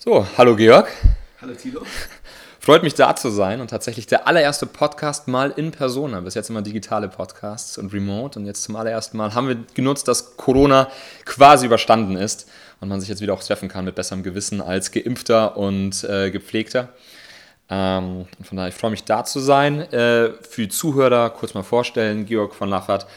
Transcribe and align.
So, 0.00 0.24
hallo 0.38 0.54
Georg. 0.54 0.86
Hallo 1.42 1.54
Tilo. 1.54 1.82
Freut 2.60 2.84
mich 2.84 2.94
da 2.94 3.16
zu 3.16 3.30
sein 3.30 3.60
und 3.60 3.70
tatsächlich 3.70 4.06
der 4.06 4.28
allererste 4.28 4.64
Podcast 4.64 5.26
mal 5.26 5.50
in 5.50 5.72
Persona. 5.72 6.20
Bis 6.20 6.34
jetzt 6.34 6.50
immer 6.50 6.62
digitale 6.62 7.08
Podcasts 7.08 7.78
und 7.78 7.92
remote 7.92 8.38
und 8.38 8.46
jetzt 8.46 8.62
zum 8.62 8.76
allerersten 8.76 9.16
Mal 9.16 9.34
haben 9.34 9.48
wir 9.48 9.56
genutzt, 9.74 10.06
dass 10.06 10.36
Corona 10.36 10.86
quasi 11.24 11.66
überstanden 11.66 12.14
ist 12.14 12.48
und 12.80 12.88
man 12.88 13.00
sich 13.00 13.08
jetzt 13.08 13.20
wieder 13.20 13.34
auch 13.34 13.42
treffen 13.42 13.68
kann 13.68 13.86
mit 13.86 13.96
besserem 13.96 14.22
Gewissen 14.22 14.60
als 14.60 14.92
Geimpfter 14.92 15.56
und 15.56 16.04
äh, 16.04 16.30
Gepflegter. 16.30 16.90
Ähm, 17.68 18.26
von 18.40 18.56
daher, 18.56 18.68
ich 18.68 18.76
freue 18.76 18.92
mich 18.92 19.02
da 19.02 19.24
zu 19.24 19.40
sein. 19.40 19.80
Äh, 19.92 20.30
für 20.48 20.62
die 20.62 20.68
Zuhörer 20.68 21.30
kurz 21.30 21.54
mal 21.54 21.64
vorstellen, 21.64 22.24
Georg 22.24 22.54
von 22.54 22.68
Laffert 22.68 23.08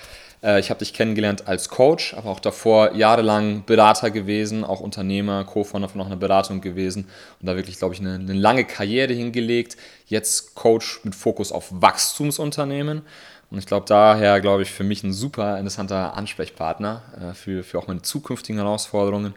ich 0.41 0.71
habe 0.71 0.79
dich 0.79 0.93
kennengelernt 0.93 1.47
als 1.47 1.69
Coach, 1.69 2.15
aber 2.15 2.31
auch 2.31 2.39
davor 2.39 2.95
jahrelang 2.95 3.63
Berater 3.65 4.09
gewesen, 4.09 4.63
auch 4.63 4.79
Unternehmer, 4.79 5.43
Co-Founder 5.43 5.87
von 5.87 5.99
noch 5.99 6.07
einer 6.07 6.15
Beratung 6.15 6.61
gewesen 6.61 7.07
und 7.39 7.45
da 7.45 7.55
wirklich, 7.55 7.77
glaube 7.77 7.93
ich, 7.93 7.99
eine, 7.99 8.15
eine 8.15 8.33
lange 8.33 8.65
Karriere 8.65 9.13
hingelegt. 9.13 9.77
Jetzt 10.07 10.55
Coach 10.55 11.01
mit 11.03 11.13
Fokus 11.13 11.51
auf 11.51 11.69
Wachstumsunternehmen. 11.69 13.03
Und 13.51 13.57
ich 13.59 13.65
glaube, 13.65 13.85
daher, 13.87 14.39
glaube 14.41 14.63
ich, 14.63 14.71
für 14.71 14.85
mich 14.85 15.03
ein 15.03 15.13
super 15.13 15.57
interessanter 15.57 16.15
Ansprechpartner 16.15 17.03
äh, 17.21 17.33
für, 17.33 17.63
für 17.63 17.77
auch 17.77 17.87
meine 17.87 18.01
zukünftigen 18.01 18.59
Herausforderungen. 18.59 19.35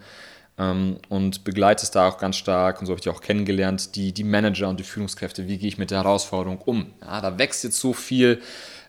Ähm, 0.56 0.98
und 1.08 1.42
begleitest 1.42 1.96
da 1.96 2.08
auch 2.08 2.18
ganz 2.18 2.36
stark, 2.36 2.80
und 2.80 2.86
so 2.86 2.92
habe 2.92 3.00
ich 3.00 3.04
dich 3.04 3.12
auch 3.12 3.20
kennengelernt, 3.20 3.96
die, 3.96 4.12
die 4.12 4.22
Manager 4.22 4.68
und 4.68 4.78
die 4.78 4.84
Führungskräfte. 4.84 5.48
Wie 5.48 5.58
gehe 5.58 5.68
ich 5.68 5.78
mit 5.78 5.90
der 5.90 5.98
Herausforderung 5.98 6.58
um? 6.58 6.92
Ja, 7.02 7.20
da 7.20 7.38
wächst 7.38 7.64
jetzt 7.64 7.80
so 7.80 7.92
viel 7.92 8.40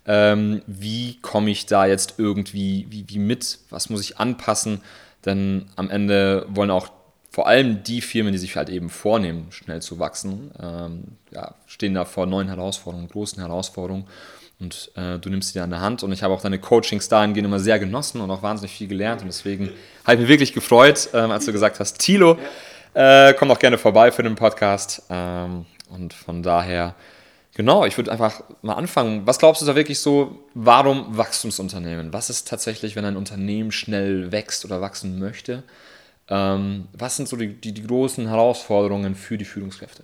ähm, 0.07 0.61
wie 0.67 1.19
komme 1.21 1.51
ich 1.51 1.65
da 1.65 1.85
jetzt 1.85 2.15
irgendwie 2.17 2.85
wie, 2.89 3.05
wie 3.07 3.19
mit, 3.19 3.59
was 3.69 3.89
muss 3.89 4.01
ich 4.01 4.17
anpassen, 4.17 4.81
denn 5.25 5.65
am 5.75 5.89
Ende 5.89 6.45
wollen 6.49 6.71
auch 6.71 6.89
vor 7.31 7.47
allem 7.47 7.83
die 7.83 7.99
Firmen, 7.99 8.31
die 8.31 8.37
sich 8.39 8.55
halt 8.55 8.69
eben 8.69 8.89
vornehmen, 8.89 9.47
schnell 9.49 9.81
zu 9.81 9.99
wachsen, 9.99 10.51
ähm, 10.61 11.03
ja, 11.31 11.55
stehen 11.65 11.93
da 11.93 12.05
vor 12.05 12.27
neuen 12.27 12.47
Herausforderungen, 12.47 13.09
großen 13.09 13.41
Herausforderungen. 13.41 14.05
Und 14.57 14.91
äh, 14.95 15.19
du 15.19 15.29
nimmst 15.29 15.51
sie 15.51 15.59
an 15.59 15.69
der 15.69 15.81
Hand. 15.81 16.01
Und 16.03 16.13
ich 16.13 16.23
habe 16.23 16.33
auch 16.33 16.41
deine 16.41 16.59
Coachings 16.59 17.09
dahingehend 17.09 17.45
immer 17.45 17.59
sehr 17.59 17.77
genossen 17.77 18.21
und 18.21 18.31
auch 18.31 18.41
wahnsinnig 18.41 18.71
viel 18.71 18.87
gelernt. 18.87 19.21
Und 19.21 19.27
deswegen 19.27 19.69
habe 20.05 20.13
ich 20.13 20.19
mich 20.21 20.29
wirklich 20.29 20.53
gefreut, 20.53 21.09
ähm, 21.13 21.29
als 21.31 21.45
du 21.45 21.51
gesagt 21.51 21.81
hast, 21.81 21.99
Tilo, 21.99 22.37
äh, 22.93 23.33
komm 23.33 23.49
doch 23.49 23.59
gerne 23.59 23.77
vorbei 23.77 24.13
für 24.13 24.23
den 24.23 24.35
Podcast. 24.35 25.03
Ähm, 25.09 25.65
und 25.89 26.13
von 26.13 26.41
daher 26.41 26.95
Genau, 27.55 27.85
ich 27.85 27.95
würde 27.95 28.11
einfach 28.11 28.43
mal 28.61 28.73
anfangen. 28.73 29.25
Was 29.25 29.39
glaubst 29.39 29.61
du 29.61 29.65
da 29.65 29.75
wirklich 29.75 29.99
so, 29.99 30.43
warum 30.53 31.17
Wachstumsunternehmen? 31.17 32.11
Was 32.11 32.29
ist 32.29 32.49
tatsächlich, 32.49 32.97
wenn 32.97 33.05
ein 33.05 33.15
Unternehmen 33.15 33.71
schnell 33.71 34.33
wächst 34.33 34.65
oder 34.65 34.81
wachsen 34.81 35.19
möchte? 35.19 35.63
Ähm, 36.27 36.89
was 36.91 37.15
sind 37.15 37.29
so 37.29 37.37
die, 37.37 37.53
die, 37.53 37.71
die, 37.71 37.87
großen 37.87 38.27
Herausforderungen 38.27 39.15
für 39.15 39.37
die 39.37 39.45
Führungskräfte? 39.45 40.03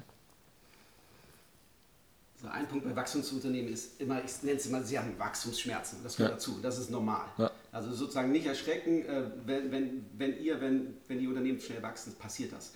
Also 2.38 2.54
ein 2.54 2.70
Punkt 2.70 2.86
bei 2.86 2.96
Wachstumsunternehmen 2.96 3.74
ist 3.74 4.00
immer, 4.00 4.24
ich 4.24 4.32
nenne 4.44 4.58
es 4.58 4.66
immer, 4.68 4.82
sie 4.82 4.98
haben 4.98 5.20
Wachstumsschmerzen. 5.20 6.00
Das 6.04 6.16
gehört 6.16 6.32
ja. 6.32 6.36
dazu, 6.38 6.58
das 6.62 6.80
ist 6.80 6.90
normal. 6.90 7.26
Ja. 7.38 7.52
Also 7.74 7.92
sozusagen 7.92 8.32
nicht 8.32 8.46
erschrecken, 8.46 9.04
äh, 9.06 9.24
wenn, 9.46 9.72
wenn, 9.74 10.06
wenn 10.18 10.40
ihr, 10.42 10.62
wenn, 10.62 10.96
wenn 11.10 11.20
die 11.20 11.28
Unternehmen 11.28 11.60
schnell 11.60 11.82
wachsen, 11.82 12.16
passiert 12.16 12.54
das. 12.54 12.72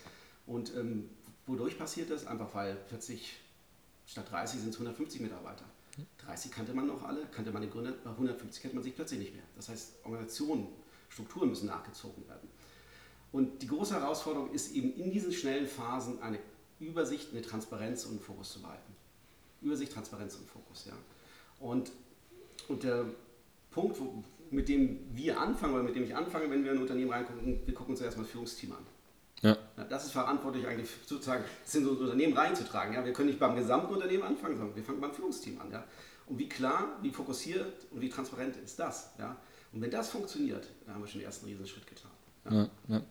Und 0.46 0.74
ähm, 0.76 1.08
wodurch 1.46 1.78
passiert 1.78 2.10
das? 2.10 2.26
Einfach 2.26 2.54
weil 2.54 2.76
plötzlich 2.90 3.36
Statt 4.06 4.30
30 4.30 4.60
sind 4.60 4.70
es 4.70 4.76
150 4.76 5.20
Mitarbeiter. 5.20 5.64
30 6.18 6.52
kannte 6.52 6.74
man 6.74 6.86
noch 6.86 7.02
alle, 7.02 7.26
kannte 7.26 7.50
man 7.50 7.62
den 7.62 7.70
Gründer, 7.70 7.92
bei 8.04 8.10
150 8.10 8.62
kennt 8.62 8.74
man 8.74 8.82
sich 8.82 8.94
plötzlich 8.94 9.20
nicht 9.20 9.34
mehr. 9.34 9.44
Das 9.56 9.68
heißt, 9.68 9.94
Organisationen, 10.04 10.68
Strukturen 11.08 11.48
müssen 11.48 11.66
nachgezogen 11.66 12.26
werden. 12.28 12.48
Und 13.32 13.62
die 13.62 13.66
große 13.66 13.94
Herausforderung 13.94 14.52
ist 14.52 14.74
eben 14.74 14.94
in 14.94 15.10
diesen 15.10 15.32
schnellen 15.32 15.66
Phasen 15.66 16.22
eine 16.22 16.38
Übersicht, 16.78 17.32
eine 17.32 17.42
Transparenz 17.42 18.04
und 18.04 18.12
einen 18.12 18.20
Fokus 18.20 18.52
zu 18.52 18.62
behalten. 18.62 18.94
Übersicht, 19.62 19.92
Transparenz 19.92 20.36
und 20.36 20.48
Fokus. 20.48 20.86
Ja. 20.86 20.92
Und, 21.58 21.90
und 22.68 22.82
der 22.82 23.06
Punkt, 23.70 23.98
wo, 23.98 24.22
mit 24.50 24.68
dem 24.68 25.00
wir 25.14 25.40
anfangen 25.40 25.74
oder 25.74 25.82
mit 25.82 25.96
dem 25.96 26.04
ich 26.04 26.14
anfange, 26.14 26.50
wenn 26.50 26.62
wir 26.62 26.72
in 26.72 26.78
ein 26.78 26.82
Unternehmen 26.82 27.10
reingucken, 27.10 27.66
wir 27.66 27.74
gucken 27.74 27.94
uns 27.94 28.00
erstmal 28.00 28.24
das 28.24 28.32
Führungsteam 28.32 28.72
an. 28.72 28.86
Ja. 29.42 29.56
Das 29.90 30.04
ist 30.04 30.12
verantwortlich 30.12 30.66
eigentlich 30.66 30.88
sozusagen, 31.04 31.44
das 31.64 31.74
in 31.74 31.84
so 31.84 31.92
ein 31.92 31.98
Unternehmen 31.98 32.36
reinzutragen. 32.36 32.94
Ja? 32.94 33.04
Wir 33.04 33.12
können 33.12 33.28
nicht 33.28 33.38
beim 33.38 33.54
gesamten 33.54 33.92
Unternehmen 33.92 34.22
anfangen, 34.22 34.56
sondern 34.56 34.74
wir 34.74 34.82
fangen 34.82 35.00
beim 35.00 35.12
Führungsteam 35.12 35.60
an. 35.60 35.70
Ja? 35.70 35.84
Und 36.26 36.38
wie 36.38 36.48
klar, 36.48 36.96
wie 37.02 37.10
fokussiert 37.10 37.86
und 37.90 38.00
wie 38.00 38.08
transparent 38.08 38.56
ist 38.56 38.78
das? 38.78 39.10
Ja? 39.18 39.36
Und 39.72 39.82
wenn 39.82 39.90
das 39.90 40.08
funktioniert, 40.08 40.66
dann 40.84 40.94
haben 40.94 41.02
wir 41.02 41.08
schon 41.08 41.20
den 41.20 41.26
ersten 41.26 41.46
Riesenschritt 41.46 41.86
getan. 41.86 42.10
Ja? 42.50 42.68
Ja, 42.88 43.02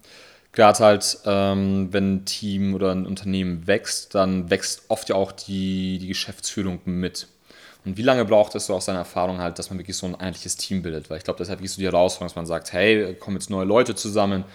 Gerade 0.51 0.79
halt, 0.79 1.19
ähm, 1.25 1.89
wenn 1.91 2.15
ein 2.15 2.25
Team 2.25 2.73
oder 2.73 2.91
ein 2.91 3.05
Unternehmen 3.05 3.67
wächst, 3.67 4.15
dann 4.15 4.49
wächst 4.49 4.83
oft 4.87 5.09
ja 5.09 5.15
auch 5.15 5.33
die, 5.33 5.99
die 5.99 6.07
Geschäftsführung 6.07 6.79
mit. 6.85 7.27
Und 7.83 7.97
wie 7.97 8.01
lange 8.01 8.25
braucht 8.25 8.55
es 8.55 8.65
so 8.65 8.73
aus 8.73 8.85
seiner 8.85 8.99
Erfahrung 8.99 9.39
halt, 9.39 9.59
dass 9.59 9.69
man 9.69 9.77
wirklich 9.77 9.97
so 9.97 10.07
ein 10.07 10.15
einheitliches 10.15 10.55
Team 10.55 10.81
bildet? 10.81 11.09
Weil 11.09 11.17
ich 11.17 11.23
glaube, 11.23 11.37
das 11.37 11.47
ist 11.47 11.49
halt 11.49 11.59
wirklich 11.59 11.73
so 11.73 11.79
die 11.79 11.85
Herausforderung, 11.85 12.29
dass 12.29 12.35
man 12.35 12.45
sagt, 12.45 12.71
hey, 12.71 13.15
kommen 13.15 13.37
jetzt 13.37 13.49
neue 13.49 13.65
Leute 13.65 13.95
zusammen, 13.95 14.45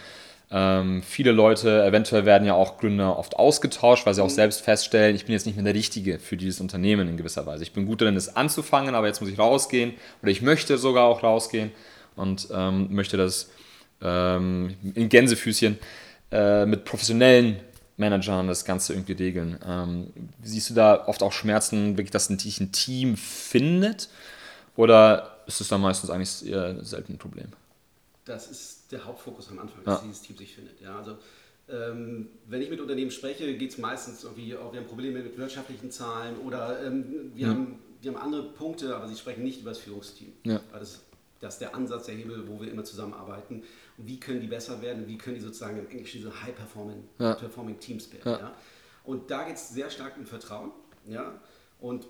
ähm, 0.52 1.02
viele 1.02 1.30
Leute, 1.30 1.84
eventuell 1.84 2.24
werden 2.24 2.44
ja 2.44 2.54
auch 2.54 2.78
Gründer 2.78 3.16
oft 3.16 3.36
ausgetauscht, 3.36 4.04
weil 4.04 4.14
sie 4.14 4.22
auch 4.22 4.28
mhm. 4.28 4.34
selbst 4.34 4.62
feststellen, 4.62 5.14
ich 5.14 5.26
bin 5.26 5.32
jetzt 5.32 5.46
nicht 5.46 5.54
mehr 5.54 5.64
der 5.64 5.74
Richtige 5.74 6.18
für 6.18 6.36
dieses 6.36 6.60
Unternehmen 6.60 7.08
in 7.08 7.16
gewisser 7.16 7.46
Weise. 7.46 7.62
Ich 7.62 7.72
bin 7.72 7.86
gut 7.86 8.00
darin, 8.00 8.16
es 8.16 8.34
anzufangen, 8.34 8.96
aber 8.96 9.06
jetzt 9.06 9.20
muss 9.20 9.30
ich 9.30 9.38
rausgehen 9.38 9.94
oder 10.22 10.30
ich 10.32 10.42
möchte 10.42 10.76
sogar 10.76 11.06
auch 11.06 11.22
rausgehen 11.22 11.70
und 12.16 12.48
ähm, 12.52 12.88
möchte 12.90 13.16
das 13.16 13.50
ähm, 14.02 14.74
in 14.94 15.08
Gänsefüßchen 15.08 15.78
äh, 16.32 16.66
mit 16.66 16.84
professionellen 16.84 17.60
Managern 17.96 18.48
das 18.48 18.64
Ganze 18.64 18.94
irgendwie 18.94 19.12
regeln. 19.12 19.56
Ähm, 19.64 20.08
siehst 20.42 20.70
du 20.70 20.74
da 20.74 21.06
oft 21.06 21.22
auch 21.22 21.32
Schmerzen, 21.32 21.96
wirklich, 21.96 22.10
dass 22.10 22.26
sich 22.26 22.60
ein 22.60 22.72
Team 22.72 23.16
findet 23.16 24.08
oder 24.74 25.36
ist 25.46 25.60
es 25.60 25.68
dann 25.68 25.80
meistens 25.80 26.10
eigentlich 26.10 26.50
eher 26.50 26.82
selten 26.84 27.12
ein 27.14 27.18
Problem? 27.18 27.52
Das 28.30 28.48
ist 28.48 28.92
der 28.92 29.04
Hauptfokus 29.04 29.50
am 29.50 29.58
Anfang, 29.58 29.82
dass 29.84 30.00
ja. 30.00 30.06
dieses 30.06 30.22
Team 30.22 30.36
sich 30.36 30.54
findet. 30.54 30.80
Ja, 30.80 30.96
also 30.96 31.18
ähm, 31.68 32.28
wenn 32.46 32.62
ich 32.62 32.70
mit 32.70 32.80
Unternehmen 32.80 33.10
spreche, 33.10 33.56
geht 33.56 33.70
es 33.72 33.78
meistens 33.78 34.22
irgendwie, 34.22 34.54
oh, 34.54 34.72
wir 34.72 34.80
haben 34.80 34.86
Probleme 34.86 35.20
mit 35.20 35.36
wirtschaftlichen 35.36 35.90
Zahlen 35.90 36.36
oder 36.38 36.80
ähm, 36.84 37.32
wir, 37.34 37.46
ja. 37.46 37.52
haben, 37.52 37.78
wir 38.00 38.12
haben 38.12 38.20
andere 38.20 38.44
Punkte, 38.52 38.94
aber 38.94 39.08
sie 39.08 39.16
sprechen 39.16 39.42
nicht 39.42 39.60
über 39.60 39.70
das 39.70 39.80
Führungsteam. 39.80 40.32
Ja. 40.44 40.60
Das, 40.72 41.02
das, 41.40 41.54
ist 41.54 41.60
der 41.60 41.74
Ansatz, 41.74 42.06
der 42.06 42.14
Hebel, 42.14 42.48
wo 42.48 42.60
wir 42.60 42.70
immer 42.70 42.84
zusammenarbeiten. 42.84 43.64
Und 43.98 44.06
wie 44.06 44.20
können 44.20 44.40
die 44.40 44.46
besser 44.46 44.80
werden? 44.80 45.08
Wie 45.08 45.18
können 45.18 45.34
die 45.34 45.42
sozusagen 45.42 45.78
im 45.78 45.88
Englischen 45.88 46.18
diese 46.18 46.42
High-Performing 46.42 47.04
ja. 47.18 47.34
Teams 47.80 48.06
bilden? 48.06 48.28
Ja. 48.28 48.54
Und 49.02 49.30
da 49.30 49.42
geht 49.42 49.56
es 49.56 49.70
sehr 49.70 49.90
stark 49.90 50.16
um 50.16 50.26
Vertrauen. 50.26 50.70
Ja? 51.08 51.40
Und 51.80 52.06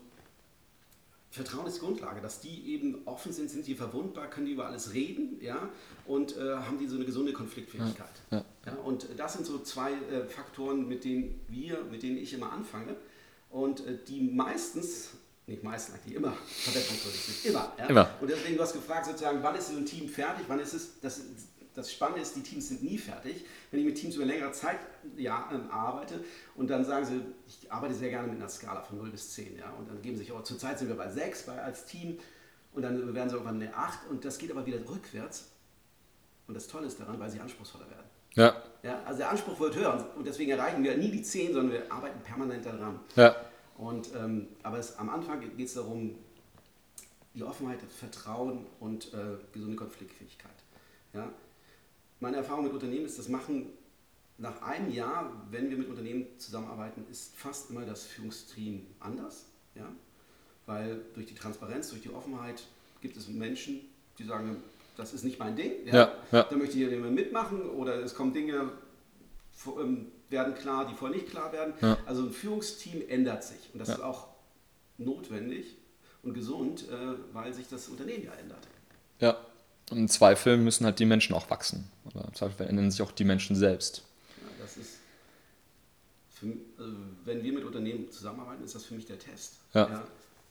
Vertrauen 1.33 1.67
ist 1.67 1.77
die 1.77 1.81
Grundlage, 1.81 2.21
dass 2.21 2.41
die 2.41 2.75
eben 2.75 3.03
offen 3.05 3.33
sind, 3.33 3.51
sind 3.51 3.65
sie 3.65 3.77
verwundbar, 3.77 4.29
können 4.29 4.47
die 4.47 4.53
über 4.53 4.67
alles 4.67 4.95
reden, 4.95 5.39
ja, 5.41 5.69
und 6.05 6.37
äh, 6.37 6.57
haben 6.57 6.77
die 6.79 6.89
so 6.89 6.97
eine 6.97 7.05
gesunde 7.05 7.33
Konfliktfähigkeit. 7.33 8.09
Ja, 8.33 8.39
ja. 8.39 8.45
ja 8.67 8.75
und 8.83 9.07
das 9.17 9.35
sind 9.35 9.47
so 9.47 9.61
zwei 9.61 9.93
äh, 9.93 10.25
Faktoren, 10.25 10.89
mit 10.89 11.05
denen 11.05 11.41
wir, 11.49 11.85
mit 11.85 12.03
denen 12.03 12.19
ich 12.19 12.33
immer 12.33 12.53
anfange 12.53 12.97
und 13.49 13.87
äh, 13.87 13.97
die 14.09 14.21
meistens, 14.21 15.11
nicht 15.47 15.63
meistens, 15.63 15.95
eigentlich 15.95 16.17
immer 16.17 16.33
verbesserungswürdig 16.47 17.21
sind, 17.21 17.51
immer, 17.53 17.73
ja? 17.79 17.87
immer. 17.87 18.11
Und 18.21 18.29
deswegen, 18.29 18.57
du 18.57 18.63
hast 18.63 18.73
gefragt 18.73 19.07
sozusagen, 19.07 19.41
wann 19.41 19.55
ist 19.55 19.69
so 19.69 19.77
ein 19.77 19.87
Team 19.87 20.09
fertig, 20.09 20.47
wann 20.49 20.59
ist 20.59 20.75
es, 20.75 21.01
das 21.01 21.21
das 21.75 21.93
Spannende 21.93 22.21
ist, 22.21 22.35
die 22.35 22.43
Teams 22.43 22.69
sind 22.69 22.83
nie 22.83 22.99
fertig. 22.99 23.45
Wenn 23.71 23.81
ich 23.81 23.87
mit 23.87 23.97
Teams 23.97 24.17
über 24.17 24.25
längere 24.25 24.53
Zeit 24.53 24.79
ja, 25.17 25.49
ähm, 25.53 25.71
arbeite 25.71 26.25
und 26.57 26.69
dann 26.69 26.85
sagen 26.85 27.07
sie, 27.07 27.21
ich 27.47 27.71
arbeite 27.71 27.95
sehr 27.95 28.11
gerne 28.11 28.29
mit 28.29 28.39
einer 28.39 28.49
Skala 28.49 28.83
von 28.83 28.99
0 28.99 29.11
bis 29.11 29.33
10. 29.35 29.59
Ja, 29.59 29.71
und 29.79 29.89
dann 29.89 30.03
geben 30.03 30.17
sie 30.17 30.25
sich, 30.25 30.33
oh, 30.33 30.41
zurzeit 30.41 30.79
sind 30.79 30.89
wir 30.89 30.97
bei 30.97 31.09
6 31.09 31.45
bei, 31.45 31.63
als 31.63 31.87
Team 31.87 32.19
und 32.73 32.83
dann 32.83 33.15
werden 33.15 33.29
sie 33.29 33.37
irgendwann 33.37 33.61
eine 33.61 33.75
8 33.75 34.09
und 34.11 34.25
das 34.25 34.39
geht 34.39 34.51
aber 34.51 34.67
wieder 34.67 34.79
rückwärts. 34.89 35.51
Und 36.47 36.55
das 36.55 36.67
Tolle 36.67 36.87
ist 36.87 36.99
daran, 36.99 37.19
weil 37.21 37.31
sie 37.31 37.39
anspruchsvoller 37.39 37.89
werden. 37.89 38.07
Ja. 38.35 38.63
ja. 38.83 39.03
Also 39.05 39.19
der 39.19 39.31
Anspruch 39.31 39.59
wird 39.61 39.77
höher 39.77 40.11
und 40.17 40.27
deswegen 40.27 40.51
erreichen 40.51 40.83
wir 40.83 40.97
nie 40.97 41.11
die 41.11 41.23
10, 41.23 41.53
sondern 41.53 41.73
wir 41.73 41.93
arbeiten 41.93 42.21
permanent 42.21 42.67
daran. 42.67 43.01
Ja. 43.15 43.37
Und, 43.77 44.15
ähm, 44.15 44.49
aber 44.63 44.79
es, 44.79 44.97
am 44.99 45.09
Anfang 45.09 45.41
geht 45.41 45.67
es 45.67 45.75
darum, 45.75 46.17
die 47.35 47.43
Offenheit, 47.43 47.79
Vertrauen 47.83 48.67
und 48.81 49.15
äh, 49.15 49.39
gesunde 49.53 49.77
Konfliktfähigkeit. 49.77 50.51
Ja? 51.13 51.31
Meine 52.21 52.37
Erfahrung 52.37 52.65
mit 52.65 52.73
Unternehmen 52.73 53.07
ist, 53.07 53.19
das 53.19 53.29
machen 53.29 53.67
nach 54.39 54.63
einem 54.63 54.91
Jahr, 54.91 55.31
wenn 55.51 55.69
wir 55.71 55.77
mit 55.77 55.89
Unternehmen 55.89 56.27
zusammenarbeiten, 56.39 57.05
ist 57.11 57.37
fast 57.37 57.71
immer 57.71 57.85
das 57.85 58.05
Führungsteam 58.05 58.87
anders. 58.99 59.47
Ja? 59.75 59.87
Weil 60.67 61.03
durch 61.15 61.27
die 61.27 61.35
Transparenz, 61.35 61.91
durch 61.91 62.03
die 62.03 62.11
Offenheit 62.11 62.63
gibt 63.03 63.17
es 63.17 63.29
Menschen, 63.29 63.81
die 64.19 64.25
sagen, 64.25 64.63
das 64.97 65.13
ist 65.13 65.25
nicht 65.25 65.39
mein 65.39 65.57
Ding, 65.57 65.73
ja? 65.87 65.95
Ja, 65.95 66.13
ja. 66.33 66.43
da 66.45 66.57
möchte 66.57 66.73
ich 66.73 66.79
hier 66.79 66.89
nicht 66.89 67.01
mehr 67.01 67.11
mitmachen 67.11 67.63
oder 67.71 67.97
es 68.03 68.15
kommen 68.15 68.33
Dinge, 68.33 68.71
ähm, 69.79 70.07
werden 70.29 70.55
klar, 70.55 70.87
die 70.87 70.95
vorher 70.95 71.17
nicht 71.17 71.31
klar 71.31 71.53
werden. 71.53 71.75
Ja. 71.81 71.99
Also 72.07 72.23
ein 72.23 72.33
Führungsteam 72.33 73.03
ändert 73.09 73.45
sich 73.45 73.71
und 73.73 73.79
das 73.79 73.91
ist 73.91 74.03
auch 74.03 74.29
notwendig 74.99 75.77
und 76.23 76.35
gesund, 76.35 76.87
äh, 76.89 77.35
weil 77.35 77.53
sich 77.55 77.69
das 77.69 77.89
Unternehmen 77.89 78.25
ja 78.25 78.33
ändert. 78.35 78.67
Ja, 79.21 79.39
und 79.91 79.99
im 79.99 80.09
Zweifel 80.09 80.57
müssen 80.57 80.85
halt 80.85 80.99
die 80.99 81.05
Menschen 81.05 81.35
auch 81.35 81.51
wachsen. 81.51 81.91
Oder 82.07 82.25
im 82.27 82.35
Zweifel 82.35 82.57
verändern 82.57 82.91
sich 82.91 83.03
auch 83.03 83.13
die 83.13 83.25
Menschen 83.25 83.57
selbst. 83.57 84.05
Ja, 84.39 84.65
das 84.65 84.77
ist 84.77 84.99
für, 86.31 86.47
also 86.79 86.97
wenn 87.25 87.43
wir 87.43 87.53
mit 87.53 87.65
Unternehmen 87.65 88.11
zusammenarbeiten, 88.11 88.65
ist 88.65 88.75
das 88.75 88.85
für 88.85 88.95
mich 88.95 89.07
der 89.07 89.19
Test. 89.19 89.57
Ja. 89.75 89.89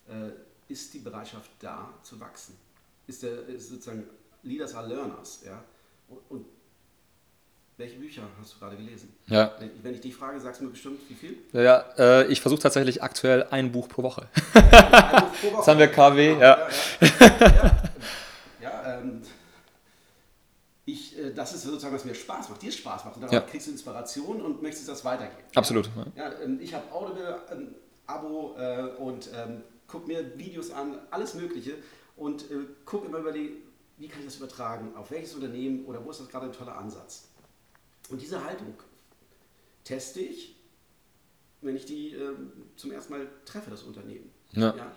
Ja, 0.09 0.27
äh, 0.27 0.31
ist 0.67 0.93
die 0.93 0.99
Bereitschaft 0.99 1.49
da 1.59 1.93
zu 2.03 2.19
wachsen? 2.19 2.55
Ist, 3.07 3.23
der, 3.23 3.47
ist 3.47 3.69
sozusagen 3.69 4.03
Leaders 4.43 4.75
are 4.75 4.87
Learners. 4.87 5.41
Ja? 5.45 5.63
Und, 6.07 6.19
und 6.29 6.45
welche 7.77 7.95
Bücher 7.95 8.23
hast 8.39 8.53
du 8.53 8.59
gerade 8.59 8.75
gelesen? 8.75 9.15
Ja. 9.27 9.55
Wenn, 9.81 9.93
ich 9.93 10.01
dich 10.01 10.13
frage, 10.13 10.39
sagst 10.39 10.59
du 10.59 10.65
mir 10.65 10.71
bestimmt, 10.71 10.99
wie 11.07 11.15
viel? 11.15 11.37
Ja, 11.53 11.61
ja 11.61 11.85
äh, 11.97 12.27
ich 12.27 12.41
versuche 12.41 12.61
tatsächlich 12.61 13.01
aktuell 13.01 13.47
ein 13.51 13.71
Buch 13.71 13.87
pro 13.87 14.03
Woche. 14.03 14.27
ein 14.53 14.61
Buch 14.61 15.41
pro 15.41 15.47
Woche. 15.51 15.57
Das 15.57 15.67
haben 15.67 15.79
wir 15.79 15.87
KW. 15.87 16.33
Ja, 16.33 16.39
ja. 16.39 17.83
ja 18.61 18.99
ähm, 18.99 19.21
ich, 20.85 21.15
äh, 21.15 21.17
das 21.35 21.53
ist 21.53 21.63
sozusagen, 21.63 21.95
was 21.95 22.05
mir 22.05 22.15
Spaß 22.15 22.49
macht, 22.49 22.61
dir 22.61 22.71
Spaß 22.71 23.05
macht. 23.05 23.15
Und 23.17 23.23
darauf 23.23 23.49
kriegst 23.49 23.67
du 23.67 23.71
Inspiration 23.71 24.41
und 24.41 24.61
möchtest 24.61 24.87
das 24.87 25.03
weitergeben. 25.05 25.47
Absolut. 25.55 25.89
Ja, 26.15 26.31
ähm, 26.41 26.59
ich 26.61 26.73
habe 26.73 26.91
Audible, 26.91 27.41
ein 27.49 27.59
ähm, 27.59 27.75
Abo 28.07 28.55
äh, 28.57 28.93
und 28.97 29.29
ähm, 29.33 29.63
gucke 29.87 30.07
mir 30.07 30.37
Videos 30.37 30.71
an, 30.71 30.99
alles 31.11 31.33
Mögliche 31.33 31.75
und 32.15 32.49
äh, 32.51 32.65
gucke 32.85 33.07
immer 33.07 33.19
über 33.19 33.31
die, 33.31 33.63
wie 33.97 34.07
kann 34.07 34.19
ich 34.19 34.25
das 34.25 34.37
übertragen, 34.37 34.95
auf 34.95 35.11
welches 35.11 35.33
Unternehmen 35.35 35.85
oder 35.85 36.03
wo 36.03 36.11
ist 36.11 36.19
das 36.19 36.29
gerade 36.29 36.47
ein 36.47 36.53
toller 36.53 36.77
Ansatz. 36.77 37.29
Und 38.09 38.21
diese 38.21 38.43
Haltung 38.43 38.73
teste 39.83 40.19
ich, 40.19 40.55
wenn 41.61 41.75
ich 41.75 41.85
die 41.85 42.13
äh, 42.13 42.35
zum 42.75 42.91
ersten 42.91 43.13
Mal 43.13 43.27
treffe, 43.45 43.69
das 43.69 43.83
Unternehmen. 43.83 44.31
Ja. 44.51 44.75
ja. 44.75 44.91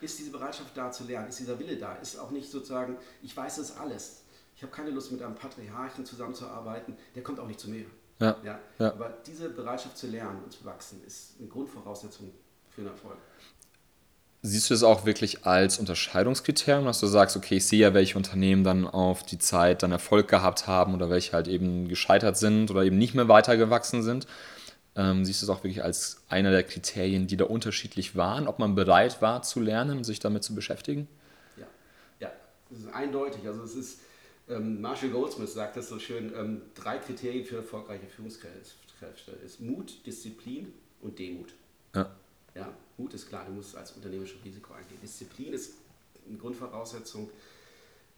Ist 0.00 0.18
diese 0.18 0.30
Bereitschaft 0.30 0.76
da 0.76 0.90
zu 0.90 1.04
lernen? 1.04 1.28
Ist 1.28 1.38
dieser 1.38 1.58
Wille 1.58 1.76
da? 1.76 1.96
Ist 1.96 2.18
auch 2.18 2.30
nicht 2.30 2.50
sozusagen, 2.50 2.96
ich 3.22 3.36
weiß 3.36 3.56
das 3.56 3.76
alles. 3.76 4.22
Ich 4.58 4.62
habe 4.64 4.72
keine 4.72 4.90
Lust, 4.90 5.12
mit 5.12 5.22
einem 5.22 5.36
Patriarchen 5.36 6.04
zusammenzuarbeiten. 6.04 6.96
Der 7.14 7.22
kommt 7.22 7.38
auch 7.38 7.46
nicht 7.46 7.60
zu 7.60 7.70
mir. 7.70 7.84
Ja. 8.18 8.36
Ja? 8.42 8.58
ja. 8.80 8.88
Aber 8.88 9.14
diese 9.24 9.50
Bereitschaft 9.50 9.96
zu 9.96 10.08
lernen 10.08 10.42
und 10.42 10.52
zu 10.52 10.64
wachsen 10.64 11.00
ist 11.06 11.36
eine 11.38 11.46
Grundvoraussetzung 11.46 12.32
für 12.68 12.80
einen 12.80 12.90
Erfolg. 12.90 13.18
Siehst 14.42 14.68
du 14.68 14.74
das 14.74 14.82
auch 14.82 15.06
wirklich 15.06 15.46
als 15.46 15.78
Unterscheidungskriterium, 15.78 16.86
dass 16.86 16.98
du 16.98 17.06
sagst, 17.06 17.36
okay, 17.36 17.58
ich 17.58 17.68
sehe 17.68 17.78
ja, 17.78 17.94
welche 17.94 18.16
Unternehmen 18.16 18.64
dann 18.64 18.84
auf 18.84 19.22
die 19.22 19.38
Zeit 19.38 19.84
dann 19.84 19.92
Erfolg 19.92 20.26
gehabt 20.26 20.66
haben 20.66 20.92
oder 20.92 21.08
welche 21.08 21.34
halt 21.34 21.46
eben 21.46 21.86
gescheitert 21.86 22.36
sind 22.36 22.72
oder 22.72 22.82
eben 22.82 22.98
nicht 22.98 23.14
mehr 23.14 23.28
weitergewachsen 23.28 24.02
sind? 24.02 24.26
Ähm, 24.96 25.24
siehst 25.24 25.40
du 25.40 25.46
es 25.46 25.50
auch 25.50 25.62
wirklich 25.62 25.84
als 25.84 26.24
einer 26.28 26.50
der 26.50 26.64
Kriterien, 26.64 27.28
die 27.28 27.36
da 27.36 27.44
unterschiedlich 27.44 28.16
waren, 28.16 28.48
ob 28.48 28.58
man 28.58 28.74
bereit 28.74 29.22
war 29.22 29.42
zu 29.42 29.60
lernen, 29.60 30.02
sich 30.02 30.18
damit 30.18 30.42
zu 30.42 30.56
beschäftigen? 30.56 31.06
Ja, 31.56 31.66
ja, 32.18 32.32
das 32.70 32.80
ist 32.80 32.92
eindeutig. 32.92 33.46
Also 33.46 33.62
es 33.62 33.76
ist, 33.76 34.00
ähm, 34.48 34.80
Marshall 34.80 35.10
Goldsmith 35.10 35.52
sagt 35.52 35.76
das 35.76 35.88
so 35.88 35.98
schön, 35.98 36.32
ähm, 36.34 36.62
drei 36.74 36.98
Kriterien 36.98 37.44
für 37.44 37.56
erfolgreiche 37.56 38.06
Führungskräfte 38.06 39.32
ist 39.44 39.60
Mut, 39.60 40.06
Disziplin 40.06 40.72
und 41.00 41.18
Demut. 41.18 41.54
Ja. 41.94 42.14
Ja, 42.54 42.72
Mut 42.96 43.14
ist 43.14 43.28
klar, 43.28 43.44
du 43.44 43.52
musst 43.52 43.76
als 43.76 43.92
unternehmerisches 43.92 44.44
Risiko 44.44 44.72
eingehen. 44.74 44.98
Disziplin 45.00 45.52
ist 45.52 45.74
eine 46.26 46.38
Grundvoraussetzung. 46.38 47.30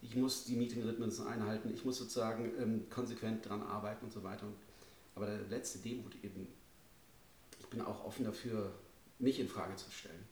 Ich 0.03 0.17
muss 0.17 0.45
die 0.45 0.57
Meeting-Rhythmen 0.57 1.13
einhalten, 1.27 1.71
ich 1.75 1.85
muss 1.85 1.99
sozusagen 1.99 2.53
ähm, 2.59 2.89
konsequent 2.89 3.45
daran 3.45 3.63
arbeiten 3.63 4.07
und 4.07 4.13
so 4.13 4.23
weiter. 4.23 4.47
Aber 5.15 5.27
der 5.27 5.41
letzte 5.51 5.79
Demut 5.81 6.15
eben, 6.23 6.47
ich 7.59 7.67
bin 7.67 7.83
auch 7.83 8.05
offen 8.05 8.25
dafür, 8.25 8.73
mich 9.19 9.39
in 9.39 9.49
Frage 9.49 9.77
zu 9.77 9.91
stellen. 9.91 10.25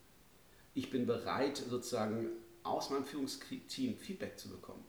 Ich 0.73 0.91
bin 0.91 1.07
bereit, 1.07 1.59
sozusagen 1.59 2.29
aus 2.63 2.89
meinem 2.89 3.05
Führungsteam 3.05 3.97
Feedback 3.97 4.39
zu 4.39 4.49
bekommen. 4.49 4.85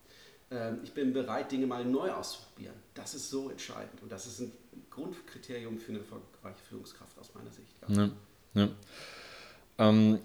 Ähm, 0.51 0.79
ich 0.83 0.93
bin 0.93 1.13
bereit, 1.13 1.51
Dinge 1.51 1.67
mal 1.67 1.85
neu 1.85 2.11
auszuprobieren. 2.11 2.75
Das 2.93 3.13
ist 3.13 3.29
so 3.29 3.49
entscheidend 3.49 4.01
und 4.01 4.11
das 4.11 4.25
ist 4.25 4.39
ein 4.39 4.51
Grundkriterium 4.89 5.77
für 5.79 5.91
eine 5.91 5.99
erfolgreiche 5.99 6.63
Führungskraft 6.67 7.17
aus 7.19 7.33
meiner 7.33 7.51
Sicht. 7.51 7.75
Ja. 7.87 7.95
Ja. 7.95 8.11
Ja. 8.55 8.69
Ähm, 9.77 10.19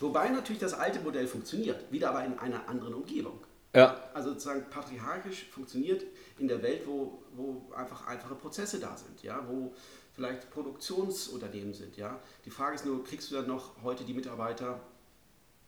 Wobei 0.00 0.28
natürlich 0.28 0.60
das 0.60 0.74
alte 0.74 1.00
Modell 1.00 1.26
funktioniert, 1.26 1.90
wieder 1.90 2.10
aber 2.10 2.24
in 2.24 2.38
einer 2.38 2.68
anderen 2.68 2.94
Umgebung. 2.94 3.38
Ja. 3.74 4.10
Also 4.14 4.30
sozusagen 4.30 4.68
patriarchisch 4.68 5.46
funktioniert 5.50 6.02
in 6.38 6.48
der 6.48 6.62
Welt, 6.62 6.86
wo, 6.86 7.22
wo 7.34 7.70
einfach 7.74 8.06
einfache 8.06 8.34
Prozesse 8.34 8.80
da 8.80 8.96
sind, 8.96 9.22
ja, 9.22 9.46
wo 9.48 9.72
vielleicht 10.12 10.50
Produktionsunternehmen 10.50 11.72
sind. 11.74 11.96
Ja. 11.96 12.18
Die 12.44 12.50
Frage 12.50 12.74
ist 12.74 12.84
nur, 12.84 13.04
kriegst 13.04 13.30
du 13.30 13.36
dann 13.36 13.46
noch 13.46 13.82
heute 13.82 14.04
die 14.04 14.14
Mitarbeiter, 14.14 14.80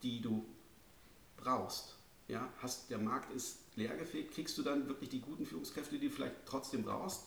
die 0.03 0.21
du 0.21 0.45
brauchst? 1.37 1.95
Ja. 2.29 2.49
Hast, 2.61 2.91
der 2.91 2.99
Markt 2.99 3.33
ist 3.35 3.59
leergefegt, 3.77 4.35
kriegst 4.35 4.57
du 4.59 4.63
dann 4.63 4.89
wirklich 4.89 5.11
die 5.11 5.21
guten 5.21 5.47
Führungskräfte, 5.47 5.99
die 5.99 6.09
du 6.09 6.15
vielleicht 6.15 6.35
trotzdem 6.47 6.83
brauchst? 6.83 7.27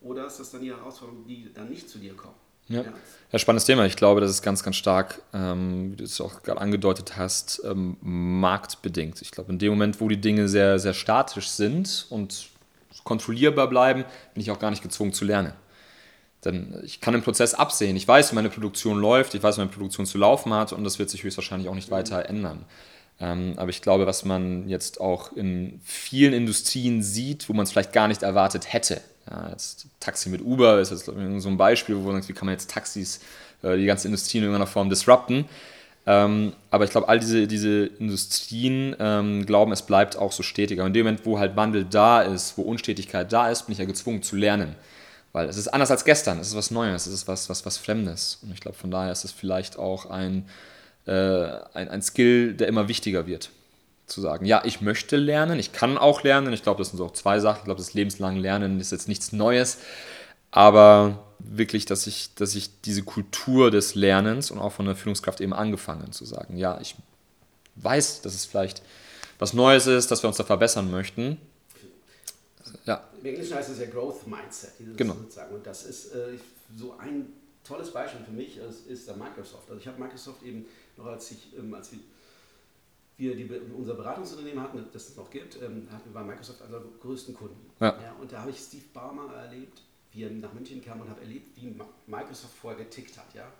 Oder 0.00 0.26
ist 0.26 0.38
das 0.38 0.50
dann 0.50 0.62
die 0.62 0.70
Herausforderung, 0.70 1.24
die 1.26 1.52
dann 1.52 1.68
nicht 1.68 1.88
zu 1.88 1.98
dir 1.98 2.14
kommen? 2.14 2.34
Ja. 2.68 2.84
ja, 3.32 3.38
spannendes 3.38 3.64
Thema. 3.64 3.86
Ich 3.86 3.96
glaube, 3.96 4.20
das 4.20 4.30
ist 4.30 4.42
ganz, 4.42 4.62
ganz 4.62 4.76
stark, 4.76 5.20
ähm, 5.34 5.92
wie 5.92 5.96
du 5.96 6.04
es 6.04 6.20
auch 6.20 6.42
gerade 6.42 6.60
angedeutet 6.60 7.16
hast, 7.16 7.60
ähm, 7.64 7.96
marktbedingt. 8.00 9.20
Ich 9.20 9.32
glaube, 9.32 9.52
in 9.52 9.58
dem 9.58 9.70
Moment, 9.70 10.00
wo 10.00 10.08
die 10.08 10.20
Dinge 10.20 10.48
sehr, 10.48 10.78
sehr 10.78 10.94
statisch 10.94 11.48
sind 11.48 12.06
und 12.10 12.48
kontrollierbar 13.04 13.68
bleiben, 13.68 14.04
bin 14.34 14.42
ich 14.42 14.50
auch 14.50 14.58
gar 14.58 14.70
nicht 14.70 14.82
gezwungen 14.82 15.12
zu 15.12 15.24
lernen. 15.24 15.52
Denn 16.44 16.80
ich 16.84 17.00
kann 17.00 17.14
den 17.14 17.22
Prozess 17.22 17.54
absehen. 17.54 17.96
Ich 17.96 18.06
weiß, 18.06 18.32
wie 18.32 18.34
meine 18.34 18.50
Produktion 18.50 18.98
läuft, 18.98 19.34
ich 19.34 19.42
weiß, 19.42 19.56
wie 19.56 19.60
meine 19.60 19.70
Produktion 19.70 20.06
zu 20.06 20.18
laufen 20.18 20.52
hat 20.52 20.72
und 20.72 20.84
das 20.84 20.98
wird 20.98 21.10
sich 21.10 21.22
höchstwahrscheinlich 21.22 21.68
auch 21.68 21.74
nicht 21.74 21.90
weiter 21.90 22.28
ändern. 22.28 22.64
Ähm, 23.22 23.54
aber 23.56 23.70
ich 23.70 23.82
glaube, 23.82 24.06
was 24.06 24.24
man 24.24 24.68
jetzt 24.68 25.00
auch 25.00 25.32
in 25.32 25.80
vielen 25.84 26.32
Industrien 26.32 27.02
sieht, 27.04 27.48
wo 27.48 27.52
man 27.52 27.62
es 27.62 27.70
vielleicht 27.70 27.92
gar 27.92 28.08
nicht 28.08 28.24
erwartet 28.24 28.72
hätte, 28.72 29.00
ja, 29.30 29.54
Taxi 30.00 30.28
mit 30.28 30.42
Uber 30.42 30.80
ist 30.80 30.90
jetzt 30.90 31.04
so 31.04 31.48
ein 31.48 31.56
Beispiel, 31.56 31.96
wo 31.96 32.00
man 32.00 32.16
sagt, 32.16 32.28
wie 32.28 32.32
kann 32.32 32.46
man 32.46 32.54
jetzt 32.54 32.68
Taxis, 32.68 33.20
äh, 33.62 33.76
die 33.76 33.86
ganze 33.86 34.08
Industrie 34.08 34.38
in 34.38 34.44
irgendeiner 34.44 34.66
Form 34.66 34.90
disrupten. 34.90 35.44
Ähm, 36.04 36.52
aber 36.72 36.84
ich 36.84 36.90
glaube, 36.90 37.08
all 37.08 37.20
diese, 37.20 37.46
diese 37.46 37.86
Industrien 37.86 38.96
ähm, 38.98 39.46
glauben, 39.46 39.70
es 39.70 39.82
bleibt 39.82 40.16
auch 40.16 40.32
so 40.32 40.42
stetig. 40.42 40.80
Aber 40.80 40.88
in 40.88 40.92
dem 40.92 41.06
Moment, 41.06 41.24
wo 41.24 41.38
halt 41.38 41.54
Wandel 41.54 41.84
da 41.84 42.22
ist, 42.22 42.58
wo 42.58 42.62
Unstetigkeit 42.62 43.32
da 43.32 43.50
ist, 43.50 43.66
bin 43.66 43.74
ich 43.74 43.78
ja 43.78 43.84
gezwungen 43.84 44.24
zu 44.24 44.34
lernen. 44.34 44.74
Weil 45.32 45.48
es 45.48 45.56
ist 45.56 45.68
anders 45.68 45.92
als 45.92 46.04
gestern, 46.04 46.40
es 46.40 46.48
ist 46.48 46.56
was 46.56 46.72
Neues, 46.72 47.06
es 47.06 47.14
ist 47.14 47.28
was, 47.28 47.48
was, 47.48 47.64
was 47.64 47.78
Fremdes. 47.78 48.40
Und 48.42 48.52
ich 48.52 48.60
glaube, 48.60 48.76
von 48.76 48.90
daher 48.90 49.12
ist 49.12 49.24
es 49.24 49.30
vielleicht 49.30 49.78
auch 49.78 50.06
ein, 50.06 50.44
äh, 51.06 51.12
ein, 51.74 51.88
ein 51.88 52.02
Skill, 52.02 52.54
der 52.54 52.68
immer 52.68 52.88
wichtiger 52.88 53.26
wird 53.26 53.50
zu 54.06 54.20
sagen, 54.20 54.44
ja, 54.44 54.62
ich 54.64 54.80
möchte 54.80 55.16
lernen, 55.16 55.58
ich 55.58 55.72
kann 55.72 55.96
auch 55.96 56.22
lernen. 56.22 56.52
Ich 56.52 56.62
glaube, 56.62 56.78
das 56.78 56.88
sind 56.88 56.98
so 56.98 57.08
zwei 57.08 57.40
Sachen. 57.40 57.60
Ich 57.60 57.64
glaube, 57.64 57.78
das 57.78 57.94
lebenslange 57.94 58.40
Lernen 58.40 58.78
ist 58.78 58.92
jetzt 58.92 59.08
nichts 59.08 59.32
Neues, 59.32 59.78
aber 60.50 61.24
wirklich, 61.38 61.86
dass 61.86 62.06
ich, 62.06 62.34
dass 62.34 62.54
ich 62.54 62.80
diese 62.82 63.02
Kultur 63.02 63.70
des 63.70 63.94
Lernens 63.94 64.50
und 64.50 64.58
auch 64.58 64.72
von 64.72 64.86
der 64.86 64.96
Führungskraft 64.96 65.40
eben 65.40 65.54
angefangen 65.54 66.12
zu 66.12 66.24
sagen, 66.24 66.56
ja, 66.56 66.78
ich 66.80 66.94
weiß, 67.76 68.20
dass 68.22 68.34
es 68.34 68.44
vielleicht 68.44 68.82
was 69.38 69.54
Neues 69.54 69.86
ist, 69.86 70.10
dass 70.10 70.22
wir 70.22 70.28
uns 70.28 70.36
da 70.36 70.44
verbessern 70.44 70.90
möchten. 70.90 71.38
Ja. 72.84 73.02
Im 73.18 73.26
Englischen 73.26 73.56
heißt 73.56 73.70
es 73.70 73.78
ja 73.78 73.86
Growth 73.86 74.26
Mindset. 74.26 74.72
Genau. 74.96 75.14
Sozusagen. 75.14 75.54
Und 75.54 75.66
das 75.66 75.84
ist 75.84 76.14
äh, 76.14 76.38
so 76.76 76.96
ein 76.98 77.32
tolles 77.64 77.90
Beispiel 77.92 78.20
für 78.24 78.32
mich, 78.32 78.58
ist, 78.58 78.86
ist 78.86 79.08
der 79.08 79.16
Microsoft. 79.16 79.68
Also 79.68 79.80
ich 79.80 79.86
habe 79.86 80.00
Microsoft 80.00 80.42
eben 80.42 80.66
noch 80.96 81.06
als 81.06 81.30
ich, 81.30 81.56
ähm, 81.58 81.72
als 81.74 81.92
wir 81.92 81.98
wir 83.22 83.36
die, 83.36 83.48
unser 83.76 83.94
Beratungsunternehmen 83.94 84.62
hatten, 84.62 84.84
das 84.92 85.10
es 85.10 85.16
noch 85.16 85.30
gibt, 85.30 85.56
ähm, 85.56 85.86
hatten 85.92 86.12
wir 86.12 86.14
bei 86.14 86.24
Microsoft 86.24 86.62
einer 86.62 86.80
der 86.80 86.88
größten 87.00 87.34
Kunden. 87.34 87.70
Ja. 87.80 87.96
Ja, 88.02 88.16
und 88.20 88.32
da 88.32 88.40
habe 88.40 88.50
ich 88.50 88.58
Steve 88.58 88.84
Baumer 88.92 89.32
erlebt, 89.34 89.82
wie 90.12 90.24
er 90.24 90.30
nach 90.30 90.52
München 90.52 90.82
kam 90.84 91.00
und 91.00 91.08
habe 91.08 91.20
erlebt, 91.20 91.56
wie 91.56 91.74
Microsoft 92.06 92.54
vorher 92.54 92.84
getickt 92.84 93.16
hat. 93.16 93.32
Ja? 93.34 93.50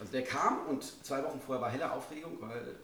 Also 0.00 0.12
der 0.12 0.24
kam 0.24 0.66
und 0.66 0.82
zwei 1.04 1.22
Wochen 1.24 1.40
vorher 1.40 1.62
war 1.62 1.70
helle 1.70 1.90
Aufregung, 1.90 2.38
weil 2.40 2.76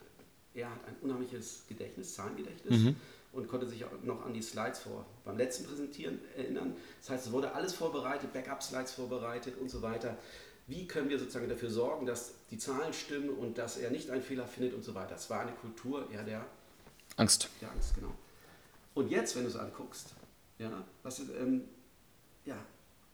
er 0.54 0.70
hat 0.70 0.78
ein 0.86 0.96
unheimliches 1.02 1.64
Gedächtnis, 1.68 2.14
Zahlengedächtnis 2.14 2.80
mhm. 2.80 2.96
und 3.32 3.48
konnte 3.48 3.66
sich 3.66 3.84
auch 3.84 3.90
noch 4.02 4.24
an 4.24 4.32
die 4.32 4.42
Slides 4.42 4.80
vor 4.80 5.04
beim 5.24 5.36
letzten 5.36 5.66
Präsentieren 5.66 6.20
erinnern. 6.36 6.76
Das 7.00 7.10
heißt, 7.10 7.26
es 7.26 7.32
wurde 7.32 7.52
alles 7.54 7.74
vorbereitet, 7.74 8.32
Backup-Slides 8.32 8.92
vorbereitet 8.92 9.58
und 9.60 9.70
so 9.70 9.82
weiter 9.82 10.16
wie 10.66 10.86
können 10.86 11.08
wir 11.08 11.18
sozusagen 11.18 11.48
dafür 11.48 11.70
sorgen, 11.70 12.06
dass 12.06 12.34
die 12.50 12.58
Zahlen 12.58 12.92
stimmen 12.92 13.30
und 13.30 13.58
dass 13.58 13.76
er 13.76 13.90
nicht 13.90 14.10
einen 14.10 14.22
Fehler 14.22 14.46
findet 14.46 14.74
und 14.74 14.82
so 14.82 14.94
weiter. 14.94 15.10
Das 15.10 15.28
war 15.28 15.40
eine 15.40 15.52
Kultur 15.52 16.10
eher 16.10 16.24
der 16.24 16.46
Angst. 17.16 17.48
Der 17.60 17.70
Angst, 17.70 17.94
genau. 17.94 18.14
Und 18.94 19.10
jetzt, 19.10 19.36
wenn 19.36 19.42
du 19.42 19.48
es 19.48 19.56
anguckst, 19.56 20.14
ja, 20.58 20.84
was 21.02 21.18
ist, 21.18 21.30
ähm, 21.30 21.64
ja, 22.44 22.56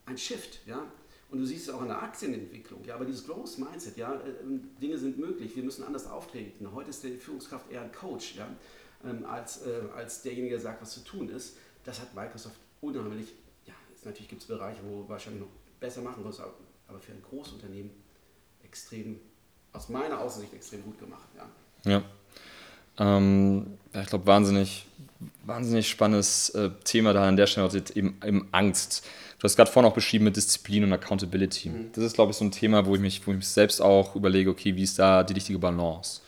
ein 0.06 0.16
Shift, 0.16 0.60
ja, 0.66 0.90
und 1.30 1.38
du 1.38 1.44
siehst 1.44 1.68
es 1.68 1.74
auch 1.74 1.80
in 1.82 1.88
der 1.88 2.02
Aktienentwicklung, 2.02 2.84
ja, 2.84 2.94
aber 2.94 3.04
dieses 3.04 3.26
Growth 3.26 3.58
Mindset, 3.58 3.96
ja, 3.96 4.14
äh, 4.14 4.34
Dinge 4.80 4.98
sind 4.98 5.18
möglich, 5.18 5.54
wir 5.56 5.62
müssen 5.62 5.84
anders 5.84 6.06
auftreten. 6.06 6.72
Heute 6.74 6.90
ist 6.90 7.02
die 7.02 7.16
Führungskraft 7.16 7.70
eher 7.70 7.82
ein 7.82 7.92
Coach, 7.92 8.36
ja, 8.36 8.48
ähm, 9.04 9.24
als, 9.24 9.66
äh, 9.66 9.82
als 9.94 10.22
derjenige, 10.22 10.54
der 10.54 10.60
sagt, 10.60 10.82
was 10.82 10.92
zu 10.92 11.00
tun 11.00 11.28
ist. 11.30 11.56
Das 11.84 12.00
hat 12.00 12.14
Microsoft 12.14 12.56
unheimlich, 12.80 13.32
ja, 13.66 13.74
jetzt 13.90 14.04
natürlich 14.04 14.28
gibt 14.28 14.42
es 14.42 14.48
Bereiche, 14.48 14.80
wo 14.84 15.08
wahrscheinlich 15.08 15.42
noch 15.42 15.50
besser 15.78 16.02
machen 16.02 16.22
muss, 16.22 16.40
aber 16.40 16.54
für 16.98 17.12
ein 17.12 17.22
Großunternehmen 17.22 17.90
extrem, 18.64 19.20
aus 19.72 19.88
meiner 19.88 20.20
Aussicht 20.20 20.52
extrem 20.52 20.82
gut 20.82 20.98
gemacht. 20.98 21.28
Ja. 21.36 21.90
ja. 21.90 22.02
Ähm, 22.98 23.78
ich 23.92 24.06
glaube, 24.06 24.26
wahnsinnig, 24.26 24.86
wahnsinnig 25.44 25.88
spannendes 25.88 26.50
äh, 26.50 26.70
Thema 26.84 27.12
da 27.12 27.26
an 27.26 27.36
der 27.36 27.46
Stelle, 27.46 27.68
eben, 27.94 28.18
eben 28.24 28.48
Angst. 28.52 29.06
Du 29.38 29.44
hast 29.44 29.56
gerade 29.56 29.70
vorhin 29.70 29.90
auch 29.90 29.94
beschrieben 29.94 30.24
mit 30.24 30.36
Disziplin 30.36 30.84
und 30.84 30.92
Accountability. 30.92 31.70
Mhm. 31.70 31.92
Das 31.92 32.04
ist, 32.04 32.14
glaube 32.14 32.32
ich, 32.32 32.36
so 32.36 32.44
ein 32.44 32.50
Thema, 32.50 32.84
wo 32.84 32.94
ich, 32.94 33.00
mich, 33.00 33.26
wo 33.26 33.30
ich 33.30 33.38
mich 33.38 33.48
selbst 33.48 33.80
auch 33.80 34.14
überlege, 34.14 34.50
okay, 34.50 34.76
wie 34.76 34.82
ist 34.82 34.98
da 34.98 35.22
die 35.22 35.32
richtige 35.32 35.58
Balance? 35.58 36.20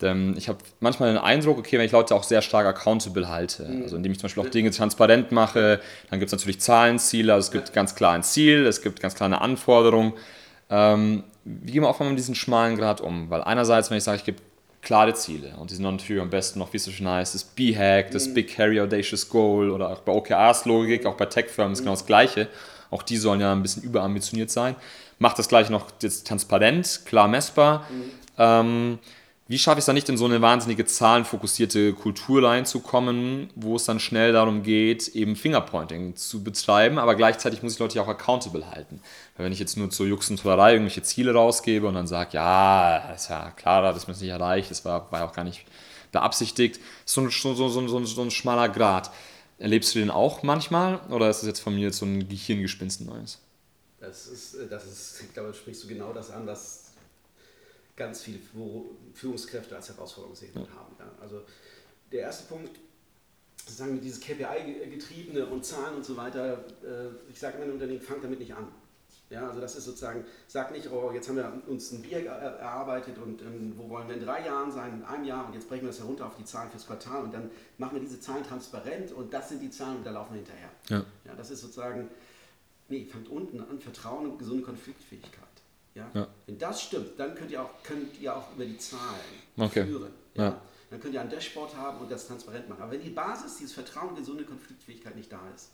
Denn 0.00 0.36
ich 0.36 0.48
habe 0.48 0.58
manchmal 0.80 1.12
den 1.12 1.18
Eindruck, 1.18 1.58
okay, 1.58 1.78
wenn 1.78 1.86
ich 1.86 1.92
Leute 1.92 2.14
auch 2.14 2.22
sehr 2.22 2.42
stark 2.42 2.66
accountable 2.66 3.28
halte, 3.28 3.64
mhm. 3.64 3.82
also 3.82 3.96
indem 3.96 4.12
ich 4.12 4.18
zum 4.18 4.26
Beispiel 4.26 4.44
auch 4.44 4.48
Dinge 4.48 4.70
transparent 4.70 5.32
mache, 5.32 5.80
dann 6.10 6.20
gibt 6.20 6.32
es 6.32 6.38
natürlich 6.38 6.60
Zahlenziele, 6.60 7.34
also 7.34 7.46
es 7.46 7.52
gibt 7.52 7.72
ganz 7.72 7.94
klar 7.94 8.12
ein 8.12 8.22
Ziel, 8.22 8.66
es 8.66 8.80
gibt 8.82 9.00
ganz 9.00 9.14
klar 9.14 9.26
eine 9.26 9.40
Anforderung. 9.40 10.14
Ähm, 10.70 11.24
wie 11.44 11.72
gehen 11.72 11.82
wir 11.82 11.88
auch 11.88 11.98
mal 11.98 12.08
mit 12.08 12.18
diesem 12.18 12.34
schmalen 12.34 12.76
Grad 12.76 13.00
um? 13.00 13.30
Weil 13.30 13.42
einerseits, 13.42 13.90
wenn 13.90 13.98
ich 13.98 14.04
sage, 14.04 14.18
ich 14.18 14.24
gebe 14.24 14.38
klare 14.82 15.14
Ziele 15.14 15.54
und 15.58 15.70
die 15.70 15.74
sind 15.74 15.84
natürlich 15.84 16.22
am 16.22 16.30
besten 16.30 16.58
noch, 16.58 16.72
wie 16.72 16.76
es 16.76 16.84
so 16.84 16.90
schön 16.90 17.08
heißt, 17.08 17.34
das 17.34 17.44
B-Hack, 17.44 18.10
das 18.12 18.28
mhm. 18.28 18.34
Big 18.34 18.54
Carry 18.54 18.80
Audacious 18.80 19.28
Goal 19.28 19.70
oder 19.70 19.90
auch 19.90 20.00
bei 20.00 20.12
OKRs 20.12 20.66
Logik, 20.66 21.06
auch 21.06 21.16
bei 21.16 21.26
Tech-Firmen 21.26 21.72
ist 21.72 21.80
mhm. 21.80 21.84
genau 21.84 21.94
das 21.94 22.06
Gleiche. 22.06 22.48
Auch 22.90 23.02
die 23.02 23.16
sollen 23.16 23.40
ja 23.40 23.52
ein 23.52 23.62
bisschen 23.62 23.82
überambitioniert 23.82 24.50
sein. 24.50 24.76
Macht 25.18 25.38
das 25.38 25.48
gleich 25.48 25.68
noch 25.68 25.86
jetzt 26.00 26.26
transparent, 26.26 27.00
klar 27.04 27.28
messbar. 27.28 27.86
Mhm. 27.90 28.10
Ähm, 28.38 28.98
wie 29.48 29.58
schaffe 29.58 29.78
ich 29.78 29.82
es 29.82 29.86
dann 29.86 29.94
nicht 29.94 30.10
in 30.10 30.18
so 30.18 30.26
eine 30.26 30.42
wahnsinnige 30.42 30.84
zahlenfokussierte 30.84 31.94
Kultur 31.94 32.46
reinzukommen, 32.46 33.48
wo 33.54 33.76
es 33.76 33.84
dann 33.84 33.98
schnell 33.98 34.34
darum 34.34 34.62
geht, 34.62 35.08
eben 35.08 35.36
Fingerpointing 35.36 36.16
zu 36.16 36.44
betreiben, 36.44 36.98
aber 36.98 37.14
gleichzeitig 37.14 37.62
muss 37.62 37.72
ich 37.72 37.78
Leute 37.78 37.96
ja 37.96 38.02
auch 38.02 38.08
accountable 38.08 38.70
halten. 38.70 39.00
Weil 39.36 39.46
wenn 39.46 39.52
ich 39.52 39.58
jetzt 39.58 39.78
nur 39.78 39.88
zur 39.88 40.06
Jux 40.06 40.28
irgendwelche 40.28 41.02
Ziele 41.02 41.32
rausgebe 41.32 41.88
und 41.88 41.94
dann 41.94 42.06
sage, 42.06 42.30
ja, 42.34 42.98
ist 43.14 43.30
ja 43.30 43.50
klar, 43.52 43.80
das 43.80 44.04
ist 44.04 44.20
nicht 44.20 44.30
erreicht, 44.30 44.70
das 44.70 44.84
war, 44.84 45.10
war 45.10 45.24
auch 45.24 45.32
gar 45.32 45.44
nicht 45.44 45.64
beabsichtigt, 46.12 46.78
so 47.06 47.22
ein, 47.22 47.30
so, 47.30 47.54
so, 47.54 47.68
so, 47.70 48.04
so 48.04 48.22
ein 48.22 48.30
schmaler 48.30 48.68
Grad. 48.68 49.10
Erlebst 49.58 49.94
du 49.94 49.98
den 49.98 50.10
auch 50.10 50.42
manchmal 50.42 51.00
oder 51.08 51.30
ist 51.30 51.40
das 51.40 51.46
jetzt 51.46 51.60
von 51.60 51.74
mir 51.74 51.86
jetzt 51.86 51.98
so 51.98 52.06
ein 52.06 52.28
Gehirngespinst 52.28 53.00
Neues? 53.00 53.38
Das 53.98 54.26
ist, 54.26 54.56
das 54.70 54.84
ist, 54.84 55.22
ich 55.22 55.32
glaube, 55.32 55.54
sprichst 55.54 55.84
du 55.84 55.88
genau 55.88 56.12
das 56.12 56.30
an, 56.30 56.46
was 56.46 56.87
ganz 57.98 58.22
viele 58.22 58.38
Führungskräfte 59.12 59.76
als 59.76 59.88
Herausforderung 59.90 60.34
sehen 60.34 60.52
ja. 60.54 60.60
haben. 60.60 60.94
Ja. 60.98 61.10
Also 61.20 61.42
der 62.10 62.20
erste 62.20 62.46
Punkt, 62.46 62.78
sozusagen 63.66 64.00
dieses 64.00 64.20
KPI-getriebene 64.20 65.44
und 65.44 65.64
Zahlen 65.64 65.96
und 65.96 66.04
so 66.04 66.16
weiter, 66.16 66.64
äh, 66.82 67.30
ich 67.30 67.38
sage 67.38 67.58
immer 67.58 67.70
Unternehmen, 67.72 68.00
fangt 68.00 68.24
damit 68.24 68.38
nicht 68.38 68.54
an. 68.54 68.68
Ja, 69.30 69.46
also 69.46 69.60
das 69.60 69.76
ist 69.76 69.84
sozusagen, 69.84 70.24
sag 70.46 70.72
nicht, 70.72 70.90
oh, 70.90 71.12
jetzt 71.12 71.28
haben 71.28 71.36
wir 71.36 71.62
uns 71.66 71.92
ein 71.92 72.00
Bier 72.00 72.24
erarbeitet 72.24 73.18
und 73.18 73.42
ähm, 73.42 73.74
wo 73.76 73.90
wollen 73.90 74.08
wir 74.08 74.14
in 74.14 74.24
drei 74.24 74.46
Jahren 74.46 74.72
sein, 74.72 74.94
in 74.94 75.04
einem 75.04 75.24
Jahr 75.24 75.46
und 75.46 75.52
jetzt 75.52 75.68
brechen 75.68 75.82
wir 75.82 75.88
das 75.88 75.98
herunter 75.98 76.26
auf 76.26 76.36
die 76.36 76.44
Zahlen 76.44 76.70
fürs 76.70 76.86
Quartal 76.86 77.24
und 77.24 77.34
dann 77.34 77.50
machen 77.76 77.96
wir 77.96 78.00
diese 78.00 78.20
Zahlen 78.20 78.42
transparent 78.42 79.12
und 79.12 79.34
das 79.34 79.50
sind 79.50 79.60
die 79.60 79.70
Zahlen 79.70 79.98
und 79.98 80.06
da 80.06 80.12
laufen 80.12 80.32
wir 80.32 80.38
hinterher. 80.38 80.70
Ja. 80.88 81.04
ja 81.26 81.34
das 81.36 81.50
ist 81.50 81.60
sozusagen, 81.60 82.08
nee, 82.88 83.04
fangt 83.04 83.28
unten 83.28 83.60
an, 83.60 83.78
Vertrauen 83.80 84.30
und 84.30 84.38
gesunde 84.38 84.62
Konfliktfähigkeit. 84.62 85.47
Ja? 85.98 86.10
ja? 86.14 86.28
Wenn 86.46 86.58
das 86.58 86.82
stimmt, 86.82 87.18
dann 87.18 87.34
könnt 87.34 87.50
ihr 87.50 87.62
auch, 87.62 87.70
könnt 87.82 88.18
ihr 88.20 88.34
auch 88.34 88.54
über 88.54 88.64
die 88.64 88.78
Zahlen 88.78 89.02
okay. 89.56 89.84
führen. 89.84 90.12
Ja? 90.34 90.44
ja? 90.44 90.60
Dann 90.90 91.00
könnt 91.00 91.14
ihr 91.14 91.20
ein 91.20 91.28
Dashboard 91.28 91.76
haben 91.76 91.98
und 91.98 92.10
das 92.10 92.26
transparent 92.26 92.68
machen. 92.68 92.82
Aber 92.82 92.92
wenn 92.92 93.02
die 93.02 93.10
Basis, 93.10 93.58
dieses 93.58 93.74
Vertrauen, 93.74 94.14
gesunde 94.14 94.44
Konfliktfähigkeit 94.44 95.16
nicht 95.16 95.30
da 95.30 95.40
ist, 95.54 95.70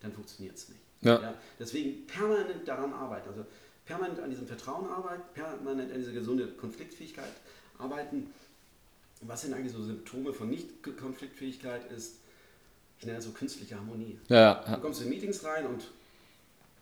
dann 0.00 0.12
funktioniert 0.12 0.56
es 0.56 0.68
nicht. 0.68 0.80
Ja. 1.02 1.20
ja. 1.20 1.34
Deswegen 1.58 2.06
permanent 2.06 2.66
daran 2.66 2.92
arbeiten. 2.92 3.28
Also 3.28 3.44
permanent 3.84 4.20
an 4.20 4.30
diesem 4.30 4.46
Vertrauen 4.46 4.88
arbeiten, 4.88 5.22
permanent 5.34 5.92
an 5.92 5.98
dieser 5.98 6.12
gesunden 6.12 6.56
Konfliktfähigkeit 6.56 7.32
arbeiten. 7.78 8.32
Was 9.22 9.42
sind 9.42 9.52
eigentlich 9.52 9.72
so 9.72 9.82
Symptome 9.82 10.32
von 10.32 10.48
Nicht-Konfliktfähigkeit 10.48 11.90
ist, 11.92 12.16
ich 12.98 13.06
nenne 13.06 13.16
das 13.16 13.24
so 13.24 13.32
künstliche 13.32 13.76
Harmonie. 13.76 14.18
Ja, 14.28 14.62
ja. 14.66 14.76
Du 14.76 14.80
kommst 14.80 15.02
in 15.02 15.08
Meetings 15.08 15.42
rein 15.44 15.66
und 15.66 15.88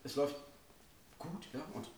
es 0.05 0.17
läuft 0.17 0.37
gut, 1.19 1.47
ja, 1.53 1.65
und 1.75 1.89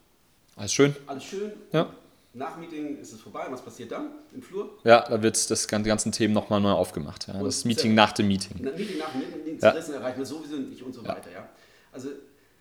alles 0.56 0.72
schön? 0.72 0.94
Alles 1.06 1.24
schön. 1.24 1.52
Ja. 1.72 1.92
Nach 2.32 2.56
Meeting 2.56 2.98
ist 2.98 3.12
es 3.12 3.20
vorbei. 3.20 3.46
Was 3.50 3.62
passiert 3.62 3.90
dann 3.90 4.10
im 4.32 4.42
Flur? 4.42 4.78
Ja, 4.84 5.08
da 5.08 5.20
wird 5.20 5.50
das 5.50 5.66
die 5.66 5.82
ganzen 5.82 6.12
Themen 6.12 6.32
nochmal 6.32 6.60
neu 6.60 6.70
aufgemacht. 6.70 7.26
Ja. 7.26 7.42
Das 7.42 7.64
Meeting 7.64 7.94
nach 7.94 8.12
dem 8.12 8.28
Meeting. 8.28 8.62
Meeting 8.62 8.98
nach 8.98 9.10
dem 9.10 9.20
Meeting, 9.20 9.58
ja. 9.60 9.70
erreichen 9.70 10.18
wir 10.18 10.26
sowieso 10.26 10.56
nicht 10.56 10.82
und 10.82 10.94
so 10.94 11.02
ja. 11.02 11.08
weiter. 11.08 11.32
Ja. 11.32 11.48
Also, 11.92 12.10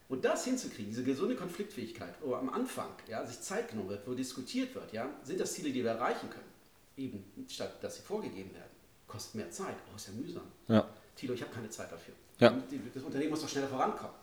und 0.08 0.26
das 0.26 0.44
hinzukriegen, 0.44 0.88
diese 0.90 1.04
gesunde 1.04 1.36
Konfliktfähigkeit, 1.36 2.16
wo 2.24 2.34
am 2.34 2.50
Anfang 2.50 2.90
ja, 3.08 3.24
sich 3.28 3.42
Zeit 3.42 3.70
genommen 3.70 3.90
wird, 3.90 4.08
wo 4.08 4.16
diskutiert 4.16 4.74
wird, 4.74 4.92
ja, 4.92 5.08
sind 5.24 5.40
das 5.40 5.54
Ziele, 5.54 5.72
die 5.72 5.84
wir 5.84 5.92
erreichen 5.92 6.32
können. 6.32 6.50
Eben, 6.98 7.24
statt 7.48 7.76
dass 7.82 7.98
sie 7.98 8.02
vorgegeben 8.02 8.52
werden. 8.56 8.72
Kostet 9.08 9.36
mehr 9.36 9.52
Zeit. 9.52 9.76
Oh, 9.92 9.96
ist 9.96 10.08
ja 10.08 10.14
mühsam. 10.14 10.44
Ja. 10.68 10.88
Tilo, 11.16 11.36
ich 11.36 11.42
habe 11.42 11.54
keine 11.54 11.70
Zeit 11.70 11.92
dafür. 11.92 12.16
Ja. 12.40 12.56
Das 12.94 13.04
Unternehmen 13.04 13.32
muss 13.32 13.42
doch 13.42 13.50
schneller 13.50 13.68
vorankommen. 13.68 14.16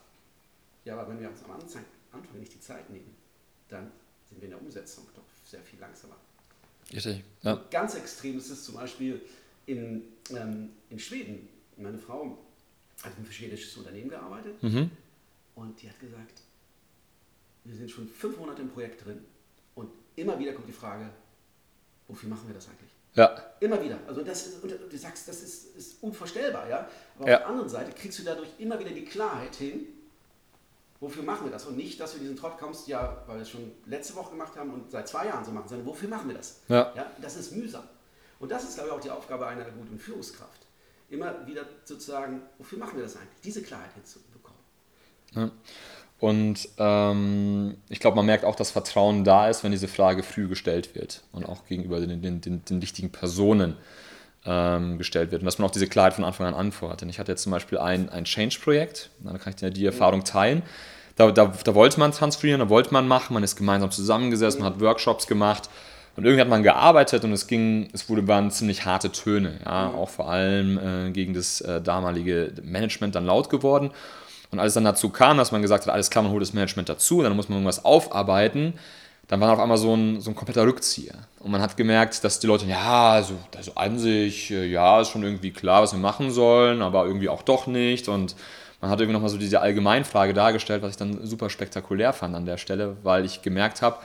Ja, 0.84 0.98
aber 0.98 1.08
wenn 1.08 1.20
wir 1.20 1.28
uns 1.28 1.42
am 1.44 1.52
Anfang 1.52 1.84
nicht 2.40 2.52
die 2.52 2.60
Zeit 2.60 2.90
nehmen, 2.90 3.14
dann 3.68 3.90
sind 4.28 4.40
wir 4.40 4.44
in 4.46 4.50
der 4.50 4.60
Umsetzung 4.60 5.04
doch 5.14 5.22
sehr 5.44 5.60
viel 5.60 5.78
langsamer. 5.78 6.16
Richtig. 6.92 7.24
Ja. 7.42 7.64
Ganz 7.70 7.94
extrem 7.94 8.38
ist 8.38 8.50
es 8.50 8.64
zum 8.64 8.76
Beispiel 8.76 9.20
in, 9.66 10.04
ähm, 10.30 10.70
in 10.90 10.98
Schweden. 10.98 11.48
Meine 11.76 11.98
Frau 11.98 12.38
hat 13.02 13.12
für 13.12 13.20
ein 13.20 13.32
schwedisches 13.32 13.76
Unternehmen 13.76 14.08
gearbeitet 14.08 14.62
mhm. 14.62 14.90
und 15.54 15.82
die 15.82 15.88
hat 15.88 15.98
gesagt, 16.00 16.42
wir 17.64 17.76
sind 17.76 17.90
schon 17.90 18.08
fünf 18.08 18.38
Monate 18.38 18.62
im 18.62 18.70
Projekt 18.70 19.04
drin 19.04 19.24
und 19.74 19.90
immer 20.14 20.38
wieder 20.38 20.52
kommt 20.52 20.68
die 20.68 20.72
Frage, 20.72 21.10
wofür 22.08 22.28
machen 22.28 22.48
wir 22.48 22.54
das 22.54 22.68
eigentlich? 22.68 22.90
Ja. 23.14 23.34
Immer 23.60 23.82
wieder. 23.82 23.98
Also 24.06 24.22
das 24.22 24.46
ist, 24.46 24.62
du 24.62 24.96
sagst, 24.98 25.26
das 25.26 25.42
ist, 25.42 25.76
ist 25.76 26.02
unvorstellbar, 26.02 26.68
ja. 26.68 26.88
Aber 27.18 27.28
ja. 27.28 27.36
auf 27.36 27.40
der 27.40 27.46
anderen 27.48 27.68
Seite 27.68 27.92
kriegst 27.92 28.18
du 28.18 28.22
dadurch 28.22 28.50
immer 28.58 28.78
wieder 28.78 28.90
die 28.90 29.04
Klarheit 29.04 29.56
hin, 29.56 29.86
wofür 31.06 31.22
machen 31.22 31.46
wir 31.46 31.52
das? 31.52 31.64
Und 31.66 31.76
nicht, 31.76 32.00
dass 32.00 32.14
wir 32.14 32.20
diesen 32.20 32.36
Trott 32.36 32.58
kommst, 32.58 32.88
ja, 32.88 33.22
weil 33.26 33.36
wir 33.36 33.42
es 33.42 33.50
schon 33.50 33.70
letzte 33.86 34.16
Woche 34.16 34.32
gemacht 34.32 34.56
haben 34.56 34.72
und 34.72 34.90
seit 34.90 35.06
zwei 35.06 35.26
Jahren 35.26 35.44
so 35.44 35.52
machen, 35.52 35.68
sondern 35.68 35.86
wofür 35.86 36.08
machen 36.08 36.28
wir 36.28 36.36
das? 36.36 36.62
Ja. 36.68 36.92
ja 36.96 37.06
das 37.22 37.36
ist 37.36 37.52
mühsam. 37.52 37.84
Und 38.40 38.50
das 38.50 38.64
ist, 38.64 38.74
glaube 38.74 38.88
ich, 38.88 38.94
auch 38.96 39.00
die 39.00 39.10
Aufgabe 39.10 39.46
einer 39.46 39.64
guten 39.64 40.00
Führungskraft. 40.00 40.66
Immer 41.08 41.46
wieder 41.46 41.62
sozusagen, 41.84 42.42
wofür 42.58 42.78
machen 42.78 42.96
wir 42.96 43.04
das 43.04 43.14
eigentlich? 43.14 43.40
Diese 43.44 43.62
Klarheit 43.62 43.92
hinzubekommen. 43.94 44.58
Ja. 45.36 45.50
Und 46.18 46.68
ähm, 46.78 47.76
ich 47.88 48.00
glaube, 48.00 48.16
man 48.16 48.26
merkt 48.26 48.44
auch, 48.44 48.56
dass 48.56 48.72
Vertrauen 48.72 49.22
da 49.22 49.48
ist, 49.48 49.62
wenn 49.62 49.70
diese 49.70 49.86
Frage 49.86 50.24
früh 50.24 50.48
gestellt 50.48 50.96
wird 50.96 51.22
und 51.30 51.44
auch 51.46 51.66
gegenüber 51.66 52.00
den, 52.00 52.20
den, 52.20 52.40
den, 52.40 52.64
den 52.64 52.80
richtigen 52.80 53.12
Personen 53.12 53.76
ähm, 54.46 54.96
gestellt 54.96 55.30
wird 55.32 55.42
und 55.42 55.46
dass 55.46 55.58
man 55.58 55.68
auch 55.68 55.72
diese 55.72 55.88
Klarheit 55.88 56.14
von 56.14 56.24
Anfang 56.24 56.46
an 56.46 56.54
anfordert. 56.54 57.02
Denn 57.02 57.08
ich 57.08 57.18
hatte 57.18 57.32
jetzt 57.32 57.42
zum 57.42 57.52
Beispiel 57.52 57.78
ein, 57.78 58.08
ein 58.08 58.24
Change-Projekt, 58.24 59.10
da 59.20 59.36
kann 59.36 59.50
ich 59.50 59.56
dir 59.56 59.70
die 59.70 59.84
Erfahrung 59.84 60.24
teilen. 60.24 60.62
Da, 61.16 61.30
da, 61.30 61.52
da 61.64 61.74
wollte 61.74 61.98
man 61.98 62.12
transferieren, 62.12 62.60
da 62.60 62.68
wollte 62.68 62.92
man 62.92 63.08
machen, 63.08 63.34
man 63.34 63.42
ist 63.42 63.56
gemeinsam 63.56 63.90
zusammengesessen, 63.90 64.60
man 64.60 64.74
hat 64.74 64.80
Workshops 64.80 65.26
gemacht 65.26 65.70
und 66.16 66.24
irgendwie 66.24 66.40
hat 66.40 66.48
man 66.48 66.62
gearbeitet 66.62 67.24
und 67.24 67.32
es 67.32 67.46
ging, 67.46 67.88
es 67.92 68.08
wurde, 68.08 68.26
waren 68.28 68.50
ziemlich 68.50 68.84
harte 68.84 69.12
Töne, 69.12 69.60
ja, 69.64 69.88
auch 69.88 70.08
vor 70.08 70.30
allem 70.30 70.78
äh, 70.78 71.10
gegen 71.10 71.34
das 71.34 71.60
äh, 71.60 71.80
damalige 71.80 72.52
Management 72.62 73.14
dann 73.14 73.26
laut 73.26 73.50
geworden. 73.50 73.90
Und 74.50 74.60
als 74.60 74.74
dann 74.74 74.84
dazu 74.84 75.10
kam, 75.10 75.38
dass 75.38 75.52
man 75.52 75.62
gesagt 75.62 75.86
hat, 75.86 75.92
alles 75.92 76.08
klar, 76.08 76.22
man 76.22 76.32
holt 76.32 76.42
das 76.42 76.52
Management 76.52 76.88
dazu, 76.88 77.22
dann 77.22 77.34
muss 77.34 77.48
man 77.48 77.58
irgendwas 77.58 77.84
aufarbeiten, 77.84 78.74
dann 79.28 79.40
war 79.40 79.52
auf 79.52 79.58
einmal 79.58 79.76
so 79.76 79.94
ein, 79.94 80.20
so 80.20 80.30
ein 80.30 80.36
kompletter 80.36 80.64
Rückzieher. 80.64 81.14
Und 81.40 81.50
man 81.50 81.60
hat 81.60 81.76
gemerkt, 81.76 82.22
dass 82.22 82.38
die 82.38 82.46
Leute, 82.46 82.66
ja, 82.66 83.10
also, 83.10 83.34
also 83.56 83.72
an 83.74 83.98
sich, 83.98 84.50
äh, 84.50 84.66
ja, 84.66 85.00
ist 85.00 85.10
schon 85.10 85.24
irgendwie 85.24 85.50
klar, 85.50 85.82
was 85.82 85.92
wir 85.92 85.98
machen 85.98 86.30
sollen, 86.30 86.80
aber 86.80 87.06
irgendwie 87.06 87.28
auch 87.28 87.42
doch 87.42 87.66
nicht. 87.66 88.08
Und 88.08 88.36
man 88.80 88.90
hat 88.90 89.00
irgendwie 89.00 89.14
nochmal 89.14 89.30
so 89.30 89.38
diese 89.38 89.60
Allgemeinfrage 89.60 90.34
dargestellt, 90.34 90.82
was 90.82 90.90
ich 90.92 90.96
dann 90.96 91.26
super 91.26 91.50
spektakulär 91.50 92.12
fand 92.12 92.34
an 92.34 92.46
der 92.46 92.58
Stelle, 92.58 92.96
weil 93.02 93.24
ich 93.24 93.42
gemerkt 93.42 93.82
habe, 93.82 93.98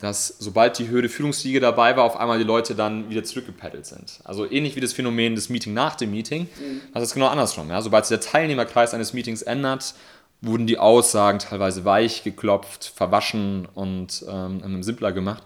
dass 0.00 0.28
sobald 0.38 0.78
die 0.78 0.88
Höhe 0.88 1.08
Führungsriege 1.08 1.60
dabei 1.60 1.96
war, 1.96 2.04
auf 2.04 2.16
einmal 2.16 2.38
die 2.38 2.44
Leute 2.44 2.74
dann 2.74 3.08
wieder 3.08 3.24
zurückgepeddelt 3.24 3.86
sind. 3.86 4.20
Also 4.24 4.50
ähnlich 4.50 4.76
wie 4.76 4.80
das 4.80 4.92
Phänomen 4.92 5.34
des 5.34 5.48
Meeting 5.48 5.72
nach 5.74 5.96
dem 5.96 6.10
Meeting, 6.10 6.42
mhm. 6.42 6.82
das 6.92 7.02
ist 7.04 7.14
genau 7.14 7.28
andersrum. 7.28 7.70
Ja? 7.70 7.80
Sobald 7.80 8.04
sich 8.04 8.18
der 8.18 8.26
Teilnehmerkreis 8.26 8.92
eines 8.92 9.12
Meetings 9.12 9.42
ändert, 9.42 9.94
wurden 10.42 10.66
die 10.66 10.78
Aussagen 10.78 11.38
teilweise 11.38 11.84
weich 11.86 12.22
geklopft, 12.24 12.92
verwaschen 12.94 13.66
und 13.74 14.24
ähm, 14.28 14.82
simpler 14.82 15.12
gemacht. 15.12 15.42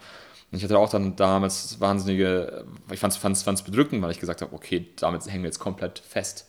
Und 0.51 0.59
ich 0.59 0.65
hatte 0.65 0.79
auch 0.79 0.91
dann 0.91 1.15
damals 1.15 1.79
wahnsinnige, 1.79 2.65
ich 2.91 2.99
fand 2.99 3.15
es 3.15 3.63
bedrückend, 3.63 4.03
weil 4.03 4.11
ich 4.11 4.19
gesagt 4.19 4.43
habe, 4.43 4.53
okay, 4.53 4.89
damit 4.97 5.25
hängen 5.27 5.45
wir 5.45 5.49
jetzt 5.49 5.61
komplett 5.61 6.01
fest. 6.01 6.49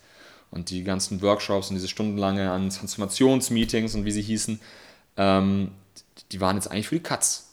Und 0.52 0.70
die 0.70 0.84
ganzen 0.84 1.20
Workshops 1.22 1.70
und 1.70 1.74
diese 1.74 1.88
stundenlange 1.88 2.50
an 2.50 2.70
Transformationsmeetings 2.70 3.94
und 3.94 4.04
wie 4.04 4.12
sie 4.12 4.22
hießen, 4.22 4.60
ähm, 5.16 5.72
die 6.30 6.40
waren 6.40 6.56
jetzt 6.56 6.70
eigentlich 6.70 6.88
für 6.88 6.96
die 6.96 7.02
Katz. 7.02 7.48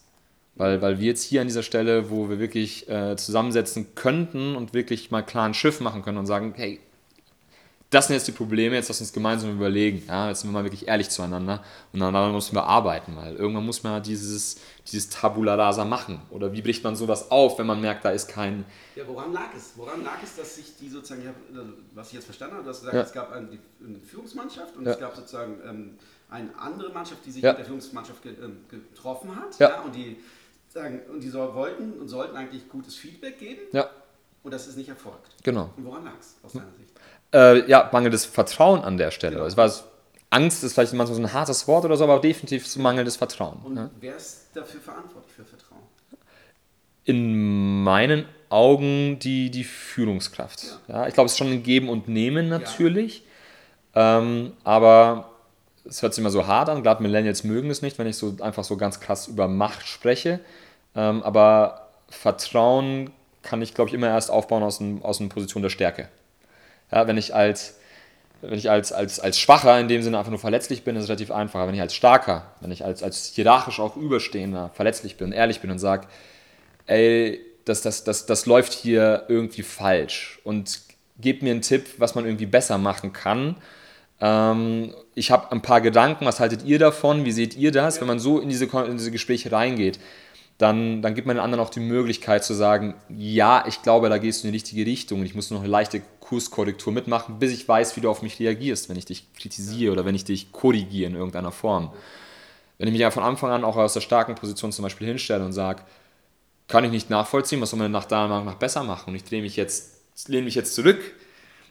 Weil, 0.56 0.82
weil 0.82 1.00
wir 1.00 1.08
jetzt 1.08 1.24
hier 1.24 1.39
an 1.39 1.48
dieser 1.48 1.63
Stelle, 1.63 2.12
wo 2.12 2.29
wir 2.29 2.38
wirklich 2.38 2.89
äh, 2.89 3.15
zusammensetzen 3.15 3.96
könnten 3.96 4.58
und 4.58 4.74
wirklich 4.74 5.10
mal 5.10 5.22
klar 5.22 5.46
ein 5.46 5.53
Schiff 5.53 5.79
machen 5.79 6.01
können 6.01 6.18
und 6.18 6.25
sagen, 6.25 6.53
hey, 6.56 6.82
das 7.89 8.05
sind 8.05 8.15
jetzt 8.15 8.27
die 8.27 8.34
Probleme, 8.34 8.75
jetzt 8.75 8.88
lass 8.88 9.01
uns 9.01 9.12
gemeinsam 9.12 9.51
überlegen. 9.51 10.03
Ja, 10.08 10.29
jetzt 10.29 10.41
sind 10.41 10.51
wir 10.51 10.53
mal 10.53 10.63
wirklich 10.63 10.88
ehrlich 10.88 11.10
zueinander 11.10 11.63
und 11.91 12.00
dann 12.00 12.31
müssen 12.31 12.55
wir 12.55 12.63
arbeiten, 12.63 13.15
weil 13.15 13.36
irgendwann 13.36 13.65
muss 13.65 13.81
man 13.81 14.03
dieses, 14.03 14.58
dieses 14.86 15.10
Tabula 15.10 15.55
rasa 15.55 15.86
machen. 15.86 16.22
Oder 16.29 16.53
wie 16.53 16.62
bricht 16.62 16.84
man 16.84 16.96
sowas 16.96 17.31
auf, 17.31 17.58
wenn 17.58 17.65
man 17.65 17.81
merkt, 17.81 18.05
da 18.05 18.12
ist 18.12 18.27
kein. 18.27 18.63
Ja, 18.96 19.08
woran 19.08 19.34
lag 19.34 19.55
es? 19.55 19.74
Woran 19.75 20.03
lag 20.03 20.22
es, 20.24 20.36
dass 20.36 20.55
sich 20.58 20.75
die 20.79 20.88
sozusagen, 20.88 21.34
was 21.96 22.10
ich 22.10 22.13
jetzt 22.13 22.25
verstanden 22.25 22.55
habe, 22.55 22.63
du 22.63 22.69
hast 22.69 22.81
gesagt, 22.81 22.96
ja. 22.96 23.01
es 23.01 23.12
gab 23.12 23.31
eine, 23.31 23.58
Führungsmannschaft 24.05 24.77
und 24.77 24.86
ja. 24.86 24.91
es 24.91 25.00
gab 25.00 25.15
sozusagen 25.15 25.58
ähm, 25.67 25.98
eine 26.29 26.50
andere 26.60 26.91
Mannschaft, 26.91 27.25
die 27.25 27.31
sich 27.31 27.41
ja. 27.41 27.51
mit 27.51 27.60
der 27.60 27.65
Führungsmannschaft 27.65 28.24
ähm, 28.25 28.58
getroffen 28.69 29.36
hat. 29.36 29.58
Ja. 29.58 29.81
und 29.81 29.96
die, 29.96 30.17
sagen, 30.67 31.01
und 31.12 31.22
die 31.22 31.29
so, 31.29 31.55
wollten 31.55 31.93
und 31.93 32.08
sollten 32.08 32.36
eigentlich 32.36 32.69
gutes 32.69 32.96
Feedback 32.96 33.39
geben. 33.39 33.62
Ja. 33.72 33.89
Und 34.43 34.53
das 34.53 34.67
ist 34.67 34.77
nicht 34.77 34.89
erfolgt. 34.89 35.36
Genau. 35.43 35.72
Und 35.75 35.86
woran 35.86 36.05
lag 36.05 36.13
es 36.19 36.38
aus 36.43 36.53
deiner 36.53 36.72
Sicht? 36.77 36.93
Äh, 37.33 37.69
ja, 37.69 37.89
mangelndes 37.91 38.25
Vertrauen 38.25 38.81
an 38.81 38.98
der 38.98 39.12
Stelle. 39.12 39.36
Genau. 39.36 39.45
Es 39.45 39.57
war 39.57 39.71
Angst 40.31 40.63
ist 40.63 40.74
vielleicht 40.74 40.93
manchmal 40.93 41.15
so 41.15 41.21
ein 41.21 41.33
hartes 41.33 41.67
Wort 41.67 41.86
oder 41.86 41.98
so, 41.98 42.03
aber 42.03 42.19
definitiv 42.19 42.67
so 42.67 42.79
mangelndes 42.79 43.15
Vertrauen. 43.15 43.59
Und 43.63 43.77
ja. 43.77 43.89
wer 44.00 44.15
ist 44.15 44.50
dafür 44.53 44.79
verantwortlich 44.79 45.33
für 45.33 45.43
Vertrauen? 45.43 45.81
In 47.05 47.83
meinen 47.83 48.25
Augen 48.50 49.17
die, 49.19 49.50
die 49.50 49.63
Führungskraft. 49.63 50.79
Ja. 50.88 51.01
ja 51.01 51.07
ich 51.07 51.15
glaube, 51.15 51.25
es 51.25 51.31
ist 51.31 51.38
schon 51.39 51.51
ein 51.51 51.63
Geben 51.63 51.89
und 51.89 52.07
Nehmen 52.07 52.48
natürlich. 52.48 53.24
Ja. 53.95 54.19
Ähm, 54.19 54.53
aber 54.63 55.31
es 55.86 56.03
hört 56.03 56.13
sich 56.13 56.21
immer 56.21 56.29
so 56.29 56.45
hart 56.45 56.69
an. 56.69 56.83
Gerade 56.83 57.01
Millennials 57.01 57.43
mögen 57.43 57.71
es 57.71 57.81
nicht, 57.81 57.98
wenn 57.98 58.05
ich 58.05 58.17
so 58.17 58.36
einfach 58.41 58.63
so 58.63 58.77
ganz 58.77 59.00
krass 59.00 59.27
über 59.27 59.48
Macht 59.48 59.88
spreche. 59.88 60.39
Ähm, 60.95 61.24
aber 61.24 61.89
Vertrauen 62.09 63.09
kann 63.41 63.63
ich, 63.63 63.74
glaube 63.74 63.89
ich, 63.89 63.95
immer 63.95 64.07
erst 64.07 64.29
aufbauen 64.29 64.62
aus, 64.62 64.79
ein, 64.79 65.01
aus 65.01 65.19
einer 65.19 65.29
Position 65.29 65.63
der 65.63 65.69
Stärke. 65.69 66.09
Ja, 66.91 67.08
wenn 67.08 67.17
ich 67.17 67.36
als 67.36 67.79
wenn 68.41 68.58
ich 68.58 68.69
als, 68.69 68.93
als, 68.93 69.19
als 69.19 69.38
Schwacher 69.38 69.79
in 69.79 69.88
dem 69.88 70.01
Sinne 70.01 70.17
einfach 70.17 70.29
nur 70.29 70.39
verletzlich 70.39 70.84
bin, 70.84 70.96
ist 70.96 71.03
es 71.03 71.10
relativ 71.10 71.31
einfach. 71.31 71.67
Wenn 71.67 71.75
ich 71.75 71.81
als 71.81 71.93
Starker, 71.93 72.46
wenn 72.62 72.72
ich 72.72 72.86
als, 72.86 73.03
als 73.03 73.31
hierarchisch 73.36 73.79
auch 73.79 73.98
Überstehender 73.98 74.72
verletzlich 74.74 75.17
bin, 75.17 75.31
ehrlich 75.31 75.60
bin 75.60 75.72
und 75.72 75.79
sage, 75.79 76.08
ey, 76.86 77.41
das, 77.65 77.81
das, 77.81 78.03
das, 78.03 78.25
das 78.25 78.46
läuft 78.46 78.74
hier 78.74 79.25
irgendwie 79.27 79.63
falsch 79.63 80.39
und 80.43 80.79
gebt 81.19 81.43
mir 81.43 81.51
einen 81.51 81.62
Tipp, 81.62 81.86
was 81.98 82.15
man 82.15 82.25
irgendwie 82.25 82.46
besser 82.46 82.77
machen 82.77 83.12
kann. 83.12 83.55
Ähm, 84.22 84.93
ich 85.15 85.31
habe 85.31 85.51
ein 85.51 85.62
paar 85.62 85.81
Gedanken, 85.81 86.25
was 86.25 86.39
haltet 86.39 86.63
ihr 86.63 86.79
davon? 86.79 87.25
Wie 87.25 87.31
seht 87.31 87.58
ihr 87.58 87.72
das? 87.72 88.00
Wenn 88.00 88.08
man 88.08 88.19
so 88.19 88.39
in 88.39 88.48
diese, 88.48 88.65
in 88.65 88.98
diese 88.98 89.12
Gespräche 89.12 89.51
reingeht, 89.51 90.00
dann, 90.60 91.01
dann 91.01 91.16
gibt 91.16 91.25
man 91.25 91.38
den 91.38 91.44
anderen 91.44 91.63
auch 91.63 91.70
die 91.70 91.80
Möglichkeit 91.80 92.44
zu 92.44 92.54
sagen, 92.54 92.94
ja, 93.08 93.63
ich 93.66 93.82
glaube, 93.82 94.10
da 94.10 94.18
gehst 94.18 94.44
du 94.44 94.48
in 94.48 94.51
die 94.51 94.58
richtige 94.58 94.86
Richtung 94.86 95.22
und 95.22 95.25
ich 95.25 95.34
muss 95.34 95.50
noch 95.51 95.62
eine 95.62 95.70
leichte 95.70 96.01
Kurskorrektur 96.20 96.92
mitmachen, 96.92 97.39
bis 97.39 97.54
ich 97.54 97.66
weiß, 97.66 97.96
wie 97.96 98.01
du 98.01 98.10
auf 98.10 98.22
mich 98.22 98.39
reagierst, 98.39 98.89
wenn 98.89 98.98
ich 98.98 99.06
dich 99.06 99.34
kritisiere 99.34 99.94
oder 99.94 100.04
wenn 100.04 100.16
ich 100.16 100.25
dich 100.25 100.51
korrigiere 100.51 101.10
in 101.10 101.16
irgendeiner 101.16 101.54
Form. 101.54 101.94
Wenn 102.78 102.89
ich 102.89 102.92
mich 102.92 103.01
ja 103.01 103.10
von 103.10 103.24
Anfang 103.24 103.51
an 103.51 103.63
auch 103.63 103.78
aus 103.78 103.94
der 103.94 104.01
starken 104.01 104.36
Position 104.36 104.74
zum 104.74 104.84
Beispiel 104.84 105.08
hinstelle 105.08 105.46
und 105.46 105.54
sage, 105.54 105.82
kann 106.68 106.84
ich 106.84 106.92
nicht 106.92 107.10
nachvollziehen, 107.10 107.62
was 107.62 107.70
soll 107.70 107.80
man 107.80 107.92
nach 107.92 108.06
da 108.06 108.28
nach 108.28 108.56
besser 108.56 108.84
machen 108.84 109.12
und 109.12 109.16
ich 109.16 109.24
drehe 109.24 109.42
mich 109.42 109.56
jetzt, 109.56 109.94
lehne 110.28 110.44
mich 110.44 110.56
jetzt 110.56 110.75
zurück 110.75 111.00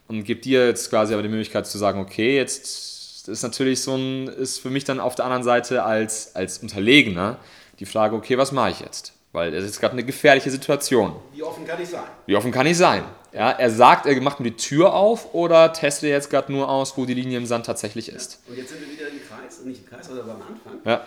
und 0.09 0.25
gebe 0.25 0.40
dir 0.40 0.66
jetzt 0.66 0.88
quasi 0.88 1.12
aber 1.12 1.23
die 1.23 1.28
Möglichkeit 1.28 1.66
zu 1.66 1.76
sagen, 1.76 2.00
okay, 2.00 2.37
jetzt 2.37 3.28
ist 3.28 3.42
natürlich 3.42 3.83
so 3.83 3.95
ein, 3.97 4.28
ist 4.28 4.61
für 4.61 4.71
mich 4.71 4.85
dann 4.85 4.99
auf 4.99 5.14
der 5.14 5.26
anderen 5.26 5.45
Seite 5.45 5.85
als, 5.85 6.35
als 6.35 6.59
Unterlegener, 6.59 7.38
die 7.78 7.87
Frage, 7.87 8.16
okay, 8.16 8.37
was 8.38 8.52
mache 8.52 8.70
ich 8.70 8.80
jetzt? 8.80 9.12
Weil 9.32 9.54
es 9.54 9.64
ist 9.64 9.80
gerade 9.80 9.92
eine 9.92 10.04
gefährliche 10.04 10.50
Situation. 10.50 11.14
Wie 11.32 11.42
offen 11.42 11.66
kann 11.66 11.80
ich 11.80 11.88
sein? 11.88 12.04
Wie 12.26 12.35
offen 12.35 12.50
kann 12.50 12.66
ich 12.66 12.76
sein? 12.76 13.04
Ja, 13.32 13.50
er 13.50 13.70
sagt, 13.70 14.06
er 14.06 14.20
macht 14.23 14.40
mir 14.40 14.50
die 14.50 14.56
Tür 14.56 14.94
auf 14.94 15.35
oder 15.35 15.73
testet 15.73 16.08
jetzt 16.08 16.30
gerade 16.30 16.50
nur 16.50 16.68
aus, 16.68 16.97
wo 16.97 17.04
die 17.04 17.14
Linie 17.14 17.37
im 17.37 17.47
Sand 17.47 17.66
tatsächlich 17.66 18.08
ist. 18.08 18.40
Ja. 18.47 18.52
Und 18.52 18.58
jetzt 18.58 18.70
sind 18.70 18.80
wir 18.80 18.90
wieder 18.90 19.08
im 19.08 19.20
Kreis, 19.23 19.64
nicht 19.64 19.82
im 19.82 19.87
Kreis, 19.87 20.11
aber 20.11 20.23
am 20.23 20.42
Anfang. 20.42 20.80
Ja. 20.85 21.06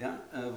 ja 0.00 0.08
äh, 0.32 0.50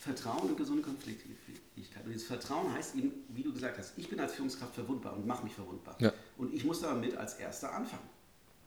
Vertrauen 0.00 0.50
und 0.50 0.56
gesunde 0.56 0.82
Konfliktfähigkeit. 0.82 2.04
Und 2.04 2.12
dieses 2.12 2.26
Vertrauen 2.26 2.74
heißt 2.74 2.94
eben, 2.96 3.12
wie 3.30 3.42
du 3.42 3.52
gesagt 3.52 3.78
hast, 3.78 3.94
ich 3.96 4.08
bin 4.08 4.20
als 4.20 4.34
Führungskraft 4.34 4.74
verwundbar 4.74 5.14
und 5.14 5.26
mache 5.26 5.44
mich 5.44 5.54
verwundbar. 5.54 5.96
Ja. 5.98 6.12
Und 6.36 6.52
ich 6.52 6.64
muss 6.64 6.82
damit 6.82 7.16
als 7.16 7.34
Erster 7.34 7.72
anfangen. 7.72 8.08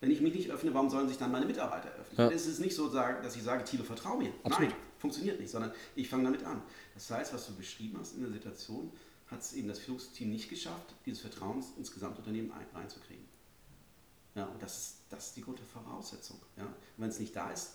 Wenn 0.01 0.11
ich 0.11 0.19
mich 0.19 0.33
nicht 0.33 0.51
öffne, 0.51 0.73
warum 0.73 0.89
sollen 0.89 1.07
sich 1.07 1.17
dann 1.17 1.31
meine 1.31 1.45
Mitarbeiter 1.45 1.89
öffnen? 1.99 2.31
Es 2.31 2.45
ist 2.45 2.59
nicht 2.59 2.75
so, 2.75 2.89
dass 2.89 3.35
ich 3.35 3.43
sage, 3.43 3.63
Thilo, 3.63 3.85
vertraue 3.85 4.17
mir. 4.17 4.31
Absolut. 4.43 4.71
Nein, 4.71 4.79
funktioniert 5.03 5.37
nicht, 5.41 5.51
sondern 5.51 5.73
ich 5.97 6.07
fange 6.07 6.23
damit 6.23 6.45
an. 6.45 6.61
Das 6.93 7.11
heißt, 7.11 7.33
was 7.33 7.45
du 7.47 7.53
beschrieben 7.55 7.97
hast 7.99 8.15
in 8.15 8.21
der 8.21 8.31
Situation, 8.31 8.89
hat 9.27 9.41
es 9.41 9.51
eben 9.51 9.67
das 9.67 9.79
Führungsteam 9.79 10.29
nicht 10.29 10.49
geschafft, 10.49 10.95
dieses 11.05 11.19
Vertrauen 11.19 11.61
ins 11.77 11.91
Gesamtunternehmen 11.91 12.53
reinzukriegen. 12.73 13.25
Ja, 14.33 14.45
und 14.45 14.63
das 14.63 14.77
ist, 14.77 14.95
das 15.09 15.27
ist 15.27 15.35
die 15.35 15.41
gute 15.41 15.61
Voraussetzung. 15.61 16.39
Ja. 16.55 16.73
Wenn 16.95 17.09
es 17.09 17.19
nicht 17.19 17.35
da 17.35 17.51
ist, 17.51 17.71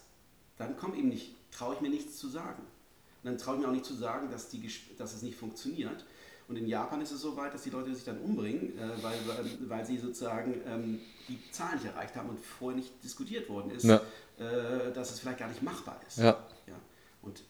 dann 0.56 0.78
kommt 0.78 0.96
eben 0.96 1.10
nicht, 1.10 1.34
traue 1.50 1.74
ich 1.74 1.82
mir 1.82 1.90
nichts 1.90 2.16
zu 2.16 2.28
sagen. 2.28 2.62
Und 2.62 3.24
dann 3.24 3.36
traue 3.36 3.56
ich 3.56 3.60
mir 3.60 3.68
auch 3.68 3.72
nicht 3.72 3.84
zu 3.84 3.94
sagen, 3.94 4.30
dass, 4.30 4.48
die, 4.48 4.66
dass 4.96 5.12
es 5.12 5.20
nicht 5.20 5.36
funktioniert. 5.36 6.06
Und 6.48 6.56
in 6.56 6.66
Japan 6.66 7.02
ist 7.02 7.12
es 7.12 7.20
so 7.20 7.36
weit, 7.36 7.52
dass 7.52 7.62
die 7.62 7.70
Leute 7.70 7.94
sich 7.94 8.04
dann 8.04 8.18
umbringen, 8.22 8.78
äh, 8.78 9.02
weil, 9.02 9.18
weil, 9.26 9.68
weil, 9.68 9.84
sie 9.84 9.98
sozusagen 9.98 10.54
ähm, 10.66 10.98
die 11.28 11.38
Zahlen 11.52 11.74
nicht 11.74 11.84
erreicht 11.84 12.16
haben 12.16 12.30
und 12.30 12.40
vorher 12.40 12.78
nicht 12.78 13.04
diskutiert 13.04 13.50
worden 13.50 13.70
ist, 13.72 13.84
ja. 13.84 14.00
äh, 14.38 14.90
dass 14.94 15.10
es 15.10 15.20
vielleicht 15.20 15.40
gar 15.40 15.48
nicht 15.48 15.62
machbar 15.62 16.00
ist. 16.08 16.16
Ja. 16.16 16.46
ja. 16.66 16.74
Und 17.28 17.44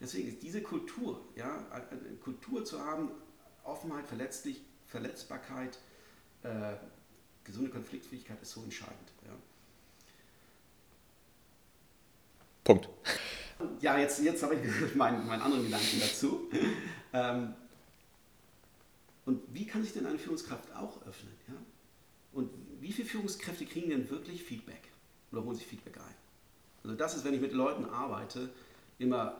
deswegen 0.00 0.28
ist 0.28 0.42
diese 0.42 0.62
Kultur, 0.62 1.24
ja, 1.34 1.66
eine 1.70 2.16
Kultur 2.22 2.64
zu 2.64 2.78
haben, 2.84 3.10
Offenheit, 3.64 4.06
Verletzlich, 4.06 4.60
Verletzbarkeit, 4.86 5.78
äh, 6.42 6.74
gesunde 7.44 7.70
Konfliktfähigkeit 7.70 8.40
ist 8.42 8.52
so 8.52 8.62
entscheidend. 8.62 9.12
Ja. 9.24 9.32
Punkt. 12.64 12.88
Ja, 13.80 13.98
jetzt, 13.98 14.20
jetzt 14.20 14.42
habe 14.42 14.56
ich 14.56 14.94
meinen, 14.94 15.26
meinen 15.26 15.40
anderen 15.40 15.64
Gedanken 15.64 16.00
dazu. 16.00 16.50
Ähm, 17.12 17.54
und 19.24 19.42
wie 19.54 19.66
kann 19.66 19.82
sich 19.82 19.94
denn 19.94 20.04
eine 20.06 20.18
Führungskraft 20.18 20.74
auch 20.74 21.00
öffnen? 21.06 21.32
Ja? 21.48 21.54
Und 22.32 22.50
wie 22.80 22.92
viele 22.92 23.08
Führungskräfte 23.08 23.64
kriegen 23.64 23.88
denn 23.88 24.10
wirklich 24.10 24.42
Feedback 24.42 24.82
oder 25.32 25.44
holen 25.44 25.56
sich 25.56 25.66
Feedback 25.66 25.96
ein? 25.96 26.14
Also 26.82 26.96
das 26.96 27.16
ist, 27.16 27.24
wenn 27.24 27.32
ich 27.32 27.40
mit 27.40 27.52
Leuten 27.52 27.86
arbeite, 27.86 28.50
immer, 28.98 29.36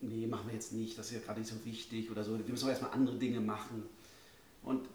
nee, 0.00 0.26
machen 0.26 0.46
wir 0.46 0.54
jetzt 0.54 0.72
nicht, 0.72 0.98
das 0.98 1.06
ist 1.06 1.12
ja 1.12 1.20
gerade 1.20 1.40
nicht 1.40 1.50
so 1.50 1.64
wichtig 1.64 2.10
oder 2.10 2.24
so, 2.24 2.38
wir 2.38 2.44
müssen 2.46 2.64
auch 2.66 2.70
erstmal 2.70 2.92
andere 2.92 3.16
Dinge 3.16 3.40
machen. 3.40 3.84
Und 4.62 4.88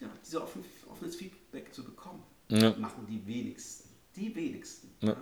ja, 0.00 0.08
dieses 0.22 0.36
offen, 0.36 0.64
offenes 0.90 1.16
Feedback 1.16 1.72
zu 1.72 1.84
bekommen, 1.84 2.22
ja. 2.48 2.74
machen 2.76 3.06
die 3.08 3.26
wenigsten. 3.26 3.88
Die 4.16 4.34
wenigsten. 4.34 4.90
Ja. 5.00 5.10
Ja. 5.10 5.16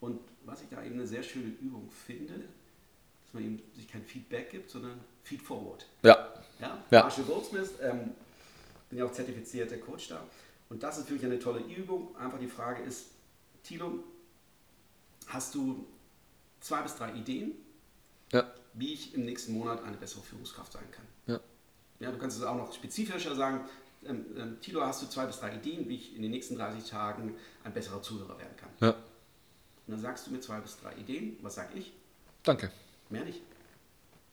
Und 0.00 0.20
was 0.44 0.62
ich 0.62 0.68
da 0.68 0.82
eben 0.82 0.94
eine 0.94 1.06
sehr 1.06 1.22
schöne 1.22 1.48
Übung 1.60 1.90
finde, 1.90 2.34
dass 2.34 3.34
man 3.34 3.44
eben 3.44 3.62
sich 3.74 3.88
kein 3.88 4.04
Feedback 4.04 4.50
gibt, 4.50 4.70
sondern 4.70 5.00
Feed 5.22 5.42
Forward. 5.42 5.86
Ja. 6.02 6.34
Ja? 6.60 6.82
ja. 6.90 7.02
Marshall 7.02 7.24
Goldsmith, 7.24 7.72
ähm, 7.82 8.12
bin 8.88 8.98
ja 8.98 9.04
auch 9.04 9.12
zertifizierter 9.12 9.76
Coach 9.78 10.08
da. 10.08 10.22
Und 10.68 10.82
das 10.82 10.98
ist 10.98 11.10
wirklich 11.10 11.26
eine 11.26 11.38
tolle 11.38 11.60
Übung. 11.60 12.16
Einfach 12.16 12.38
die 12.38 12.48
Frage 12.48 12.82
ist, 12.82 13.06
Tilo, 13.62 14.04
hast 15.26 15.54
du 15.54 15.86
zwei 16.60 16.82
bis 16.82 16.96
drei 16.96 17.12
Ideen, 17.12 17.52
ja. 18.32 18.44
wie 18.74 18.92
ich 18.92 19.14
im 19.14 19.24
nächsten 19.24 19.52
Monat 19.52 19.82
eine 19.82 19.96
bessere 19.96 20.22
Führungskraft 20.22 20.72
sein 20.72 20.90
kann? 20.90 21.06
Ja. 21.26 21.40
Ja, 22.00 22.12
du 22.12 22.18
kannst 22.18 22.38
es 22.38 22.44
auch 22.44 22.56
noch 22.56 22.72
spezifischer 22.72 23.34
sagen. 23.34 23.68
Ähm, 24.04 24.26
ähm, 24.36 24.60
Tilo, 24.60 24.82
hast 24.82 25.02
du 25.02 25.06
zwei 25.06 25.26
bis 25.26 25.40
drei 25.40 25.54
Ideen, 25.56 25.88
wie 25.88 25.96
ich 25.96 26.14
in 26.14 26.22
den 26.22 26.30
nächsten 26.30 26.56
30 26.56 26.88
Tagen 26.88 27.34
ein 27.64 27.72
besserer 27.72 28.00
Zuhörer 28.00 28.38
werden 28.38 28.56
kann? 28.56 28.70
Ja. 28.80 28.90
Und 28.90 29.92
dann 29.92 30.00
sagst 30.00 30.26
du 30.26 30.30
mir 30.30 30.40
zwei 30.40 30.60
bis 30.60 30.78
drei 30.78 30.94
Ideen. 30.94 31.38
Was 31.42 31.56
sag 31.56 31.74
ich? 31.74 31.92
Danke. 32.44 32.70
Mehr 33.10 33.24
nicht. 33.24 33.42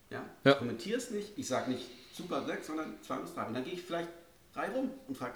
Ja? 0.10 0.24
ja. 0.44 0.52
Ich 0.52 0.58
kommentiere 0.58 0.98
es 0.98 1.10
nicht. 1.12 1.38
Ich 1.38 1.48
sage 1.48 1.72
nicht 1.72 1.90
super 2.14 2.46
sechs, 2.46 2.68
sondern 2.68 3.02
zwei 3.02 3.18
bis 3.18 3.34
drei. 3.34 3.48
Und 3.48 3.54
dann 3.56 3.64
gehe 3.64 3.74
ich 3.74 3.82
vielleicht 3.82 4.10
drei 4.54 4.70
rum 4.70 4.92
und 5.08 5.18
frage 5.18 5.36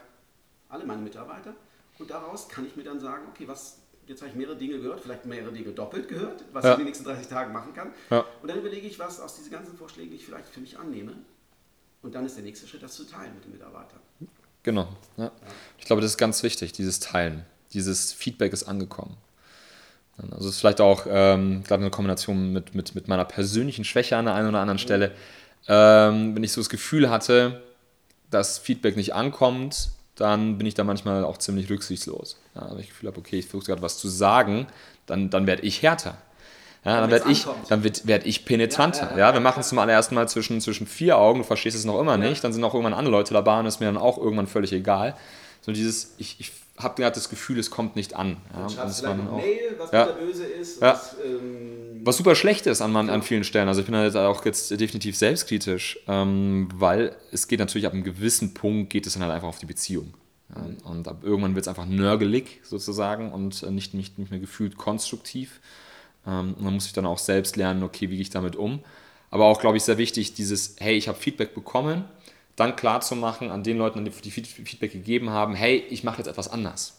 alle 0.68 0.86
meine 0.86 1.02
Mitarbeiter. 1.02 1.56
Und 1.98 2.10
daraus 2.10 2.48
kann 2.48 2.66
ich 2.66 2.76
mir 2.76 2.84
dann 2.84 3.00
sagen, 3.00 3.28
okay, 3.30 3.48
was, 3.48 3.80
jetzt 4.10 4.22
habe 4.22 4.32
ich 4.32 4.36
mehrere 4.36 4.56
Dinge 4.56 4.80
gehört, 4.80 5.02
vielleicht 5.02 5.26
mehrere 5.26 5.52
Dinge 5.52 5.72
doppelt 5.72 6.10
gehört, 6.10 6.44
was 6.52 6.66
ja. 6.66 6.72
ich 6.72 6.80
in 6.80 6.80
den 6.82 6.88
nächsten 6.88 7.06
30 7.06 7.28
Tagen 7.28 7.54
machen 7.54 7.74
kann. 7.74 7.92
Ja. 8.10 8.26
Und 8.42 8.50
dann 8.50 8.58
überlege 8.58 8.88
ich, 8.88 8.98
was 9.00 9.20
aus 9.20 9.36
diesen 9.36 9.52
ganzen 9.52 9.78
Vorschlägen 9.78 10.14
ich 10.14 10.26
vielleicht 10.26 10.50
für 10.50 10.60
mich 10.60 10.78
annehme. 10.78 11.14
Und 12.02 12.16
dann 12.16 12.26
ist 12.26 12.36
der 12.36 12.44
nächste 12.44 12.68
Schritt, 12.68 12.82
das 12.82 12.94
zu 12.94 13.06
teilen 13.06 13.34
mit 13.36 13.46
den 13.46 13.52
Mitarbeitern. 13.52 14.00
Genau. 14.64 14.88
Ja. 15.18 15.32
Ich 15.78 15.86
glaube, 15.86 16.02
das 16.02 16.12
ist 16.12 16.18
ganz 16.18 16.44
wichtig, 16.44 16.74
dieses 16.74 17.00
Teilen. 17.00 17.46
Dieses 17.74 18.12
Feedback 18.12 18.52
ist 18.52 18.64
angekommen. 18.64 19.16
Also 20.18 20.50
es 20.50 20.56
ist 20.56 20.60
vielleicht 20.60 20.82
auch 20.82 21.06
ähm, 21.08 21.64
gerade 21.64 21.82
eine 21.82 21.92
Kombination 21.92 22.52
mit, 22.52 22.76
mit, 22.76 22.96
mit 22.96 23.08
meiner 23.08 23.26
persönlichen 23.26 23.86
Schwäche 23.86 24.18
an 24.18 24.26
der 24.26 24.34
einen 24.34 24.50
oder 24.50 24.60
anderen 24.60 24.80
Stelle. 24.80 25.14
Ähm, 25.68 26.36
wenn 26.36 26.44
ich 26.44 26.52
so 26.52 26.60
das 26.60 26.70
Gefühl 26.70 27.10
hatte, 27.10 27.62
dass 28.30 28.58
Feedback 28.58 28.98
nicht 28.98 29.14
ankommt, 29.14 29.92
dann 30.20 30.58
bin 30.58 30.68
ich 30.68 30.74
da 30.74 30.84
manchmal 30.84 31.24
auch 31.24 31.38
ziemlich 31.38 31.70
rücksichtslos. 31.70 32.38
Ja, 32.56 32.70
wenn 32.72 32.80
ich 32.80 32.88
das 32.88 32.96
Gefühl 32.96 33.10
habe, 33.10 33.20
okay, 33.20 33.40
ich 33.40 33.46
versuche 33.46 33.68
gerade 33.68 33.82
was 33.82 33.98
zu 33.98 34.08
sagen, 34.08 34.68
dann, 35.06 35.30
dann 35.30 35.48
werde 35.48 35.64
ich 35.64 35.82
härter. 35.82 36.18
Ja, 36.86 37.02
dann 37.02 37.12
werde 37.12 37.30
ich, 37.30 37.46
dann 37.68 37.84
werd, 37.84 38.08
werd 38.08 38.26
ich 38.26 38.46
penetranter. 38.46 39.12
Ja, 39.12 39.18
ja, 39.18 39.28
ja 39.28 39.34
wir 39.34 39.42
machen 39.42 39.60
es 39.62 39.70
zum 39.70 39.80
allerersten 39.80 40.16
Mal 40.16 40.30
zwischen, 40.30 40.62
zwischen 40.62 40.88
vier 40.88 41.18
Augen, 41.18 41.40
du 41.40 41.46
verstehst 41.46 41.76
es 41.76 41.86
noch 41.86 42.00
immer 42.00 42.18
nicht, 42.18 42.44
dann 42.44 42.54
sind 42.54 42.64
auch 42.64 42.74
irgendwann 42.74 42.94
andere 42.94 43.12
Leute 43.12 43.34
dabei 43.34 43.60
und 43.60 43.66
ist 43.66 43.80
mir 43.80 43.88
dann 43.88 43.98
auch 43.98 44.18
irgendwann 44.18 44.48
völlig 44.48 44.72
egal. 44.72 45.16
So 45.62 45.72
dieses, 45.72 46.16
ich, 46.18 46.40
ich 46.40 46.52
habe 46.80 47.02
gerade 47.02 47.14
das 47.16 47.30
Gefühl, 47.30 47.60
es 47.60 47.70
kommt 47.70 47.96
nicht 47.96 48.16
an. 48.16 48.38
Ja, 48.54 48.60
Dann 48.62 48.70
schreibst 48.70 49.04
du 49.04 49.08
auch- 49.08 49.38
Mail, 49.38 49.76
was 49.78 49.92
Ja. 49.92 50.06
böse 50.06 50.46
ist. 50.46 50.82
Ja. 50.82 50.94
Was, 50.94 51.16
ähm, 51.26 52.02
Was 52.06 52.16
super 52.18 52.34
schlecht 52.36 52.66
ist 52.68 52.82
an, 52.82 52.92
man, 52.94 53.10
an 53.10 53.22
vielen 53.22 53.44
Stellen. 53.44 53.68
Also 53.68 53.82
ich 53.82 53.86
bin 53.86 53.94
da 53.94 54.04
jetzt 54.06 54.16
auch 54.16 54.46
jetzt 54.46 54.72
definitiv 54.72 55.18
selbstkritisch, 55.18 56.00
ähm, 56.08 56.70
weil 56.74 57.16
es 57.32 57.48
geht 57.50 57.60
natürlich 57.60 57.86
ab 57.86 57.94
einem 57.94 58.04
gewissen 58.06 58.54
Punkt 58.54 58.90
geht 58.90 59.06
es 59.06 59.14
dann 59.14 59.24
halt 59.24 59.34
einfach 59.34 59.50
auf 59.50 59.60
die 59.60 59.66
Beziehung. 59.66 60.14
Ja, 60.56 60.66
und 60.90 61.08
ab 61.08 61.18
irgendwann 61.24 61.54
wird 61.56 61.66
es 61.66 61.68
einfach 61.68 61.86
nörgelig 61.86 62.62
sozusagen 62.64 63.32
und 63.34 63.62
äh, 63.64 63.70
nicht, 63.70 63.94
nicht, 63.94 64.18
nicht 64.18 64.32
mehr 64.32 64.40
gefühlt 64.40 64.78
konstruktiv. 64.78 65.60
Ähm, 66.26 66.54
und 66.56 66.62
man 66.62 66.74
muss 66.74 66.86
sich 66.86 66.94
dann 66.94 67.06
auch 67.06 67.20
selbst 67.20 67.56
lernen, 67.58 67.84
okay, 67.84 68.10
wie 68.10 68.14
gehe 68.16 68.22
ich 68.22 68.30
damit 68.30 68.56
um. 68.56 68.80
Aber 69.30 69.46
auch, 69.46 69.60
glaube 69.62 69.78
ich, 69.78 69.84
sehr 69.84 69.98
wichtig, 70.00 70.34
dieses, 70.34 70.76
hey, 70.80 70.96
ich 70.96 71.08
habe 71.08 71.20
Feedback 71.20 71.54
bekommen, 71.54 72.06
dann 72.60 72.76
klar 72.76 73.02
zu 73.02 73.16
machen 73.16 73.50
an 73.52 73.64
den 73.64 73.78
Leuten, 73.78 74.04
die 74.04 74.12
die 74.12 74.32
Feed- 74.32 74.48
Feedback 74.48 74.92
gegeben 74.92 75.30
haben, 75.30 75.54
hey, 75.56 75.78
ich 75.90 76.04
mache 76.04 76.18
jetzt 76.20 76.28
etwas 76.28 76.50
anders. 76.50 76.96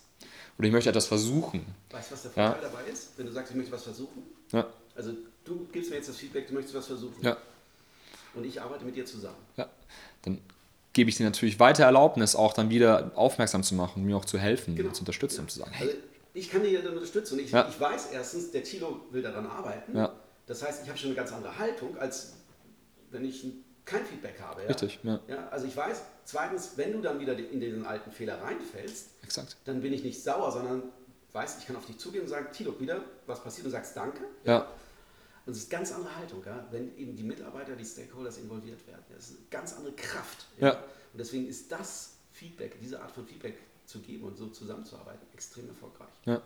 Oder 0.59 0.67
ich 0.69 0.73
möchte 0.73 0.91
etwas 0.91 1.07
versuchen. 1.07 1.65
weißt 1.91 2.11
du, 2.11 2.15
was 2.15 2.23
der 2.23 2.33
Ja. 2.37 2.53
Vorteil 2.53 2.71
dabei 2.71 2.91
ist? 2.91 3.11
Wenn 3.17 3.27
du 3.27 3.33
sagst, 3.33 3.51
ich 3.51 3.57
möchte 3.57 3.73
was 3.73 3.85
versuchen. 3.85 4.23
Ja, 4.53 4.67
Also 4.95 5.13
du 5.45 5.67
gibst 5.73 5.91
mir 5.91 5.97
jetzt 5.97 6.09
das 6.09 6.17
Feedback, 6.17 6.49
du 6.49 6.55
möchtest 6.55 6.75
was 6.77 6.87
versuchen. 6.87 7.23
ja. 7.23 7.37
Und 8.35 8.45
ich 8.47 8.61
arbeite 8.63 8.85
mit 8.85 8.95
dir 8.95 9.05
zusammen. 9.05 9.37
Ja, 9.57 9.69
dann 10.23 10.39
gebe 10.93 11.11
ich 11.11 11.17
dir 11.17 11.25
natürlich 11.25 11.59
weiter 11.59 11.85
Erlaubnis, 11.85 12.37
auch 12.37 12.53
dann 12.53 12.71
wieder 12.71 13.11
aufmerksam 13.17 13.63
zu 13.65 13.75
machen, 13.75 14.05
mir 14.05 14.17
auch 14.17 14.25
zu 14.25 14.39
helfen, 14.39 14.77
Genau. 14.77 14.93
zu 14.93 15.01
unterstützen, 15.01 15.41
und 15.41 15.51
zu 15.51 15.59
sagen, 15.59 15.73
hey, 15.73 15.89
Also 15.89 15.99
ich 16.35 16.49
kann 16.51 16.63
dir 16.63 16.81
dann 16.83 16.93
unterstützen. 16.95 17.35
Und 17.39 17.45
ich, 17.45 17.51
Ja. 17.51 17.69
ich 17.69 17.81
weiß 17.81 18.11
erstens, 18.13 18.51
der 18.53 18.63
Thilo 18.63 19.01
will 19.11 19.23
daran 19.23 19.47
arbeiten. 19.47 19.97
Ja. 19.97 20.13
Das 20.47 20.63
heißt, 20.63 20.83
ich 20.85 20.89
habe 20.89 20.99
schon 20.99 21.09
eine 21.09 21.17
ganz 21.17 21.33
andere 21.33 21.59
Haltung, 21.59 21.97
als 21.99 22.35
wenn 23.11 23.25
ich 23.25 23.45
kein 23.91 24.07
Feedback 24.07 24.41
habe. 24.41 24.63
Ja? 24.63 24.69
richtig, 24.69 25.01
ja, 25.03 25.21
Ja, 25.29 25.49
also 25.49 25.67
ich 25.67 25.77
weiß, 25.77 26.03
zweitens, 26.25 26.73
wenn 26.77 26.93
du 26.93 27.01
dann 27.01 27.19
wieder 27.19 27.37
in 27.37 27.61
den 27.61 27.85
alten 27.85 28.13
Fehler 28.13 28.41
reinfällst, 28.41 29.11
exakt. 29.23 29.57
dann 29.65 29.81
bin 29.81 29.93
ich 29.93 30.05
nicht 30.05 30.23
sauer, 30.23 30.53
sondern 30.53 30.83
weiß, 31.33 31.59
ich 31.59 31.67
kann 31.67 31.77
auf 31.77 31.87
dich 31.87 31.99
zugehen 31.99 32.25
und 32.25 32.29
sagen, 32.29 32.47
Tilo, 32.53 32.79
wieder 32.81 33.03
was 33.27 33.43
passiert 33.43 33.67
und 33.67 33.73
sagst 33.73 33.97
Danke. 33.97 34.25
Ja, 34.45 34.67
Und 35.47 35.53
es 35.53 35.59
ist 35.59 35.73
eine 35.73 35.81
ganz 35.81 35.93
andere 35.93 36.17
Haltung, 36.17 36.43
ja? 36.45 36.67
wenn 36.71 36.97
eben 36.97 37.17
die 37.17 37.23
Mitarbeiter, 37.23 37.75
die 37.77 37.85
Stakeholders 37.85 38.39
involviert 38.39 38.87
werden. 38.87 39.05
Das 39.15 39.31
ist 39.31 39.37
eine 39.37 39.47
ganz 39.51 39.75
andere 39.75 39.93
Kraft. 39.93 40.47
Ja. 40.59 40.73
Und 40.73 41.19
deswegen 41.19 41.49
ist 41.49 41.71
das 41.71 42.15
Feedback, 42.33 42.79
diese 42.81 43.01
Art 43.01 43.11
von 43.11 43.27
Feedback 43.27 43.59
zu 43.87 43.99
geben 44.01 44.25
und 44.25 44.37
so 44.37 44.47
zusammenzuarbeiten, 44.49 45.27
extrem 45.35 45.69
erfolgreich. 45.69 46.09
ja. 46.27 46.41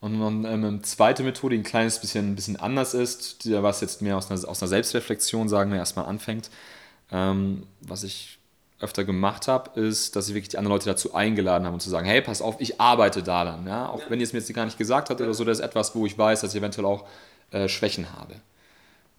Und 0.00 0.20
dann 0.20 0.44
ähm, 0.44 0.64
eine 0.64 0.82
zweite 0.82 1.22
Methode, 1.22 1.54
die 1.54 1.60
ein 1.62 1.64
kleines 1.64 2.00
bisschen, 2.00 2.32
ein 2.32 2.36
bisschen 2.36 2.56
anders 2.56 2.94
ist, 2.94 3.44
die, 3.44 3.60
was 3.62 3.80
jetzt 3.80 4.02
mehr 4.02 4.16
aus 4.16 4.30
einer, 4.30 4.48
aus 4.48 4.62
einer 4.62 4.68
Selbstreflexion, 4.68 5.48
sagen 5.48 5.70
wir, 5.70 5.78
erstmal 5.78 6.06
anfängt, 6.06 6.50
ähm, 7.10 7.66
was 7.80 8.04
ich 8.04 8.38
öfter 8.78 9.04
gemacht 9.04 9.48
habe, 9.48 9.80
ist, 9.80 10.16
dass 10.16 10.28
ich 10.28 10.34
wirklich 10.34 10.50
die 10.50 10.58
anderen 10.58 10.74
Leute 10.74 10.84
dazu 10.86 11.14
eingeladen 11.14 11.64
habe 11.64 11.72
und 11.74 11.80
zu 11.80 11.88
sagen, 11.88 12.06
hey, 12.06 12.20
pass 12.20 12.42
auf, 12.42 12.56
ich 12.60 12.78
arbeite 12.78 13.22
daran. 13.22 13.66
Ja? 13.66 13.88
Auch 13.88 14.00
Ja. 14.00 14.10
wenn 14.10 14.20
ihr 14.20 14.24
es 14.24 14.34
mir 14.34 14.40
jetzt 14.40 14.52
gar 14.52 14.66
nicht 14.66 14.76
gesagt 14.76 15.08
habt 15.08 15.20
oder 15.20 15.32
so, 15.32 15.44
das 15.44 15.58
ist 15.60 15.64
etwas, 15.64 15.94
wo 15.94 16.04
ich 16.04 16.16
weiß, 16.18 16.42
dass 16.42 16.52
ich 16.54 16.60
eventuell 16.60 16.84
auch 16.86 17.06
äh, 17.52 17.68
Schwächen 17.68 18.12
habe. 18.12 18.34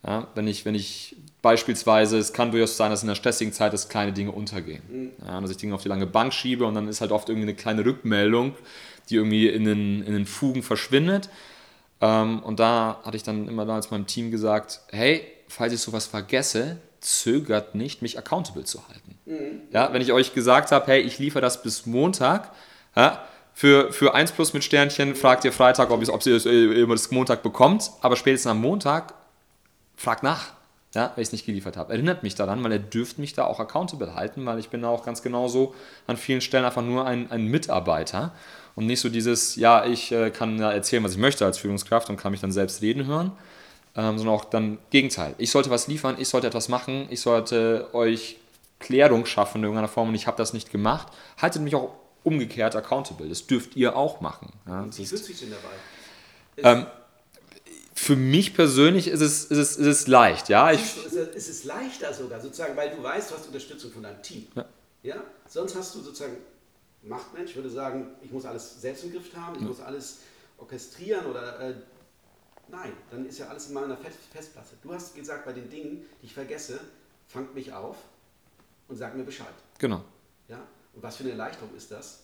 Ja, 0.05 0.27
wenn, 0.35 0.47
ich, 0.47 0.63
wenn 0.63 0.75
ich 0.75 1.15
beispielsweise, 1.41 2.17
es 2.17 2.33
kann 2.33 2.51
durchaus 2.51 2.77
sein, 2.77 2.89
dass 2.91 3.01
in 3.03 3.07
der 3.07 3.15
stressigen 3.15 3.53
Zeit 3.53 3.73
dass 3.73 3.89
kleine 3.89 4.13
Dinge 4.13 4.31
untergehen. 4.31 5.11
Ja, 5.25 5.39
dass 5.39 5.51
ich 5.51 5.57
Dinge 5.57 5.75
auf 5.75 5.83
die 5.83 5.89
lange 5.89 6.07
Bank 6.07 6.33
schiebe 6.33 6.65
und 6.65 6.73
dann 6.75 6.87
ist 6.87 7.01
halt 7.01 7.11
oft 7.11 7.29
irgendwie 7.29 7.47
eine 7.47 7.55
kleine 7.55 7.85
Rückmeldung, 7.85 8.55
die 9.09 9.15
irgendwie 9.15 9.47
in 9.47 9.63
den, 9.65 10.03
in 10.03 10.13
den 10.13 10.25
Fugen 10.25 10.63
verschwindet. 10.63 11.29
Ähm, 12.01 12.39
und 12.43 12.59
da 12.59 12.99
hatte 13.03 13.17
ich 13.17 13.23
dann 13.23 13.47
immer 13.47 13.65
da 13.65 13.79
zu 13.81 13.91
meinem 13.91 14.07
Team 14.07 14.31
gesagt, 14.31 14.81
hey, 14.89 15.25
falls 15.47 15.73
ich 15.73 15.79
sowas 15.79 16.05
vergesse, 16.07 16.77
zögert 16.99 17.75
nicht, 17.75 18.01
mich 18.01 18.17
accountable 18.17 18.63
zu 18.65 18.81
halten. 18.87 19.17
Ja, 19.71 19.93
wenn 19.93 20.01
ich 20.01 20.11
euch 20.11 20.33
gesagt 20.33 20.71
habe, 20.71 20.87
hey, 20.87 21.01
ich 21.01 21.19
liefere 21.19 21.41
das 21.41 21.61
bis 21.63 21.85
Montag, 21.85 22.51
ja, 22.95 23.23
für, 23.53 23.91
für 23.91 24.13
1 24.13 24.33
plus 24.33 24.53
mit 24.53 24.63
Sternchen 24.63 25.15
fragt 25.15 25.43
ihr 25.45 25.51
Freitag, 25.51 25.89
ob, 25.89 26.01
ihr- 26.03 26.13
ob 26.13 26.23
ihr 26.25 26.35
es 26.35 26.45
immer 26.45 26.93
das 26.93 27.09
Montag 27.11 27.41
bekommt, 27.41 27.89
aber 28.01 28.15
spätestens 28.15 28.51
am 28.51 28.61
Montag 28.61 29.13
fragt 29.95 30.21
nach, 30.23 30.53
ja, 30.93 31.11
wenn 31.15 31.21
ich 31.21 31.29
es 31.29 31.31
nicht 31.31 31.45
geliefert 31.45 31.77
habe. 31.77 31.93
Erinnert 31.93 32.23
mich 32.23 32.35
daran, 32.35 32.63
weil 32.63 32.71
ihr 32.71 32.79
dürft 32.79 33.19
mich 33.19 33.33
da 33.33 33.45
auch 33.45 33.59
accountable 33.59 34.15
halten, 34.15 34.45
weil 34.45 34.59
ich 34.59 34.69
bin 34.69 34.81
da 34.81 34.89
auch 34.89 35.05
ganz 35.05 35.21
genauso 35.21 35.75
an 36.07 36.17
vielen 36.17 36.41
Stellen 36.41 36.65
einfach 36.65 36.81
nur 36.81 37.05
ein, 37.05 37.29
ein 37.31 37.45
Mitarbeiter 37.45 38.33
und 38.75 38.85
nicht 38.85 38.99
so 38.99 39.09
dieses, 39.09 39.55
ja, 39.55 39.85
ich 39.85 40.11
äh, 40.11 40.29
kann 40.31 40.57
ja 40.59 40.71
erzählen, 40.71 41.03
was 41.03 41.11
ich 41.13 41.17
möchte 41.17 41.45
als 41.45 41.57
Führungskraft 41.57 42.09
und 42.09 42.17
kann 42.17 42.31
mich 42.31 42.41
dann 42.41 42.51
selbst 42.51 42.81
reden 42.81 43.05
hören, 43.05 43.31
ähm, 43.95 44.17
sondern 44.17 44.35
auch 44.35 44.45
dann 44.45 44.77
Gegenteil. 44.89 45.35
Ich 45.37 45.51
sollte 45.51 45.69
was 45.69 45.87
liefern, 45.87 46.15
ich 46.19 46.29
sollte 46.29 46.47
etwas 46.47 46.69
machen, 46.69 47.07
ich 47.09 47.21
sollte 47.21 47.89
euch 47.93 48.37
Klärung 48.79 49.25
schaffen 49.25 49.57
in 49.57 49.63
irgendeiner 49.63 49.87
Form 49.87 50.09
und 50.09 50.15
ich 50.15 50.27
habe 50.27 50.37
das 50.37 50.53
nicht 50.53 50.71
gemacht. 50.71 51.07
Haltet 51.41 51.63
mich 51.63 51.75
auch 51.75 51.89
umgekehrt 52.23 52.75
accountable. 52.75 53.27
Das 53.27 53.47
dürft 53.47 53.75
ihr 53.75 53.95
auch 53.95 54.21
machen. 54.21 54.51
Ja, 54.67 54.83
das 54.85 54.99
Wie 54.99 55.05
fühlst 55.05 55.27
du 55.27 55.31
dich 55.31 55.39
denn 55.41 55.49
dabei? 55.49 56.79
ähm, 56.79 56.85
für 57.97 58.15
mich 58.15 58.53
persönlich 58.53 59.07
ist 59.07 59.21
es, 59.21 59.45
ist 59.45 59.57
es, 59.57 59.75
ist 59.77 59.87
es 59.87 60.07
leicht. 60.07 60.49
Ja, 60.49 60.71
ich, 60.71 60.81
Es 61.35 61.49
ist, 61.49 61.65
leichter 61.65 62.13
sogar, 62.13 62.39
sozusagen, 62.39 62.77
weil 62.77 62.95
du 62.95 63.01
weißt, 63.01 63.31
du 63.31 63.35
hast 63.35 63.47
Unterstützung 63.47 63.91
von 63.91 64.03
deinem 64.03 64.21
Team. 64.21 64.47
Ja. 64.55 64.65
Ja? 65.01 65.23
Sonst 65.49 65.75
hast 65.75 65.95
du 65.95 66.01
sozusagen, 66.01 66.37
Machtmensch 67.01 67.55
würde 67.55 67.71
sagen, 67.71 68.11
ich 68.21 68.31
muss 68.31 68.45
alles 68.45 68.79
selbst 68.79 69.03
im 69.03 69.13
Griff 69.13 69.35
haben, 69.35 69.55
ich 69.55 69.61
muss 69.61 69.79
alles 69.79 70.19
orchestrieren 70.59 71.25
oder 71.25 71.59
äh, 71.59 71.73
nein, 72.69 72.93
dann 73.09 73.25
ist 73.25 73.39
ja 73.39 73.47
alles 73.47 73.67
in 73.67 73.73
meiner 73.73 73.97
Fest 73.97 74.17
Festplatte. 74.31 74.75
Du 74.83 74.93
hast 74.93 75.15
gesagt, 75.15 75.45
bei 75.45 75.53
den 75.53 75.67
Dingen, 75.69 76.05
die 76.21 76.27
ich 76.27 76.33
vergesse, 76.33 76.79
fangt 77.27 77.55
mich 77.55 77.73
auf 77.73 77.95
und 78.87 78.95
sagt 78.95 79.17
mir 79.17 79.23
Bescheid. 79.23 79.47
genau. 79.79 80.03
Ja? 80.47 80.59
Und 80.93 81.01
was 81.01 81.15
für 81.15 81.23
eine 81.23 81.31
Erleichterung 81.31 81.75
ist 81.75 81.91
das? 81.91 82.19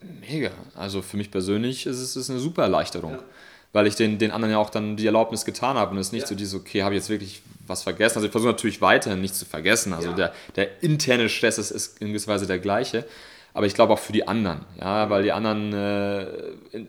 Mega. 0.00 0.50
Also 0.74 1.02
für 1.02 1.16
mich 1.16 1.30
persönlich 1.30 1.86
ist 1.86 1.98
es 1.98 2.16
ist 2.16 2.30
eine 2.30 2.40
super 2.40 2.62
Erleichterung. 2.62 3.12
Ja. 3.12 3.24
Weil 3.72 3.86
ich 3.86 3.96
den, 3.96 4.18
den 4.18 4.30
anderen 4.30 4.52
ja 4.52 4.58
auch 4.58 4.70
dann 4.70 4.96
die 4.96 5.04
Erlaubnis 5.06 5.44
getan 5.44 5.76
habe 5.76 5.90
und 5.92 5.98
es 5.98 6.10
nicht 6.12 6.22
Ja. 6.22 6.28
so 6.28 6.34
dieses, 6.34 6.54
okay, 6.54 6.82
habe 6.82 6.94
ich 6.94 7.00
jetzt 7.00 7.10
wirklich 7.10 7.42
was 7.66 7.82
vergessen. 7.82 8.16
Also 8.18 8.26
ich 8.26 8.32
versuche 8.32 8.50
natürlich 8.52 8.80
weiterhin 8.80 9.20
nichts 9.20 9.38
zu 9.38 9.44
vergessen. 9.44 9.92
Also 9.92 10.08
Ja. 10.10 10.14
der, 10.16 10.32
der 10.56 10.82
interne 10.82 11.28
Stress 11.28 11.58
ist, 11.58 11.70
ist 11.70 12.00
in 12.00 12.08
gewisser 12.08 12.32
Weise 12.32 12.46
der 12.46 12.58
gleiche. 12.58 13.04
Aber 13.52 13.66
ich 13.66 13.74
glaube 13.74 13.92
auch 13.92 13.98
für 13.98 14.12
die 14.12 14.26
anderen. 14.26 14.64
Ja, 14.80 15.10
weil 15.10 15.22
die 15.22 15.32
anderen, 15.32 15.72
äh, 15.74 16.26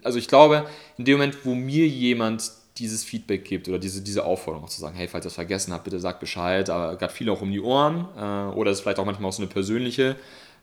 also 0.04 0.18
ich 0.20 0.28
glaube, 0.28 0.66
in 0.98 1.06
dem 1.06 1.18
Moment, 1.18 1.38
wo 1.44 1.54
mir 1.56 1.86
jemand 1.88 2.50
dieses 2.78 3.04
Feedback 3.04 3.44
gibt 3.44 3.68
oder 3.68 3.78
diese, 3.78 4.02
diese 4.02 4.24
Aufforderung 4.24 4.66
auch 4.66 4.70
zu 4.70 4.80
sagen, 4.80 4.96
hey, 4.96 5.08
falls 5.10 5.26
ihr 5.26 5.28
das 5.30 5.36
vergessen 5.36 5.74
habt, 5.74 5.84
bitte 5.84 6.00
sagt 6.00 6.22
Bescheid, 6.22 6.70
aber 6.70 6.96
gerade 6.96 7.12
viel 7.12 7.30
auch 7.30 7.42
um 7.42 7.52
die 7.52 7.60
Ohren 7.60 8.08
äh, 8.18 8.56
oder 8.56 8.72
es 8.72 8.78
ist 8.78 8.84
vielleicht 8.84 9.00
auch 9.00 9.06
manchmal 9.06 9.28
auch 9.30 9.34
so 9.34 9.42
eine 9.42 9.52
persönliche 9.52 10.16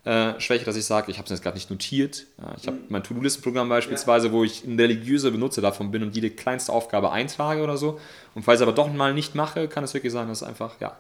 äh, 0.07 0.40
Schwäche, 0.40 0.64
dass 0.64 0.77
ich 0.77 0.85
sage, 0.85 1.11
ich 1.11 1.19
habe 1.19 1.25
es 1.25 1.31
jetzt 1.31 1.42
gerade 1.42 1.57
nicht 1.57 1.69
notiert. 1.69 2.27
Ja, 2.38 2.55
ich 2.57 2.66
habe 2.69 2.79
mein 2.88 3.03
To-Do-Listen-Programm 3.03 3.69
beispielsweise, 3.69 4.31
wo 4.31 4.45
ich 4.45 4.64
ein 4.64 4.79
religiöser 4.79 5.33
Benutzer 5.33 5.61
davon 5.61 5.90
bin 5.90 6.05
und 6.05 6.14
jede 6.14 6.31
kleinste 6.31 6.73
Aufgabe 6.73 7.11
eintrage 7.11 7.61
oder 7.61 7.77
so. 7.77 7.99
Und 8.37 8.45
falls 8.45 8.61
ich 8.61 8.62
aber 8.62 8.75
doch 8.75 8.92
mal 8.92 9.12
nicht 9.12 9.35
mache, 9.35 9.66
kann 9.66 9.83
es 9.83 9.95
wirklich 9.95 10.12
sein, 10.12 10.29
dass 10.29 10.42
es 10.42 10.49
einfach 10.49 10.81
ja, 10.81 10.97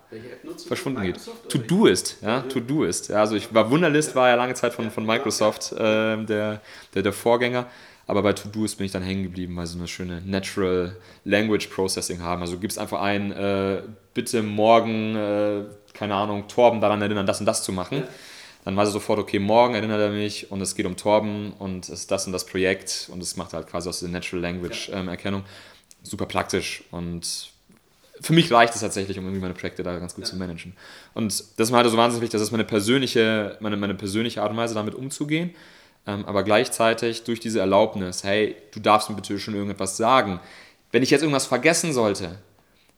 verschwunden 0.66 1.02
geht. 1.02 1.20
To-Do 1.48 1.86
ist, 1.86 2.16
ja, 2.20 2.40
To-Do 2.40 2.82
ist. 2.82 3.08
Ja, 3.08 3.20
also 3.20 3.36
ich 3.36 3.54
war 3.54 3.70
Wunderlist 3.70 4.16
war 4.16 4.28
ja 4.28 4.34
lange 4.34 4.54
Zeit 4.54 4.72
von, 4.72 4.90
von 4.90 5.06
Microsoft 5.06 5.70
äh, 5.72 5.76
der, 6.24 6.60
der, 6.94 7.02
der 7.02 7.12
Vorgänger. 7.12 7.66
Aber 8.08 8.22
bei 8.22 8.32
To-Doist 8.32 8.78
bin 8.78 8.86
ich 8.86 8.92
dann 8.92 9.02
hängen 9.02 9.24
geblieben, 9.24 9.56
weil 9.56 9.66
sie 9.66 9.74
so 9.74 9.78
eine 9.78 9.88
schöne 9.88 10.22
Natural 10.24 10.96
Language 11.24 11.68
Processing 11.68 12.22
haben. 12.22 12.40
Also 12.40 12.54
du 12.54 12.60
gibst 12.60 12.78
einfach 12.78 13.00
ein, 13.00 13.32
äh, 13.32 13.82
bitte 14.14 14.42
morgen, 14.42 15.16
äh, 15.16 15.62
keine 15.92 16.14
Ahnung, 16.14 16.46
Torben 16.48 16.80
daran 16.80 17.02
erinnern, 17.02 17.26
das 17.26 17.40
und 17.40 17.46
das 17.46 17.62
zu 17.64 17.72
machen. 17.72 18.04
Dann 18.66 18.76
weiß 18.76 18.88
er 18.88 18.92
sofort, 18.92 19.20
okay, 19.20 19.38
morgen 19.38 19.74
erinnert 19.74 20.00
er 20.00 20.10
mich 20.10 20.50
und 20.50 20.60
es 20.60 20.74
geht 20.74 20.86
um 20.86 20.96
Torben 20.96 21.52
und 21.52 21.84
es 21.84 22.00
ist 22.00 22.10
das 22.10 22.26
und 22.26 22.32
das 22.32 22.44
Projekt 22.44 23.08
und 23.12 23.22
es 23.22 23.36
macht 23.36 23.52
halt 23.52 23.68
quasi 23.68 23.88
aus 23.88 24.00
der 24.00 24.08
Natural 24.08 24.42
Language 24.42 24.90
ähm, 24.92 25.06
Erkennung. 25.06 25.44
Super 26.02 26.26
praktisch 26.26 26.82
und 26.90 27.52
für 28.20 28.32
mich 28.32 28.50
reicht 28.50 28.74
es 28.74 28.80
tatsächlich, 28.80 29.20
um 29.20 29.24
irgendwie 29.24 29.40
meine 29.40 29.54
Projekte 29.54 29.84
da 29.84 29.96
ganz 30.00 30.16
gut 30.16 30.26
zu 30.26 30.34
managen. 30.34 30.72
Und 31.14 31.26
das 31.26 31.68
ist 31.68 31.70
mir 31.70 31.76
halt 31.76 31.88
so 31.88 31.96
wahnsinnig 31.96 32.22
wichtig, 32.22 32.32
das 32.32 32.42
ist 32.42 32.50
meine 32.50 32.64
persönliche, 32.64 33.56
meine, 33.60 33.76
meine 33.76 33.94
persönliche 33.94 34.42
Art 34.42 34.50
und 34.50 34.56
Weise, 34.56 34.74
damit 34.74 34.96
umzugehen. 34.96 35.54
Ähm, 36.04 36.24
aber 36.24 36.42
gleichzeitig 36.42 37.22
durch 37.22 37.38
diese 37.38 37.60
Erlaubnis, 37.60 38.24
hey, 38.24 38.56
du 38.72 38.80
darfst 38.80 39.08
mir 39.08 39.14
bitte 39.14 39.38
schon 39.38 39.54
irgendetwas 39.54 39.96
sagen. 39.96 40.40
Wenn 40.90 41.04
ich 41.04 41.10
jetzt 41.10 41.22
irgendwas 41.22 41.46
vergessen 41.46 41.92
sollte, 41.92 42.36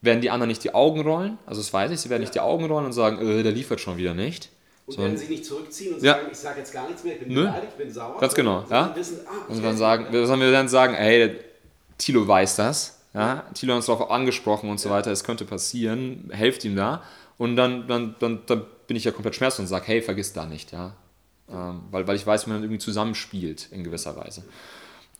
werden 0.00 0.22
die 0.22 0.30
anderen 0.30 0.48
nicht 0.48 0.64
die 0.64 0.72
Augen 0.72 1.02
rollen, 1.02 1.36
also 1.44 1.60
das 1.60 1.74
weiß 1.74 1.90
ich, 1.90 2.00
sie 2.00 2.08
werden 2.08 2.22
nicht 2.22 2.34
die 2.34 2.40
Augen 2.40 2.64
rollen 2.64 2.86
und 2.86 2.92
sagen, 2.94 3.18
äh, 3.20 3.42
der 3.42 3.52
liefert 3.52 3.82
schon 3.82 3.98
wieder 3.98 4.14
nicht. 4.14 4.48
Und 4.88 4.94
Sondern- 4.94 5.12
werden 5.12 5.26
sie 5.26 5.32
nicht 5.32 5.44
zurückziehen 5.44 5.94
und 5.94 6.02
Ja. 6.02 6.14
sagen, 6.14 6.28
ich 6.32 6.38
sage 6.38 6.58
jetzt 6.60 6.72
gar 6.72 6.86
nichts 6.88 7.04
mehr, 7.04 7.12
ich 7.12 7.20
bin 7.20 7.28
Nö. 7.28 7.42
beleidigt, 7.42 7.72
ich 7.76 7.84
bin 7.84 7.92
sauer. 7.92 8.18
Ganz 8.18 8.34
genau, 8.34 8.60
sondern 8.62 8.88
ja. 8.90 8.96
Wissen, 8.96 9.18
ah, 9.26 9.54
dann 9.62 9.76
sagen, 9.76 10.04
nicht. 10.04 10.12
wir, 10.40 10.50
dann 10.50 10.68
sagen, 10.68 10.94
hey, 10.94 11.36
Tilo 11.98 12.26
weiß 12.26 12.56
das, 12.56 12.98
ja, 13.12 13.44
Tilo 13.52 13.74
hat 13.74 13.76
uns 13.76 13.86
darauf 13.86 14.10
angesprochen 14.10 14.70
und 14.70 14.80
so 14.80 14.88
weiter, 14.88 15.10
es 15.12 15.24
könnte 15.24 15.44
passieren, 15.44 16.30
helft 16.32 16.64
ihm 16.64 16.74
da. 16.74 17.02
Und 17.36 17.56
dann, 17.56 17.86
dann, 17.86 18.14
dann, 18.18 18.40
dann 18.46 18.62
bin 18.86 18.96
ich 18.96 19.04
ja 19.04 19.10
komplett 19.12 19.34
schmerzlos 19.34 19.60
und 19.60 19.66
sage, 19.66 19.84
hey, 19.88 20.00
vergiss 20.00 20.32
da 20.32 20.46
nicht, 20.46 20.72
ja. 20.72 20.94
Ähm, 21.52 21.82
weil, 21.90 22.06
weil 22.08 22.16
ich 22.16 22.26
weiß, 22.26 22.46
wie 22.46 22.50
man 22.50 22.62
irgendwie 22.62 22.78
zusammenspielt 22.80 23.68
in 23.70 23.84
gewisser 23.84 24.16
Weise. 24.16 24.42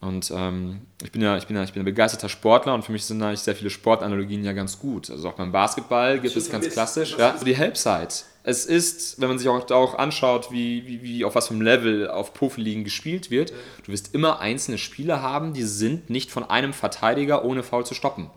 Und 0.00 0.32
ähm, 0.34 0.82
ich, 1.02 1.10
bin 1.10 1.22
ja, 1.22 1.36
ich, 1.36 1.48
bin 1.48 1.56
ja, 1.56 1.64
ich 1.64 1.72
bin 1.72 1.82
ein 1.82 1.84
begeisterter 1.84 2.28
Sportler 2.28 2.72
und 2.72 2.84
für 2.84 2.92
mich 2.92 3.04
sind 3.04 3.20
eigentlich 3.20 3.40
sehr 3.40 3.56
viele 3.56 3.70
Sportanalogien 3.70 4.44
ja 4.44 4.52
ganz 4.52 4.78
gut. 4.78 5.10
Also 5.10 5.28
auch 5.28 5.34
beim 5.34 5.50
Basketball 5.50 6.20
gibt 6.20 6.36
es 6.36 6.50
ganz 6.50 6.68
klassisch 6.70 7.16
ja, 7.18 7.34
die 7.44 7.56
Helpside. 7.56 8.08
Es 8.44 8.64
ist, 8.64 9.20
wenn 9.20 9.28
man 9.28 9.38
sich 9.40 9.48
auch, 9.48 9.68
auch 9.72 9.98
anschaut, 9.98 10.52
wie, 10.52 10.86
wie, 10.86 11.02
wie 11.02 11.24
auf 11.24 11.34
was 11.34 11.48
für 11.48 11.54
einem 11.54 11.62
Level 11.62 12.08
auf 12.08 12.32
Profiligen 12.32 12.84
gespielt 12.84 13.32
wird, 13.32 13.52
du 13.84 13.92
wirst 13.92 14.14
immer 14.14 14.38
einzelne 14.38 14.78
Spieler 14.78 15.20
haben, 15.20 15.52
die 15.52 15.64
sind 15.64 16.10
nicht 16.10 16.30
von 16.30 16.48
einem 16.48 16.72
Verteidiger 16.72 17.44
ohne 17.44 17.64
Foul 17.64 17.84
zu 17.84 17.94
stoppen. 17.94 18.30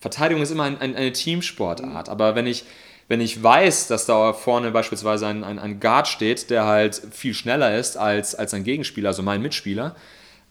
Verteidigung 0.00 0.42
ist 0.42 0.50
immer 0.50 0.64
ein, 0.64 0.80
ein, 0.80 0.96
eine 0.96 1.12
Teamsportart, 1.12 2.08
aber 2.08 2.34
wenn 2.34 2.48
ich, 2.48 2.64
wenn 3.06 3.20
ich 3.20 3.40
weiß, 3.40 3.86
dass 3.86 4.04
da 4.04 4.32
vorne 4.32 4.72
beispielsweise 4.72 5.28
ein, 5.28 5.44
ein, 5.44 5.60
ein 5.60 5.78
Guard 5.78 6.08
steht, 6.08 6.50
der 6.50 6.66
halt 6.66 7.00
viel 7.12 7.34
schneller 7.34 7.78
ist 7.78 7.96
als, 7.96 8.34
als 8.34 8.52
ein 8.52 8.64
Gegenspieler, 8.64 9.10
also 9.10 9.22
mein 9.22 9.40
Mitspieler, 9.40 9.94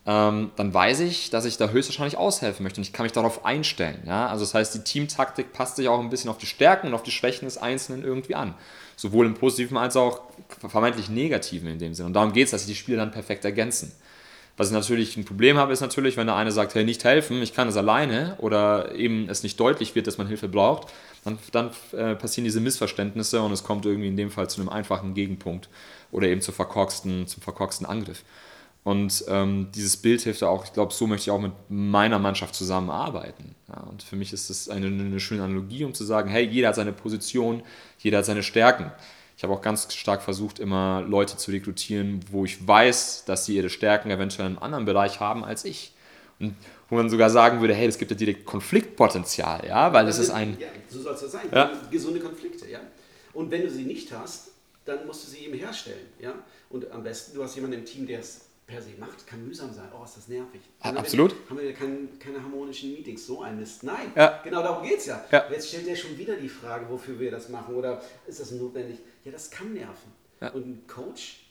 ähm, 0.06 0.52
dann 0.58 0.74
weiß 0.74 1.00
ich, 1.02 1.30
dass 1.30 1.46
ich 1.46 1.58
da 1.58 1.70
höchstwahrscheinlich 1.70 2.18
aushelfen 2.18 2.63
möchte 2.63 2.82
und 2.82 2.88
ich 2.88 2.92
kann 2.92 3.04
mich 3.04 3.13
darauf 3.13 3.46
einstellen. 3.46 4.04
Ja? 4.06 4.28
Also 4.28 4.44
das 4.44 4.54
heißt, 4.54 4.76
die 4.76 4.84
Teamtaktik 4.84 5.54
passt 5.54 5.78
sich 5.78 5.88
auch 5.88 6.00
ein 6.00 6.10
bisschen 6.10 6.30
auf 6.30 6.38
die 6.38 6.46
Stärken 6.46 6.88
und 6.88 6.94
auf 6.94 7.04
die 7.04 7.12
Schwächen 7.12 7.46
des 7.46 7.58
Einzelnen 7.58 8.04
irgendwie 8.04 8.36
an. 8.36 8.54
Sowohl 8.98 9.26
im 9.26 9.34
Positiven 9.34 9.78
als 9.78 9.96
auch 9.96 10.22
vermeintlich 10.60 11.10
Negativen 11.10 11.70
in 11.70 11.80
dem 11.80 11.94
Sinne. 11.94 12.08
Und 12.08 12.13
darum 12.13 12.34
geht 12.34 12.46
es, 12.46 12.52
dass 12.52 12.66
sich 12.66 12.76
die 12.76 12.80
Spiele 12.80 12.98
dann 12.98 13.12
perfekt 13.12 13.46
ergänzen. 13.46 13.94
Was 14.56 14.68
ich 14.68 14.74
natürlich 14.74 15.18
ein 15.18 15.26
Problem 15.26 15.58
habe, 15.58 15.74
ist 15.74 15.82
natürlich, 15.82 16.16
wenn 16.16 16.28
der 16.28 16.36
eine 16.36 16.52
sagt, 16.52 16.76
hey, 16.76 16.84
nicht 16.84 17.04
helfen, 17.04 17.42
ich 17.42 17.56
kann 17.56 17.68
es 17.70 17.76
alleine 17.76 18.36
oder 18.38 18.94
eben 18.94 19.28
es 19.28 19.42
nicht 19.42 19.60
deutlich 19.60 19.96
wird, 19.96 20.06
dass 20.06 20.20
man 20.20 20.28
Hilfe 20.28 20.48
braucht, 20.48 20.94
dann, 21.24 21.39
dann 21.52 21.72
äh, 21.94 22.13
passieren 22.13 22.46
diese 22.46 22.60
Missverständnisse 22.60 23.42
und 23.42 23.52
es 23.52 23.63
kommt 23.63 23.86
irgendwie 23.86 24.10
in 24.10 24.18
dem 24.18 24.30
Fall 24.30 24.50
zu 24.50 24.62
einem 24.62 24.70
einfachen 24.70 25.16
Gegenpunkt 25.16 25.70
oder 26.12 26.28
eben 26.28 26.42
zu 26.42 26.52
verkorksten, 26.52 27.26
zum 27.26 27.42
verkorksten 27.42 27.88
Angriff. 27.88 28.24
Und 28.84 29.24
ähm, 29.30 29.69
dieses 29.74 29.96
Bild 29.96 30.22
hilft 30.22 30.43
auch, 30.43 30.65
ich 30.65 30.74
glaube, 30.74 30.93
so 30.93 31.08
möchte 31.08 31.30
ich 31.30 31.32
auch 31.32 31.39
mit 31.39 31.54
meiner 31.69 32.19
Mannschaft 32.19 32.54
zusammenarbeiten. 32.54 33.56
Ja, 33.69 33.82
und 33.84 34.04
für 34.04 34.17
mich 34.17 34.34
ist 34.34 34.50
das 34.50 34.67
eine, 34.67 34.88
eine 34.88 35.19
schöne 35.22 35.43
Analogie, 35.43 35.86
um 35.86 35.93
zu 35.93 36.04
sagen, 36.04 36.30
hey, 36.30 36.46
jeder 36.46 36.69
hat 36.69 36.76
seine 36.76 36.91
Position, 36.91 37.63
jeder 38.00 38.17
hat 38.17 38.26
seine 38.26 38.43
Stärken. 38.43 38.91
Ich 39.38 39.43
habe 39.43 39.54
auch 39.54 39.62
ganz 39.62 39.93
stark 39.93 40.22
versucht, 40.22 40.60
immer 40.60 41.02
Leute 41.02 41.38
zu 41.38 41.52
rekrutieren, 41.52 42.19
wo 42.30 42.43
ich 42.43 42.67
weiß, 42.67 43.24
dass 43.26 43.46
sie 43.46 43.56
ihre 43.56 43.69
Stärken 43.69 44.12
eventuell 44.12 44.48
in 44.48 44.54
einem 44.54 44.63
anderen 44.63 44.86
Bereich 44.86 45.22
haben 45.22 45.46
als 45.46 45.63
ich. 45.63 45.93
Und 46.39 46.56
wo 46.89 46.96
man 46.96 47.10
sogar 47.10 47.30
sagen 47.30 47.62
würde, 47.62 47.74
hey, 47.74 47.88
das 47.88 47.98
gibt 47.98 48.12
ja 48.12 48.17
direkt 48.17 48.46
Konfliktpotenzial, 48.46 49.65
ja, 49.65 49.93
weil 49.93 50.08
es 50.08 50.19
ist 50.19 50.30
ein... 50.30 50.58
Ja, 50.60 50.67
so 50.89 51.02
soll 51.02 51.13
es 51.13 51.22
ja 51.22 51.28
sein. 51.30 51.48
Ja. 51.52 51.72
Gesunde 51.89 52.19
Konflikte, 52.19 52.69
ja. 52.69 52.82
Und 53.34 53.50
wenn 53.50 53.62
du 53.62 53.69
sie 53.69 53.84
nicht 53.84 54.12
hast, 54.12 54.52
dann 54.86 55.08
musst 55.08 55.26
du 55.26 55.32
sie 55.32 55.46
eben 55.46 55.58
herstellen, 55.58 56.06
ja. 56.19 56.34
Und 56.69 56.91
am 56.91 57.04
besten, 57.04 57.36
du 57.36 57.43
hast 57.43 57.56
jemanden 57.56 57.80
im 57.80 57.86
Team, 57.86 58.06
der 58.06 58.19
es 58.19 58.41
per 58.65 58.82
se 58.82 58.91
macht, 58.97 59.28
kann 59.28 59.45
mühsam 59.45 59.73
sein. 59.73 59.89
Oh, 59.97 60.04
ist 60.04 60.17
das 60.17 60.28
nervig. 60.28 60.62
Haben 60.80 60.97
Absolut. 60.97 61.32
Wir, 61.32 61.49
haben 61.49 61.60
wir 61.60 61.73
kein, 61.73 62.19
keine 62.19 62.41
harmonischen 62.41 62.93
Meetings, 62.93 63.26
so 63.26 63.41
ein 63.41 63.60
Mist. 63.60 63.84
Nein, 63.84 64.12
ja. 64.15 64.41
genau 64.43 64.62
darum 64.62 64.88
geht 64.88 64.99
es 64.99 65.08
ja. 65.08 65.23
ja. 65.32 65.45
Jetzt 65.52 65.67
stellt 65.69 65.88
er 65.88 65.95
schon 65.95 66.17
wieder 66.17 66.36
die 66.36 66.49
Frage, 66.49 66.89
wofür 66.89 67.19
wir 67.19 67.32
das 67.32 67.49
machen 67.49 67.76
oder 67.76 68.02
ist 68.26 68.39
das 68.39 68.52
notwendig? 68.52 68.99
Ja, 69.23 69.32
das 69.32 69.52
kann 69.52 69.73
nerven. 69.73 70.12
Ja. 70.39 70.52
Und 70.52 70.67
ein 70.67 70.88
Coach 70.88 71.43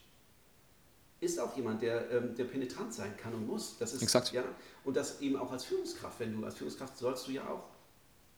ist 1.20 1.38
auch 1.38 1.56
jemand, 1.56 1.82
der, 1.82 2.10
ähm, 2.10 2.34
der 2.34 2.44
penetrant 2.44 2.92
sein 2.92 3.16
kann 3.16 3.32
und 3.34 3.46
muss. 3.46 3.78
Das 3.78 3.94
ist, 3.94 4.02
Exakt. 4.02 4.32
Ja, 4.32 4.44
und 4.84 4.96
das 4.96 5.20
eben 5.20 5.36
auch 5.36 5.52
als 5.52 5.64
Führungskraft. 5.64 6.18
Wenn 6.18 6.38
du 6.38 6.44
als 6.44 6.56
Führungskraft 6.56 6.98
sollst 6.98 7.28
du 7.28 7.32
ja 7.32 7.46
auch 7.46 7.64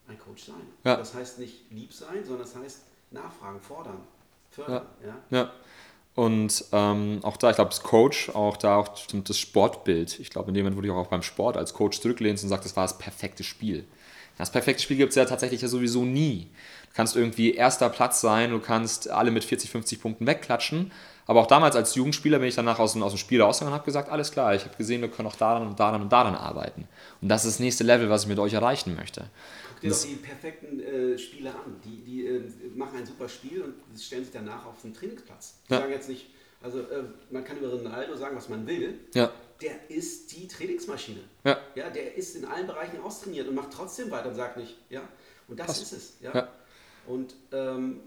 ein 0.06 0.18
Coach 0.18 0.44
sein. 0.44 0.66
Ja. 0.84 0.96
Das 0.96 1.14
heißt 1.14 1.38
nicht 1.38 1.70
lieb 1.70 1.92
sein, 1.92 2.24
sondern 2.24 2.46
das 2.46 2.54
heißt 2.54 2.82
nachfragen, 3.10 3.60
fordern, 3.60 4.00
fördern. 4.50 4.86
Ja. 5.30 5.52
Und 6.14 6.64
ähm, 6.70 7.18
auch 7.22 7.36
da, 7.36 7.50
ich 7.50 7.56
glaube, 7.56 7.70
als 7.70 7.82
Coach, 7.82 8.30
auch 8.30 8.56
da 8.56 8.76
auch 8.76 8.88
das 9.12 9.38
Sportbild. 9.38 10.20
Ich 10.20 10.30
glaube, 10.30 10.48
in 10.48 10.54
dem 10.54 10.64
Moment, 10.64 10.78
wo 10.78 10.80
du 10.80 10.94
auch 10.94 11.08
beim 11.08 11.22
Sport 11.22 11.56
als 11.56 11.74
Coach 11.74 12.00
zurücklehnst 12.00 12.44
und 12.44 12.50
sagst, 12.50 12.64
das 12.64 12.76
war 12.76 12.84
das 12.84 12.98
perfekte 12.98 13.42
Spiel. 13.42 13.84
Das 14.38 14.50
perfekte 14.50 14.82
Spiel 14.82 14.96
gibt 14.96 15.10
es 15.10 15.16
ja 15.16 15.24
tatsächlich 15.24 15.62
ja 15.62 15.68
sowieso 15.68 16.04
nie. 16.04 16.48
Du 16.90 16.96
kannst 16.96 17.16
irgendwie 17.16 17.54
erster 17.54 17.88
Platz 17.88 18.20
sein, 18.20 18.50
du 18.50 18.60
kannst 18.60 19.10
alle 19.10 19.32
mit 19.32 19.44
40, 19.44 19.70
50 19.70 20.00
Punkten 20.00 20.26
wegklatschen. 20.26 20.92
Aber 21.26 21.40
auch 21.40 21.46
damals 21.46 21.74
als 21.74 21.94
Jugendspieler 21.94 22.38
bin 22.38 22.48
ich 22.48 22.54
danach 22.54 22.78
aus 22.78 22.92
dem, 22.92 23.02
aus 23.02 23.12
dem 23.12 23.18
Spiel 23.18 23.40
rausgegangen 23.40 23.72
und 23.72 23.78
habe 23.78 23.86
gesagt, 23.86 24.10
alles 24.10 24.30
klar, 24.30 24.54
ich 24.54 24.64
habe 24.64 24.76
gesehen, 24.76 25.00
wir 25.00 25.08
können 25.08 25.26
auch 25.26 25.36
daran 25.36 25.66
und 25.66 25.80
daran 25.80 26.02
und 26.02 26.12
daran 26.12 26.34
arbeiten. 26.34 26.86
Und 27.22 27.28
das 27.28 27.44
ist 27.44 27.54
das 27.54 27.60
nächste 27.60 27.82
Level, 27.82 28.10
was 28.10 28.22
ich 28.22 28.28
mit 28.28 28.38
euch 28.38 28.52
erreichen 28.52 28.94
möchte 28.94 29.24
doch 29.90 30.02
die 30.02 30.14
perfekten 30.16 30.80
äh, 30.80 31.18
Spieler 31.18 31.54
an. 31.54 31.80
Die, 31.84 32.02
die 32.02 32.26
äh, 32.26 32.42
machen 32.74 32.98
ein 32.98 33.06
super 33.06 33.28
Spiel 33.28 33.62
und 33.62 34.00
stellen 34.00 34.24
sich 34.24 34.32
danach 34.32 34.66
auf 34.66 34.80
den 34.82 34.94
Trainingsplatz. 34.94 35.58
Ja. 35.68 35.80
sagen 35.80 35.92
jetzt 35.92 36.08
nicht, 36.08 36.26
also 36.62 36.80
äh, 36.80 37.04
man 37.30 37.44
kann 37.44 37.58
über 37.58 37.68
Ronaldo 37.68 38.16
sagen, 38.16 38.36
was 38.36 38.48
man 38.48 38.66
will. 38.66 38.98
Ja. 39.14 39.30
Der 39.60 39.90
ist 39.90 40.32
die 40.32 40.48
Trainingsmaschine. 40.48 41.20
Ja. 41.44 41.58
ja. 41.74 41.90
Der 41.90 42.14
ist 42.16 42.36
in 42.36 42.44
allen 42.44 42.66
Bereichen 42.66 43.00
austrainiert 43.00 43.48
und 43.48 43.54
macht 43.54 43.72
trotzdem 43.72 44.10
weiter 44.10 44.28
und 44.28 44.34
sagt 44.34 44.56
nicht, 44.56 44.76
ja. 44.90 45.02
Und 45.48 45.60
das 45.60 45.66
Pass. 45.66 45.82
ist 45.82 45.92
es. 45.92 46.16
Ja. 46.20 46.34
ja. 46.34 46.48
Und 47.06 47.34
ähm, 47.52 48.00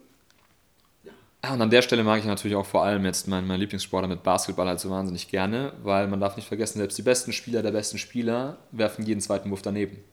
ja, 1.43 1.53
und 1.53 1.61
an 1.61 1.69
der 1.69 1.81
Stelle 1.81 2.03
mag 2.03 2.19
ich 2.19 2.25
natürlich 2.25 2.57
auch 2.57 2.65
vor 2.65 2.83
allem 2.83 3.05
jetzt 3.05 3.27
meinen 3.27 3.47
mein 3.47 3.59
Lieblingssportler 3.59 4.07
mit 4.07 4.23
Basketball 4.23 4.67
halt 4.67 4.79
so 4.79 4.89
wahnsinnig 4.89 5.29
gerne, 5.29 5.71
weil 5.83 6.07
man 6.07 6.19
darf 6.19 6.35
nicht 6.35 6.47
vergessen, 6.47 6.79
selbst 6.79 6.97
die 6.97 7.03
besten 7.03 7.31
Spieler 7.31 7.61
der 7.61 7.71
besten 7.71 7.97
Spieler 7.97 8.57
werfen 8.71 9.05
jeden 9.05 9.21
zweiten 9.21 9.49
Wurf 9.51 9.61
daneben. 9.61 10.03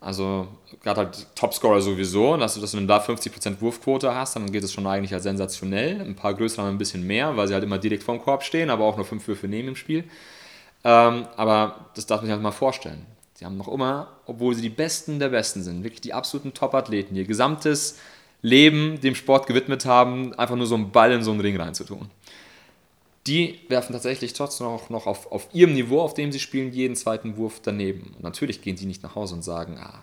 Also 0.00 0.46
gerade 0.82 1.00
halt 1.00 1.26
Topscorer 1.34 1.80
sowieso, 1.80 2.36
dass 2.36 2.54
du, 2.54 2.60
dass 2.60 2.70
du 2.70 2.86
da 2.86 2.98
50% 2.98 3.60
Wurfquote 3.60 4.14
hast, 4.14 4.36
dann 4.36 4.50
geht 4.52 4.62
es 4.62 4.72
schon 4.72 4.86
eigentlich 4.86 5.12
als 5.12 5.24
sensationell. 5.24 6.00
Ein 6.00 6.14
paar 6.14 6.34
größere 6.34 6.62
haben 6.62 6.74
ein 6.74 6.78
bisschen 6.78 7.04
mehr, 7.06 7.36
weil 7.36 7.48
sie 7.48 7.54
halt 7.54 7.64
immer 7.64 7.78
direkt 7.78 8.04
vorm 8.04 8.20
Korb 8.20 8.44
stehen, 8.44 8.70
aber 8.70 8.84
auch 8.84 8.96
nur 8.96 9.04
fünf 9.04 9.26
Würfe 9.26 9.48
nehmen 9.48 9.70
im 9.70 9.76
Spiel. 9.76 10.04
Ähm, 10.84 11.26
aber 11.36 11.90
das 11.94 12.06
darf 12.06 12.20
man 12.20 12.26
sich 12.26 12.32
halt 12.32 12.42
mal 12.42 12.52
vorstellen. 12.52 13.06
Sie 13.34 13.44
haben 13.44 13.56
noch 13.56 13.68
immer, 13.68 14.08
obwohl 14.26 14.54
sie 14.54 14.62
die 14.62 14.68
Besten 14.68 15.18
der 15.18 15.30
Besten 15.30 15.62
sind, 15.62 15.82
wirklich 15.82 16.00
die 16.00 16.14
absoluten 16.14 16.54
Top-Athleten, 16.54 17.16
ihr 17.16 17.24
gesamtes 17.24 17.98
Leben 18.40 19.00
dem 19.00 19.16
Sport 19.16 19.48
gewidmet 19.48 19.84
haben, 19.84 20.32
einfach 20.34 20.54
nur 20.54 20.66
so 20.66 20.76
einen 20.76 20.92
Ball 20.92 21.10
in 21.10 21.22
so 21.22 21.32
einen 21.32 21.40
Ring 21.40 21.60
reinzutun 21.60 22.08
die 23.28 23.60
werfen 23.68 23.92
tatsächlich 23.92 24.32
trotzdem 24.32 24.66
auch 24.66 24.90
noch 24.90 25.06
auf, 25.06 25.30
auf 25.30 25.48
ihrem 25.52 25.74
Niveau, 25.74 26.00
auf 26.00 26.14
dem 26.14 26.32
sie 26.32 26.40
spielen, 26.40 26.72
jeden 26.72 26.96
zweiten 26.96 27.36
Wurf 27.36 27.60
daneben. 27.62 28.14
Und 28.14 28.22
natürlich 28.22 28.62
gehen 28.62 28.76
die 28.76 28.86
nicht 28.86 29.02
nach 29.02 29.14
Hause 29.14 29.34
und 29.34 29.42
sagen, 29.42 29.78
ah, 29.78 30.02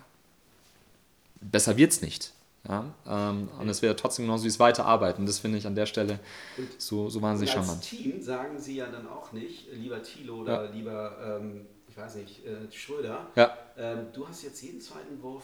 besser 1.42 1.76
wird's 1.78 2.02
nicht. 2.02 2.32
Ja, 2.68 2.86
ähm, 3.08 3.50
und 3.60 3.70
es 3.70 3.84
wäre 3.84 3.96
trotzdem 3.96 4.26
genauso 4.26 4.46
wie 4.46 4.48
es 4.48 4.60
weiterarbeiten. 4.60 5.26
Das 5.28 5.38
finde 5.38 5.60
ich 5.60 5.68
an 5.68 5.76
der 5.76 5.86
Stelle 5.86 6.20
und, 6.58 6.82
so, 6.82 7.10
so 7.10 7.22
wahnsinnig 7.22 7.52
charmant. 7.52 7.78
Als 7.78 7.90
Team 7.90 8.22
sagen 8.22 8.60
sie 8.60 8.78
ja 8.78 8.88
dann 8.88 9.08
auch 9.08 9.32
nicht, 9.34 9.72
lieber 9.72 10.02
Thilo 10.02 10.38
oder 10.38 10.66
ja. 10.66 10.72
lieber, 10.72 11.40
ähm, 11.42 11.68
ich 11.88 11.96
weiß 11.96 12.16
nicht, 12.16 12.44
äh, 12.44 12.72
Schröder, 12.72 13.28
ja. 13.36 13.56
ähm, 13.78 14.08
du 14.14 14.28
hast 14.28 14.44
jetzt 14.44 14.64
jeden 14.64 14.82
zweiten 14.82 15.22
Wurf 15.22 15.44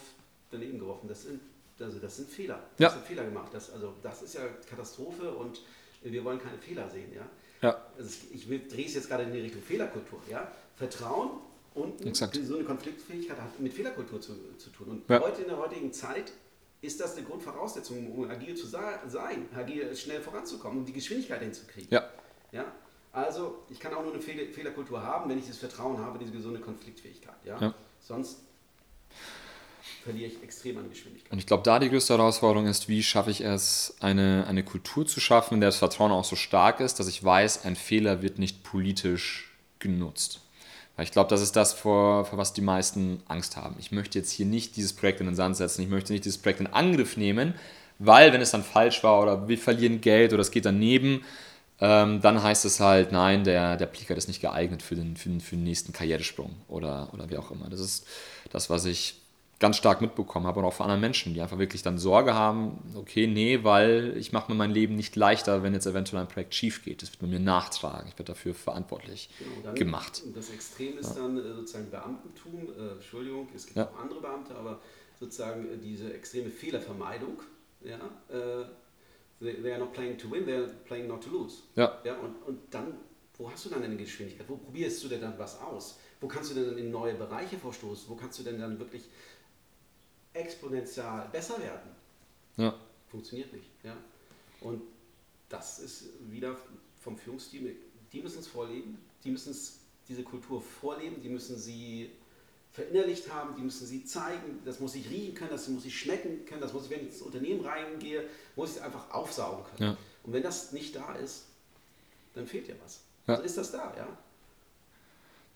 daneben 0.50 0.80
geworfen. 0.80 1.08
Das 1.08 1.22
sind, 1.24 1.41
also 1.80 2.00
das 2.00 2.17
sind 2.17 2.28
Fehler. 2.28 2.60
Du 2.78 2.84
ja. 2.84 2.91
hast 2.91 3.06
Fehler 3.06 3.26
gemacht. 3.26 3.50
Das, 3.54 3.72
also, 3.72 3.94
das 4.02 4.24
ist 4.24 4.34
ja 4.34 4.41
Katastrophe 4.67 5.30
und 5.30 5.62
wir 6.02 6.24
wollen 6.26 6.39
keine 6.39 6.58
Fehler 6.58 6.89
sehen. 6.89 7.13
Ja? 7.13 7.28
Ja. 7.62 7.82
Also 7.97 8.10
ich 8.34 8.45
drehe 8.45 8.86
es 8.86 8.95
jetzt 8.95 9.08
gerade 9.08 9.24
in 9.24 9.34
die 9.34 9.39
Richtung 9.39 9.62
Fehlerkultur. 9.62 10.19
Ja? 10.30 10.52
Vertrauen 10.76 11.32
und 11.74 12.06
Exakt. 12.06 12.38
so 12.43 12.56
eine 12.56 12.63
Konfliktfähigkeit 12.63 13.39
hat 13.39 13.60
mit 13.60 13.74
Fehlerkultur 13.74 14.19
zu, 14.19 14.34
zu 14.58 14.69
tun. 14.71 14.89
Und 14.89 15.10
ja. 15.10 15.21
heute 15.21 15.43
in 15.43 15.47
der 15.47 15.58
heutigen 15.58 15.93
Zeit 15.93 16.32
ist 16.82 17.00
das 17.00 17.15
eine 17.15 17.26
Grundvoraussetzung, 17.26 18.12
um 18.12 18.30
agil 18.30 18.56
zu 18.56 18.65
sein, 18.65 19.47
agil 19.56 19.95
schnell 19.95 20.21
voranzukommen, 20.21 20.80
um 20.80 20.86
die 20.86 20.93
Geschwindigkeit 20.93 21.41
hinzukriegen. 21.41 21.89
Ja. 21.91 22.10
Ja? 22.52 22.65
Also 23.13 23.63
ich 23.69 23.80
kann 23.80 23.93
auch 23.93 24.04
nur 24.04 24.13
eine 24.13 24.21
Fehlerkultur 24.21 25.04
haben, 25.04 25.30
wenn 25.30 25.38
ich 25.38 25.47
das 25.47 25.58
Vertrauen 25.58 26.00
habe, 26.00 26.17
diese 26.17 26.32
gesunde 26.32 26.60
Konfliktfähigkeit. 26.60 27.36
Ja? 27.45 27.60
ja. 27.60 27.74
Sonst 28.00 28.39
verliere 30.04 30.32
ich 30.32 30.44
extrem 30.44 30.78
an 30.78 30.90
Geschwindigkeit. 30.90 31.32
Und 31.32 31.40
ich 31.40 31.46
glaube, 31.46 31.64
da 31.64 31.80
die 31.80 31.90
größte 31.90 32.18
Herausforderung 32.18 32.68
ist, 32.68 32.90
wie 32.90 33.04
schaffe 33.04 33.32
ich 33.32 33.42
es, 33.42 33.96
eine, 34.00 34.46
eine 34.48 34.64
Kultur 34.64 35.06
zu 35.06 35.20
schaffen, 35.20 35.56
in 35.56 35.62
der 35.62 35.70
das 35.70 35.78
Vertrauen 35.78 36.12
auch 36.12 36.24
so 36.24 36.36
stark 36.36 36.80
ist, 36.80 37.00
dass 37.00 37.08
ich 37.08 37.24
weiß, 37.24 37.66
ein 37.66 37.76
Fehler 37.76 38.22
wird 38.22 38.40
nicht 38.40 38.64
politisch 38.64 39.52
genutzt. 39.80 40.42
Weil 40.96 41.06
ich 41.06 41.12
glaube, 41.12 41.30
das 41.30 41.42
ist 41.42 41.56
das, 41.56 41.74
vor, 41.74 42.26
vor 42.26 42.38
was 42.38 42.54
die 42.54 42.62
meisten 42.62 43.24
Angst 43.28 43.58
haben. 43.58 43.76
Ich 43.80 43.92
möchte 43.92 44.20
jetzt 44.20 44.32
hier 44.32 44.46
nicht 44.46 44.76
dieses 44.76 44.94
Projekt 44.94 45.20
in 45.20 45.28
den 45.28 45.36
Sand 45.36 45.58
setzen, 45.58 45.82
ich 45.82 45.90
möchte 45.90 46.12
nicht 46.14 46.26
dieses 46.26 46.38
Projekt 46.38 46.60
in 46.60 46.68
Angriff 46.68 47.18
nehmen, 47.18 47.54
weil 48.00 48.34
wenn 48.34 48.42
es 48.42 48.52
dann 48.52 48.64
falsch 48.64 49.04
war 49.04 49.22
oder 49.22 49.48
wir 49.48 49.58
verlieren 49.58 50.02
Geld 50.02 50.34
oder 50.34 50.42
es 50.42 50.52
geht 50.52 50.66
daneben, 50.66 51.24
ähm, 51.80 52.22
dann 52.22 52.42
heißt 52.42 52.66
es 52.66 52.80
halt, 52.80 53.12
nein, 53.12 53.44
der, 53.44 53.78
der 53.78 53.88
Plikat 53.88 54.18
ist 54.18 54.28
nicht 54.28 54.42
geeignet 54.42 54.84
für 54.84 54.96
den, 54.96 55.18
für 55.18 55.30
den, 55.30 55.42
für 55.42 55.56
den 55.56 55.64
nächsten 55.64 55.94
Karrieresprung 55.94 56.56
oder, 56.68 57.10
oder 57.14 57.30
wie 57.30 57.38
auch 57.38 57.52
immer. 57.52 57.70
Das 57.70 57.80
ist 57.80 58.06
das, 58.52 58.70
was 58.70 58.86
ich 58.86 59.20
ganz 59.62 59.78
stark 59.78 60.02
mitbekommen 60.02 60.47
habe 60.47 60.60
und 60.60 60.65
auch 60.65 60.74
von 60.74 60.86
anderen 60.86 61.02
Menschen, 61.02 61.36
die 61.36 61.41
einfach 61.41 61.60
wirklich 61.60 61.84
dann 61.84 62.00
Sorge 62.00 62.34
haben, 62.34 62.80
okay, 62.95 63.28
nee, 63.28 63.63
weil 63.63 64.17
ich 64.17 64.32
mache 64.34 64.52
mir 64.52 64.58
mein 64.58 64.71
Leben 64.71 64.95
nicht 64.95 65.15
leichter, 65.15 65.62
wenn 65.62 65.74
jetzt 65.76 65.86
eventuell 65.86 66.24
ein 66.24 66.28
Projekt 66.28 66.56
schief 66.56 66.84
geht. 66.84 67.04
Das 67.04 67.12
wird 67.12 67.32
mir 67.32 67.39
nachtragen, 67.39 68.08
ich 68.10 68.13
werde 68.13 68.34
dafür 68.34 68.56
verantwortlich 68.56 69.30
genau, 69.38 69.52
dann, 69.63 69.76
gemacht. 69.76 70.24
Das 70.36 70.50
Extrem 70.50 70.97
ist 70.97 71.15
ja. 71.15 71.21
dann 71.21 71.38
äh, 71.38 71.54
sozusagen 71.54 71.91
Beamtentum, 71.91 72.69
äh, 72.76 72.93
Entschuldigung, 72.93 73.47
es 73.56 73.67
gibt 73.67 73.78
ja. 73.78 73.88
auch 73.88 74.00
andere 74.00 74.19
Beamte, 74.19 74.56
aber 74.56 74.80
sozusagen 75.19 75.65
äh, 75.71 75.78
diese 75.78 76.12
extreme 76.12 76.50
Fehlervermeidung, 76.50 77.39
ja, 77.84 78.00
äh, 78.30 78.65
they, 79.39 79.71
are 79.71 79.80
not 79.80 79.93
playing 79.93 80.17
to 80.17 80.30
win, 80.32 80.43
they 80.43 80.56
are 80.56 80.67
playing 80.86 81.08
not 81.08 81.24
to 81.24 81.30
lose. 81.30 81.58
Ja. 81.76 82.00
ja 82.04 82.15
und, 82.15 82.36
und 82.47 82.60
dann, 82.71 82.95
wo 83.38 83.52
hast 83.52 83.63
du 83.65 83.69
dann 83.69 83.84
eine 83.84 83.95
Geschwindigkeit? 83.95 84.50
Wo 84.50 84.58
probierst 84.58 85.04
du 85.04 85.08
denn 85.08 85.21
dann 85.21 85.38
was 85.38 85.62
aus? 85.62 86.00
Wo 86.19 86.28
kannst 86.28 86.50
du 86.50 86.56
denn 86.56 86.80
in 86.80 86.89
neue 86.89 87.13
Bereiche 87.13 87.58
vorstoßen? 87.58 88.10
Wo 88.10 88.15
kannst 88.15 88.39
du 88.39 88.43
denn 88.43 88.60
dann 88.60 88.80
wirklich 88.80 89.04
exponentiell 90.34 91.28
besser 91.32 91.60
werden? 91.62 91.91
Ja. 92.58 92.76
Funktioniert 93.10 93.52
nicht. 93.54 93.70
Ja? 93.84 93.96
Und 94.62 94.82
das 95.50 95.80
ist 95.80 96.06
wieder 96.30 96.56
vom 97.02 97.17
Führungsteam, 97.17 97.70
die 98.13 98.22
müssen 98.22 98.39
es 98.39 98.48
vorleben, 98.48 98.98
die 99.24 99.32
müssen 99.32 99.56
diese 100.08 100.24
Kultur 100.24 100.62
vorleben, 100.62 101.22
die 101.22 101.30
müssen 101.30 101.58
sie 101.58 102.12
verinnerlicht 102.72 103.32
haben, 103.32 103.56
die 103.56 103.62
müssen 103.62 103.86
sie 103.86 104.06
zeigen, 104.06 104.62
das 104.63 104.80
muss 104.80 104.96
ich 104.96 105.10
riechen 105.10 105.36
können, 105.36 105.52
das 105.52 105.67
muss 105.67 105.86
ich 105.86 105.98
schmecken 105.98 106.46
können, 106.46 106.62
das 106.62 106.74
muss 106.74 106.86
ich, 106.86 106.89
wenn 106.89 107.02
ich 107.02 107.08
ins 107.08 107.22
Unternehmen 107.22 107.65
reingehe, 107.65 108.24
muss 108.56 108.72
ich 108.72 108.78
es 108.78 108.82
einfach 108.82 109.12
aufsaugen 109.12 109.65
können. 109.65 109.91
Ja. 109.91 109.98
Und 110.24 110.34
wenn 110.34 110.44
das 110.44 110.72
nicht 110.72 110.96
da 110.96 111.15
ist, 111.15 111.46
dann 112.34 112.48
fehlt 112.48 112.67
ja 112.67 112.76
was. 112.84 113.02
Ja. 113.28 113.34
Also 113.34 113.46
ist 113.46 113.58
das 113.58 113.72
da, 113.72 113.94
ja. 113.98 114.08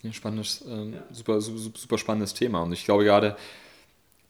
ja 0.03 0.13
spannendes, 0.13 0.63
ja. 0.65 1.03
Super, 1.11 1.39
super, 1.39 1.77
super 1.77 1.97
spannendes 1.97 2.33
Thema. 2.33 2.63
Und 2.63 2.73
ich 2.73 2.83
glaube 2.83 3.05
gerade, 3.05 3.37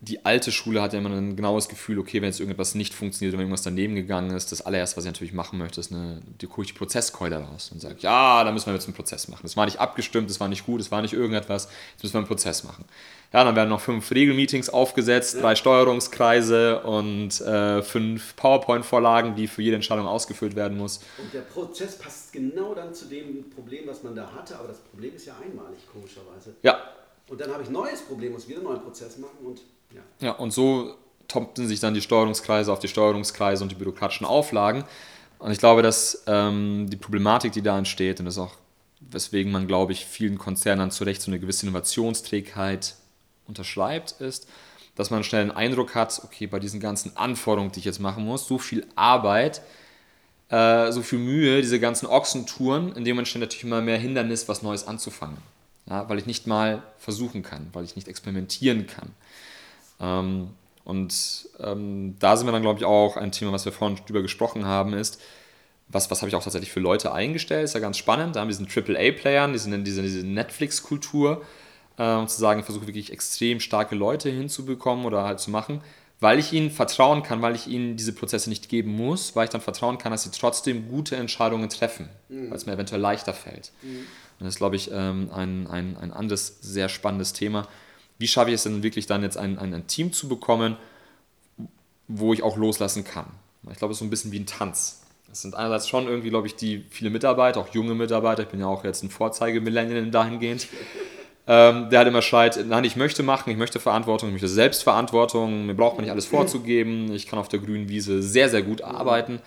die 0.07 0.23
alte 0.23 0.51
Schule 0.51 0.81
hat 0.81 0.93
ja 0.93 0.99
immer 0.99 1.09
ein 1.09 1.35
genaues 1.35 1.67
Gefühl, 1.67 1.97
okay, 1.97 2.21
wenn 2.21 2.29
jetzt 2.29 2.39
irgendetwas 2.39 2.75
nicht 2.75 2.93
funktioniert, 2.93 3.33
wenn 3.33 3.39
irgendwas 3.39 3.63
daneben 3.63 3.95
gegangen 3.95 4.31
ist, 4.31 4.51
das 4.51 4.61
allererste, 4.61 4.97
was 4.97 5.05
ich 5.05 5.11
natürlich 5.11 5.33
machen 5.33 5.57
möchte, 5.57 5.79
ist 5.79 5.91
eine, 5.91 6.21
die 6.41 6.47
hole 6.47 6.63
ich 6.63 6.73
die 6.73 6.77
Prozesskeule 6.77 7.37
raus 7.37 7.71
und 7.73 7.81
sage, 7.81 7.95
ja, 7.99 8.43
da 8.43 8.51
müssen 8.51 8.67
wir 8.67 8.73
jetzt 8.73 8.85
einen 8.85 8.93
Prozess 8.93 9.27
machen. 9.27 9.41
Das 9.43 9.57
war 9.57 9.65
nicht 9.65 9.79
abgestimmt, 9.79 10.29
das 10.29 10.39
war 10.39 10.47
nicht 10.47 10.65
gut, 10.65 10.79
das 10.79 10.91
war 10.91 11.01
nicht 11.01 11.13
irgendetwas, 11.13 11.69
jetzt 11.93 12.03
müssen 12.03 12.13
wir 12.13 12.19
einen 12.19 12.27
Prozess 12.27 12.63
machen. 12.63 12.85
Ja, 13.33 13.43
dann 13.43 13.55
werden 13.55 13.69
noch 13.69 13.81
fünf 13.81 14.11
Regelmeetings 14.11 14.69
aufgesetzt, 14.69 15.37
drei 15.41 15.55
Steuerungskreise 15.55 16.81
und 16.81 17.41
äh, 17.41 17.81
fünf 17.81 18.35
PowerPoint-Vorlagen, 18.35 19.35
die 19.35 19.47
für 19.47 19.63
jede 19.63 19.75
Entscheidung 19.75 20.05
ausgefüllt 20.05 20.55
werden 20.55 20.77
muss. 20.77 20.99
Und 21.17 21.33
der 21.33 21.41
Prozess 21.41 21.97
passt 21.97 22.31
genau 22.31 22.75
dann 22.75 22.93
zu 22.93 23.05
dem 23.05 23.49
Problem, 23.49 23.87
was 23.87 24.03
man 24.03 24.15
da 24.15 24.31
hatte, 24.31 24.57
aber 24.59 24.67
das 24.67 24.79
Problem 24.79 25.15
ist 25.15 25.25
ja 25.25 25.33
einmalig, 25.43 25.79
komischerweise. 25.91 26.55
Ja. 26.61 26.77
Und 27.27 27.41
dann 27.41 27.51
habe 27.51 27.63
ich 27.63 27.69
ein 27.69 27.73
neues 27.73 28.01
Problem, 28.01 28.33
muss 28.33 28.47
wieder 28.47 28.59
einen 28.59 28.67
neuen 28.67 28.81
Prozess 28.81 29.17
machen 29.17 29.39
und 29.43 29.61
ja. 30.19 30.31
und 30.31 30.51
so 30.51 30.95
toppten 31.27 31.67
sich 31.67 31.79
dann 31.79 31.93
die 31.93 32.01
Steuerungskreise 32.01 32.71
auf 32.71 32.79
die 32.79 32.87
Steuerungskreise 32.87 33.63
und 33.63 33.71
die 33.71 33.75
bürokratischen 33.75 34.25
Auflagen. 34.25 34.83
Und 35.39 35.51
ich 35.51 35.59
glaube, 35.59 35.81
dass 35.81 36.23
ähm, 36.27 36.87
die 36.89 36.97
Problematik, 36.97 37.51
die 37.51 37.61
da 37.61 37.77
entsteht, 37.77 38.19
und 38.19 38.25
das 38.25 38.35
ist 38.35 38.41
auch, 38.41 38.55
weswegen 38.99 39.51
man, 39.51 39.67
glaube 39.67 39.91
ich, 39.91 40.05
vielen 40.05 40.37
Konzernen 40.37 40.91
zu 40.91 41.03
Recht 41.03 41.21
so 41.21 41.29
eine 41.29 41.39
gewisse 41.39 41.65
Innovationsträgheit 41.65 42.95
unterschreibt, 43.47 44.13
ist, 44.21 44.47
dass 44.95 45.09
man 45.09 45.23
schnell 45.23 45.41
einen 45.41 45.51
Eindruck 45.51 45.93
hat, 45.93 46.21
okay, 46.23 46.47
bei 46.47 46.59
diesen 46.59 46.79
ganzen 46.79 47.15
Anforderungen, 47.17 47.71
die 47.71 47.79
ich 47.79 47.85
jetzt 47.85 47.99
machen 47.99 48.25
muss, 48.25 48.47
so 48.47 48.57
viel 48.57 48.85
Arbeit, 48.95 49.61
äh, 50.49 50.91
so 50.91 51.01
viel 51.01 51.19
Mühe, 51.19 51.61
diese 51.61 51.79
ganzen 51.79 52.07
Ochsentouren, 52.07 52.93
in 52.95 53.03
dem 53.03 53.19
entsteht 53.19 53.41
natürlich 53.41 53.63
immer 53.63 53.81
mehr 53.81 53.97
Hindernis, 53.97 54.47
was 54.47 54.61
Neues 54.61 54.87
anzufangen. 54.87 55.37
Ja, 55.87 56.09
weil 56.09 56.17
ich 56.17 56.25
nicht 56.25 56.47
mal 56.47 56.81
versuchen 56.97 57.43
kann, 57.43 57.67
weil 57.73 57.85
ich 57.85 57.95
nicht 57.95 58.07
experimentieren 58.07 58.87
kann. 58.87 59.11
Ähm, 59.99 60.49
und 60.83 61.49
ähm, 61.59 62.15
da 62.19 62.37
sind 62.37 62.47
wir 62.47 62.51
dann, 62.51 62.61
glaube 62.61 62.79
ich, 62.79 62.85
auch 62.85 63.17
ein 63.17 63.31
Thema, 63.31 63.51
was 63.51 63.65
wir 63.65 63.71
vorhin 63.71 63.97
drüber 64.05 64.21
gesprochen 64.21 64.65
haben, 64.65 64.93
ist, 64.93 65.19
was, 65.87 66.09
was 66.09 66.21
habe 66.21 66.29
ich 66.29 66.35
auch 66.35 66.43
tatsächlich 66.43 66.71
für 66.71 66.79
Leute 66.79 67.11
eingestellt, 67.11 67.65
ist 67.65 67.73
ja 67.73 67.79
ganz 67.79 67.97
spannend. 67.97 68.35
Da 68.35 68.41
haben 68.41 68.49
wir 68.49 68.55
diesen 68.55 68.67
AAA-Playern, 68.67 69.53
diese, 69.53 69.77
diese, 69.79 70.01
diese 70.01 70.25
Netflix-Kultur, 70.25 71.43
äh, 71.97 72.13
um 72.15 72.27
zu 72.27 72.39
sagen, 72.39 72.59
ich 72.59 72.65
versuche 72.65 72.87
wirklich 72.87 73.11
extrem 73.11 73.59
starke 73.59 73.95
Leute 73.95 74.29
hinzubekommen 74.29 75.05
oder 75.05 75.23
halt 75.23 75.39
zu 75.39 75.51
machen, 75.51 75.81
weil 76.19 76.39
ich 76.39 76.53
ihnen 76.53 76.71
vertrauen 76.71 77.23
kann, 77.23 77.41
weil 77.41 77.55
ich 77.55 77.67
ihnen 77.67 77.97
diese 77.97 78.13
Prozesse 78.13 78.49
nicht 78.49 78.69
geben 78.69 78.95
muss, 78.95 79.35
weil 79.35 79.45
ich 79.45 79.51
dann 79.51 79.61
vertrauen 79.61 79.97
kann, 79.97 80.11
dass 80.11 80.23
sie 80.23 80.31
trotzdem 80.31 80.87
gute 80.87 81.15
Entscheidungen 81.15 81.69
treffen, 81.69 82.09
mhm. 82.29 82.49
weil 82.49 82.57
es 82.57 82.65
mir 82.65 82.73
eventuell 82.73 83.01
leichter 83.01 83.33
fällt. 83.33 83.71
Mhm. 83.81 84.05
Und 84.39 84.45
das 84.45 84.55
ist, 84.55 84.57
glaube 84.57 84.75
ich, 84.75 84.91
ähm, 84.91 85.29
ein, 85.33 85.67
ein, 85.67 85.97
ein 85.97 86.11
anderes 86.11 86.59
sehr 86.61 86.89
spannendes 86.89 87.33
Thema, 87.33 87.67
wie 88.17 88.27
schaffe 88.27 88.49
ich 88.49 88.55
es 88.55 88.63
denn 88.63 88.83
wirklich 88.83 89.07
dann 89.07 89.23
jetzt 89.23 89.37
ein, 89.37 89.57
ein, 89.59 89.73
ein 89.73 89.87
Team 89.87 90.13
zu 90.13 90.27
bekommen, 90.27 90.77
wo 92.07 92.33
ich 92.33 92.43
auch 92.43 92.57
loslassen 92.57 93.03
kann. 93.03 93.25
Ich 93.71 93.77
glaube, 93.77 93.91
es 93.91 93.95
ist 93.95 93.99
so 93.99 94.05
ein 94.05 94.09
bisschen 94.09 94.31
wie 94.31 94.39
ein 94.39 94.45
Tanz. 94.45 95.01
Es 95.31 95.41
sind 95.41 95.55
einerseits 95.55 95.89
schon 95.89 96.07
irgendwie, 96.07 96.29
glaube 96.29 96.47
ich, 96.47 96.55
die 96.55 96.85
viele 96.89 97.09
Mitarbeiter, 97.09 97.59
auch 97.59 97.73
junge 97.73 97.93
Mitarbeiter, 97.93 98.43
ich 98.43 98.49
bin 98.49 98.59
ja 98.59 98.67
auch 98.67 98.83
jetzt 98.83 99.03
ein 99.03 99.09
Vorzeige-Millennial 99.09 100.09
dahingehend, 100.09 100.67
ähm, 101.47 101.89
der 101.89 101.99
halt 101.99 102.07
immer 102.07 102.21
schreit, 102.21 102.63
nein, 102.65 102.85
ich 102.85 102.95
möchte 102.95 103.21
machen, 103.21 103.49
ich 103.49 103.57
möchte 103.57 103.79
Verantwortung, 103.79 104.29
ich 104.29 104.33
möchte 104.33 104.47
Selbstverantwortung, 104.47 105.65
mir 105.65 105.73
braucht 105.73 105.95
man 105.95 106.05
nicht 106.05 106.11
alles 106.11 106.25
vorzugeben, 106.25 107.11
ich 107.13 107.27
kann 107.27 107.37
auf 107.37 107.49
der 107.49 107.59
grünen 107.59 107.89
Wiese 107.89 108.23
sehr, 108.23 108.49
sehr 108.49 108.61
gut 108.61 108.81
arbeiten. 108.81 109.41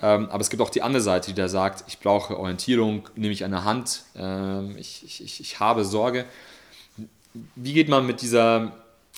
Ähm, 0.00 0.28
aber 0.30 0.42
es 0.42 0.50
gibt 0.50 0.62
auch 0.62 0.70
die 0.70 0.82
andere 0.82 1.02
Seite, 1.02 1.30
die 1.30 1.34
da 1.34 1.48
sagt, 1.48 1.84
ich 1.88 1.98
brauche 1.98 2.38
Orientierung, 2.38 3.08
nehme 3.16 3.32
ich 3.32 3.40
der 3.40 3.64
Hand, 3.64 4.02
ähm, 4.16 4.76
ich, 4.78 5.02
ich, 5.04 5.40
ich 5.40 5.58
habe 5.58 5.84
Sorge 5.84 6.26
wie 7.54 7.72
geht 7.72 7.88
man 7.88 8.06
mit 8.06 8.22
dieser, 8.22 8.76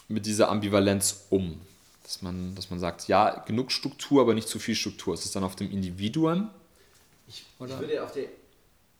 mit 0.08 0.26
dieser 0.26 0.48
Ambivalenz 0.48 1.26
um? 1.30 1.60
Dass 2.02 2.22
man, 2.22 2.54
dass 2.54 2.70
man 2.70 2.80
sagt, 2.80 3.08
ja, 3.08 3.40
genug 3.40 3.70
Struktur, 3.70 4.22
aber 4.22 4.34
nicht 4.34 4.48
zu 4.48 4.58
viel 4.58 4.74
Struktur. 4.74 5.14
Ist 5.14 5.24
es 5.26 5.32
dann 5.32 5.44
auf 5.44 5.56
dem 5.56 5.70
Individuum? 5.70 6.48
Ich, 7.26 7.44
ich 7.60 7.78
würde 7.78 8.02
auf 8.02 8.12
der, 8.12 8.28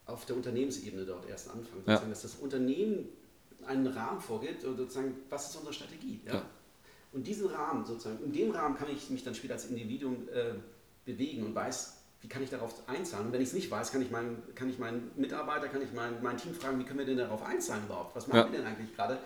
auf 0.07 0.27
der 0.27 0.37
Unternehmensebene 0.37 1.05
dort 1.05 1.29
erst 1.29 1.49
anfangen, 1.49 1.83
ja. 1.87 1.99
dass 1.99 2.23
das 2.23 2.35
Unternehmen 2.35 3.09
einen 3.67 3.87
Rahmen 3.87 4.21
vorgibt 4.21 4.65
und 4.65 4.77
sozusagen, 4.77 5.15
was 5.31 5.51
ist 5.51 5.57
unsere 5.57 5.75
Strategie? 5.75 6.21
Ja? 6.27 6.35
ja. 6.35 6.43
Und 7.13 7.27
diesen 7.27 7.47
Rahmen 7.47 7.85
sozusagen, 7.85 8.23
in 8.25 8.33
dem 8.33 8.51
Rahmen 8.51 8.77
kann 8.77 8.89
ich 8.91 9.09
mich 9.11 9.25
dann 9.25 9.35
später 9.35 9.55
als 9.55 9.67
Individuum 9.67 10.29
äh, 10.29 10.53
bewegen 11.07 11.45
und 11.45 11.55
weiß, 11.55 11.98
wie 12.21 12.29
kann 12.29 12.43
ich 12.43 12.51
darauf 12.51 12.75
einzahlen? 12.89 13.27
Und 13.27 13.33
wenn 13.33 13.41
ich 13.41 13.49
es 13.49 13.55
nicht 13.55 13.71
weiß, 13.71 13.93
kann 13.93 14.03
ich, 14.03 14.11
meinen, 14.11 14.43
kann 14.55 14.69
ich 14.69 14.79
meinen 14.79 15.11
Mitarbeiter, 15.17 15.69
kann 15.69 15.83
ich 15.83 15.93
mein, 15.93 16.21
mein 16.23 16.37
Team 16.37 16.53
fragen, 16.55 16.79
wie 16.79 16.85
können 16.85 16.99
wir 16.99 17.07
denn 17.07 17.19
darauf 17.19 17.43
einzahlen 17.43 17.85
überhaupt? 17.85 18.17
Was 18.17 18.27
machen 18.27 18.39
ja. 18.39 18.53
wir 18.53 18.59
denn 18.59 18.67
eigentlich 18.67 18.95
gerade? 18.95 19.19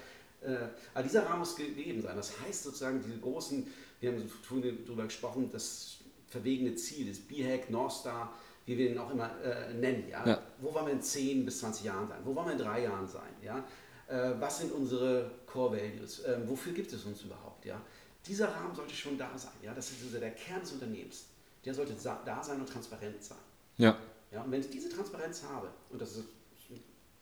Äh, 0.42 0.57
aber 0.92 1.02
dieser 1.02 1.24
Rahmen 1.26 1.40
muss 1.40 1.57
gegeben 1.57 2.02
sein. 2.02 2.16
Das 2.16 2.38
heißt 2.40 2.64
sozusagen, 2.64 3.02
diese 3.02 3.18
großen, 3.18 3.66
wir 4.00 4.12
haben 4.12 4.28
vorhin 4.42 4.85
darüber 4.85 5.05
gesprochen, 5.05 5.48
das 5.50 5.96
verwegene 6.28 6.74
Ziel, 6.74 7.09
das 7.09 7.18
B-Hack, 7.18 7.70
North 7.70 7.92
Star, 7.92 8.35
wie 8.66 8.76
wir 8.76 8.90
ihn 8.90 8.98
auch 8.98 9.11
immer 9.11 9.31
äh, 9.42 9.72
nennen. 9.72 10.09
Ja? 10.11 10.26
ja? 10.26 10.42
Wo 10.61 10.74
wollen 10.74 10.87
wir 10.87 10.92
in 10.92 11.02
10 11.02 11.44
bis 11.46 11.61
20 11.61 11.85
Jahren 11.85 12.07
sein? 12.07 12.18
Wo 12.24 12.35
wollen 12.35 12.48
wir 12.48 12.52
in 12.52 12.59
drei 12.59 12.83
Jahren 12.83 13.09
sein? 13.09 13.31
Ja? 13.42 13.64
Äh, 14.07 14.38
was 14.38 14.59
sind 14.59 14.70
unsere 14.70 15.31
Core 15.46 15.78
Values? 15.78 16.22
Ähm, 16.26 16.42
wofür 16.46 16.72
gibt 16.72 16.92
es 16.92 17.05
uns 17.05 17.22
überhaupt? 17.22 17.64
Ja? 17.64 17.81
Dieser 18.26 18.48
Rahmen 18.55 18.74
sollte 18.74 18.94
schon 18.94 19.16
da 19.16 19.31
sein. 19.37 19.52
Ja? 19.62 19.72
Das 19.72 19.90
ist 19.90 20.02
also 20.05 20.18
der 20.18 20.33
Kern 20.33 20.61
des 20.61 20.72
Unternehmens 20.72 21.24
der 21.64 21.75
sollte 21.75 21.94
da 22.03 22.42
sein 22.42 22.61
und 22.61 22.68
transparent 22.68 23.22
sein. 23.22 23.38
Ja. 23.77 23.96
ja 24.31 24.42
und 24.42 24.51
wenn 24.51 24.61
ich 24.61 24.70
diese 24.70 24.88
Transparenz 24.88 25.42
habe, 25.44 25.68
und 25.90 26.01
das 26.01 26.16
ist, 26.16 26.25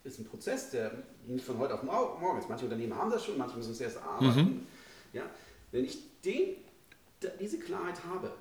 ist 0.03 0.19
ein 0.19 0.25
Prozess, 0.25 0.71
der 0.71 0.93
nicht 1.27 1.45
von 1.45 1.59
heute 1.59 1.75
auf 1.75 1.83
morgen 1.83 2.39
ist, 2.39 2.49
manche 2.49 2.65
Unternehmen 2.65 2.97
haben 2.97 3.11
das 3.11 3.25
schon, 3.25 3.37
manche 3.37 3.57
müssen 3.57 3.73
es 3.73 3.81
erst 3.81 3.99
arbeiten. 3.99 4.41
Mhm. 4.41 4.67
Ja, 5.13 5.25
wenn 5.73 5.85
ich 5.85 5.99
den, 6.23 6.57
diese 7.39 7.59
Klarheit 7.59 8.03
habe, 8.05 8.33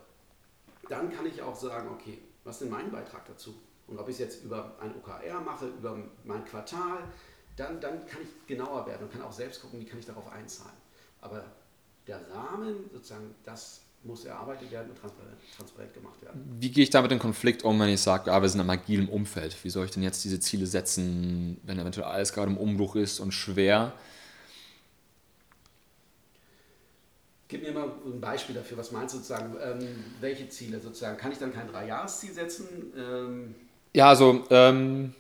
dann 0.88 1.12
kann 1.12 1.26
ich 1.26 1.42
auch 1.42 1.56
sagen, 1.56 1.90
okay, 1.90 2.20
was 2.44 2.56
ist 2.56 2.62
denn 2.62 2.70
mein 2.70 2.92
Beitrag 2.92 3.26
dazu? 3.26 3.54
Und 3.88 3.98
ob 3.98 4.08
ich 4.08 4.14
es 4.14 4.20
jetzt 4.20 4.44
über 4.44 4.76
ein 4.80 4.94
OKR 4.96 5.42
mache, 5.42 5.68
über 5.68 5.98
mein 6.24 6.46
Quartal, 6.46 7.00
dann, 7.56 7.82
dann 7.82 8.06
kann 8.06 8.22
ich 8.22 8.48
genauer 8.48 8.86
werden 8.88 9.04
und 9.04 9.12
kann 9.12 9.22
auch 9.22 9.32
selbst 9.32 9.62
gucken, 9.62 9.80
wie 9.80 9.86
kann 9.86 10.00
ich 10.00 10.06
darauf 10.06 10.32
einzahlen. 10.32 10.78
Aber 11.22 11.44
der 12.08 12.22
Rahmen, 12.32 12.90
sozusagen, 12.94 13.36
das 13.44 13.82
muss 14.04 14.26
erarbeitet 14.26 14.72
werden 14.72 14.90
und 14.92 14.98
transparent, 14.98 15.94
gemacht 15.94 16.22
werden. 16.22 16.42
Wie 16.60 16.72
gehe 16.72 16.84
ich 16.84 16.90
da 16.90 17.02
mit 17.02 17.12
dem 17.12 17.20
Konflikt 17.20 17.64
um, 17.64 17.80
wenn 17.80 17.90
ich 17.90 18.02
sage, 18.02 18.32
ah, 18.32 18.42
wir 18.42 18.50
sind 18.50 18.62
im 18.62 18.70
agilen 18.70 19.10
Umfeld? 19.10 19.56
Wie 19.64 19.70
soll 19.70 19.86
ich 19.86 19.92
denn 19.92 20.04
jetzt 20.04 20.24
diese 20.24 20.40
Ziele 20.40 20.66
setzen, 20.66 21.60
wenn 21.64 21.80
eventuell 21.80 22.08
alles 22.08 22.34
gerade 22.34 22.50
im 22.52 22.58
Umbruch 22.58 22.96
ist 22.96 23.20
und 23.20 23.34
schwer? 23.34 23.94
Gib 27.50 27.64
mir 27.64 27.72
mal 27.72 27.92
ein 28.06 28.22
Beispiel 28.22 28.56
dafür. 28.56 28.78
Was 28.78 28.92
meinst 28.92 29.16
du 29.16 29.18
sozusagen? 29.18 29.56
Ähm, 29.62 30.06
welche 30.22 30.48
Ziele 30.50 30.80
sozusagen? 30.80 31.18
Kann 31.18 31.32
ich 31.32 31.40
dann 31.40 31.52
kein 31.52 31.68
Dreijahresziel 31.68 32.32
setzen? 32.32 32.68
Ähm 32.96 33.56
ja, 33.94 34.08
also 34.08 34.46
ähm, 34.52 35.14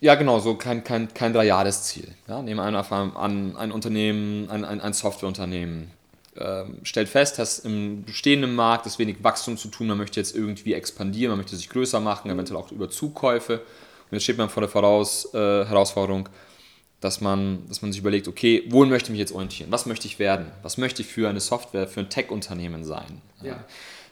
ja, 0.00 0.14
genau, 0.14 0.38
so 0.38 0.54
kein, 0.54 0.84
kein, 0.84 1.12
kein 1.12 1.32
Dreijahresziel. 1.32 2.14
Ja, 2.28 2.42
nehmen 2.42 2.60
wir 2.60 2.64
an, 2.64 3.16
an 3.16 3.56
ein 3.56 3.72
Unternehmen, 3.72 4.48
ein, 4.50 4.64
ein, 4.64 4.80
ein 4.80 4.92
Softwareunternehmen 4.92 5.90
stellt 6.82 7.10
fest, 7.10 7.38
dass 7.38 7.58
im 7.58 8.04
bestehenden 8.04 8.54
Markt 8.54 8.86
ist 8.86 8.98
wenig 8.98 9.22
Wachstum 9.22 9.58
zu 9.58 9.68
tun, 9.68 9.86
man 9.86 9.98
möchte 9.98 10.18
jetzt 10.18 10.34
irgendwie 10.34 10.72
expandieren, 10.72 11.30
man 11.30 11.38
möchte 11.38 11.56
sich 11.56 11.68
größer 11.68 12.00
machen, 12.00 12.30
eventuell 12.30 12.58
auch 12.58 12.72
über 12.72 12.88
Zukäufe. 12.88 13.58
Und 13.58 14.12
jetzt 14.12 14.22
steht 14.22 14.38
man 14.38 14.48
vor 14.48 14.62
der 14.62 14.70
Voraus, 14.70 15.32
äh, 15.34 15.38
Herausforderung, 15.66 16.28
dass 17.00 17.20
man, 17.20 17.66
dass 17.68 17.82
man 17.82 17.92
sich 17.92 18.00
überlegt, 18.00 18.28
okay, 18.28 18.64
wohin 18.68 18.88
möchte 18.88 19.08
ich 19.08 19.10
mich 19.10 19.18
jetzt 19.18 19.32
orientieren? 19.32 19.70
Was 19.70 19.86
möchte 19.86 20.06
ich 20.06 20.18
werden? 20.18 20.46
Was 20.62 20.78
möchte 20.78 21.02
ich 21.02 21.08
für 21.08 21.28
eine 21.28 21.40
Software, 21.40 21.86
für 21.86 22.00
ein 22.00 22.08
Tech-Unternehmen 22.08 22.84
sein? 22.84 23.20
Ja. 23.42 23.64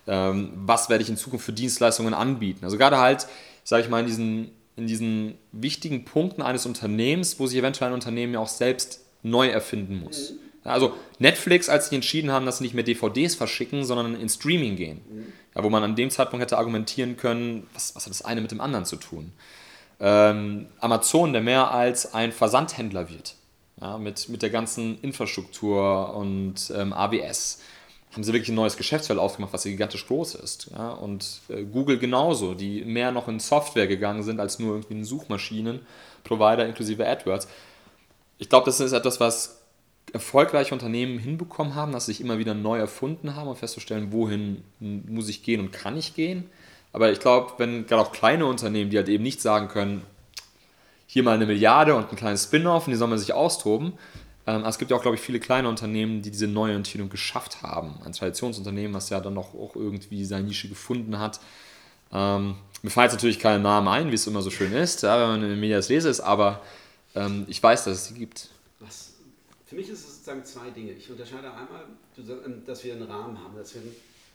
Ähm, 0.07 0.53
was 0.57 0.91
werde 0.91 1.03
ich 1.03 1.09
in 1.09 1.17
Zukunft 1.17 1.47
für 1.47 1.53
Dienstleistungen 1.53 2.13
anbieten? 2.13 2.65
Also 2.65 2.77
gerade 2.77 2.99
halt, 2.99 3.29
sage 3.65 3.85
ich 3.85 3.89
mal, 3.89 4.01
in 4.01 4.07
diesen, 4.07 4.51
in 4.77 4.87
diesen 4.87 5.39
wichtigen 5.53 6.05
Punkten 6.05 6.43
eines 6.43 6.67
Unternehmens, 6.67 7.39
wo 7.39 7.47
sich 7.47 7.59
eventuell 7.59 7.91
ein 7.91 7.95
Unternehmen 7.95 8.35
ja 8.35 8.41
auch 8.41 8.49
selbst 8.49 9.05
neu 9.23 9.49
erfinden 9.49 10.01
muss. 10.01 10.33
Mhm. 10.33 10.50
Also 10.65 10.95
Netflix, 11.19 11.69
als 11.69 11.89
sie 11.89 11.95
entschieden 11.95 12.31
haben, 12.31 12.47
dass 12.47 12.59
sie 12.59 12.65
nicht 12.65 12.75
mehr 12.75 12.85
DVDs 12.85 13.35
verschicken, 13.35 13.85
sondern 13.85 14.15
in 14.21 14.29
Streaming 14.29 14.77
gehen. 14.77 15.01
Mhm. 15.09 15.33
Ja, 15.55 15.65
wo 15.65 15.71
man 15.71 15.83
an 15.83 15.97
dem 15.97 16.11
Zeitpunkt 16.11 16.43
hätte 16.43 16.59
argumentieren 16.59 17.17
können, 17.17 17.67
was, 17.73 17.97
was 17.97 18.05
hat 18.05 18.11
das 18.11 18.23
eine 18.23 18.41
mit 18.41 18.51
dem 18.51 18.61
anderen 18.61 18.85
zu 18.85 18.97
tun? 18.97 19.33
Ähm, 19.99 20.67
Amazon, 20.81 21.33
der 21.33 21.43
mehr 21.43 21.71
als 21.71 22.15
ein 22.15 22.33
Versandhändler 22.33 23.09
wird. 23.09 23.35
Ja, 23.81 23.97
mit, 23.97 24.29
mit 24.29 24.43
der 24.43 24.51
ganzen 24.51 25.01
Infrastruktur 25.01 26.15
und 26.15 26.71
ähm, 26.77 26.93
AWS 26.93 27.61
haben 28.13 28.25
sie 28.25 28.33
wirklich 28.33 28.49
ein 28.49 28.57
neues 28.57 28.77
Geschäftsfeld 28.77 29.19
aufgemacht, 29.19 29.53
was 29.53 29.63
gigantisch 29.63 30.07
groß 30.07 30.35
ist. 30.35 30.71
Ja? 30.73 30.91
Und 30.91 31.41
äh, 31.49 31.63
Google 31.63 31.99
genauso, 31.99 32.55
die 32.55 32.85
mehr 32.85 33.13
noch 33.13 33.29
in 33.29 33.39
Software 33.39 33.87
gegangen 33.87 34.23
sind 34.23 34.41
als 34.41 34.59
nur 34.59 34.75
irgendwie 34.75 34.95
ein 34.95 35.05
Suchmaschinen-Provider 35.05 36.67
inklusive 36.67 37.07
AdWords. 37.07 37.49
Ich 38.39 38.49
glaube, 38.49 38.67
das 38.67 38.81
ist 38.81 38.93
etwas, 38.93 39.21
was 39.21 39.60
erfolgreiche 40.13 40.75
Unternehmen 40.75 41.19
hinbekommen 41.19 41.75
haben, 41.75 41.93
dass 41.93 42.07
sie 42.07 42.13
sich 42.13 42.21
immer 42.21 42.39
wieder 42.39 42.55
neu 42.55 42.79
erfunden 42.79 43.37
haben 43.37 43.49
und 43.49 43.59
festzustellen, 43.59 44.13
wohin 44.13 44.63
muss 44.79 45.29
ich 45.29 45.43
gehen 45.43 45.61
und 45.61 45.73
kann 45.73 45.97
ich 45.97 46.15
gehen. 46.15 46.45
Aber 46.93 47.13
ich 47.13 47.21
glaube, 47.21 47.53
wenn 47.59 47.87
gerade 47.87 48.03
auch 48.03 48.13
kleine 48.13 48.47
Unternehmen, 48.47 48.91
die 48.91 48.97
halt 48.97 49.09
eben 49.09 49.23
nicht 49.23 49.41
sagen 49.41 49.69
können, 49.69 50.03
hier 51.07 51.23
mal 51.23 51.35
eine 51.35 51.47
Milliarde 51.47 51.95
und 51.95 52.11
ein 52.11 52.17
kleines 52.17 52.45
Spin-off 52.45 52.87
und 52.87 52.93
die 52.93 52.97
sollen 52.97 53.17
sich 53.19 53.33
austoben. 53.33 53.95
Ähm, 54.47 54.65
es 54.65 54.79
gibt 54.79 54.91
ja 54.91 54.97
auch, 54.97 55.03
glaube 55.03 55.17
ich, 55.17 55.21
viele 55.21 55.41
kleine 55.41 55.69
Unternehmen, 55.69 56.23
die 56.23 56.31
diese 56.31 56.47
Neuorientierung 56.47 57.09
geschafft 57.11 57.63
haben. 57.63 57.99
Ein 58.05 58.13
Traditionsunternehmen, 58.13 58.95
was 58.95 59.11
ja 59.11 59.21
dann 59.21 59.35
noch 59.35 59.55
auch 59.55 59.75
irgendwie 59.75 60.25
seine 60.25 60.47
Nische 60.47 60.69
gefunden 60.69 61.19
hat. 61.19 61.41
Ähm, 62.13 62.57
mir 62.83 62.91
fallen 62.91 63.07
jetzt 63.07 63.15
natürlich 63.15 63.39
keine 63.39 63.63
Namen 63.63 63.89
ein, 63.89 64.11
wie 64.11 64.15
es 64.15 64.27
immer 64.27 64.43
so 64.43 64.51
schön 64.51 64.73
ist, 64.73 65.03
ja, 65.03 65.21
wenn 65.21 65.29
man 65.29 65.43
in 65.43 65.51
den 65.51 65.61
Medias 65.61 65.89
lese 65.89 66.09
ist, 66.09 66.21
aber 66.21 66.61
ähm, 67.15 67.45
ich 67.49 67.63
weiß, 67.63 67.85
dass 67.85 67.95
es 67.95 68.09
sie 68.09 68.15
gibt. 68.15 68.49
Für 69.71 69.77
mich 69.77 69.89
ist 69.89 70.01
es 70.01 70.15
sozusagen 70.15 70.45
zwei 70.45 70.69
Dinge. 70.71 70.91
Ich 70.95 71.09
unterscheide 71.09 71.49
einmal, 71.55 71.85
dass 72.67 72.83
wir 72.83 72.93
einen 72.93 73.05
Rahmen 73.05 73.41
haben, 73.41 73.57
dass 73.57 73.73
wir 73.77 73.83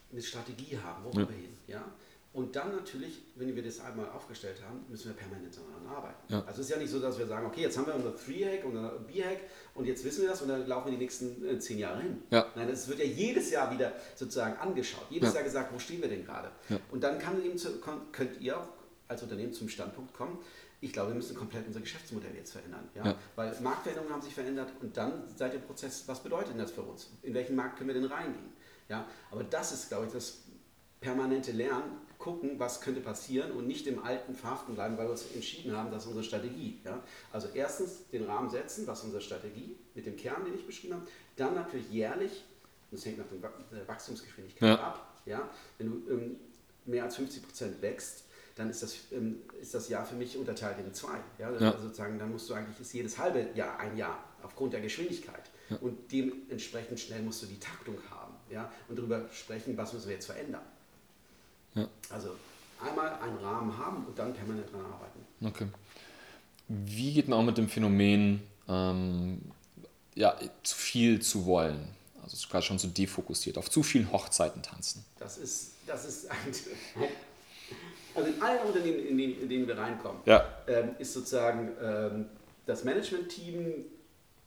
eine 0.09 0.21
Strategie 0.21 0.79
haben, 0.81 1.03
wo 1.03 1.09
ja. 1.09 1.27
wir 1.27 1.35
hin. 1.35 1.49
Ja? 1.67 1.83
Und 2.31 2.55
dann 2.55 2.73
natürlich, 2.73 3.21
wenn 3.35 3.53
wir 3.53 3.61
das 3.61 3.81
einmal 3.81 4.07
aufgestellt 4.11 4.61
haben, 4.65 4.85
müssen 4.87 5.09
wir 5.09 5.13
permanent 5.13 5.53
daran 5.53 5.93
arbeiten. 5.93 6.15
Ja. 6.29 6.39
Also 6.47 6.61
es 6.61 6.69
ist 6.69 6.69
ja 6.69 6.77
nicht 6.77 6.89
so, 6.89 7.01
dass 7.01 7.19
wir 7.19 7.27
sagen, 7.27 7.47
okay, 7.47 7.63
jetzt 7.63 7.77
haben 7.77 7.85
wir 7.85 7.95
unser 7.95 8.11
3-Hack 8.11 8.63
und 8.63 8.77
unser 8.77 8.91
B-Hack 8.91 9.39
und 9.73 9.85
jetzt 9.85 10.05
wissen 10.05 10.21
wir 10.21 10.29
das 10.29 10.41
und 10.41 10.47
dann 10.47 10.65
laufen 10.67 10.85
wir 10.85 10.91
die 10.93 11.03
nächsten 11.03 11.45
äh, 11.45 11.59
zehn 11.59 11.79
Jahre 11.79 12.01
hin. 12.01 12.23
Ja. 12.31 12.45
Nein, 12.55 12.69
es 12.69 12.87
wird 12.87 12.99
ja 12.99 13.05
jedes 13.05 13.51
Jahr 13.51 13.69
wieder 13.73 13.91
sozusagen 14.15 14.57
angeschaut, 14.57 15.03
jedes 15.09 15.31
ja. 15.31 15.35
Jahr 15.35 15.43
gesagt, 15.43 15.73
wo 15.73 15.79
stehen 15.79 16.01
wir 16.01 16.07
denn 16.07 16.23
gerade? 16.23 16.49
Und 16.91 17.03
dann 17.03 17.19
kann 17.19 17.43
eben 17.43 17.57
zu, 17.57 17.81
könnt 18.13 18.39
ihr 18.39 18.57
auch 18.57 18.69
als 19.09 19.21
Unternehmen 19.21 19.51
zum 19.51 19.67
Standpunkt 19.67 20.13
kommen, 20.13 20.39
ich 20.85 20.93
glaube, 20.93 21.09
wir 21.09 21.15
müssen 21.15 21.35
komplett 21.35 21.65
unser 21.65 21.79
Geschäftsmodell 21.79 22.35
jetzt 22.35 22.51
verändern. 22.51 22.87
Ja? 22.93 23.05
ja? 23.05 23.15
Weil 23.35 23.59
Marktveränderungen 23.59 24.13
haben 24.13 24.21
sich 24.21 24.35
verändert 24.35 24.71
und 24.81 24.95
dann 24.95 25.23
seid 25.35 25.53
ihr 25.53 25.59
Prozess, 25.59 26.03
was 26.05 26.21
bedeutet 26.21 26.51
denn 26.51 26.59
das 26.59 26.71
für 26.71 26.83
uns? 26.83 27.09
In 27.23 27.33
welchen 27.33 27.55
Markt 27.55 27.77
können 27.77 27.87
wir 27.87 27.95
denn 27.95 28.05
reingehen? 28.05 28.53
Ja? 28.87 29.07
Aber 29.31 29.43
das 29.43 29.71
ist, 29.71 29.89
glaube 29.89 30.05
ich, 30.05 30.13
das 30.13 30.43
permanente 31.01 31.51
Lernen, 31.51 32.01
gucken, 32.19 32.59
was 32.59 32.81
könnte 32.81 33.01
passieren 33.01 33.51
und 33.51 33.67
nicht 33.67 33.87
im 33.87 34.03
Alten 34.03 34.35
verhaften 34.35 34.75
bleiben, 34.75 34.95
weil 34.97 35.07
wir 35.07 35.11
uns 35.11 35.25
entschieden 35.33 35.75
haben, 35.75 35.91
das 35.91 36.03
ist 36.03 36.07
unsere 36.07 36.23
Strategie. 36.23 36.79
Ja? 36.85 37.01
Also 37.31 37.47
erstens 37.53 38.07
den 38.11 38.23
Rahmen 38.23 38.49
setzen, 38.51 38.85
was 38.85 38.99
ist 38.99 39.05
unsere 39.05 39.21
Strategie 39.23 39.75
mit 39.95 40.05
dem 40.05 40.15
Kern, 40.15 40.45
den 40.45 40.53
ich 40.53 40.67
beschrieben 40.67 40.93
habe. 40.93 41.07
Dann 41.35 41.55
natürlich 41.55 41.89
jährlich, 41.89 42.45
das 42.91 43.05
hängt 43.05 43.17
nach 43.17 43.49
der 43.71 43.87
Wachstumsgeschwindigkeit 43.87 44.69
ja. 44.69 44.83
ab. 44.83 45.21
Ja? 45.25 45.49
Wenn 45.79 45.87
du 45.89 46.11
ähm, 46.11 46.35
mehr 46.85 47.05
als 47.05 47.15
50 47.15 47.43
Prozent 47.43 47.81
wächst, 47.81 48.24
dann 48.55 48.69
ist 48.69 48.81
das, 48.83 48.95
ähm, 49.11 49.37
ist 49.61 49.73
das 49.73 49.89
Jahr 49.89 50.05
für 50.05 50.15
mich 50.15 50.37
unterteilt 50.37 50.77
in 50.79 50.93
zwei. 50.93 51.17
Ja? 51.37 51.51
ja. 51.51 51.71
Also 51.71 51.83
sozusagen, 51.83 52.17
dann 52.17 52.31
musst 52.31 52.49
du 52.49 52.53
eigentlich, 52.53 52.79
ist 52.79 52.93
jedes 52.93 53.17
halbe 53.17 53.49
Jahr 53.53 53.77
ein 53.79 53.97
Jahr 53.97 54.23
aufgrund 54.43 54.73
der 54.73 54.81
Geschwindigkeit. 54.81 55.43
Ja. 55.69 55.77
Und 55.77 56.11
dementsprechend 56.11 56.99
schnell 56.99 57.21
musst 57.21 57.41
du 57.43 57.47
die 57.47 57.59
Taktung 57.59 57.97
haben. 58.09 58.33
Ja? 58.49 58.71
Und 58.87 58.97
darüber 58.97 59.25
sprechen, 59.33 59.75
was 59.77 59.93
müssen 59.93 60.07
wir 60.07 60.15
jetzt 60.15 60.27
verändern. 60.27 60.61
Ja. 61.73 61.89
Also 62.09 62.35
einmal 62.81 63.19
einen 63.19 63.37
Rahmen 63.37 63.77
haben 63.77 64.05
und 64.05 64.17
dann 64.17 64.33
permanent 64.33 64.67
daran 64.71 64.85
arbeiten. 64.85 65.19
Okay. 65.43 65.67
Wie 66.67 67.13
geht 67.13 67.27
man 67.27 67.39
auch 67.39 67.43
mit 67.43 67.57
dem 67.57 67.67
Phänomen, 67.67 68.41
ähm, 68.67 69.41
ja, 70.15 70.35
zu 70.63 70.75
viel 70.75 71.21
zu 71.21 71.45
wollen? 71.45 71.89
Also 72.23 72.37
sogar 72.37 72.61
schon 72.61 72.79
zu 72.79 72.87
defokussiert, 72.87 73.57
auf 73.57 73.69
zu 73.69 73.83
vielen 73.83 74.11
Hochzeiten 74.11 74.63
tanzen. 74.63 75.05
Das 75.19 75.37
ist, 75.37 75.73
das 75.85 76.05
ist 76.05 76.31
ein, 76.31 76.37
also 78.15 78.29
in 78.29 78.41
allen 78.41 78.61
Unternehmen, 78.65 78.99
in 79.05 79.17
denen, 79.17 79.41
in 79.41 79.49
denen 79.49 79.67
wir 79.67 79.77
reinkommen, 79.77 80.21
ja. 80.25 80.45
ähm, 80.67 80.95
ist 80.99 81.13
sozusagen 81.13 81.71
ähm, 81.81 82.25
das 82.65 82.83
Management-Team 82.83 83.85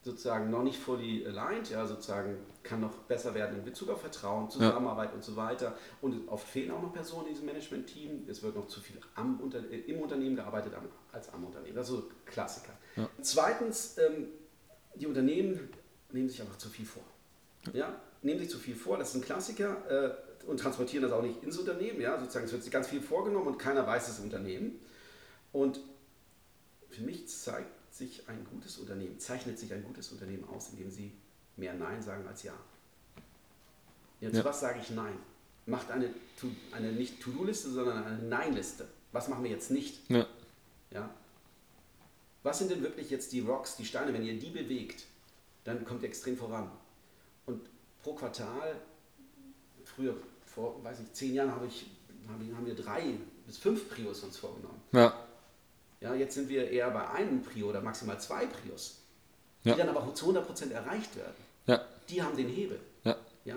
sozusagen 0.02 0.50
noch 0.50 0.62
nicht 0.62 0.78
fully 0.78 1.26
aligned, 1.26 1.70
ja, 1.70 1.86
sozusagen 1.86 2.38
kann 2.62 2.80
noch 2.80 2.94
besser 3.08 3.34
werden 3.34 3.58
in 3.58 3.64
Bezug 3.64 3.90
auf 3.90 4.00
Vertrauen, 4.00 4.50
Zusammenarbeit 4.50 5.10
ja. 5.10 5.14
und 5.14 5.24
so 5.24 5.36
weiter. 5.36 5.76
Und 6.00 6.28
oft 6.28 6.46
fehlen 6.46 6.70
auch 6.70 6.82
noch 6.82 6.92
Personen 6.92 7.28
in 7.28 7.32
diesem 7.34 7.46
Management-Team. 7.46 8.26
Es 8.28 8.42
wird 8.42 8.56
noch 8.56 8.68
zu 8.68 8.80
viel 8.80 8.98
am, 9.14 9.40
unter, 9.40 9.60
im 9.70 10.00
Unternehmen 10.00 10.36
gearbeitet 10.36 10.72
als 11.12 11.32
am 11.32 11.44
Unternehmen. 11.44 11.74
Das 11.76 11.88
ist 11.88 11.94
so 11.94 12.10
Klassiker. 12.26 12.72
Ja. 12.96 13.08
Zweitens, 13.20 13.96
ähm, 13.98 14.28
die 14.94 15.06
Unternehmen 15.06 15.68
nehmen 16.12 16.28
sich 16.28 16.40
einfach 16.40 16.58
zu 16.58 16.68
viel 16.68 16.86
vor. 16.86 17.02
Ja, 17.72 18.00
nehmen 18.22 18.38
sich 18.38 18.50
zu 18.50 18.58
viel 18.58 18.74
vor, 18.74 18.98
das 18.98 19.10
ist 19.10 19.16
ein 19.16 19.22
Klassiker 19.22 19.76
äh, 19.90 20.27
und 20.48 20.58
transportieren 20.58 21.02
das 21.02 21.12
auch 21.12 21.22
nicht 21.22 21.42
ins 21.42 21.58
Unternehmen. 21.58 22.00
Ja, 22.00 22.18
sozusagen, 22.18 22.46
es 22.46 22.52
wird 22.52 22.62
sich 22.62 22.72
ganz 22.72 22.88
viel 22.88 23.02
vorgenommen 23.02 23.48
und 23.48 23.58
keiner 23.58 23.86
weiß 23.86 24.08
im 24.18 24.24
Unternehmen. 24.24 24.80
Und 25.52 25.80
für 26.88 27.02
mich 27.02 27.28
zeigt 27.28 27.94
sich 27.94 28.26
ein 28.28 28.46
gutes 28.50 28.78
Unternehmen, 28.78 29.18
zeichnet 29.20 29.58
sich 29.58 29.72
ein 29.74 29.84
gutes 29.84 30.10
Unternehmen 30.10 30.48
aus, 30.48 30.70
indem 30.70 30.90
sie 30.90 31.12
mehr 31.56 31.74
Nein 31.74 32.02
sagen 32.02 32.26
als 32.26 32.42
Ja. 32.42 32.54
Jetzt, 34.20 34.36
ja. 34.36 34.44
was 34.44 34.60
sage 34.60 34.80
ich 34.80 34.90
Nein? 34.90 35.18
Macht 35.66 35.90
eine, 35.90 36.08
eine 36.72 36.92
nicht 36.92 37.20
To-Do-Liste, 37.20 37.70
sondern 37.70 38.02
eine 38.02 38.18
Nein-Liste. 38.18 38.88
Was 39.12 39.28
machen 39.28 39.44
wir 39.44 39.50
jetzt 39.50 39.70
nicht? 39.70 40.08
Ja. 40.10 40.26
ja. 40.90 41.10
Was 42.42 42.58
sind 42.58 42.70
denn 42.70 42.82
wirklich 42.82 43.10
jetzt 43.10 43.32
die 43.32 43.40
Rocks, 43.40 43.76
die 43.76 43.84
Steine? 43.84 44.14
Wenn 44.14 44.24
ihr 44.24 44.38
die 44.38 44.50
bewegt, 44.50 45.04
dann 45.64 45.84
kommt 45.84 46.02
ihr 46.02 46.08
extrem 46.08 46.38
voran. 46.38 46.70
Und 47.44 47.68
pro 48.02 48.14
Quartal, 48.14 48.76
früher, 49.84 50.16
vor, 50.58 50.82
weiß 50.82 50.98
ich, 51.00 51.12
zehn 51.12 51.34
Jahren 51.34 51.52
habe 51.52 51.66
ich, 51.66 51.86
haben 52.28 52.66
wir 52.66 52.74
drei 52.74 53.14
bis 53.46 53.58
fünf 53.58 53.88
Prios 53.88 54.24
uns 54.24 54.36
vorgenommen. 54.36 54.82
Ja. 54.92 55.14
Ja, 56.00 56.14
jetzt 56.14 56.34
sind 56.34 56.48
wir 56.48 56.68
eher 56.68 56.90
bei 56.90 57.08
einem 57.10 57.42
Prio 57.42 57.68
oder 57.68 57.80
maximal 57.80 58.20
zwei 58.20 58.46
Prios, 58.46 58.98
die 59.64 59.70
ja. 59.70 59.76
dann 59.76 59.88
aber 59.88 60.12
zu 60.14 60.32
100% 60.32 60.72
erreicht 60.72 61.16
werden. 61.16 61.34
Ja. 61.66 61.84
Die 62.08 62.22
haben 62.22 62.36
den 62.36 62.48
Hebel. 62.48 62.80
Ja. 63.04 63.16
Ja? 63.44 63.56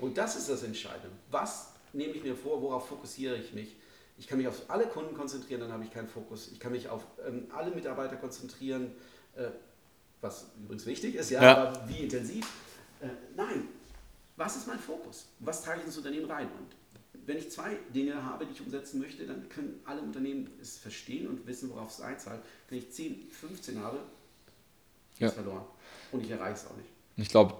Und 0.00 0.18
das 0.18 0.36
ist 0.36 0.48
das 0.48 0.64
Entscheidende. 0.64 1.10
Was 1.30 1.72
nehme 1.92 2.14
ich 2.14 2.22
mir 2.22 2.36
vor, 2.36 2.60
worauf 2.62 2.88
fokussiere 2.88 3.36
ich 3.36 3.52
mich? 3.52 3.76
Ich 4.18 4.26
kann 4.26 4.38
mich 4.38 4.48
auf 4.48 4.62
alle 4.68 4.86
Kunden 4.86 5.16
konzentrieren, 5.16 5.60
dann 5.60 5.72
habe 5.72 5.84
ich 5.84 5.92
keinen 5.92 6.08
Fokus. 6.08 6.50
Ich 6.52 6.60
kann 6.60 6.72
mich 6.72 6.88
auf 6.88 7.04
ähm, 7.26 7.46
alle 7.56 7.70
Mitarbeiter 7.70 8.16
konzentrieren, 8.16 8.92
äh, 9.36 9.46
was 10.20 10.46
übrigens 10.62 10.86
wichtig 10.86 11.14
ist, 11.14 11.30
ja, 11.30 11.42
ja. 11.42 11.56
aber 11.56 11.88
wie 11.88 11.98
intensiv? 11.98 12.46
Äh, 13.00 13.08
nein, 13.36 13.68
was 14.36 14.56
ist 14.56 14.66
mein 14.66 14.78
Fokus? 14.78 15.26
Was 15.40 15.62
trage 15.62 15.80
ich 15.80 15.86
ins 15.86 15.96
Unternehmen 15.96 16.30
rein? 16.30 16.46
Und 16.46 16.74
wenn 17.26 17.38
ich 17.38 17.50
zwei 17.50 17.76
Dinge 17.94 18.24
habe, 18.24 18.46
die 18.46 18.52
ich 18.52 18.60
umsetzen 18.60 19.00
möchte, 19.00 19.26
dann 19.26 19.48
können 19.48 19.80
alle 19.84 20.00
Unternehmen 20.00 20.50
es 20.60 20.78
verstehen 20.78 21.28
und 21.28 21.46
wissen, 21.46 21.70
worauf 21.70 21.90
es 21.90 22.00
einzahlt. 22.00 22.40
Wenn 22.68 22.78
ich 22.78 22.90
10, 22.90 23.28
15 23.30 23.80
habe, 23.80 23.98
ja. 25.18 25.28
ist 25.28 25.34
verloren. 25.34 25.64
Und 26.10 26.24
ich 26.24 26.30
erreiche 26.30 26.54
es 26.54 26.66
auch 26.66 26.76
nicht. 26.76 26.88
Ich 27.16 27.28
glaube, 27.28 27.54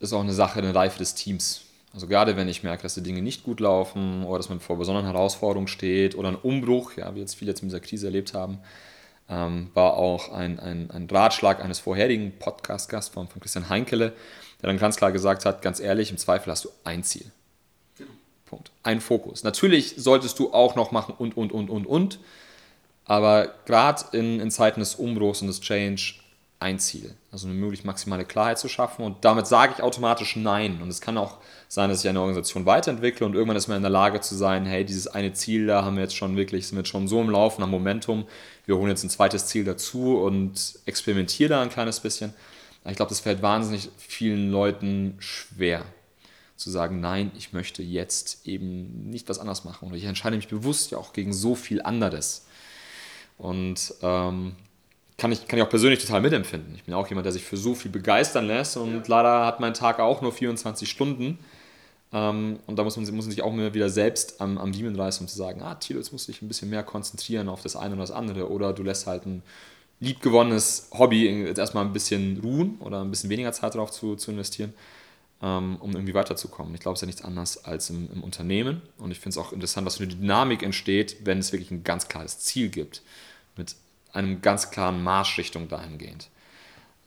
ist 0.00 0.12
auch 0.12 0.20
eine 0.20 0.34
Sache, 0.34 0.58
eine 0.58 0.74
Reife 0.74 0.98
des 0.98 1.14
Teams. 1.14 1.62
Also 1.94 2.08
gerade 2.08 2.36
wenn 2.36 2.48
ich 2.48 2.62
merke, 2.62 2.82
dass 2.82 2.94
die 2.94 3.02
Dinge 3.02 3.22
nicht 3.22 3.42
gut 3.42 3.60
laufen 3.60 4.24
oder 4.24 4.38
dass 4.38 4.50
man 4.50 4.60
vor 4.60 4.76
besonderen 4.76 5.06
Herausforderungen 5.06 5.68
steht 5.68 6.14
oder 6.14 6.28
ein 6.28 6.36
Umbruch, 6.36 6.92
ja, 6.96 7.14
wie 7.14 7.20
jetzt 7.20 7.36
viele 7.36 7.52
jetzt 7.52 7.62
mit 7.62 7.70
dieser 7.70 7.80
Krise 7.80 8.06
erlebt 8.08 8.34
haben, 8.34 8.58
ähm, 9.30 9.70
war 9.72 9.94
auch 9.94 10.30
ein, 10.30 10.60
ein, 10.60 10.90
ein 10.90 11.08
Ratschlag 11.10 11.64
eines 11.64 11.78
vorherigen 11.78 12.38
Podcast-Gasts 12.38 13.14
von, 13.14 13.28
von 13.28 13.40
Christian 13.40 13.70
Heinkele, 13.70 14.12
der 14.62 14.68
dann 14.68 14.78
ganz 14.78 14.96
klar 14.96 15.12
gesagt 15.12 15.44
hat, 15.44 15.62
ganz 15.62 15.80
ehrlich, 15.80 16.10
im 16.10 16.18
Zweifel 16.18 16.50
hast 16.50 16.64
du 16.64 16.70
ein 16.84 17.04
Ziel. 17.04 17.30
Punkt. 18.46 18.70
Ein 18.82 19.00
Fokus. 19.00 19.42
Natürlich 19.42 19.94
solltest 19.96 20.38
du 20.38 20.52
auch 20.52 20.76
noch 20.76 20.92
machen 20.92 21.14
und, 21.18 21.36
und, 21.36 21.52
und, 21.52 21.68
und, 21.68 21.86
und. 21.86 22.18
Aber 23.04 23.54
gerade 23.66 24.04
in, 24.16 24.40
in 24.40 24.50
Zeiten 24.50 24.80
des 24.80 24.94
Umbruchs 24.94 25.40
und 25.40 25.48
des 25.48 25.60
Change 25.60 26.14
ein 26.58 26.78
Ziel. 26.78 27.14
Also 27.30 27.46
eine 27.46 27.56
möglichst 27.56 27.84
maximale 27.84 28.24
Klarheit 28.24 28.58
zu 28.58 28.68
schaffen. 28.68 29.04
Und 29.04 29.24
damit 29.24 29.46
sage 29.46 29.74
ich 29.76 29.82
automatisch 29.82 30.36
Nein. 30.36 30.80
Und 30.82 30.88
es 30.88 31.00
kann 31.00 31.18
auch 31.18 31.36
sein, 31.68 31.90
dass 31.90 32.02
ich 32.02 32.08
eine 32.08 32.20
Organisation 32.20 32.64
weiterentwickle 32.64 33.26
und 33.26 33.34
irgendwann 33.34 33.56
ist 33.56 33.68
man 33.68 33.76
in 33.76 33.82
der 33.82 33.90
Lage 33.90 34.20
zu 34.20 34.34
sein, 34.34 34.64
hey, 34.64 34.84
dieses 34.84 35.08
eine 35.08 35.32
Ziel, 35.32 35.66
da 35.66 35.84
haben 35.84 35.96
wir 35.96 36.04
jetzt 36.04 36.16
schon 36.16 36.36
wirklich, 36.36 36.66
sind 36.66 36.76
wir 36.76 36.80
jetzt 36.80 36.90
schon 36.90 37.08
so 37.08 37.20
im 37.20 37.28
Laufen, 37.28 37.62
am 37.62 37.70
Momentum. 37.70 38.26
Wir 38.64 38.76
holen 38.76 38.88
jetzt 38.88 39.02
ein 39.02 39.10
zweites 39.10 39.46
Ziel 39.46 39.64
dazu 39.64 40.18
und 40.18 40.78
experimentieren 40.86 41.50
da 41.50 41.62
ein 41.62 41.68
kleines 41.68 42.00
bisschen. 42.00 42.32
Ich 42.88 42.96
glaube, 42.96 43.08
das 43.08 43.20
fällt 43.20 43.42
wahnsinnig 43.42 43.90
vielen 43.98 44.50
Leuten 44.50 45.16
schwer 45.18 45.84
zu 46.56 46.70
sagen, 46.70 47.00
nein, 47.00 47.32
ich 47.36 47.52
möchte 47.52 47.82
jetzt 47.82 48.46
eben 48.46 49.10
nicht 49.10 49.28
was 49.28 49.38
anderes 49.38 49.64
machen. 49.64 49.88
Und 49.88 49.94
ich 49.94 50.04
entscheide 50.04 50.36
mich 50.36 50.48
bewusst 50.48 50.90
ja 50.90 50.98
auch 50.98 51.12
gegen 51.12 51.32
so 51.32 51.54
viel 51.54 51.82
anderes. 51.82 52.46
Und 53.38 53.94
ähm, 54.02 54.56
kann, 55.18 55.32
ich, 55.32 55.46
kann 55.46 55.58
ich 55.58 55.64
auch 55.64 55.68
persönlich 55.70 56.00
total 56.00 56.22
mitempfinden. 56.22 56.74
Ich 56.74 56.84
bin 56.84 56.94
auch 56.94 57.08
jemand, 57.08 57.26
der 57.26 57.32
sich 57.32 57.44
für 57.44 57.56
so 57.56 57.74
viel 57.74 57.90
begeistern 57.90 58.46
lässt 58.46 58.76
und 58.76 58.94
ja. 58.94 59.02
leider 59.06 59.46
hat 59.46 59.60
mein 59.60 59.74
Tag 59.74 60.00
auch 60.00 60.22
nur 60.22 60.32
24 60.32 60.88
Stunden. 60.88 61.38
Ähm, 62.12 62.58
und 62.66 62.78
da 62.78 62.84
muss 62.84 62.96
man, 62.96 63.04
muss 63.04 63.24
man 63.26 63.30
sich 63.30 63.42
auch 63.42 63.52
immer 63.52 63.74
wieder 63.74 63.90
selbst 63.90 64.40
am, 64.40 64.56
am 64.56 64.70
Riemen 64.70 64.96
reißen, 64.96 65.24
um 65.24 65.28
zu 65.28 65.36
sagen, 65.36 65.60
ah, 65.62 65.74
Thilo, 65.74 65.98
jetzt 65.98 66.12
musst 66.12 66.28
du 66.28 66.32
dich 66.32 66.40
ein 66.40 66.48
bisschen 66.48 66.70
mehr 66.70 66.82
konzentrieren 66.82 67.48
auf 67.48 67.62
das 67.62 67.76
eine 67.76 67.94
oder 67.94 68.02
das 68.02 68.10
andere. 68.10 68.50
Oder 68.50 68.72
du 68.72 68.82
lässt 68.82 69.06
halt 69.06 69.26
ein 69.26 69.42
liebgewonnenes 70.00 70.90
Hobby 70.92 71.26
jetzt 71.26 71.58
erstmal 71.58 71.84
ein 71.84 71.92
bisschen 71.92 72.40
ruhen 72.40 72.76
oder 72.80 73.02
ein 73.02 73.10
bisschen 73.10 73.30
weniger 73.30 73.52
Zeit 73.52 73.74
darauf 73.74 73.90
zu, 73.90 74.16
zu 74.16 74.30
investieren, 74.30 74.74
ähm, 75.42 75.76
um 75.80 75.92
irgendwie 75.92 76.14
weiterzukommen. 76.14 76.74
Ich 76.74 76.80
glaube, 76.80 76.94
es 76.94 76.98
ist 76.98 77.02
ja 77.02 77.06
nichts 77.06 77.24
anderes 77.24 77.64
als 77.64 77.90
im, 77.90 78.08
im 78.12 78.22
Unternehmen. 78.22 78.82
Und 78.98 79.10
ich 79.10 79.18
finde 79.18 79.30
es 79.30 79.38
auch 79.38 79.52
interessant, 79.52 79.86
was 79.86 79.96
für 79.96 80.04
eine 80.04 80.14
Dynamik 80.14 80.62
entsteht, 80.62 81.18
wenn 81.24 81.38
es 81.38 81.52
wirklich 81.52 81.70
ein 81.70 81.84
ganz 81.84 82.08
klares 82.08 82.40
Ziel 82.40 82.68
gibt, 82.68 83.02
mit 83.56 83.74
einem 84.12 84.42
ganz 84.42 84.70
klaren 84.70 85.02
Marschrichtung 85.02 85.68
dahingehend. 85.68 86.28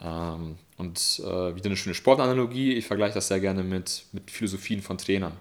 Ähm, 0.02 0.58
und 0.78 1.00
äh, 1.20 1.56
wieder 1.56 1.66
eine 1.66 1.78
schöne 1.78 1.96
Sportanalogie. 1.96 2.74
Ich 2.74 2.88
vergleiche 2.88 3.16
das 3.16 3.28
sehr 3.28 3.40
gerne 3.40 3.64
mit, 3.64 4.06
mit 4.14 4.32
Philosophien 4.32 4.82
von 4.82 4.98
Trainern. 4.98 5.34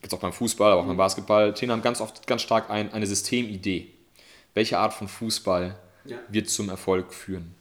Gibt 0.00 0.12
es 0.12 0.16
auch 0.16 0.22
beim 0.22 0.32
Fußball, 0.32 0.72
aber 0.72 0.82
auch 0.82 0.86
beim 0.86 0.96
Basketball. 0.96 1.52
Trainer 1.52 1.74
haben 1.74 1.82
ganz 1.82 2.00
oft 2.00 2.26
ganz 2.26 2.42
stark 2.42 2.70
ein, 2.70 2.92
eine 2.92 3.06
Systemidee. 3.06 3.88
Welche 4.54 4.78
Art 4.78 4.94
von 4.94 5.08
Fußball 5.08 5.76
ja. 6.04 6.18
wird 6.28 6.48
zum 6.48 6.68
Erfolg 6.68 7.12
führen? 7.12 7.54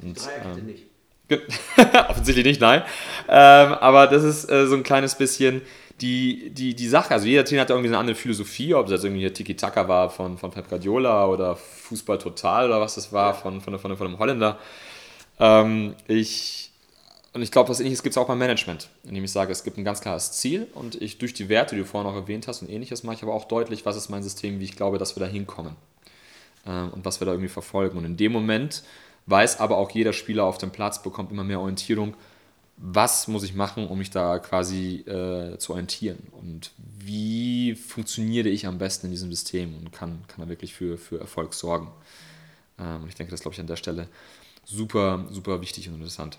Und, 0.00 0.18
ähm, 0.44 0.66
nicht. 0.66 0.84
offensichtlich 2.08 2.44
nicht, 2.44 2.60
nein. 2.60 2.82
Ähm, 3.28 3.72
aber 3.74 4.06
das 4.06 4.24
ist 4.24 4.50
äh, 4.50 4.66
so 4.66 4.76
ein 4.76 4.82
kleines 4.82 5.14
bisschen 5.16 5.62
die, 6.00 6.50
die, 6.50 6.74
die 6.74 6.88
Sache. 6.88 7.12
Also 7.12 7.26
jeder 7.26 7.44
Trainer 7.44 7.62
hat 7.62 7.70
irgendwie 7.70 7.88
eine 7.88 7.98
andere 7.98 8.16
Philosophie, 8.16 8.74
ob 8.74 8.86
das 8.86 9.04
irgendwie 9.04 9.30
Tiki-Taka 9.30 9.88
war 9.88 10.10
von, 10.10 10.38
von 10.38 10.50
Pep 10.50 10.68
Guardiola 10.68 11.26
oder 11.26 11.56
Fußball 11.56 12.18
Total 12.18 12.66
oder 12.66 12.80
was 12.80 12.94
das 12.94 13.12
war 13.12 13.34
von, 13.34 13.60
von, 13.60 13.78
von, 13.78 13.96
von 13.96 14.06
einem 14.06 14.18
Holländer. 14.18 14.58
Ähm, 15.40 15.94
ich, 16.06 16.70
und 17.32 17.42
ich 17.42 17.50
glaube, 17.50 17.68
was 17.68 17.80
ähnliches 17.80 18.02
gibt 18.02 18.14
es 18.14 18.18
auch 18.18 18.28
beim 18.28 18.38
Management, 18.38 18.88
indem 19.04 19.24
ich 19.24 19.32
sage, 19.32 19.52
es 19.52 19.64
gibt 19.64 19.76
ein 19.76 19.84
ganz 19.84 20.00
klares 20.00 20.32
Ziel 20.32 20.68
und 20.74 21.00
ich 21.02 21.18
durch 21.18 21.34
die 21.34 21.48
Werte, 21.48 21.74
die 21.74 21.82
du 21.82 21.86
vorhin 21.86 22.10
auch 22.10 22.16
erwähnt 22.16 22.48
hast 22.48 22.62
und 22.62 22.70
ähnliches, 22.70 23.02
mache 23.02 23.16
ich 23.16 23.22
aber 23.22 23.34
auch 23.34 23.44
deutlich, 23.44 23.84
was 23.84 23.96
ist 23.96 24.08
mein 24.08 24.22
System, 24.22 24.60
wie 24.60 24.64
ich 24.64 24.76
glaube, 24.76 24.98
dass 24.98 25.16
wir 25.16 25.20
da 25.20 25.26
hinkommen 25.26 25.76
und 26.72 27.04
was 27.04 27.20
wir 27.20 27.24
da 27.26 27.32
irgendwie 27.32 27.48
verfolgen. 27.48 27.98
Und 27.98 28.04
in 28.04 28.16
dem 28.16 28.32
Moment 28.32 28.82
weiß 29.26 29.60
aber 29.60 29.76
auch 29.76 29.90
jeder 29.90 30.12
Spieler 30.12 30.44
auf 30.44 30.58
dem 30.58 30.70
Platz, 30.70 31.02
bekommt 31.02 31.30
immer 31.30 31.44
mehr 31.44 31.60
Orientierung, 31.60 32.14
was 32.76 33.26
muss 33.26 33.42
ich 33.42 33.54
machen, 33.54 33.88
um 33.88 33.98
mich 33.98 34.10
da 34.10 34.38
quasi 34.38 35.00
äh, 35.00 35.58
zu 35.58 35.72
orientieren 35.72 36.18
und 36.30 36.70
wie 36.76 37.74
funktioniere 37.74 38.48
ich 38.48 38.66
am 38.66 38.78
besten 38.78 39.06
in 39.06 39.10
diesem 39.10 39.30
System 39.30 39.76
und 39.76 39.92
kann, 39.92 40.22
kann 40.28 40.44
da 40.44 40.48
wirklich 40.48 40.74
für, 40.74 40.96
für 40.96 41.18
Erfolg 41.18 41.54
sorgen. 41.54 41.90
Ähm, 42.78 43.04
ich 43.08 43.16
denke, 43.16 43.32
das 43.32 43.40
glaube 43.40 43.54
ich 43.54 43.60
an 43.60 43.66
der 43.66 43.76
Stelle 43.76 44.08
super, 44.64 45.26
super 45.30 45.60
wichtig 45.60 45.88
und 45.88 45.94
interessant. 45.94 46.38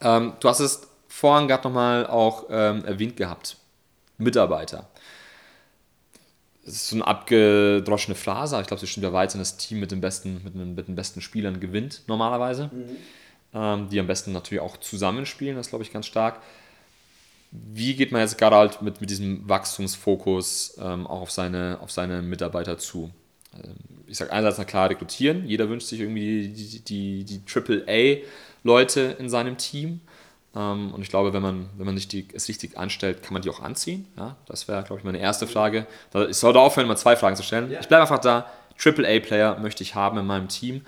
Ähm, 0.00 0.34
du 0.38 0.48
hast 0.48 0.60
es 0.60 0.86
vorhin 1.08 1.48
gerade 1.48 1.66
nochmal 1.66 2.06
auch 2.06 2.46
ähm, 2.50 2.84
erwähnt 2.84 3.16
gehabt. 3.16 3.56
Mitarbeiter. 4.18 4.88
Das 6.64 6.74
ist 6.74 6.88
so 6.88 6.96
eine 6.96 7.06
abgedroschene 7.06 8.14
Phrase, 8.14 8.54
aber 8.54 8.62
ich 8.62 8.68
glaube, 8.68 8.80
sie 8.80 8.86
stimmt 8.86 9.04
ja 9.04 9.12
weit, 9.12 9.34
das 9.34 9.56
Team 9.56 9.80
mit 9.80 9.90
den 9.90 10.00
besten, 10.00 10.40
mit 10.44 10.54
den, 10.54 10.74
mit 10.74 10.86
den 10.86 10.94
besten 10.94 11.20
Spielern 11.20 11.58
gewinnt 11.58 12.02
normalerweise. 12.06 12.70
Mhm. 12.72 12.96
Ähm, 13.54 13.88
die 13.90 14.00
am 14.00 14.06
besten 14.06 14.32
natürlich 14.32 14.62
auch 14.62 14.76
zusammenspielen, 14.78 15.56
das 15.56 15.68
glaube 15.68 15.84
ich 15.84 15.92
ganz 15.92 16.06
stark. 16.06 16.40
Wie 17.50 17.94
geht 17.94 18.12
man 18.12 18.22
jetzt 18.22 18.38
gerade 18.38 18.56
halt 18.56 18.80
mit, 18.80 19.00
mit 19.00 19.10
diesem 19.10 19.46
Wachstumsfokus 19.46 20.78
ähm, 20.80 21.06
auch 21.06 21.20
auf 21.20 21.30
seine, 21.30 21.78
auf 21.82 21.90
seine 21.90 22.22
Mitarbeiter 22.22 22.78
zu? 22.78 23.10
Ähm, 23.54 23.74
ich 24.06 24.16
sage 24.16 24.32
einerseits 24.32 24.58
na 24.58 24.64
klar 24.64 24.88
rekrutieren. 24.88 25.46
Jeder 25.46 25.68
wünscht 25.68 25.88
sich 25.88 26.00
irgendwie 26.00 26.48
die, 26.48 26.80
die, 26.80 27.24
die 27.24 27.42
AAA-Leute 27.46 29.16
in 29.18 29.28
seinem 29.28 29.58
Team. 29.58 30.00
Ähm, 30.54 30.92
und 30.92 31.02
ich 31.02 31.08
glaube, 31.08 31.32
wenn 31.32 31.42
man, 31.42 31.68
wenn 31.76 31.86
man 31.86 31.96
sich 31.96 32.08
die, 32.08 32.28
es 32.32 32.48
richtig 32.48 32.76
anstellt, 32.76 33.22
kann 33.22 33.32
man 33.32 33.42
die 33.42 33.50
auch 33.50 33.60
anziehen. 33.60 34.06
Ja, 34.16 34.36
das 34.46 34.68
wäre, 34.68 34.82
glaube 34.82 35.00
ich, 35.00 35.04
meine 35.04 35.18
erste 35.18 35.46
Frage. 35.46 35.86
Ich 36.28 36.36
sollte 36.36 36.60
aufhören, 36.60 36.86
mal 36.86 36.96
zwei 36.96 37.16
Fragen 37.16 37.36
zu 37.36 37.42
stellen. 37.42 37.70
Ja. 37.70 37.80
Ich 37.80 37.88
bleibe 37.88 38.02
einfach 38.02 38.18
da. 38.18 38.50
AAA-Player 38.82 39.58
möchte 39.58 39.82
ich 39.82 39.94
haben 39.94 40.18
in 40.18 40.26
meinem 40.26 40.48
Team. 40.48 40.84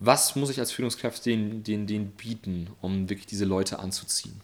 Was 0.00 0.36
muss 0.36 0.50
ich 0.50 0.60
als 0.60 0.70
Führungskraft 0.70 1.24
denen, 1.26 1.62
denen, 1.64 1.86
denen 1.86 2.10
bieten, 2.12 2.70
um 2.80 3.08
wirklich 3.08 3.26
diese 3.26 3.44
Leute 3.44 3.78
anzuziehen? 3.78 4.40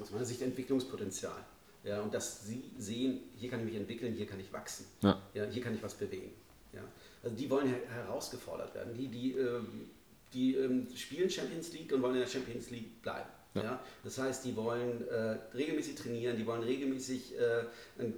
Aus 0.00 0.10
meiner 0.10 0.24
Sicht 0.24 0.42
Entwicklungspotenzial. 0.42 1.44
Ja, 1.84 2.00
und 2.00 2.12
dass 2.12 2.44
sie 2.44 2.64
sehen, 2.76 3.20
hier 3.36 3.50
kann 3.50 3.60
ich 3.60 3.66
mich 3.66 3.76
entwickeln, 3.76 4.14
hier 4.14 4.26
kann 4.26 4.40
ich 4.40 4.52
wachsen. 4.52 4.86
Ja. 5.02 5.20
Ja, 5.34 5.44
hier 5.44 5.62
kann 5.62 5.74
ich 5.74 5.82
was 5.82 5.94
bewegen. 5.94 6.32
Ja. 6.72 6.80
Also 7.22 7.36
die 7.36 7.48
wollen 7.48 7.68
her 7.68 7.80
herausgefordert 7.92 8.74
werden. 8.74 8.94
Die, 8.96 9.08
die, 9.08 9.32
ähm, 9.32 9.90
die 10.32 10.54
ähm, 10.54 10.86
spielen 10.94 11.30
Champions 11.30 11.72
League 11.72 11.92
und 11.92 12.02
wollen 12.02 12.14
in 12.14 12.20
der 12.20 12.28
Champions 12.28 12.70
League 12.70 13.02
bleiben. 13.02 13.28
Ja. 13.54 13.62
ja. 13.62 13.80
Das 14.04 14.18
heißt, 14.18 14.44
die 14.44 14.56
wollen 14.56 15.06
äh, 15.08 15.38
regelmäßig 15.54 15.94
trainieren, 15.94 16.36
die 16.36 16.46
wollen 16.46 16.62
regelmäßig 16.62 17.38
äh, 17.38 17.64
ein 18.02 18.14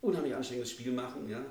unheimlich 0.00 0.34
anstrengendes 0.34 0.70
Spiel 0.70 0.92
machen 0.92 1.28
ja? 1.28 1.44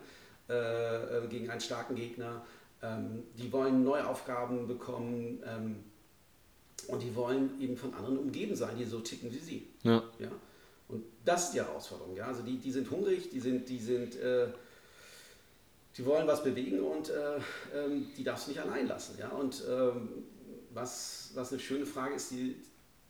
Äh, 0.49 1.17
äh, 1.17 1.27
gegen 1.27 1.49
einen 1.49 1.61
starken 1.61 1.95
Gegner. 1.95 2.45
Ähm, 2.83 3.23
die 3.37 3.51
wollen 3.51 3.83
neue 3.83 4.07
Aufgaben 4.07 4.67
bekommen 4.67 5.41
ähm, 5.45 5.83
und 6.87 7.01
die 7.01 7.15
wollen 7.15 7.59
eben 7.61 7.77
von 7.77 7.93
anderen 7.93 8.17
umgeben 8.17 8.55
sein, 8.55 8.77
die 8.77 8.85
so 8.85 8.99
ticken 8.99 9.31
wie 9.31 9.39
sie. 9.39 9.67
Ja. 9.83 10.03
Ja? 10.19 10.31
Und 10.87 11.03
das 11.23 11.45
ist 11.45 11.53
die 11.53 11.59
Herausforderung. 11.59 12.15
Ja? 12.15 12.27
Also 12.27 12.41
die, 12.41 12.57
die 12.57 12.71
sind 12.71 12.89
hungrig, 12.89 13.29
die 13.29 13.39
sind, 13.39 13.69
die 13.69 13.79
sind, 13.79 14.15
äh, 14.17 14.47
die 15.97 16.05
wollen 16.05 16.27
was 16.27 16.43
bewegen 16.43 16.79
und 16.79 17.09
äh, 17.09 17.37
ähm, 17.73 18.07
die 18.17 18.23
darfst 18.23 18.47
du 18.47 18.51
nicht 18.51 18.61
allein 18.61 18.87
lassen. 18.87 19.17
Ja? 19.19 19.29
Und 19.29 19.63
ähm, 19.69 20.09
was, 20.73 21.31
was 21.33 21.51
eine 21.51 21.59
schöne 21.59 21.85
Frage 21.85 22.15
ist, 22.15 22.31
die, 22.31 22.55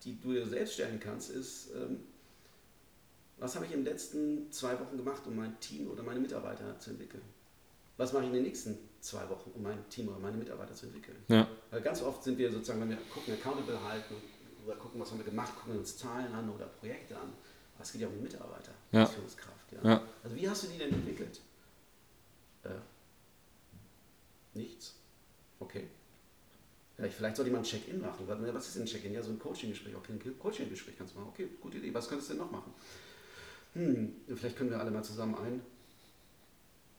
die 0.03 0.19
du 0.19 0.33
dir 0.33 0.45
selbst 0.47 0.73
stellen 0.73 0.99
kannst, 0.99 1.29
ist, 1.31 1.71
ähm, 1.75 1.99
was 3.37 3.55
habe 3.55 3.65
ich 3.65 3.71
in 3.71 3.83
den 3.83 3.85
letzten 3.85 4.51
zwei 4.51 4.79
Wochen 4.79 4.97
gemacht, 4.97 5.21
um 5.25 5.35
mein 5.35 5.59
Team 5.59 5.89
oder 5.89 6.03
meine 6.03 6.19
Mitarbeiter 6.19 6.77
zu 6.79 6.91
entwickeln? 6.91 7.23
Was 7.97 8.13
mache 8.13 8.23
ich 8.23 8.29
in 8.29 8.35
den 8.35 8.43
nächsten 8.43 8.77
zwei 8.99 9.27
Wochen, 9.29 9.51
um 9.55 9.63
mein 9.63 9.77
Team 9.89 10.09
oder 10.09 10.19
meine 10.19 10.37
Mitarbeiter 10.37 10.73
zu 10.73 10.87
entwickeln? 10.87 11.17
Ja. 11.27 11.47
Weil 11.69 11.81
ganz 11.81 12.01
oft 12.01 12.23
sind 12.23 12.37
wir 12.37 12.51
sozusagen, 12.51 12.81
wenn 12.81 12.89
wir 12.89 12.97
gucken, 13.13 13.33
accountable 13.33 13.83
halten 13.83 14.15
oder 14.65 14.75
gucken, 14.75 15.01
was 15.01 15.11
haben 15.11 15.17
wir 15.19 15.25
gemacht, 15.25 15.55
gucken 15.55 15.73
wir 15.73 15.79
uns 15.79 15.97
Zahlen 15.97 16.33
an 16.33 16.49
oder 16.49 16.65
Projekte 16.65 17.15
an 17.15 17.33
aber 17.81 17.87
es 17.87 17.91
geht 17.93 18.01
ja 18.01 18.07
um 18.07 18.13
die 18.13 18.21
Mitarbeiter 18.21 18.73
ja. 18.91 19.01
als 19.01 19.11
Führungskraft. 19.11 19.71
Ja? 19.71 19.89
ja? 19.89 20.01
Also 20.23 20.35
wie 20.35 20.47
hast 20.47 20.63
du 20.63 20.67
die 20.67 20.77
denn 20.77 20.93
entwickelt? 20.93 21.41
Äh, 22.63 22.69
nichts. 24.53 24.95
Okay. 25.59 25.87
Ja, 26.97 27.07
vielleicht 27.07 27.35
sollte 27.35 27.51
mal 27.51 27.59
ein 27.59 27.63
Check-in 27.63 28.01
machen. 28.01 28.27
Was 28.27 28.67
ist 28.67 28.75
denn 28.75 28.83
ein 28.83 28.87
Check-in? 28.87 29.13
Ja, 29.13 29.23
so 29.23 29.31
ein 29.31 29.39
Coaching-Gespräch. 29.39 29.95
Okay, 29.95 30.13
ein 30.13 30.39
Coaching-Gespräch 30.39 30.95
kannst 30.97 31.15
du 31.15 31.19
machen. 31.19 31.31
Okay, 31.33 31.47
gute 31.59 31.77
Idee. 31.77 31.93
Was 31.93 32.07
könntest 32.07 32.29
du 32.29 32.35
denn 32.35 32.43
noch 32.43 32.51
machen? 32.51 32.73
Hm, 33.73 34.13
vielleicht 34.35 34.57
können 34.57 34.69
wir 34.69 34.79
alle 34.79 34.91
mal 34.91 35.03
zusammen 35.03 35.35
ein. 35.35 35.61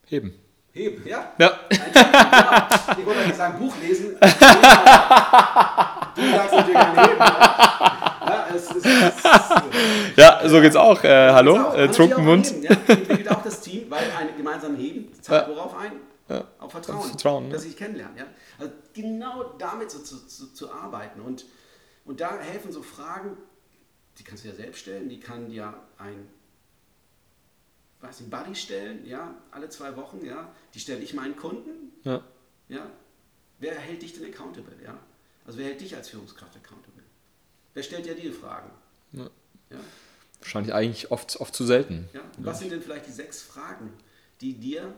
Heben. 0.07 0.35
Heben, 0.73 1.07
ja? 1.07 1.33
Ja. 1.39 1.61
ja. 1.71 2.69
Ich 2.99 3.07
wollte 3.07 3.35
sagen, 3.35 3.59
Buch 3.59 3.75
lesen. 3.81 4.13
du 4.15 4.19
sagst 6.31 6.55
natürlich 6.55 6.77
ein 6.77 6.97
Heben. 6.97 7.19
Ja? 7.19 7.72
Es, 8.55 8.71
es, 8.71 8.85
es, 8.85 10.17
ja, 10.17 10.49
so 10.49 10.61
geht's 10.61 10.77
auch. 10.77 11.03
Äh, 11.05 11.33
hallo, 11.33 11.57
auch. 11.57 11.77
Äh, 11.77 11.89
Trunkenmund. 11.89 12.63
Ja, 12.63 12.71
entwickelt 12.71 13.31
auch 13.31 13.43
das 13.43 13.61
Team, 13.61 13.91
weil 13.91 14.05
ein 14.19 14.37
gemeinsamen 14.37 14.77
Heben 14.77 15.13
zahlt 15.21 15.49
ja. 15.49 15.55
worauf 15.55 15.77
ein? 15.77 15.93
Ja. 16.29 16.45
Auf 16.59 16.73
Vertrauen. 16.73 17.09
Vertrauen 17.09 17.51
dass 17.51 17.63
sie 17.63 17.69
sich 17.69 17.77
kennenlernen. 17.77 18.17
Ja? 18.17 18.25
Also 18.59 18.73
genau 18.95 19.55
damit 19.59 19.91
so 19.91 19.99
zu, 19.99 20.27
zu, 20.27 20.53
zu, 20.53 20.73
arbeiten. 20.73 21.21
Und, 21.21 21.45
und 22.05 22.21
da 22.21 22.39
helfen 22.39 22.73
so 22.73 22.83
Fragen, 22.83 23.37
die 24.19 24.25
kannst 24.25 24.45
du 24.45 24.49
ja 24.49 24.55
selbst 24.55 24.81
stellen, 24.81 25.09
die 25.09 25.21
kann 25.21 25.49
dir 25.49 25.75
ein 25.99 26.29
weiß 28.03 28.21
nicht, 28.21 28.31
Buddy 28.31 28.55
stellen, 28.55 29.07
ja, 29.07 29.35
alle 29.51 29.69
zwei 29.69 29.97
Wochen, 29.97 30.25
ja, 30.25 30.53
die 30.75 30.81
stelle 30.81 31.01
ich 31.01 31.15
meinen 31.15 31.37
Kunden, 31.37 31.93
ja. 32.03 32.23
ja. 32.69 32.91
Wer 33.59 33.77
hält 33.77 34.03
dich 34.03 34.13
denn 34.13 34.25
accountable, 34.27 34.75
ja? 34.85 34.99
Also 35.47 35.59
wer 35.59 35.67
hält 35.67 35.81
dich 35.81 35.95
als 35.95 36.09
Führungskraft 36.09 36.57
accountable? 36.57 36.92
Wer 37.75 37.83
stellt 37.83 38.07
ja 38.07 38.15
diese 38.15 38.33
Fragen? 38.33 38.71
Ja. 39.13 39.25
Ja? 39.71 39.79
Wahrscheinlich 40.41 40.75
eigentlich 40.75 41.11
oft, 41.11 41.37
oft 41.41 41.55
zu 41.55 41.65
selten. 41.65 42.09
Ja? 42.13 42.21
Was 42.39 42.59
sind 42.59 42.73
denn 42.73 42.83
vielleicht 42.83 43.07
die 43.07 43.13
sechs 43.13 43.43
Fragen, 43.43 43.93
die 44.41 44.55
dir, 44.55 44.93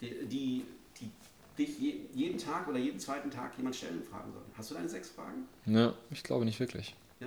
die, 0.00 0.14
die, 0.26 0.64
die 1.00 1.10
dich 1.58 1.78
jeden 2.14 2.38
Tag 2.38 2.68
oder 2.68 2.78
jeden 2.78 3.00
zweiten 3.00 3.30
Tag 3.30 3.52
jemand 3.56 3.76
stellen 3.76 4.02
fragen 4.02 4.32
soll? 4.32 4.42
Hast 4.56 4.70
du 4.70 4.74
deine 4.74 4.88
sechs 4.88 5.10
Fragen? 5.10 5.48
Ja, 5.66 5.92
ich 6.10 6.22
glaube 6.22 6.44
nicht 6.44 6.60
wirklich. 6.60 6.94
Ja? 7.20 7.26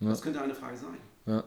Das 0.00 0.22
könnte 0.22 0.40
eine 0.40 0.54
Frage 0.54 0.76
sein. 0.76 0.96
Ja, 1.26 1.44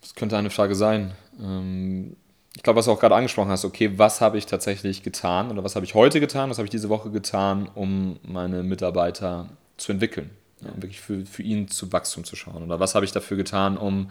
das 0.00 0.14
könnte 0.14 0.36
eine 0.36 0.50
Frage 0.50 0.74
sein. 0.74 1.14
Ähm, 1.38 2.16
ich 2.56 2.62
glaube, 2.62 2.78
was 2.78 2.86
du 2.86 2.92
auch 2.92 3.00
gerade 3.00 3.14
angesprochen 3.14 3.50
hast, 3.50 3.64
okay, 3.64 3.98
was 3.98 4.20
habe 4.20 4.38
ich 4.38 4.46
tatsächlich 4.46 5.02
getan 5.02 5.50
oder 5.50 5.64
was 5.64 5.74
habe 5.74 5.84
ich 5.84 5.94
heute 5.94 6.20
getan, 6.20 6.50
was 6.50 6.58
habe 6.58 6.66
ich 6.66 6.70
diese 6.70 6.88
Woche 6.88 7.10
getan, 7.10 7.68
um 7.74 8.18
meine 8.22 8.62
Mitarbeiter 8.62 9.48
zu 9.76 9.92
entwickeln? 9.92 10.30
Ja, 10.64 10.72
um 10.72 10.82
wirklich 10.82 11.00
für, 11.00 11.24
für 11.26 11.42
ihn 11.42 11.68
zu 11.68 11.92
Wachstum 11.92 12.24
zu 12.24 12.36
schauen. 12.36 12.62
Oder 12.62 12.80
was 12.80 12.94
habe 12.94 13.04
ich 13.04 13.12
dafür 13.12 13.36
getan, 13.36 13.76
um 13.76 14.10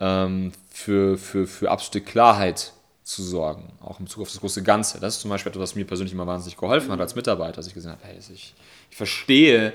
ähm, 0.00 0.52
für, 0.70 1.18
für, 1.18 1.46
für 1.46 1.70
absolute 1.70 2.04
Klarheit 2.04 2.72
zu 3.04 3.22
sorgen, 3.22 3.72
auch 3.80 3.98
in 3.98 4.04
Bezug 4.04 4.22
auf 4.22 4.28
das 4.28 4.40
große 4.40 4.62
Ganze. 4.62 5.00
Das 5.00 5.16
ist 5.16 5.20
zum 5.20 5.30
Beispiel 5.30 5.50
etwas, 5.50 5.62
was 5.62 5.74
mir 5.74 5.84
persönlich 5.84 6.12
immer 6.12 6.26
wahnsinnig 6.26 6.56
geholfen 6.56 6.92
hat 6.92 7.00
als 7.00 7.14
Mitarbeiter, 7.14 7.56
dass 7.56 7.66
ich 7.66 7.74
gesehen 7.74 7.92
habe, 7.92 8.04
hey, 8.04 8.18
ich, 8.18 8.54
ich 8.90 8.96
verstehe 8.96 9.72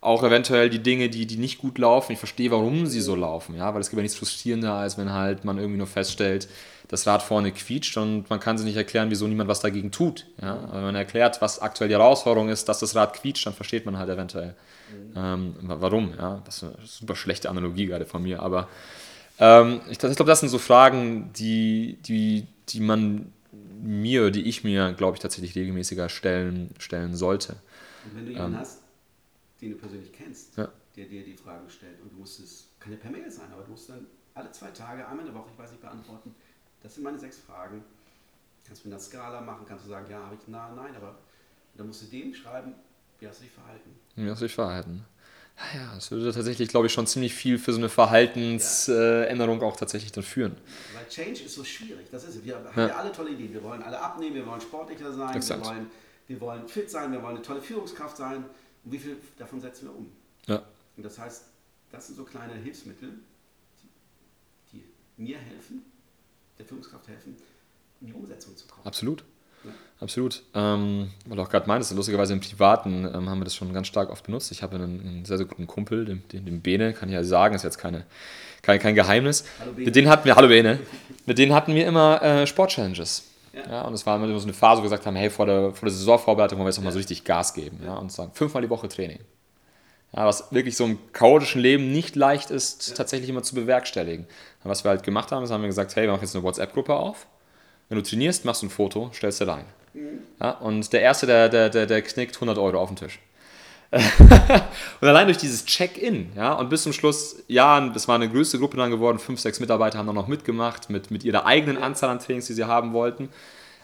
auch 0.00 0.22
eventuell 0.22 0.70
die 0.70 0.78
Dinge, 0.78 1.08
die, 1.08 1.26
die 1.26 1.38
nicht 1.38 1.58
gut 1.58 1.78
laufen. 1.78 2.12
Ich 2.12 2.18
verstehe, 2.18 2.50
warum 2.50 2.86
sie 2.86 3.00
so 3.00 3.16
laufen, 3.16 3.56
ja, 3.56 3.74
weil 3.74 3.80
es 3.80 3.90
gibt 3.90 3.98
ja 3.98 4.02
nichts 4.02 4.16
frustrierender, 4.16 4.72
als 4.74 4.96
wenn 4.96 5.12
halt 5.12 5.44
man 5.44 5.58
irgendwie 5.58 5.78
nur 5.78 5.88
feststellt, 5.88 6.48
das 6.86 7.06
Rad 7.06 7.22
vorne 7.22 7.52
quietscht 7.52 7.96
und 7.98 8.30
man 8.30 8.40
kann 8.40 8.56
sich 8.56 8.66
nicht 8.66 8.76
erklären, 8.76 9.10
wieso 9.10 9.26
niemand 9.26 9.48
was 9.48 9.60
dagegen 9.60 9.90
tut. 9.90 10.26
Ja? 10.40 10.68
wenn 10.72 10.82
man 10.82 10.94
erklärt, 10.94 11.42
was 11.42 11.60
aktuell 11.60 11.88
die 11.88 11.94
Herausforderung 11.94 12.48
ist, 12.48 12.68
dass 12.68 12.78
das 12.78 12.94
Rad 12.94 13.12
quietscht, 13.14 13.46
dann 13.46 13.52
versteht 13.52 13.84
man 13.84 13.98
halt 13.98 14.08
eventuell, 14.08 14.54
mhm. 14.90 15.12
ähm, 15.16 15.54
warum. 15.62 16.14
Ja? 16.16 16.42
Das 16.46 16.56
ist 16.56 16.62
eine 16.62 16.86
super 16.86 17.16
schlechte 17.16 17.50
Analogie 17.50 17.86
gerade 17.86 18.06
von 18.06 18.22
mir, 18.22 18.40
aber 18.40 18.68
ähm, 19.38 19.80
ich, 19.90 20.02
ich 20.02 20.16
glaube, 20.16 20.24
das 20.24 20.40
sind 20.40 20.48
so 20.48 20.58
Fragen, 20.58 21.30
die, 21.36 21.98
die, 22.06 22.46
die 22.68 22.80
man 22.80 23.32
mir, 23.80 24.30
die 24.30 24.48
ich 24.48 24.64
mir, 24.64 24.92
glaube 24.92 25.16
ich, 25.16 25.20
tatsächlich 25.20 25.54
regelmäßiger 25.54 26.08
stellen, 26.08 26.70
stellen 26.78 27.14
sollte. 27.14 27.56
Und 28.04 28.16
wenn 28.16 28.26
du 28.26 28.32
jemanden 28.32 28.54
ähm, 28.54 28.60
hast, 28.60 28.80
den 29.60 29.72
du 29.72 29.76
persönlich 29.76 30.12
kennst, 30.12 30.56
ja. 30.56 30.68
der 30.96 31.06
dir 31.06 31.24
die 31.24 31.36
Fragen 31.36 31.68
stellt 31.68 32.00
und 32.02 32.12
du 32.12 32.16
musst 32.16 32.40
es, 32.40 32.68
kann 32.78 32.92
ja 32.92 32.98
per 32.98 33.10
Mail 33.10 33.30
sein, 33.30 33.52
aber 33.52 33.62
du 33.62 33.70
musst 33.70 33.88
dann 33.88 34.06
alle 34.34 34.50
zwei 34.52 34.70
Tage, 34.70 35.06
einmal 35.06 35.26
in 35.26 35.32
der 35.32 35.40
Woche, 35.40 35.50
ich 35.52 35.58
weiß 35.58 35.70
nicht, 35.70 35.82
beantworten, 35.82 36.34
das 36.82 36.94
sind 36.94 37.04
meine 37.04 37.18
sechs 37.18 37.38
Fragen. 37.38 37.82
Kannst 38.64 38.84
du 38.84 38.88
mit 38.88 38.94
einer 38.94 39.02
Skala 39.02 39.40
machen, 39.40 39.64
kannst 39.66 39.86
du 39.86 39.88
sagen, 39.88 40.06
ja, 40.10 40.22
habe 40.22 40.34
ich, 40.34 40.40
na, 40.46 40.70
nein, 40.74 40.94
aber 40.94 41.18
dann 41.74 41.86
musst 41.86 42.02
du 42.02 42.06
dem 42.06 42.34
schreiben, 42.34 42.74
wie 43.18 43.26
hast 43.26 43.40
du 43.40 43.44
dich 43.44 43.52
verhalten. 43.52 43.90
Wie 44.14 44.30
hast 44.30 44.40
du 44.40 44.44
dich 44.44 44.54
verhalten? 44.54 45.04
Ja, 45.74 45.92
das 45.94 46.10
würde 46.12 46.32
tatsächlich, 46.32 46.68
glaube 46.68 46.86
ich, 46.86 46.92
schon 46.92 47.06
ziemlich 47.06 47.34
viel 47.34 47.58
für 47.58 47.72
so 47.72 47.78
eine 47.78 47.88
Verhaltensänderung 47.88 49.60
ja. 49.60 49.66
auch 49.66 49.76
tatsächlich 49.76 50.12
dann 50.12 50.22
führen. 50.22 50.56
Weil 50.94 51.08
Change 51.08 51.42
ist 51.42 51.54
so 51.54 51.64
schwierig. 51.64 52.06
Das 52.12 52.24
ist 52.24 52.44
Wir 52.44 52.54
haben 52.56 52.66
ja. 52.76 52.94
alle 52.94 53.10
tolle 53.10 53.30
Ideen. 53.30 53.52
Wir 53.52 53.62
wollen 53.64 53.82
alle 53.82 54.00
abnehmen, 54.00 54.36
wir 54.36 54.46
wollen 54.46 54.60
sportlicher 54.60 55.12
sein, 55.12 55.34
wir 55.34 55.64
wollen, 55.64 55.90
wir 56.28 56.40
wollen 56.40 56.68
fit 56.68 56.88
sein, 56.88 57.10
wir 57.10 57.22
wollen 57.22 57.36
eine 57.36 57.44
tolle 57.44 57.60
Führungskraft 57.60 58.16
sein. 58.16 58.44
Und 58.84 58.92
wie 58.92 58.98
viel 58.98 59.16
davon 59.38 59.60
setzen 59.60 59.86
wir 59.86 59.96
um? 59.96 60.10
Ja. 60.46 60.62
Und 60.96 61.04
das 61.04 61.18
heißt, 61.18 61.44
das 61.90 62.06
sind 62.06 62.16
so 62.16 62.24
kleine 62.24 62.54
Hilfsmittel, 62.54 63.10
die, 64.72 64.82
die 65.16 65.22
mir 65.22 65.38
helfen, 65.38 65.82
der 66.58 66.66
Führungskraft 66.66 67.08
helfen, 67.08 67.36
in 68.00 68.08
die 68.08 68.12
Umsetzung 68.12 68.56
zu 68.56 68.66
kommen. 68.66 68.86
Absolut. 68.86 69.24
Ja. 69.64 69.70
Absolut. 70.00 70.42
Ähm, 70.54 71.10
weil 71.26 71.36
du 71.36 71.42
auch 71.42 71.48
gerade 71.50 71.66
meintest, 71.66 71.92
lustigerweise 71.92 72.32
im 72.32 72.40
Privaten 72.40 73.04
ähm, 73.04 73.28
haben 73.28 73.40
wir 73.40 73.44
das 73.44 73.56
schon 73.56 73.72
ganz 73.72 73.88
stark 73.88 74.10
oft 74.10 74.24
benutzt. 74.24 74.52
Ich 74.52 74.62
habe 74.62 74.76
einen, 74.76 75.00
einen 75.00 75.24
sehr, 75.24 75.36
sehr 75.38 75.46
guten 75.46 75.66
Kumpel, 75.66 76.04
den, 76.04 76.26
den, 76.28 76.44
den 76.44 76.60
Bene, 76.60 76.92
kann 76.92 77.08
ich 77.08 77.14
ja 77.14 77.24
sagen, 77.24 77.54
ist 77.54 77.64
jetzt 77.64 77.78
keine, 77.78 78.06
kein, 78.62 78.78
kein 78.78 78.94
Geheimnis. 78.94 79.44
Hallo 79.58 79.72
Bene. 79.72 79.86
Mit 79.86 79.96
denen 79.96 80.08
hatten 80.08 80.24
wir, 80.24 80.36
hallo 80.36 80.48
Bene, 80.48 80.78
mit 81.26 81.38
denen 81.38 81.52
hatten 81.52 81.74
wir 81.74 81.86
immer 81.86 82.22
äh, 82.22 82.46
Sport-Challenges. 82.46 83.24
Ja. 83.52 83.70
ja. 83.70 83.82
und 83.82 83.94
es 83.94 84.06
war 84.06 84.16
immer 84.16 84.38
so 84.38 84.44
eine 84.44 84.52
Phase, 84.52 84.80
wo 84.80 84.84
wir 84.84 84.90
gesagt 84.90 85.06
haben, 85.06 85.16
hey, 85.16 85.30
vor 85.30 85.46
der, 85.46 85.72
vor 85.72 85.86
der 85.88 85.92
Saisonvorbereitung 85.92 86.58
wollen 86.58 86.66
wir 86.66 86.70
jetzt 86.70 86.78
nochmal 86.78 86.90
ja. 86.90 86.94
so 86.94 86.98
richtig 86.98 87.24
Gas 87.24 87.54
geben. 87.54 87.80
Ja, 87.84 87.96
und 87.96 88.12
sagen, 88.12 88.30
fünfmal 88.34 88.62
die 88.62 88.70
Woche 88.70 88.88
Training. 88.88 89.20
Ja, 90.14 90.26
was 90.26 90.50
wirklich 90.52 90.76
so 90.76 90.84
im 90.84 90.98
chaotischen 91.12 91.60
Leben 91.60 91.92
nicht 91.92 92.16
leicht 92.16 92.50
ist, 92.50 92.88
ja. 92.88 92.94
tatsächlich 92.94 93.28
immer 93.28 93.42
zu 93.42 93.54
bewerkstelligen. 93.54 94.24
Und 94.64 94.70
was 94.70 94.84
wir 94.84 94.90
halt 94.90 95.02
gemacht 95.02 95.32
haben, 95.32 95.44
ist, 95.44 95.50
haben 95.50 95.62
wir 95.62 95.68
gesagt, 95.68 95.94
hey, 95.96 96.04
wir 96.04 96.12
machen 96.12 96.22
jetzt 96.22 96.34
eine 96.34 96.44
WhatsApp-Gruppe 96.44 96.94
auf. 96.94 97.26
Wenn 97.88 97.96
du 97.98 98.04
trainierst, 98.04 98.44
machst 98.44 98.62
du 98.62 98.66
ein 98.66 98.70
Foto, 98.70 99.10
stellst 99.12 99.40
dir 99.40 99.48
rein. 99.48 99.64
Mhm. 99.94 100.20
Ja, 100.40 100.52
und 100.52 100.92
der 100.92 101.02
Erste, 101.02 101.26
der, 101.26 101.48
der, 101.48 101.68
der, 101.68 101.86
der 101.86 102.02
knickt 102.02 102.36
100 102.36 102.58
Euro 102.58 102.78
auf 102.78 102.88
den 102.88 102.96
Tisch. 102.96 103.20
Und 103.90 105.08
allein 105.08 105.26
durch 105.26 105.38
dieses 105.38 105.64
Check-in, 105.64 106.30
ja, 106.36 106.52
und 106.52 106.68
bis 106.68 106.82
zum 106.82 106.92
Schluss, 106.92 107.36
ja, 107.48 107.80
das 107.88 108.06
war 108.06 108.16
eine 108.16 108.28
größte 108.28 108.58
Gruppe 108.58 108.76
dann 108.76 108.90
geworden, 108.90 109.18
fünf, 109.18 109.40
sechs 109.40 109.60
Mitarbeiter 109.60 109.98
haben 109.98 110.06
dann 110.06 110.14
noch 110.14 110.28
mitgemacht 110.28 110.90
mit, 110.90 111.10
mit 111.10 111.24
ihrer 111.24 111.46
eigenen 111.46 111.78
Anzahl 111.78 112.10
an 112.10 112.18
Trainings, 112.18 112.46
die 112.46 112.52
sie 112.52 112.64
haben 112.64 112.92
wollten. 112.92 113.30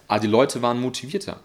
Aber 0.06 0.20
die 0.20 0.26
Leute 0.26 0.60
waren 0.60 0.78
motivierter. 0.78 1.40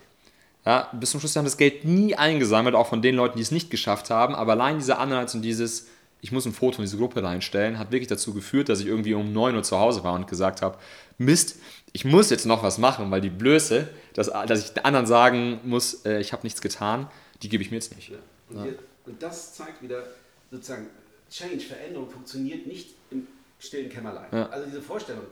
Ja, 0.66 0.90
bis 0.92 1.12
zum 1.12 1.22
Schluss 1.22 1.36
haben 1.38 1.46
das 1.46 1.56
Geld 1.56 1.86
nie 1.86 2.16
eingesammelt, 2.16 2.76
auch 2.76 2.88
von 2.88 3.02
den 3.02 3.16
Leuten, 3.16 3.38
die 3.38 3.44
es 3.44 3.52
nicht 3.52 3.70
geschafft 3.70 4.10
haben. 4.10 4.36
Aber 4.36 4.52
allein 4.54 4.78
dieser 4.78 5.00
Anreiz 5.00 5.34
und 5.34 5.42
dieses, 5.42 5.88
ich 6.20 6.34
muss 6.34 6.46
ein 6.46 6.52
Foto 6.52 6.80
in 6.80 6.84
diese 6.84 6.98
Gruppe 6.98 7.24
reinstellen, 7.24 7.80
hat 7.80 7.94
wirklich 7.94 8.10
dazu 8.10 8.34
geführt, 8.34 8.68
dass 8.68 8.82
ich 8.82 8.88
irgendwie 8.88 9.14
um 9.14 9.32
9 9.32 9.56
Uhr 9.56 9.64
zu 9.64 9.80
Hause 9.80 10.04
war 10.04 10.14
und 10.14 10.28
gesagt 10.28 10.62
habe, 10.62 10.78
Mist, 11.18 11.60
ich 11.94 12.04
muss 12.04 12.30
jetzt 12.30 12.46
noch 12.46 12.62
was 12.62 12.78
machen, 12.78 13.10
weil 13.10 13.22
die 13.22 13.30
Blöße, 13.30 13.88
dass, 14.14 14.30
dass 14.48 14.66
ich 14.66 14.74
den 14.74 14.84
anderen 14.84 15.06
sagen 15.06 15.60
muss, 15.64 16.06
äh, 16.06 16.20
ich 16.20 16.34
habe 16.34 16.44
nichts 16.44 16.62
getan, 16.62 17.08
die 17.42 17.50
gebe 17.50 17.64
ich 17.64 17.72
mir 17.72 17.78
jetzt 17.78 17.96
nicht. 17.96 18.12
Und, 18.50 18.66
ja. 18.66 18.72
und, 19.06 19.22
das 19.22 19.54
zeigt 19.54 19.82
wieder, 19.82 20.06
sozusagen, 20.52 20.88
Change, 21.30 21.60
Veränderung 21.60 22.10
funktioniert 22.10 22.66
nicht 22.66 22.96
im 23.12 23.28
stillen 23.60 23.90
Kämmerlein. 23.90 24.30
Ja. 24.32 24.50
Also 24.50 24.66
diese 24.66 24.82
Vorstellung, 24.82 25.26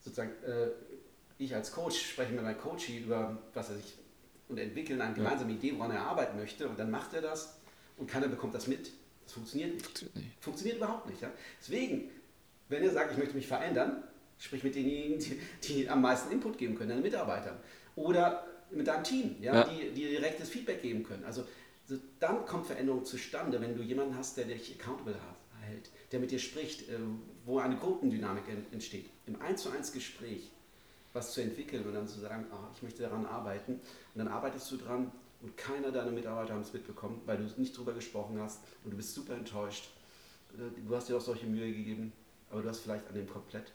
sozusagen, 0.00 0.32
äh, 0.44 0.68
ich 1.38 1.54
als 1.54 1.72
Coach 1.72 2.10
spreche 2.10 2.32
mit 2.32 2.42
meinem 2.42 2.58
Coachie 2.58 2.98
über, 2.98 3.38
was 3.54 3.70
er 3.70 3.76
sich 3.76 3.94
und 4.48 4.58
entwickeln 4.58 5.00
eine 5.00 5.14
gemeinsame 5.14 5.52
Idee, 5.52 5.74
woran 5.76 5.90
er 5.90 6.02
arbeiten 6.02 6.36
möchte 6.38 6.68
und 6.68 6.78
dann 6.78 6.90
macht 6.90 7.14
er 7.14 7.22
das 7.22 7.58
und 7.96 8.10
keiner 8.10 8.28
bekommt 8.28 8.54
das 8.54 8.66
mit. 8.66 8.90
Das 9.24 9.34
funktioniert 9.34 9.74
nicht. 9.74 9.84
Funktioniert, 9.84 10.16
nicht. 10.16 10.28
funktioniert 10.40 10.76
überhaupt 10.78 11.08
nicht. 11.08 11.20
Ja? 11.20 11.30
Deswegen, 11.60 12.10
wenn 12.68 12.82
er 12.82 12.90
sagt, 12.90 13.12
ich 13.12 13.18
möchte 13.18 13.34
mich 13.34 13.46
verändern, 13.46 14.02
sprich 14.38 14.64
mit 14.64 14.74
denjenigen, 14.74 15.18
die, 15.18 15.40
die 15.64 15.88
am 15.88 16.00
meisten 16.00 16.32
Input 16.32 16.58
geben 16.58 16.76
können, 16.76 16.90
deinen 16.90 17.02
Mitarbeitern 17.02 17.56
oder 17.94 18.46
mit 18.70 18.86
deinem 18.86 19.04
Team, 19.04 19.36
ja, 19.40 19.54
ja. 19.54 19.64
Die, 19.64 19.90
die 19.90 20.08
direktes 20.08 20.48
Feedback 20.48 20.82
geben 20.82 21.02
können. 21.02 21.24
Also 21.24 21.44
so, 21.88 21.96
dann 22.20 22.44
kommt 22.44 22.66
Veränderung 22.66 23.04
zustande, 23.04 23.60
wenn 23.60 23.74
du 23.74 23.82
jemanden 23.82 24.16
hast, 24.16 24.36
der 24.36 24.44
dich 24.44 24.78
accountable 24.78 25.16
hält, 25.62 25.90
der 26.12 26.20
mit 26.20 26.30
dir 26.30 26.38
spricht, 26.38 26.88
äh, 26.90 26.98
wo 27.46 27.58
eine 27.58 27.76
Gruppendynamik 27.76 28.44
entsteht. 28.70 29.08
Im 29.26 29.40
1 29.40 29.62
zu 29.62 29.70
1 29.70 29.92
Gespräch 29.92 30.50
was 31.14 31.32
zu 31.32 31.40
entwickeln 31.40 31.84
und 31.86 31.94
dann 31.94 32.06
zu 32.06 32.20
sagen, 32.20 32.46
oh, 32.52 32.70
ich 32.74 32.82
möchte 32.82 33.02
daran 33.02 33.24
arbeiten. 33.24 33.72
Und 33.74 33.80
dann 34.14 34.28
arbeitest 34.28 34.70
du 34.70 34.76
dran 34.76 35.10
und 35.40 35.56
keiner 35.56 35.90
deiner 35.90 36.10
Mitarbeiter 36.10 36.52
haben 36.52 36.60
es 36.60 36.72
mitbekommen, 36.72 37.22
weil 37.24 37.38
du 37.38 37.60
nicht 37.60 37.76
drüber 37.76 37.94
gesprochen 37.94 38.38
hast 38.40 38.60
und 38.84 38.90
du 38.90 38.96
bist 38.96 39.14
super 39.14 39.34
enttäuscht. 39.34 39.90
Du 40.86 40.94
hast 40.94 41.08
dir 41.08 41.16
auch 41.16 41.22
solche 41.22 41.46
Mühe 41.46 41.72
gegeben, 41.72 42.12
aber 42.50 42.62
du 42.62 42.68
hast 42.68 42.80
vielleicht 42.80 43.06
an 43.08 43.14
dem 43.14 43.28
komplett 43.28 43.72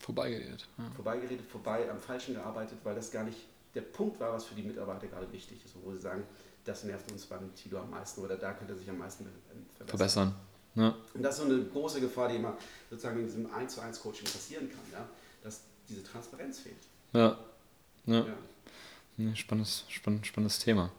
vorbeigeredet. 0.00 0.68
Ja. 0.78 0.90
Vorbeigeredet, 0.90 1.46
vorbei 1.46 1.88
am 1.88 2.00
Falschen 2.00 2.34
gearbeitet, 2.34 2.78
weil 2.82 2.94
das 2.94 3.10
gar 3.10 3.24
nicht 3.24 3.38
der 3.74 3.82
Punkt 3.82 4.20
war, 4.20 4.32
was 4.32 4.44
für 4.44 4.54
die 4.54 4.62
Mitarbeiter 4.62 5.06
gerade 5.06 5.30
wichtig 5.32 5.64
ist, 5.64 5.74
wo 5.82 5.92
sie 5.92 6.00
sagen, 6.00 6.24
das 6.64 6.84
nervt 6.84 7.10
uns 7.10 7.26
beim 7.26 7.54
Tilo 7.54 7.80
am 7.80 7.90
meisten 7.90 8.20
oder 8.20 8.36
da 8.36 8.52
könnte 8.52 8.72
er 8.74 8.78
sich 8.78 8.88
am 8.88 8.98
meisten 8.98 9.26
verbessern. 9.76 9.86
verbessern. 9.86 10.34
Ja. 10.74 10.94
Und 11.14 11.22
das 11.22 11.38
ist 11.38 11.44
so 11.44 11.52
eine 11.52 11.62
große 11.64 12.00
Gefahr, 12.00 12.28
die 12.28 12.36
immer 12.36 12.56
sozusagen 12.88 13.18
in 13.18 13.26
diesem 13.26 13.52
1 13.52 13.74
zu 13.74 13.80
1 13.80 14.00
Coaching 14.00 14.24
passieren 14.24 14.68
kann, 14.70 14.80
ja? 14.92 15.06
dass 15.42 15.60
diese 15.88 16.02
Transparenz 16.02 16.60
fehlt. 16.60 16.76
Ja. 17.12 17.36
ja. 18.06 18.24
ja. 19.18 19.34
Spannendes, 19.34 19.84
spannendes, 19.88 20.28
spannendes 20.28 20.58
Thema. 20.58 20.90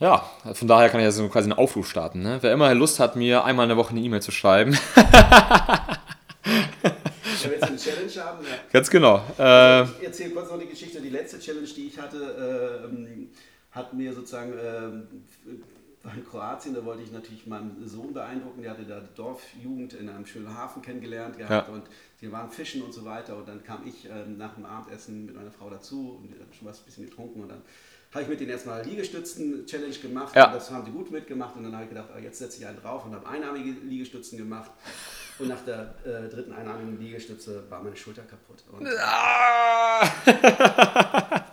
Ja, 0.00 0.30
von 0.52 0.68
daher 0.68 0.90
kann 0.90 1.00
ich 1.00 1.06
jetzt 1.06 1.18
quasi 1.32 1.50
einen 1.50 1.58
Aufruf 1.58 1.88
starten. 1.88 2.22
Ne? 2.22 2.38
Wer 2.40 2.52
immer 2.52 2.72
Lust 2.74 3.00
hat, 3.00 3.16
mir 3.16 3.44
einmal 3.44 3.64
in 3.64 3.70
der 3.70 3.76
Woche 3.76 3.90
eine 3.90 4.00
E-Mail 4.00 4.22
zu 4.22 4.30
schreiben. 4.30 4.78
Wenn 7.42 7.50
wir 7.50 7.58
jetzt 7.58 7.64
eine 7.64 7.76
Challenge 7.76 8.24
haben. 8.24 8.44
Ja. 8.44 8.50
Ganz 8.72 8.90
genau. 8.90 9.22
Also, 9.36 9.92
ich 9.98 10.06
erzähle 10.06 10.30
kurz 10.30 10.50
noch 10.50 10.58
die 10.58 10.66
Geschichte. 10.66 11.00
Die 11.00 11.10
letzte 11.10 11.38
Challenge, 11.40 11.66
die 11.66 11.88
ich 11.88 11.98
hatte, 11.98 12.84
äh, 12.84 13.06
hat 13.78 13.94
mir 13.94 14.12
sozusagen 14.12 14.52
äh, 14.52 14.88
in 16.16 16.24
Kroatien, 16.28 16.74
da 16.74 16.84
wollte 16.84 17.02
ich 17.02 17.12
natürlich 17.12 17.46
meinen 17.46 17.86
Sohn 17.86 18.12
beeindrucken, 18.12 18.62
der 18.62 18.72
hatte 18.72 18.84
da 18.84 19.00
die 19.00 19.14
Dorfjugend 19.14 19.94
in 19.94 20.08
einem 20.08 20.26
schönen 20.26 20.54
Hafen 20.54 20.82
kennengelernt 20.82 21.38
gehabt 21.38 21.68
ja. 21.68 21.74
und 21.74 21.84
wir 22.20 22.32
waren 22.32 22.50
fischen 22.50 22.82
und 22.82 22.92
so 22.92 23.04
weiter 23.04 23.36
und 23.36 23.48
dann 23.48 23.62
kam 23.62 23.86
ich 23.86 24.06
äh, 24.06 24.26
nach 24.26 24.54
dem 24.54 24.64
Abendessen 24.64 25.26
mit 25.26 25.36
meiner 25.36 25.50
Frau 25.50 25.70
dazu 25.70 26.18
und 26.20 26.32
wir 26.32 26.40
haben 26.40 26.52
schon 26.52 26.68
was 26.68 26.80
ein 26.80 26.84
bisschen 26.84 27.06
getrunken 27.06 27.42
und 27.42 27.48
dann 27.48 27.62
habe 28.12 28.22
ich 28.22 28.28
mit 28.28 28.40
denen 28.40 28.50
erstmal 28.50 28.84
Liegestützen-Challenge 28.84 29.96
gemacht 29.96 30.34
ja. 30.34 30.46
und 30.46 30.54
das 30.54 30.70
haben 30.70 30.84
sie 30.84 30.92
gut 30.92 31.10
mitgemacht 31.10 31.56
und 31.56 31.64
dann 31.64 31.74
habe 31.74 31.84
ich 31.84 31.90
gedacht, 31.90 32.08
ah, 32.14 32.18
jetzt 32.18 32.38
setze 32.38 32.58
ich 32.58 32.66
einen 32.66 32.80
drauf 32.80 33.04
und 33.04 33.14
habe 33.14 33.28
einarmige 33.28 33.70
Liegestützen 33.86 34.38
gemacht 34.38 34.70
und 35.38 35.48
nach 35.48 35.62
der 35.64 35.94
äh, 36.04 36.28
dritten 36.28 36.52
einarmigen 36.52 36.98
Liegestütze 36.98 37.64
war 37.68 37.82
meine 37.82 37.96
Schulter 37.96 38.22
kaputt. 38.22 38.64
Und, 38.72 38.88
ah! 38.98 40.10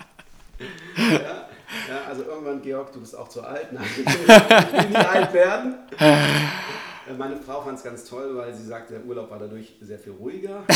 irgendwann, 2.56 2.62
Georg, 2.62 2.92
du 2.92 3.00
bist 3.00 3.18
auch 3.18 3.28
zu 3.28 3.42
alt. 3.42 3.72
Nein, 3.72 3.84
ich 3.98 4.06
will 4.06 4.88
nicht 4.88 4.96
alt 4.96 5.34
werden. 5.34 5.76
Äh, 6.00 7.14
meine 7.18 7.38
Frau 7.38 7.62
fand 7.62 7.78
es 7.78 7.84
ganz 7.84 8.06
toll, 8.06 8.36
weil 8.36 8.54
sie 8.54 8.66
sagte, 8.66 8.94
der 8.94 9.06
Urlaub 9.06 9.30
war 9.30 9.40
dadurch 9.40 9.74
sehr 9.82 10.00
viel 10.00 10.14
ruhiger. 10.14 10.64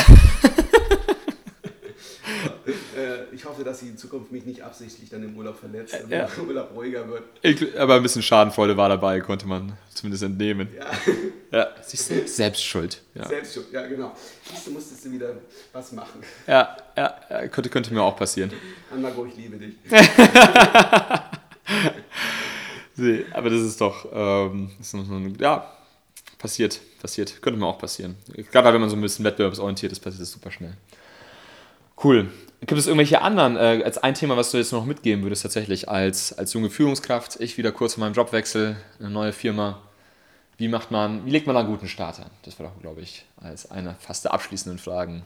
Äh, 2.96 3.34
ich 3.34 3.46
hoffe, 3.46 3.64
dass 3.64 3.80
sie 3.80 3.88
in 3.88 3.98
Zukunft 3.98 4.32
mich 4.32 4.46
nicht 4.46 4.62
absichtlich 4.62 5.10
dann 5.10 5.24
im 5.24 5.36
Urlaub 5.36 5.58
verletzt, 5.58 5.94
damit 5.94 6.12
ja. 6.12 6.28
der 6.28 6.44
Urlaub 6.44 6.72
ruhiger 6.76 7.06
wird. 7.08 7.78
Aber 7.78 7.96
ein 7.96 8.04
bisschen 8.04 8.22
Schadenfreude 8.22 8.78
war 8.78 8.90
dabei, 8.90 9.20
konnte 9.22 9.48
man 9.48 9.74
zumindest 9.94 10.24
entnehmen. 10.24 10.70
Ja. 10.78 10.86
ja. 11.52 11.68
Siehst 11.82 12.12
du, 12.12 12.28
Selbstschuld. 12.28 13.02
Ja. 13.16 13.28
Selbstschuld, 13.28 13.72
ja 13.72 13.88
genau. 13.88 14.16
Siehst 14.44 14.68
du, 14.68 14.72
musstest 14.72 15.06
du 15.06 15.12
wieder 15.12 15.34
was 15.74 15.92
machen. 15.92 16.22
Ja, 16.48 16.78
ja, 16.96 17.48
könnte, 17.48 17.70
könnte 17.70 17.94
mir 17.94 18.02
auch 18.02 18.16
passieren. 18.16 18.52
Anmago, 18.92 19.26
ich 19.26 19.36
liebe 19.36 19.58
dich. 19.58 19.76
nee, 22.96 23.26
aber 23.32 23.50
das 23.50 23.62
ist 23.62 23.80
doch, 23.82 24.06
ähm, 24.12 24.72
das 24.78 24.94
ist 24.94 25.40
ja, 25.40 25.72
passiert, 26.38 26.80
passiert, 27.02 27.42
könnte 27.42 27.60
mir 27.60 27.68
auch 27.68 27.78
passieren. 27.78 28.16
Gerade 28.52 28.74
wenn 28.74 28.82
man 28.82 28.90
so 28.90 28.96
ein 28.96 29.02
bisschen 29.02 29.26
wettbewerbsorientiert 29.26 29.92
ist, 29.92 30.00
passiert 30.00 30.22
das 30.22 30.32
super 30.32 30.52
schnell. 30.52 30.76
Cool. 32.02 32.32
Gibt 32.62 32.80
es 32.80 32.88
irgendwelche 32.88 33.22
anderen, 33.22 33.56
äh, 33.56 33.84
als 33.84 33.98
ein 33.98 34.16
Thema, 34.16 34.38
was 34.38 34.52
du 34.52 34.58
jetzt 34.58 34.72
noch 34.72 34.86
mitgeben 34.86 35.24
würdest, 35.24 35.44
tatsächlich 35.44 35.90
als, 35.90 36.34
als 36.38 36.54
junge 36.54 36.70
Führungskraft, 36.70 37.40
ich 37.40 37.58
wieder 37.58 37.72
kurz 37.72 37.94
vor 37.94 38.04
meinem 38.04 38.14
Jobwechsel, 38.14 38.78
eine 39.00 39.10
neue 39.10 39.34
Firma, 39.34 39.82
wie 40.58 40.68
macht 40.68 40.92
man, 40.92 41.26
wie 41.26 41.30
legt 41.30 41.48
man 41.48 41.56
einen 41.56 41.70
guten 41.70 41.88
Start 41.88 42.20
an? 42.20 42.30
Das 42.44 42.60
wäre 42.60 42.70
doch, 42.70 42.82
glaube 42.82 43.02
ich, 43.02 43.26
als 43.38 43.72
eine 43.72 43.96
fast 44.00 44.26
der 44.26 44.34
abschließenden 44.34 44.78
Fragen 44.78 45.24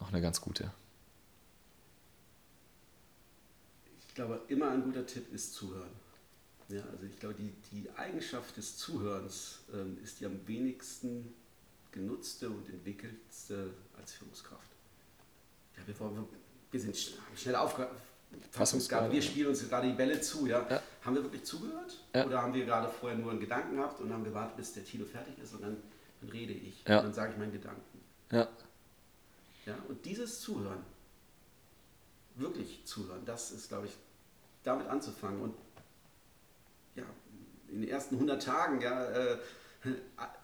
noch 0.00 0.12
eine 0.12 0.22
ganz 0.22 0.40
gute. 0.40 0.70
Ich 4.08 4.09
glaube, 4.26 4.40
immer 4.48 4.70
ein 4.70 4.82
guter 4.82 5.06
Tipp 5.06 5.32
ist 5.32 5.54
zuhören. 5.54 5.90
Ja, 6.68 6.82
also 6.92 7.06
ich 7.06 7.18
glaube, 7.18 7.34
die, 7.36 7.52
die 7.72 7.90
Eigenschaft 7.96 8.56
des 8.56 8.76
Zuhörens 8.76 9.60
ähm, 9.72 9.98
ist 10.04 10.20
die 10.20 10.26
am 10.26 10.46
wenigsten 10.46 11.34
genutzte 11.90 12.48
und 12.50 12.68
entwickeltste 12.68 13.72
als 13.98 14.12
Führungskraft. 14.12 14.70
Ja, 15.76 15.82
wir, 15.86 16.28
wir 16.70 16.80
sind 16.80 16.96
schnell. 17.34 17.56
Fassungsgabe. 18.52 19.10
Wir 19.10 19.22
spielen 19.22 19.48
uns 19.48 19.68
gerade 19.68 19.88
die 19.88 19.94
Bälle 19.94 20.20
zu. 20.20 20.46
Ja? 20.46 20.64
ja. 20.70 20.82
Haben 21.02 21.16
wir 21.16 21.22
wirklich 21.24 21.42
zugehört? 21.42 21.98
Ja. 22.14 22.26
Oder 22.26 22.42
haben 22.42 22.54
wir 22.54 22.64
gerade 22.64 22.88
vorher 22.88 23.18
nur 23.18 23.30
einen 23.30 23.40
Gedanken 23.40 23.76
gehabt 23.76 24.00
und 24.00 24.12
haben 24.12 24.22
gewartet, 24.22 24.56
bis 24.56 24.72
der 24.74 24.84
Tilo 24.84 25.04
fertig 25.04 25.36
ist 25.42 25.54
und 25.54 25.62
dann, 25.62 25.78
dann 26.20 26.30
rede 26.30 26.52
ich 26.52 26.84
ja. 26.86 26.98
und 26.98 27.06
dann 27.06 27.14
sage 27.14 27.32
ich 27.32 27.38
meinen 27.38 27.52
Gedanken. 27.52 28.00
Ja. 28.30 28.46
ja. 29.66 29.76
Und 29.88 30.04
dieses 30.04 30.40
Zuhören, 30.40 30.84
wirklich 32.36 32.84
zuhören, 32.84 33.24
das 33.24 33.50
ist, 33.50 33.68
glaube 33.68 33.86
ich, 33.86 33.92
damit 34.62 34.86
anzufangen 34.86 35.40
und 35.40 35.54
ja, 36.96 37.04
in 37.68 37.82
den 37.82 37.90
ersten 37.90 38.16
100 38.16 38.42
Tagen 38.42 38.80
ja, 38.80 39.04
äh, 39.04 39.38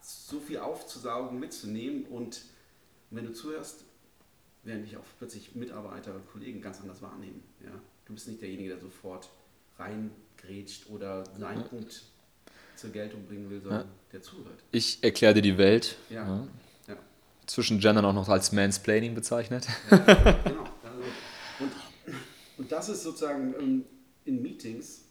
so 0.00 0.40
viel 0.40 0.58
aufzusaugen, 0.58 1.38
mitzunehmen 1.38 2.04
und 2.04 2.42
wenn 3.10 3.26
du 3.26 3.32
zuhörst, 3.32 3.84
werden 4.64 4.82
dich 4.82 4.96
auch 4.96 5.04
plötzlich 5.18 5.54
Mitarbeiter 5.54 6.14
und 6.14 6.30
Kollegen 6.30 6.60
ganz 6.60 6.80
anders 6.80 7.00
wahrnehmen. 7.02 7.42
Ja? 7.64 7.70
Du 8.04 8.14
bist 8.14 8.28
nicht 8.28 8.40
derjenige, 8.40 8.70
der 8.70 8.80
sofort 8.80 9.30
reingrätscht 9.78 10.88
oder 10.90 11.24
seinen 11.38 11.62
ja. 11.62 11.68
Punkt 11.68 12.02
zur 12.76 12.90
Geltung 12.90 13.26
bringen 13.26 13.48
will, 13.50 13.60
sondern 13.60 13.82
ja. 13.82 13.92
der 14.12 14.22
zuhört. 14.22 14.62
Ich 14.72 15.02
erkläre 15.02 15.34
dir 15.34 15.42
die 15.42 15.58
Welt. 15.58 15.96
Ja. 16.10 16.46
ja. 16.88 16.96
Zwischen 17.46 17.78
Gendern 17.78 18.04
auch 18.04 18.12
noch 18.12 18.28
als 18.28 18.52
Mansplaining 18.52 19.14
bezeichnet. 19.14 19.66
genau. 19.90 20.04
Also, 20.04 21.02
und, 21.60 21.72
und 22.58 22.72
das 22.72 22.88
ist 22.88 23.02
sozusagen 23.02 23.54
ähm, 23.58 23.84
in 24.26 24.42
Meetings 24.42 25.02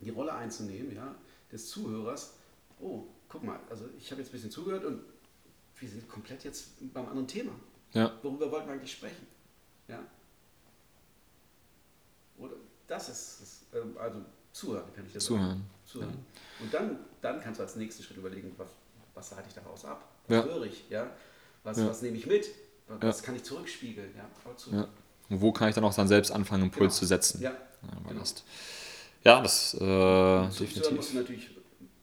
die 0.00 0.10
Rolle 0.10 0.34
einzunehmen, 0.34 0.94
ja, 0.94 1.14
des 1.50 1.68
Zuhörers. 1.68 2.34
Oh, 2.80 3.04
guck 3.28 3.42
mal, 3.42 3.58
also 3.70 3.88
ich 3.98 4.10
habe 4.10 4.20
jetzt 4.20 4.30
ein 4.30 4.32
bisschen 4.32 4.50
zugehört 4.50 4.84
und 4.84 5.02
wir 5.78 5.88
sind 5.88 6.08
komplett 6.08 6.44
jetzt 6.44 6.92
beim 6.92 7.06
anderen 7.06 7.28
Thema. 7.28 7.52
Ja. 7.92 8.12
Worüber 8.22 8.50
wollten 8.50 8.68
wir 8.68 8.74
eigentlich 8.74 8.92
sprechen? 8.92 9.26
Ja. 9.88 10.04
Oder 12.38 12.54
das 12.86 13.08
ist, 13.08 13.40
das, 13.40 13.80
ähm, 13.80 13.96
also 13.98 14.20
zuhören 14.52 14.92
kann 14.94 15.06
ich 15.06 15.12
dir 15.12 15.18
zuhören. 15.20 15.48
sagen. 15.48 15.70
Zuhören. 15.84 16.10
Ja. 16.10 16.64
Und 16.64 16.74
dann, 16.74 16.98
dann 17.20 17.40
kannst 17.40 17.60
du 17.60 17.64
als 17.64 17.76
nächsten 17.76 18.02
Schritt 18.02 18.16
überlegen, 18.16 18.54
was, 18.56 18.68
was 19.14 19.34
halte 19.34 19.48
ich 19.48 19.54
daraus 19.54 19.84
ab? 19.84 20.08
Was 20.26 20.36
ja. 20.36 20.44
höre 20.44 20.64
ich? 20.64 20.88
Ja? 20.90 21.10
Was, 21.62 21.78
was 21.78 22.02
nehme 22.02 22.16
ich 22.16 22.26
mit? 22.26 22.50
Was 22.86 23.22
kann 23.22 23.36
ich 23.36 23.44
zurückspiegeln? 23.44 24.14
Ja, 24.16 24.28
ja. 24.72 24.88
Und 25.30 25.40
wo 25.40 25.52
kann 25.52 25.68
ich 25.68 25.74
dann 25.74 25.84
auch 25.84 25.94
dann 25.94 26.08
selbst 26.08 26.30
anfangen, 26.30 26.64
Impuls 26.64 26.94
genau. 26.94 26.98
zu 27.00 27.06
setzen? 27.06 27.40
Ja, 27.40 27.52
genau. 28.08 28.20
das, 28.20 28.44
ja, 29.24 29.40
das 29.40 29.74
äh, 29.74 30.58
definitiv. 30.58 30.90
musst 30.92 31.12
du 31.12 31.16
natürlich 31.16 31.50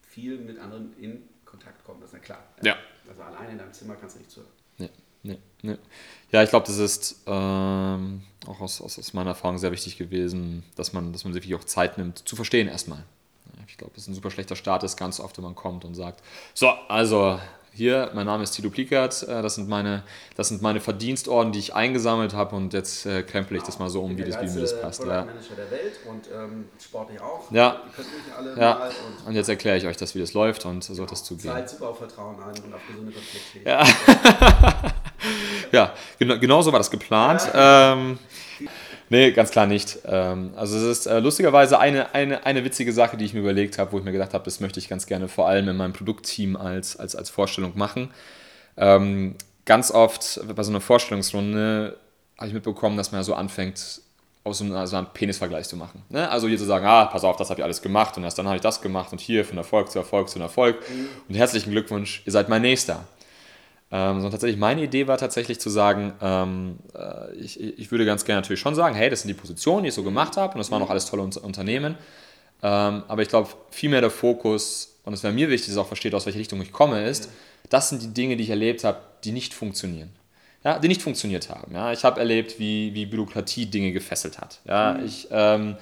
viel 0.07 0.38
mit 0.39 0.59
anderen 0.59 0.93
in 0.97 1.24
Kontakt 1.45 1.84
kommen, 1.86 2.01
das 2.01 2.09
ist 2.09 2.13
ja 2.13 2.19
klar. 2.19 2.43
Ja. 2.63 2.76
Also 3.07 3.22
alleine 3.24 3.51
in 3.51 3.57
deinem 3.57 3.74
Zimmer 3.74 3.95
kannst 3.95 4.15
du 4.15 4.19
nicht 4.19 4.32
zuhören. 4.32 4.51
Nee. 4.78 4.89
Nee, 5.24 5.38
nee. 5.61 5.78
Ja, 6.32 6.41
ich 6.41 6.49
glaube, 6.49 6.65
das 6.65 6.78
ist 6.78 7.22
ähm, 7.28 8.24
auch 8.47 8.59
aus, 8.59 8.82
aus, 8.82 8.97
aus, 8.97 9.13
meiner 9.13 9.32
Erfahrung 9.32 9.59
sehr 9.59 9.72
wichtig 9.72 9.97
gewesen, 9.97 10.63
dass 10.76 10.93
man, 10.93 11.13
dass 11.13 11.26
man 11.26 11.34
sich 11.34 11.53
auch 11.53 11.63
Zeit 11.63 11.97
nimmt, 11.97 12.28
zu 12.28 12.36
verstehen 12.36 12.67
erstmal. 12.67 13.03
Ich 13.67 13.78
glaube, 13.78 13.93
das 13.93 14.03
ist 14.03 14.07
ein 14.07 14.15
super 14.15 14.32
schlechter 14.32 14.55
Start 14.55 14.84
ist 14.84 14.97
ganz 14.97 15.19
oft, 15.19 15.38
wenn 15.38 15.43
man 15.43 15.55
kommt 15.55 15.86
und 15.86 15.93
sagt, 15.93 16.24
so, 16.53 16.69
also 16.88 17.39
hier, 17.74 18.11
mein 18.13 18.26
Name 18.26 18.43
ist 18.43 18.51
Tito 18.51 18.69
Plickert, 18.69 19.24
äh, 19.24 19.41
das, 19.41 19.55
sind 19.55 19.69
meine, 19.69 20.03
das 20.36 20.49
sind 20.49 20.61
meine 20.61 20.82
Verdienstorden, 20.82 21.53
die 21.53 21.59
ich 21.59 21.74
eingesammelt 21.74 22.34
habe 22.34 22.55
und 22.55 22.74
jetzt 22.74 23.05
äh, 23.05 23.24
krempel 23.24 23.57
ich 23.57 23.63
das 23.63 23.80
mal 23.80 23.89
so 23.89 24.01
um, 24.03 24.17
wie, 24.17 24.24
das, 24.24 24.41
wie 24.41 24.53
mir 24.53 24.61
das 24.61 24.80
passt. 24.82 25.03
Ja. 25.03 25.24
Manager 25.24 25.55
der 25.55 25.72
Welt 25.72 25.93
und 26.09 26.28
ähm, 26.34 26.65
sportlich 26.84 27.22
auch. 27.22 27.49
Ja. 27.51 27.82
Ja. 28.57 28.74
Und, 28.86 29.28
und 29.28 29.36
jetzt 29.36 29.47
erkläre 29.47 29.78
ich 29.78 29.88
euch 29.88 29.95
das, 29.95 30.15
wie 30.15 30.19
das 30.19 30.34
läuft 30.34 30.65
und 30.65 30.84
so 30.84 30.97
wird 30.97 31.11
das 31.11 31.24
zugehen. 31.24 31.53
Zahlt 31.53 31.69
super 31.69 31.89
auf 31.89 31.97
Vertrauen 31.97 32.36
ein 32.43 32.61
und 32.61 32.74
auf 32.74 32.82
gesunde 32.88 33.13
Konflikte. 33.13 33.69
Ja, 33.69 33.84
ja 35.72 35.93
genau, 36.19 36.39
genau 36.39 36.61
so 36.61 36.74
war 36.74 36.80
das 36.80 36.91
geplant. 36.91 37.41
Ja. 37.53 37.93
Ähm, 37.93 38.19
Nee, 39.12 39.34
ganz 39.34 39.51
klar 39.51 39.68
nicht. 39.68 39.99
Ähm, 40.05 40.51
also 40.55 40.78
es 40.78 40.99
ist 40.99 41.05
äh, 41.05 41.20
lustigerweise 41.20 41.78
eine, 41.78 42.16
eine, 42.16 42.45
eine 42.45 42.64
witzige 42.64 42.93
Sache, 42.93 43.18
die 43.18 43.26
ich 43.26 43.34
mir 43.34 43.41
überlegt 43.41 43.78
habe, 43.78 43.91
wo 43.91 43.97
ich 43.97 44.05
mir 44.05 44.14
gedacht 44.14 44.34
habe, 44.34 44.45
das 44.45 44.62
möchte 44.62 44.80
ich 44.80 44.88
ganz 44.88 45.05
gerne 45.05 45.28
vor 45.28 45.49
allem 45.49 45.68
in 45.68 45.76
meinem 45.76 45.91
Produktteam 45.91 46.55
als, 46.55 46.95
als, 46.95 47.18
als 47.18 47.30
Vorstellung 47.30 47.74
machen. 47.76 48.09
Ähm, 48.78 49.36
ganz 49.66 49.91
oft 49.91 50.39
bei 50.55 50.64
so 50.64 50.72
einer 50.72 50.80
Vorstellungsrunde 50.80 51.97
habe 52.38 52.47
ich 52.47 52.53
mitbekommen, 52.53 52.95
dass 52.95 53.12
man 53.12 53.20
ja 53.20 53.24
so 53.24 53.34
anfängt, 53.34 53.99
aus 54.45 54.59
so 54.59 54.64
einem, 54.64 54.88
so 54.88 54.95
einem 54.95 55.07
Penisvergleich 55.14 55.68
zu 55.68 55.76
machen. 55.76 56.03
Ne? 56.07 56.30
Also 56.30 56.47
hier 56.47 56.57
zu 56.57 56.64
sagen, 56.64 56.86
ah, 56.86 57.03
pass 57.03 57.26
auf, 57.26 57.36
das 57.36 57.49
habe 57.49 57.59
ich 57.59 57.66
alles 57.66 57.82
gemacht 57.82 58.16
und 58.16 58.24
erst 58.24 58.38
dann 58.38 58.45
habe 58.45 58.55
ich 58.55 58.62
das 58.62 58.82
gemacht 58.82 59.12
und 59.12 59.20
hier 59.20 59.43
von 59.43 59.57
Erfolg 59.57 59.91
zu 59.91 59.99
Erfolg 59.99 60.30
zu 60.30 60.39
Erfolg 60.39 60.78
mhm. 60.89 61.09
und 61.28 61.36
herzlichen 61.36 61.72
Glückwunsch, 61.72 62.22
ihr 62.26 62.32
seid 62.32 62.47
mein 62.47 62.62
Nächster. 62.62 63.03
Ähm, 63.94 64.16
sondern 64.16 64.32
tatsächlich 64.32 64.60
meine 64.60 64.84
Idee 64.84 65.08
war 65.08 65.18
tatsächlich 65.18 65.60
zu 65.60 65.70
sagen, 65.70 66.14
ähm, 66.22 66.78
äh, 66.96 67.36
ich, 67.36 67.60
ich 67.60 67.92
würde 67.92 68.06
ganz 68.06 68.24
gerne 68.24 68.39
natürlich 68.39 68.62
schon 68.62 68.74
sagen, 68.74 68.96
hey, 68.96 69.10
das 69.10 69.22
sind 69.22 69.28
die 69.28 69.34
Positionen, 69.34 69.84
die 69.84 69.89
ich 69.89 69.96
so 69.96 70.04
gemacht 70.04 70.38
habe 70.38 70.54
und 70.54 70.60
das 70.60 70.72
waren 70.72 70.82
auch 70.82 70.89
alles 70.89 71.08
tolle 71.08 71.24
Unternehmen. 71.24 71.98
Ähm, 72.64 73.04
aber 73.08 73.22
ich 73.22 73.28
glaube, 73.28 73.50
viel 73.70 73.89
mehr 73.89 74.02
der 74.02 74.10
Fokus, 74.10 75.00
und 75.04 75.14
es 75.14 75.24
wäre 75.24 75.34
mir 75.34 75.50
wichtig, 75.50 75.68
dass 75.68 75.76
ihr 75.76 75.82
auch 75.82 75.88
versteht, 75.88 76.14
aus 76.14 76.26
welcher 76.26 76.39
Richtung 76.39 76.62
ich 76.62 76.72
komme, 76.72 77.04
ist, 77.04 77.30
das 77.70 77.89
sind 77.89 78.02
die 78.02 78.14
Dinge, 78.14 78.38
die 78.38 78.44
ich 78.44 78.50
erlebt 78.50 78.84
habe, 78.84 79.00
die 79.24 79.34
nicht 79.34 79.54
funktionieren. 79.54 80.10
Ja, 80.64 80.78
die 80.78 80.88
nicht 80.88 81.02
funktioniert 81.02 81.50
haben. 81.50 81.74
Ja, 81.74 81.92
ich 81.92 82.04
habe 82.04 82.20
erlebt, 82.20 82.60
wie, 82.60 82.94
wie 82.94 83.08
Bürokratie 83.08 83.66
Dinge 83.66 83.92
gefesselt 83.92 84.39
hat. 84.39 84.60
Ja, 84.66 84.94
mhm. 84.94 85.06
ich, 85.06 85.28
ähm, 85.32 85.76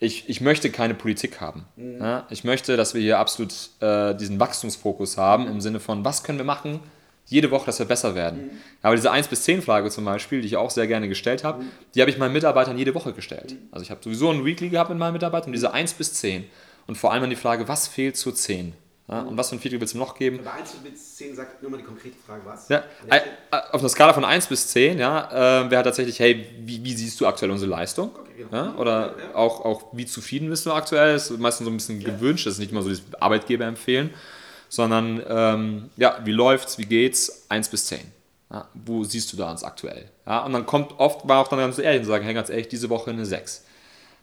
ich, 0.00 0.28
ich 0.28 0.40
möchte 0.40 0.70
keine 0.70 0.94
Politik 0.94 1.40
haben. 1.40 1.66
Mhm. 1.76 2.00
Ja, 2.00 2.26
ich 2.30 2.42
möchte, 2.42 2.76
dass 2.76 2.94
wir 2.94 3.00
hier 3.00 3.20
absolut 3.20 3.52
äh, 3.80 4.14
diesen 4.14 4.40
Wachstumsfokus 4.40 5.16
haben 5.16 5.46
im 5.46 5.60
Sinne 5.60 5.78
von, 5.78 6.04
was 6.04 6.24
können 6.24 6.38
wir 6.38 6.44
machen, 6.44 6.80
jede 7.26 7.50
Woche, 7.50 7.66
dass 7.66 7.78
wir 7.78 7.86
besser 7.86 8.14
werden. 8.14 8.46
Mhm. 8.46 8.50
Aber 8.82 8.96
diese 8.96 9.10
1 9.10 9.28
bis 9.28 9.42
10 9.42 9.62
Frage 9.62 9.90
zum 9.90 10.04
Beispiel, 10.04 10.40
die 10.40 10.46
ich 10.46 10.56
auch 10.56 10.70
sehr 10.70 10.86
gerne 10.86 11.08
gestellt 11.08 11.44
habe, 11.44 11.62
mhm. 11.62 11.70
die 11.94 12.00
habe 12.00 12.10
ich 12.10 12.18
meinen 12.18 12.32
Mitarbeitern 12.32 12.76
jede 12.76 12.94
Woche 12.94 13.12
gestellt. 13.12 13.56
Also 13.70 13.82
ich 13.82 13.90
habe 13.90 14.00
sowieso 14.02 14.30
ein 14.30 14.44
Weekly 14.44 14.68
gehabt 14.68 14.90
mit 14.90 14.98
meinen 14.98 15.14
Mitarbeitern 15.14 15.48
und 15.48 15.52
diese 15.54 15.72
1 15.72 15.94
bis 15.94 16.14
10. 16.14 16.44
Und 16.86 16.96
vor 16.96 17.12
allem 17.12 17.22
dann 17.22 17.30
die 17.30 17.36
Frage, 17.36 17.66
was 17.66 17.88
fehlt 17.88 18.16
zur 18.16 18.34
10? 18.34 18.74
Ja, 19.06 19.20
und 19.20 19.36
was 19.36 19.50
für 19.50 19.56
ein 19.56 19.58
Feedback 19.58 19.80
willst 19.80 19.94
du 19.94 19.98
noch 19.98 20.14
geben? 20.14 20.40
Bei 20.42 20.52
1 20.52 20.72
bis 20.76 21.16
10 21.16 21.36
sagt 21.36 21.60
nur 21.62 21.70
mal 21.70 21.76
die 21.76 21.82
konkrete 21.82 22.16
Frage, 22.26 22.42
was? 22.44 22.70
Ja, 22.70 22.84
äh, 23.10 23.20
auf 23.70 23.80
einer 23.80 23.88
Skala 23.90 24.14
von 24.14 24.24
1 24.24 24.46
bis 24.46 24.68
10 24.68 24.98
ja, 24.98 25.64
äh, 25.64 25.70
wäre 25.70 25.82
tatsächlich, 25.82 26.20
hey, 26.20 26.46
wie, 26.60 26.82
wie, 26.82 26.94
siehst 26.94 27.20
du 27.20 27.26
aktuell 27.26 27.50
unsere 27.50 27.70
Leistung? 27.70 28.12
Okay, 28.16 28.44
genau. 28.50 28.64
ja, 28.64 28.74
oder 28.76 29.14
Auch, 29.34 29.62
auch, 29.62 29.84
wie 29.92 30.06
zufrieden 30.06 30.48
bist 30.48 30.64
du 30.64 30.72
aktuell? 30.72 31.14
Das 31.14 31.30
ist 31.30 31.38
meistens 31.38 31.66
so 31.66 31.70
ein 31.70 31.76
bisschen 31.76 32.00
gewünscht, 32.00 32.46
das 32.46 32.54
ist 32.54 32.60
nicht 32.60 32.72
immer 32.72 32.80
so 32.82 32.88
das 32.88 33.02
Arbeitgeber 33.20 33.66
empfehlen 33.66 34.10
sondern 34.68 35.22
ähm, 35.28 35.90
ja, 35.96 36.18
wie 36.24 36.32
läuft's, 36.32 36.78
wie 36.78 36.86
geht's, 36.86 37.46
1 37.48 37.68
bis 37.68 37.86
10. 37.86 38.00
Ja, 38.50 38.68
wo 38.74 39.04
siehst 39.04 39.32
du 39.32 39.36
da 39.36 39.50
uns 39.50 39.64
aktuell? 39.64 40.10
Ja, 40.26 40.44
und 40.44 40.52
dann 40.52 40.66
kommt 40.66 40.98
oft, 40.98 41.26
war 41.26 41.40
auch 41.40 41.48
dann 41.48 41.58
ganz 41.58 41.78
ehrlich 41.78 42.00
und 42.00 42.06
sagen, 42.06 42.24
hey, 42.24 42.34
ganz 42.34 42.50
ehrlich, 42.50 42.68
diese 42.68 42.88
Woche 42.90 43.10
eine 43.10 43.26
6. 43.26 43.64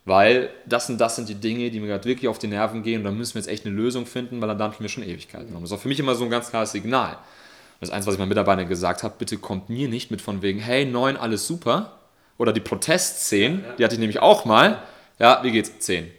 Weil 0.05 0.49
das 0.65 0.89
und 0.89 0.97
das 0.97 1.15
sind 1.15 1.29
die 1.29 1.35
Dinge, 1.35 1.69
die 1.69 1.79
mir 1.79 1.87
gerade 1.87 2.05
wirklich 2.05 2.27
auf 2.27 2.39
die 2.39 2.47
Nerven 2.47 2.81
gehen 2.81 2.99
und 2.99 3.03
da 3.03 3.11
müssen 3.11 3.35
wir 3.35 3.41
jetzt 3.41 3.49
echt 3.49 3.65
eine 3.65 3.75
Lösung 3.75 4.05
finden, 4.05 4.41
weil 4.41 4.47
dann 4.47 4.57
dampfen 4.57 4.83
wir 4.83 4.89
schon 4.89 5.03
Ewigkeiten 5.03 5.55
um. 5.55 5.61
Das 5.61 5.71
auch 5.71 5.79
für 5.79 5.87
mich 5.87 5.99
immer 5.99 6.15
so 6.15 6.23
ein 6.23 6.29
ganz 6.29 6.49
klares 6.49 6.71
Signal. 6.71 7.17
Das 7.79 7.89
ist 7.89 7.95
eins, 7.95 8.07
was 8.07 8.15
ich 8.15 8.19
meinen 8.19 8.29
Mitarbeitern 8.29 8.67
gesagt 8.67 9.03
habe, 9.03 9.15
bitte 9.17 9.37
kommt 9.37 9.69
mir 9.69 9.87
nicht 9.87 10.11
mit 10.11 10.21
von 10.21 10.41
wegen, 10.41 10.59
hey, 10.59 10.85
9, 10.85 11.17
alles 11.17 11.45
super. 11.45 11.97
Oder 12.37 12.53
die 12.53 12.59
Protestszenen, 12.59 13.63
die 13.77 13.83
hatte 13.83 13.95
ich 13.95 13.99
nämlich 13.99 14.19
auch 14.19 14.45
mal. 14.45 14.81
Ja, 15.19 15.43
wie 15.43 15.51
geht's? 15.51 15.77
10. 15.79 16.09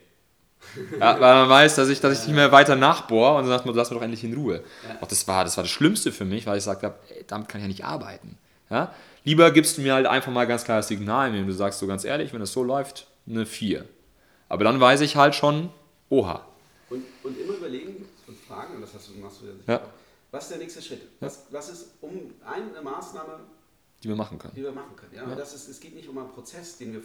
Ja, 0.99 1.21
weil 1.21 1.35
man 1.35 1.49
weiß, 1.49 1.75
dass 1.77 1.89
ich, 1.89 2.01
dass 2.01 2.21
ich 2.21 2.27
nicht 2.27 2.37
mehr 2.37 2.53
weiter 2.53 2.77
nachbohre 2.77 3.37
und 3.37 3.43
dann 3.43 3.51
sagt 3.51 3.67
man, 3.67 3.75
lass 3.75 3.91
mir 3.91 3.97
doch 3.97 4.03
endlich 4.03 4.25
in 4.25 4.35
Ruhe. 4.35 4.63
Ja. 4.89 5.03
Auch 5.03 5.09
das 5.09 5.27
war, 5.29 5.45
das 5.45 5.57
war 5.57 5.65
das 5.65 5.71
Schlimmste 5.71 6.13
für 6.13 6.25
mich, 6.25 6.47
weil 6.47 6.57
ich 6.57 6.65
gesagt 6.65 6.83
habe, 6.83 6.95
ey, 7.11 7.25
damit 7.27 7.49
kann 7.49 7.61
ich 7.61 7.65
ja 7.65 7.69
nicht 7.69 7.85
arbeiten. 7.85 8.39
Ja? 8.71 8.95
Lieber 9.25 9.51
gibst 9.51 9.79
du 9.79 9.83
mir 9.83 9.95
halt 9.95 10.07
einfach 10.07 10.33
mal 10.33 10.47
ganz 10.47 10.65
klares 10.65 10.89
Signal, 10.89 11.29
indem 11.29 11.47
du 11.47 11.53
sagst 11.53 11.79
so 11.79 11.87
ganz 11.87 12.05
ehrlich, 12.05 12.33
wenn 12.33 12.43
es 12.43 12.53
so 12.53 12.63
läuft, 12.65 13.07
eine 13.29 13.47
4. 13.47 13.85
Aber 14.49 14.65
dann 14.65 14.81
weiß 14.81 15.01
ich 15.03 15.17
halt 15.17 15.35
schon, 15.35 15.71
oha. 16.09 16.45
Und, 16.91 17.05
und 17.23 17.39
immer 17.39 17.55
überlegen 17.55 18.05
und 18.27 18.39
fragen, 18.39 18.75
und 18.75 18.83
das 18.83 18.95
hast 18.95 19.09
du, 19.09 19.19
machst 19.21 19.41
du 19.43 19.47
ja 19.47 19.53
sicher 19.53 19.73
ja. 19.73 19.81
was 20.31 20.45
ist 20.45 20.51
der 20.51 20.59
nächste 20.59 20.83
Schritt? 20.83 21.03
Was, 21.21 21.47
was 21.51 21.69
ist 21.71 21.87
um 22.01 22.35
eine 22.45 22.83
Maßnahme, 22.83 23.41
die 24.03 24.09
wir 24.09 24.17
machen 24.17 24.39
können? 24.39 24.55
Die 24.55 24.63
wir 24.63 24.73
machen 24.73 24.97
können. 24.97 25.15
Ja? 25.15 25.29
ja. 25.29 25.35
Das 25.37 25.55
ist, 25.55 25.69
es 25.69 25.81
geht 25.81 25.95
nicht 25.95 26.09
um 26.09 26.19
einen 26.19 26.31
Prozess, 26.31 26.77
den 26.77 26.93
wir 26.93 27.01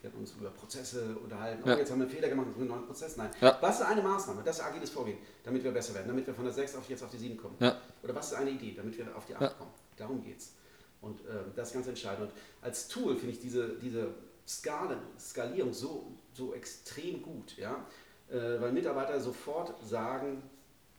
wir 0.00 0.10
haben 0.10 0.18
uns 0.18 0.32
über 0.32 0.50
Prozesse 0.50 1.16
unterhalten. 1.22 1.62
Oh, 1.64 1.70
jetzt 1.70 1.90
haben 1.90 1.98
wir 1.98 2.06
einen 2.06 2.14
Fehler 2.14 2.28
gemacht, 2.28 2.46
einen 2.56 2.68
neuen 2.68 2.86
Prozess. 2.86 3.16
Nein. 3.16 3.30
Ja. 3.40 3.58
Was 3.60 3.80
ist 3.80 3.86
eine 3.86 4.02
Maßnahme? 4.02 4.42
Das 4.44 4.58
ist 4.58 4.64
agiles 4.64 4.90
Vorgehen, 4.90 5.18
damit 5.44 5.64
wir 5.64 5.72
besser 5.72 5.94
werden, 5.94 6.08
damit 6.08 6.26
wir 6.26 6.34
von 6.34 6.44
der 6.44 6.52
6 6.52 6.76
auf 6.76 6.88
jetzt 6.88 7.02
auf 7.02 7.10
die 7.10 7.18
7 7.18 7.36
kommen. 7.36 7.56
Ja. 7.60 7.80
Oder 8.02 8.14
was 8.14 8.32
ist 8.32 8.34
eine 8.34 8.50
Idee, 8.50 8.74
damit 8.76 8.96
wir 8.96 9.16
auf 9.16 9.26
die 9.26 9.34
8 9.34 9.58
kommen? 9.58 9.70
Darum 9.96 10.22
geht 10.22 10.38
es. 10.38 10.52
Und 11.00 11.20
äh, 11.20 11.24
das 11.54 11.68
ist 11.68 11.74
ganz 11.74 11.86
entscheidend. 11.86 12.30
Und 12.30 12.32
als 12.62 12.88
Tool 12.88 13.16
finde 13.16 13.34
ich 13.34 13.40
diese, 13.40 13.76
diese 13.78 14.14
Skala, 14.46 15.00
Skalierung 15.18 15.72
so, 15.72 16.12
so 16.32 16.54
extrem 16.54 17.22
gut, 17.22 17.56
ja? 17.56 17.84
Äh, 18.30 18.60
weil 18.60 18.72
Mitarbeiter 18.72 19.20
sofort 19.20 19.74
sagen, 19.84 20.42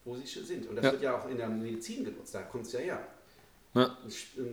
wo 0.05 0.15
sie 0.15 0.25
sind. 0.25 0.67
Und 0.67 0.75
das 0.75 0.85
ja. 0.85 0.91
wird 0.91 1.01
ja 1.01 1.17
auch 1.17 1.29
in 1.29 1.37
der 1.37 1.49
Medizin 1.49 2.05
genutzt, 2.05 2.33
da 2.33 2.41
kommt 2.43 2.65
es 2.65 2.73
ja 2.73 2.79
her. 2.79 3.07
Ja. 3.73 3.97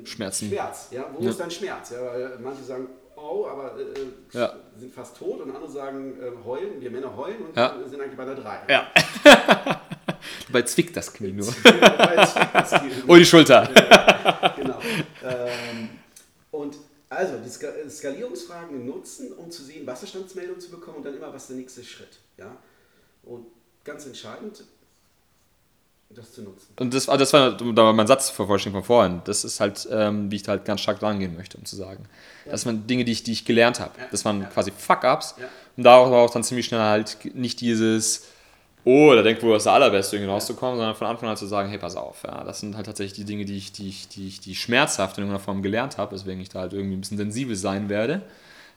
Schmerzen. 0.04 0.48
Schmerz, 0.48 0.88
ja. 0.90 1.10
Wo 1.14 1.22
ja. 1.22 1.30
ist 1.30 1.40
dein 1.40 1.50
Schmerz? 1.50 1.90
Ja, 1.90 2.04
weil 2.04 2.38
manche 2.38 2.62
sagen, 2.62 2.88
oh, 3.16 3.46
aber 3.46 3.78
äh, 3.78 4.38
ja. 4.38 4.54
sind 4.76 4.94
fast 4.94 5.16
tot 5.16 5.40
und 5.40 5.54
andere 5.54 5.70
sagen, 5.70 6.20
äh, 6.20 6.30
heulen, 6.44 6.80
wir 6.80 6.90
Männer 6.90 7.16
heulen 7.16 7.46
und 7.46 7.56
ja. 7.56 7.74
sind 7.86 8.00
eigentlich 8.00 8.16
bei 8.16 8.24
der 8.24 8.34
3. 8.36 8.60
Ja. 8.68 8.86
Dabei 10.46 10.62
zwickt 10.62 10.96
das 10.96 11.12
Knie 11.12 11.32
nur. 11.32 11.46
das 11.46 12.70
Knie. 12.70 12.90
oh, 13.06 13.16
die 13.16 13.24
Schulter. 13.24 13.68
genau. 14.56 14.78
Ähm, 15.22 15.88
und 16.50 16.76
also 17.08 17.38
die 17.38 17.88
Skalierungsfragen 17.88 18.84
nutzen, 18.84 19.32
um 19.32 19.50
zu 19.50 19.62
sehen, 19.62 19.86
Wasserstandsmeldung 19.86 20.58
zu 20.58 20.70
bekommen 20.70 20.98
und 20.98 21.06
dann 21.06 21.16
immer, 21.16 21.32
was 21.32 21.48
der 21.48 21.56
nächste 21.56 21.84
Schritt. 21.84 22.18
Ja? 22.36 22.56
Und 23.22 23.46
ganz 23.84 24.06
entscheidend, 24.06 24.64
das 26.10 26.32
zu 26.32 26.42
nutzen. 26.42 26.72
Und 26.78 26.94
das, 26.94 27.06
das 27.06 27.32
war, 27.32 27.56
da 27.56 27.84
war 27.84 27.92
mein 27.92 28.06
Satz 28.06 28.30
vervollständigen 28.30 28.82
von 28.82 28.86
vorhin. 28.86 29.20
Das 29.24 29.44
ist 29.44 29.60
halt, 29.60 29.86
ähm, 29.90 30.30
wie 30.30 30.36
ich 30.36 30.42
da 30.42 30.52
halt 30.52 30.64
ganz 30.64 30.80
stark 30.80 31.00
dran 31.00 31.18
gehen 31.18 31.36
möchte, 31.36 31.58
um 31.58 31.64
zu 31.64 31.76
sagen. 31.76 32.08
Ja. 32.44 32.52
Das 32.52 32.64
waren 32.64 32.86
Dinge, 32.86 33.04
die 33.04 33.12
ich, 33.12 33.22
die 33.22 33.32
ich 33.32 33.44
gelernt 33.44 33.80
habe. 33.80 33.92
Ja. 33.98 34.06
Das 34.10 34.24
waren 34.24 34.42
ja. 34.42 34.46
quasi 34.46 34.70
Fuck-Ups. 34.70 35.34
Und 35.76 35.84
da 35.84 36.10
war 36.10 36.18
auch 36.18 36.30
dann 36.30 36.44
ziemlich 36.44 36.66
schnell 36.66 36.80
halt 36.80 37.18
nicht 37.34 37.60
dieses, 37.60 38.28
oh, 38.84 39.12
da 39.14 39.22
denkt 39.22 39.42
wohl 39.42 39.52
das 39.52 39.66
Allerbeste 39.66 40.16
irgendwie 40.16 40.30
rauszukommen, 40.30 40.76
sondern 40.76 40.94
von 40.94 41.08
Anfang 41.08 41.28
an 41.28 41.36
zu 41.36 41.46
sagen, 41.46 41.68
hey, 41.68 41.78
pass 41.78 41.96
auf. 41.96 42.22
Ja, 42.24 42.44
das 42.44 42.60
sind 42.60 42.76
halt 42.76 42.86
tatsächlich 42.86 43.14
die 43.14 43.24
Dinge, 43.24 43.44
die 43.44 43.56
ich, 43.56 43.72
die 43.72 43.88
ich, 43.88 44.08
die 44.08 44.28
ich, 44.28 44.40
die 44.40 44.54
schmerzhaft 44.54 45.18
in 45.18 45.24
irgendeiner 45.24 45.44
Form 45.44 45.60
gelernt 45.62 45.98
habe, 45.98 46.14
weswegen 46.14 46.40
ich 46.40 46.48
da 46.48 46.60
halt 46.60 46.72
irgendwie 46.72 46.96
ein 46.96 47.00
bisschen 47.00 47.18
sensibel 47.18 47.56
sein 47.56 47.88
werde. 47.88 48.22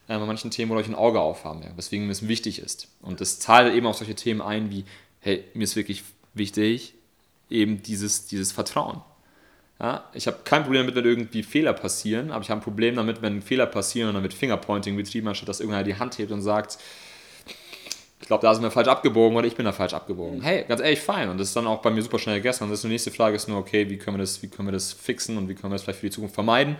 Äh, 0.07 0.17
bei 0.17 0.25
manchen 0.25 0.49
Themen, 0.49 0.71
wo 0.71 0.80
ich 0.80 0.88
ein 0.88 0.95
Auge 0.95 1.21
aufhaben 1.21 1.61
werde, 1.61 1.77
weswegen 1.77 2.07
mir 2.07 2.11
es 2.11 2.27
wichtig 2.27 2.59
ist. 2.59 2.88
Und 3.01 3.21
das 3.21 3.39
zahlt 3.39 3.73
eben 3.73 3.86
auf 3.86 3.97
solche 3.97 4.15
Themen 4.15 4.41
ein 4.41 4.71
wie, 4.71 4.84
hey, 5.19 5.45
mir 5.53 5.63
ist 5.63 5.75
wirklich 5.75 6.03
wichtig, 6.34 6.95
eben 7.50 7.82
dieses, 7.82 8.28
dieses 8.28 8.52
Vertrauen. 8.52 9.02
Ja, 9.82 10.10
ich 10.14 10.28
habe 10.28 10.39
kein 10.43 10.64
Problem 10.64 10.82
damit, 10.82 10.95
wenn 10.95 11.06
irgendwie 11.06 11.41
Fehler 11.41 11.72
passieren, 11.72 12.32
aber 12.32 12.43
ich 12.43 12.50
habe 12.50 12.60
ein 12.60 12.64
Problem 12.64 12.95
damit, 12.95 13.22
wenn 13.22 13.41
Fehler 13.41 13.66
passieren 13.66 14.10
und 14.10 14.16
dann 14.16 14.24
mit 14.24 14.34
Fingerpointing 14.34 14.97
betrieben, 14.97 15.30
anstatt 15.30 15.47
dass 15.47 15.62
irgendeiner 15.62 15.86
die 15.86 15.95
Hand 15.95 16.18
hebt 16.18 16.32
und 16.32 16.41
sagt, 16.41 16.78
ich 18.20 18.28
glaube, 18.28 18.41
da 18.41 18.54
sind 18.54 18.62
wir 18.62 18.72
falsch 18.72 18.89
abgebogen 18.89 19.38
oder 19.38 19.47
ich 19.47 19.56
bin 19.56 19.66
da 19.66 19.72
falsch 19.72 19.93
abgebogen. 19.93 20.41
Hey, 20.41 20.66
ganz 20.68 20.82
ehrlich, 20.82 21.00
fein. 21.00 21.30
Und 21.30 21.38
das 21.38 21.47
ist 21.47 21.56
dann 21.56 21.66
auch 21.66 21.82
bei 21.82 21.89
mir 21.89 22.02
super 22.02 22.20
schnell 22.20 22.36
gegessen. 22.36 22.66
Und 22.66 22.70
das 22.70 22.82
die 22.82 22.88
nächste 22.88 23.10
Frage 23.10 23.38
ist 23.38 23.47
nur, 23.47 23.58
okay, 23.58 23.89
wie 23.89 23.97
können, 23.97 24.18
wir 24.18 24.22
das, 24.22 24.43
wie 24.43 24.50
können 24.50 24.68
wir 24.68 24.74
das 24.74 24.91
fixen 24.91 25.38
und 25.38 25.47
wie 25.47 25.56
können 25.56 25.72
wir 25.72 25.76
das 25.76 25.84
vielleicht 25.84 26.00
für 26.00 26.08
die 26.08 26.12
Zukunft 26.12 26.36
vermeiden? 26.36 26.76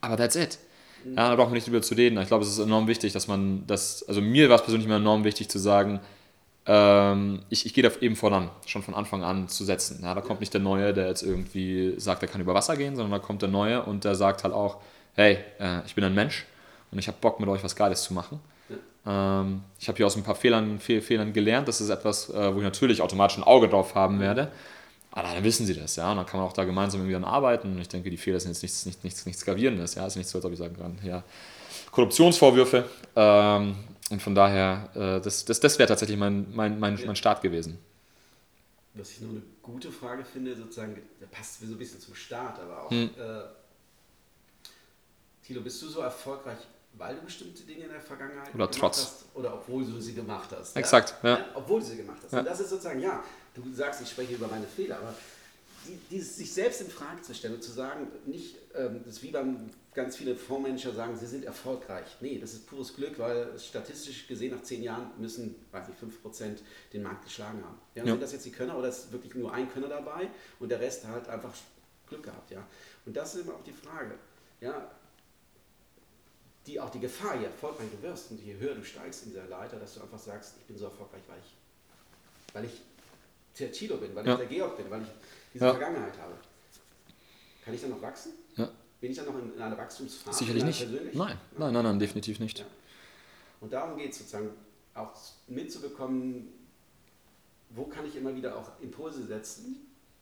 Aber 0.00 0.16
that's 0.16 0.36
it. 0.36 0.58
Ja, 1.04 1.30
da 1.30 1.36
brauchen 1.36 1.50
wir 1.50 1.54
nicht 1.54 1.66
drüber 1.66 1.82
zu 1.82 1.94
reden. 1.94 2.18
Ich 2.18 2.28
glaube, 2.28 2.44
es 2.44 2.50
ist 2.50 2.58
enorm 2.58 2.86
wichtig, 2.86 3.12
dass 3.12 3.26
man 3.26 3.66
das, 3.66 4.04
also 4.06 4.20
mir 4.20 4.48
war 4.48 4.56
es 4.56 4.62
persönlich 4.62 4.86
immer 4.86 4.96
enorm 4.96 5.24
wichtig 5.24 5.48
zu 5.48 5.58
sagen, 5.58 6.00
ähm, 6.66 7.42
ich, 7.48 7.66
ich 7.66 7.74
gehe 7.74 7.82
da 7.82 7.90
eben 8.00 8.16
voran, 8.16 8.50
schon 8.66 8.82
von 8.82 8.94
Anfang 8.94 9.22
an 9.22 9.48
zu 9.48 9.64
setzen. 9.64 10.00
Ja, 10.02 10.14
da 10.14 10.20
kommt 10.20 10.40
nicht 10.40 10.52
der 10.52 10.60
Neue, 10.60 10.92
der 10.92 11.08
jetzt 11.08 11.22
irgendwie 11.22 11.94
sagt, 11.98 12.22
er 12.22 12.28
kann 12.28 12.40
über 12.40 12.54
Wasser 12.54 12.76
gehen, 12.76 12.96
sondern 12.96 13.12
da 13.12 13.24
kommt 13.24 13.42
der 13.42 13.48
Neue 13.48 13.82
und 13.82 14.04
der 14.04 14.14
sagt 14.14 14.44
halt 14.44 14.54
auch, 14.54 14.78
hey, 15.14 15.38
äh, 15.58 15.80
ich 15.86 15.94
bin 15.94 16.04
ein 16.04 16.14
Mensch 16.14 16.46
und 16.90 16.98
ich 16.98 17.08
habe 17.08 17.18
Bock 17.20 17.40
mit 17.40 17.48
euch 17.48 17.64
was 17.64 17.76
Geiles 17.76 18.02
zu 18.02 18.14
machen. 18.14 18.40
Ähm, 19.06 19.62
ich 19.78 19.88
habe 19.88 19.96
hier 19.96 20.06
aus 20.06 20.16
ein 20.16 20.22
paar 20.22 20.34
Fehlern, 20.34 20.78
Fehl, 20.78 21.00
Fehlern 21.00 21.32
gelernt. 21.32 21.68
Das 21.68 21.80
ist 21.80 21.88
etwas, 21.88 22.28
äh, 22.30 22.54
wo 22.54 22.58
ich 22.58 22.64
natürlich 22.64 23.00
automatisch 23.00 23.38
ein 23.38 23.44
Auge 23.44 23.68
drauf 23.68 23.94
haben 23.94 24.20
werde. 24.20 24.50
Aber 25.12 25.28
dann 25.28 25.42
wissen 25.42 25.66
sie 25.66 25.74
das, 25.74 25.96
ja. 25.96 26.10
Und 26.10 26.18
dann 26.18 26.26
kann 26.26 26.38
man 26.38 26.48
auch 26.48 26.52
da 26.52 26.64
gemeinsam 26.64 27.00
irgendwie 27.00 27.14
dann 27.14 27.24
arbeiten. 27.24 27.72
Und 27.72 27.80
ich 27.80 27.88
denke, 27.88 28.10
die 28.10 28.16
Fehler 28.16 28.38
sind 28.38 28.52
jetzt 28.52 28.62
nichts, 28.62 28.86
nichts, 28.86 29.02
nichts, 29.02 29.26
nichts 29.26 29.44
Gravierendes. 29.44 29.94
Ja, 29.94 30.06
es 30.06 30.12
ist 30.12 30.16
nicht 30.18 30.28
so, 30.28 30.38
als 30.38 30.44
ob 30.44 30.52
ich 30.52 30.58
sagen 30.58 30.76
kann, 30.76 30.98
ja, 31.02 31.24
Korruptionsvorwürfe. 31.90 32.84
Ähm, 33.16 33.74
und 34.10 34.20
von 34.20 34.34
daher, 34.34 34.90
äh, 34.94 35.20
das, 35.20 35.44
das, 35.44 35.60
das 35.60 35.78
wäre 35.78 35.88
tatsächlich 35.88 36.18
mein, 36.18 36.54
mein, 36.54 36.78
mein, 36.80 36.98
mein 37.06 37.16
Start 37.16 37.42
gewesen. 37.42 37.78
Was 38.94 39.12
ich 39.12 39.20
noch 39.20 39.30
eine 39.30 39.42
gute 39.62 39.92
Frage 39.92 40.24
finde, 40.24 40.56
sozusagen, 40.56 41.00
der 41.20 41.26
passt 41.26 41.60
so 41.60 41.66
ein 41.66 41.78
bisschen 41.78 42.00
zum 42.00 42.14
Start, 42.14 42.58
aber 42.58 42.82
auch, 42.84 42.90
hm. 42.90 43.10
äh, 43.16 43.42
Thilo, 45.46 45.60
bist 45.60 45.80
du 45.82 45.88
so 45.88 46.00
erfolgreich, 46.00 46.58
weil 46.94 47.14
du 47.14 47.22
bestimmte 47.22 47.62
Dinge 47.62 47.84
in 47.84 47.90
der 47.90 48.00
Vergangenheit 48.00 48.52
oder 48.52 48.68
trotz 48.68 48.98
hast, 48.98 49.24
oder 49.34 49.54
obwohl 49.54 49.84
du 49.84 50.00
sie 50.00 50.14
gemacht 50.14 50.50
hast? 50.56 50.76
Exakt, 50.76 51.14
ja. 51.22 51.38
ja. 51.38 51.44
Obwohl 51.54 51.78
du 51.80 51.86
sie 51.86 51.96
gemacht 51.96 52.18
hast. 52.24 52.32
Und 52.32 52.44
das 52.44 52.58
ist 52.60 52.70
sozusagen, 52.70 53.00
ja, 53.00 53.22
du 53.54 53.62
sagst, 53.72 54.02
ich 54.02 54.10
spreche 54.10 54.34
über 54.34 54.48
meine 54.48 54.66
Fehler, 54.66 54.98
aber 54.98 55.14
dieses 56.10 56.36
sich 56.36 56.52
selbst 56.52 56.80
in 56.80 56.90
Frage 56.90 57.22
zu 57.22 57.34
stellen 57.34 57.54
und 57.54 57.62
zu 57.62 57.72
sagen, 57.72 58.08
nicht, 58.26 58.56
ähm, 58.74 59.00
das 59.04 59.16
ist 59.16 59.22
wie 59.22 59.30
beim 59.30 59.70
ganz 59.94 60.16
viele 60.16 60.36
Fondsmanager 60.36 60.92
sagen, 60.92 61.16
sie 61.16 61.26
sind 61.26 61.44
erfolgreich. 61.44 62.06
Nee, 62.20 62.38
das 62.38 62.52
ist 62.52 62.66
pures 62.66 62.94
Glück, 62.94 63.18
weil 63.18 63.58
statistisch 63.58 64.28
gesehen 64.28 64.54
nach 64.54 64.62
zehn 64.62 64.82
Jahren 64.82 65.10
müssen, 65.18 65.56
weiß 65.72 65.88
nicht, 65.88 65.98
5% 66.00 66.58
den 66.92 67.02
Markt 67.02 67.24
geschlagen 67.24 67.62
haben. 67.64 67.78
Ja, 67.94 68.04
ja. 68.04 68.12
Sind 68.12 68.22
das 68.22 68.32
jetzt 68.32 68.44
die 68.44 68.52
Könner 68.52 68.78
oder 68.78 68.88
ist 68.88 69.10
wirklich 69.10 69.34
nur 69.34 69.52
ein 69.52 69.70
Könner 69.70 69.88
dabei 69.88 70.30
und 70.60 70.68
der 70.68 70.80
Rest 70.80 71.06
hat 71.06 71.28
einfach 71.28 71.52
Glück 72.06 72.22
gehabt. 72.22 72.50
Ja? 72.50 72.66
Und 73.04 73.16
das 73.16 73.34
ist 73.34 73.42
immer 73.42 73.54
auch 73.54 73.64
die 73.64 73.72
Frage. 73.72 74.14
Ja, 74.60 74.90
die 76.66 76.78
auch 76.78 76.90
die 76.90 77.00
Gefahr, 77.00 77.36
je 77.36 77.46
erfolgreicher 77.46 77.90
du 77.90 78.02
wirst 78.02 78.30
und 78.30 78.40
je 78.40 78.56
höher 78.58 78.74
du 78.74 78.84
steigst 78.84 79.24
in 79.24 79.30
dieser 79.30 79.46
Leiter, 79.46 79.78
dass 79.78 79.94
du 79.94 80.02
einfach 80.02 80.18
sagst, 80.18 80.54
ich 80.60 80.66
bin 80.66 80.76
so 80.76 80.84
erfolgreich, 80.84 81.22
weil 81.26 81.38
ich, 81.38 82.54
weil 82.54 82.64
ich 82.66 82.82
der 83.58 83.72
Tilo 83.72 83.96
bin, 83.96 84.14
weil 84.14 84.26
ja. 84.26 84.34
ich 84.34 84.38
der 84.38 84.46
Georg 84.46 84.76
bin, 84.76 84.90
weil 84.90 85.02
ich 85.02 85.08
diese 85.52 85.64
ja. 85.64 85.70
Vergangenheit 85.72 86.18
habe. 86.18 86.34
Kann 87.64 87.74
ich 87.74 87.80
dann 87.80 87.90
noch 87.90 88.02
wachsen? 88.02 88.32
Ja. 88.56 88.70
Bin 89.00 89.10
ich 89.10 89.16
dann 89.16 89.26
noch 89.26 89.38
in, 89.38 89.54
in 89.54 89.62
einer 89.62 89.76
Wachstumsphase? 89.76 90.38
Sicherlich 90.38 90.64
nicht. 90.64 90.88
Nein. 91.14 91.38
nein, 91.56 91.72
nein, 91.72 91.84
nein, 91.84 91.98
definitiv 91.98 92.40
nicht. 92.40 92.58
Ja. 92.58 92.66
Und 93.60 93.72
darum 93.72 93.98
geht 93.98 94.12
es 94.12 94.18
sozusagen 94.18 94.50
auch 94.94 95.12
mitzubekommen, 95.46 96.48
wo 97.70 97.84
kann 97.84 98.06
ich 98.06 98.16
immer 98.16 98.34
wieder 98.34 98.56
auch 98.56 98.80
Impulse 98.80 99.24
setzen, 99.24 99.76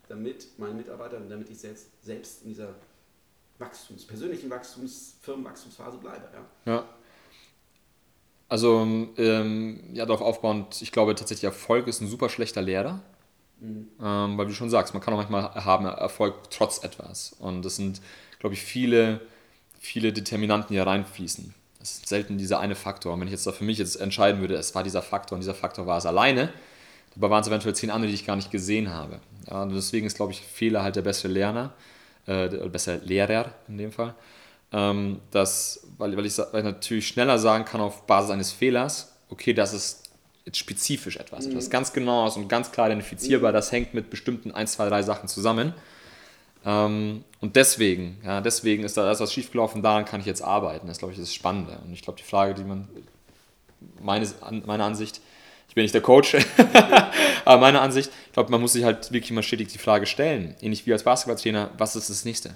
damit 0.08 0.46
meine 0.58 0.74
Mitarbeiter 0.74 1.16
und 1.16 1.30
damit 1.30 1.48
ich 1.50 1.58
selbst, 1.58 1.86
selbst 2.02 2.42
in 2.42 2.50
dieser 2.50 2.74
Wachstums, 3.58 4.04
persönlichen 4.06 4.50
Wachstums, 4.50 5.16
Firmenwachstumsphase 5.20 5.98
bleibe. 5.98 6.28
Ja. 6.66 6.72
ja. 6.72 6.88
Also 8.48 9.10
ähm, 9.16 9.80
ja, 9.92 10.06
darauf 10.06 10.22
aufbauend, 10.22 10.80
ich 10.80 10.90
glaube 10.90 11.14
tatsächlich, 11.14 11.44
Erfolg 11.44 11.86
ist 11.86 12.00
ein 12.00 12.08
super 12.08 12.28
schlechter 12.28 12.62
Lehrer. 12.62 13.00
Mhm. 13.60 13.88
Ähm, 14.02 14.38
weil 14.38 14.46
du 14.46 14.52
schon 14.52 14.70
sagst, 14.70 14.94
man 14.94 15.02
kann 15.02 15.14
auch 15.14 15.18
manchmal 15.18 15.54
haben 15.64 15.86
Erfolg 15.86 16.50
trotz 16.50 16.82
etwas. 16.84 17.34
Und 17.38 17.64
das 17.64 17.76
sind, 17.76 18.00
glaube 18.38 18.54
ich, 18.54 18.62
viele, 18.62 19.20
viele 19.80 20.12
Determinanten, 20.12 20.72
die 20.72 20.78
da 20.78 20.84
reinfließen. 20.84 21.54
Das 21.78 21.90
ist 21.92 22.08
selten 22.08 22.38
dieser 22.38 22.60
eine 22.60 22.74
Faktor. 22.74 23.14
Und 23.14 23.20
wenn 23.20 23.28
ich 23.28 23.32
jetzt 23.32 23.46
da 23.46 23.52
für 23.52 23.64
mich 23.64 23.78
jetzt 23.78 23.96
entscheiden 23.96 24.40
würde, 24.40 24.54
es 24.54 24.74
war 24.74 24.82
dieser 24.82 25.02
Faktor 25.02 25.36
und 25.36 25.40
dieser 25.40 25.54
Faktor 25.54 25.86
war 25.86 25.98
es 25.98 26.06
alleine, 26.06 26.52
dabei 27.14 27.30
waren 27.30 27.40
es 27.40 27.48
eventuell 27.48 27.74
zehn 27.74 27.90
andere, 27.90 28.08
die 28.08 28.14
ich 28.14 28.26
gar 28.26 28.36
nicht 28.36 28.50
gesehen 28.50 28.92
habe. 28.92 29.20
Ja, 29.48 29.62
und 29.62 29.72
deswegen 29.72 30.06
ist, 30.06 30.16
glaube 30.16 30.32
ich, 30.32 30.40
Fehler 30.40 30.82
halt 30.82 30.96
der 30.96 31.02
beste 31.02 31.28
Lerner, 31.28 31.72
äh, 32.26 32.48
besser 32.68 32.98
Lehrer 32.98 33.52
in 33.68 33.78
dem 33.78 33.92
Fall. 33.92 34.14
Ähm, 34.70 35.20
dass, 35.30 35.86
weil, 35.96 36.16
weil, 36.16 36.26
ich, 36.26 36.36
weil 36.36 36.58
ich 36.58 36.64
natürlich 36.64 37.08
schneller 37.08 37.38
sagen 37.38 37.64
kann 37.64 37.80
auf 37.80 38.06
Basis 38.06 38.30
eines 38.30 38.52
Fehlers, 38.52 39.14
okay, 39.30 39.54
das 39.54 39.72
ist 39.72 40.07
jetzt 40.48 40.58
spezifisch 40.58 41.16
etwas, 41.16 41.44
mhm. 41.44 41.52
etwas 41.52 41.70
ganz 41.70 41.92
genaues 41.92 42.36
und 42.36 42.48
ganz 42.48 42.72
klar 42.72 42.86
identifizierbar, 42.86 43.50
mhm. 43.50 43.54
das 43.54 43.70
hängt 43.70 43.94
mit 43.94 44.10
bestimmten 44.10 44.50
1, 44.50 44.72
2, 44.72 44.88
3 44.88 45.02
Sachen 45.02 45.28
zusammen. 45.28 45.74
Ähm, 46.64 47.24
und 47.40 47.54
deswegen, 47.54 48.18
ja, 48.24 48.40
deswegen 48.40 48.82
ist 48.82 48.96
da 48.96 49.10
etwas 49.10 49.32
schiefgelaufen, 49.32 49.82
daran 49.82 50.04
kann 50.04 50.20
ich 50.20 50.26
jetzt 50.26 50.42
arbeiten. 50.42 50.88
Das 50.88 50.98
glaube 50.98 51.12
ich 51.12 51.20
das 51.20 51.32
Spannende. 51.32 51.78
Und 51.84 51.92
ich 51.92 52.02
glaube, 52.02 52.18
die 52.18 52.24
Frage, 52.24 52.54
die 52.54 52.64
man, 52.64 52.88
meine, 54.02 54.26
meine 54.66 54.84
Ansicht, 54.84 55.20
ich 55.68 55.74
bin 55.74 55.82
nicht 55.82 55.94
der 55.94 56.00
Coach, 56.00 56.34
aber 57.44 57.60
meine 57.60 57.80
Ansicht, 57.80 58.10
ich 58.26 58.32
glaube, 58.32 58.50
man 58.50 58.60
muss 58.60 58.72
sich 58.72 58.84
halt 58.84 59.12
wirklich 59.12 59.30
mal 59.30 59.42
stetig 59.42 59.68
die 59.68 59.78
Frage 59.78 60.06
stellen, 60.06 60.56
ähnlich 60.60 60.86
wie 60.86 60.92
als 60.92 61.04
Basketballtrainer, 61.04 61.70
was 61.76 61.94
ist 61.94 62.10
das 62.10 62.24
nächste? 62.24 62.54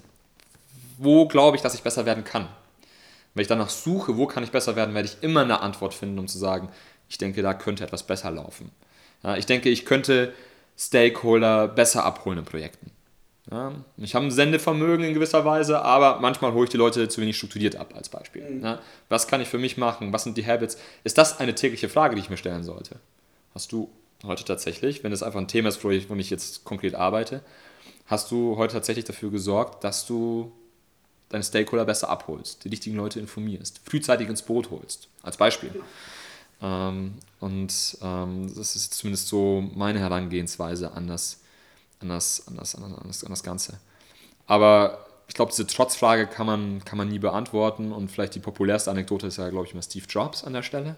Wo 0.99 1.29
glaube 1.29 1.57
ich, 1.57 1.63
dass 1.63 1.75
ich 1.75 1.83
besser 1.83 2.07
werden 2.07 2.25
kann? 2.25 2.49
Wenn 3.35 3.43
ich 3.43 3.49
danach 3.49 3.71
suche, 3.71 4.17
wo 4.17 4.27
kann 4.27 4.45
ich 4.45 4.51
besser 4.51 4.77
werden, 4.77 4.95
werde 4.95 5.09
ich 5.09 5.23
immer 5.23 5.43
eine 5.43 5.61
Antwort 5.61 5.95
finden, 5.95 6.19
um 6.19 6.29
zu 6.29 6.39
sagen, 6.39 6.69
ich 7.13 7.19
denke, 7.19 7.43
da 7.43 7.53
könnte 7.53 7.85
etwas 7.85 8.05
besser 8.05 8.31
laufen. 8.31 8.71
Ja, 9.23 9.37
ich 9.37 9.45
denke, 9.45 9.69
ich 9.69 9.85
könnte 9.85 10.33
Stakeholder 10.79 11.69
besser 11.69 12.05
abholen 12.07 12.39
in 12.39 12.45
Projekten. 12.47 12.91
Ja, 13.51 13.73
ich 13.99 14.15
habe 14.15 14.25
ein 14.25 14.31
Sendevermögen 14.31 15.05
in 15.05 15.13
gewisser 15.13 15.45
Weise, 15.45 15.83
aber 15.83 16.21
manchmal 16.21 16.55
hole 16.55 16.65
ich 16.65 16.71
die 16.71 16.79
Leute 16.79 17.09
zu 17.09 17.21
wenig 17.21 17.37
strukturiert 17.37 17.77
ab, 17.77 17.93
als 17.95 18.09
Beispiel. 18.09 18.49
Mhm. 18.49 18.65
Ja, 18.65 18.81
was 19.11 19.29
kann 19.29 19.43
ich 19.43 19.49
für 19.49 19.59
mich 19.59 19.77
machen? 19.77 20.11
Was 20.15 20.25
sind 20.25 20.39
die 20.39 20.47
Habits? 20.47 20.79
Ist 21.05 21.19
das 21.19 21.39
eine 21.39 21.55
tägliche 21.55 21.91
Frage, 21.91 22.15
die 22.15 22.23
ich 22.23 22.31
mir 22.31 22.39
stellen 22.39 22.65
sollte? 22.65 22.97
Hast 23.53 23.73
du 23.73 23.91
heute 24.25 24.45
tatsächlich, 24.45 25.05
wenn 25.05 25.13
es 25.13 25.23
einfach 25.23 25.41
ein 25.41 25.49
Thema 25.49 25.69
ist, 25.69 25.85
wo 25.85 25.91
ich, 25.91 26.09
wo 26.09 26.15
ich 26.15 26.31
jetzt 26.31 26.65
konkret 26.65 26.95
arbeite, 26.95 27.43
hast 28.07 28.31
du 28.31 28.57
heute 28.57 28.73
tatsächlich 28.73 29.05
dafür 29.05 29.31
gesorgt, 29.31 29.85
dass 29.85 30.07
du 30.07 30.51
deine 31.29 31.45
Stakeholder 31.45 31.85
besser 31.85 32.09
abholst, 32.09 32.65
die 32.65 32.69
richtigen 32.69 32.97
Leute 32.97 33.21
informierst, 33.21 33.83
frühzeitig 33.85 34.29
ins 34.29 34.43
Boot 34.43 34.71
holst, 34.71 35.09
als 35.23 35.37
Beispiel. 35.37 35.73
Ähm, 36.61 37.15
und 37.41 37.99
ähm, 38.03 38.55
das 38.55 38.77
ist 38.77 38.95
zumindest 38.95 39.29
so 39.29 39.65
meine 39.75 39.99
Herangehensweise 39.99 40.93
an 40.93 41.07
das, 41.07 41.41
an 42.01 42.09
das, 42.09 42.47
an 42.47 42.57
das, 42.57 42.75
an 42.75 42.95
das, 43.07 43.25
an 43.25 43.31
das 43.31 43.43
Ganze. 43.43 43.79
Aber 44.47 45.07
ich 45.29 45.35
glaube, 45.35 45.51
diese 45.51 45.67
Trotzfrage 45.67 46.27
kann 46.27 46.47
man, 46.47 46.85
kann 46.85 46.99
man 46.99 47.09
nie 47.09 47.19
beantworten 47.19 47.91
und 47.91 48.11
vielleicht 48.11 48.35
die 48.35 48.41
populärste 48.41 48.91
Anekdote 48.91 49.27
ist 49.27 49.39
ja, 49.39 49.49
glaube 49.49 49.67
ich, 49.67 49.75
mal 49.75 49.83
Steve 49.83 50.05
Jobs 50.09 50.45
an 50.45 50.53
der 50.53 50.63
Stelle. 50.63 50.97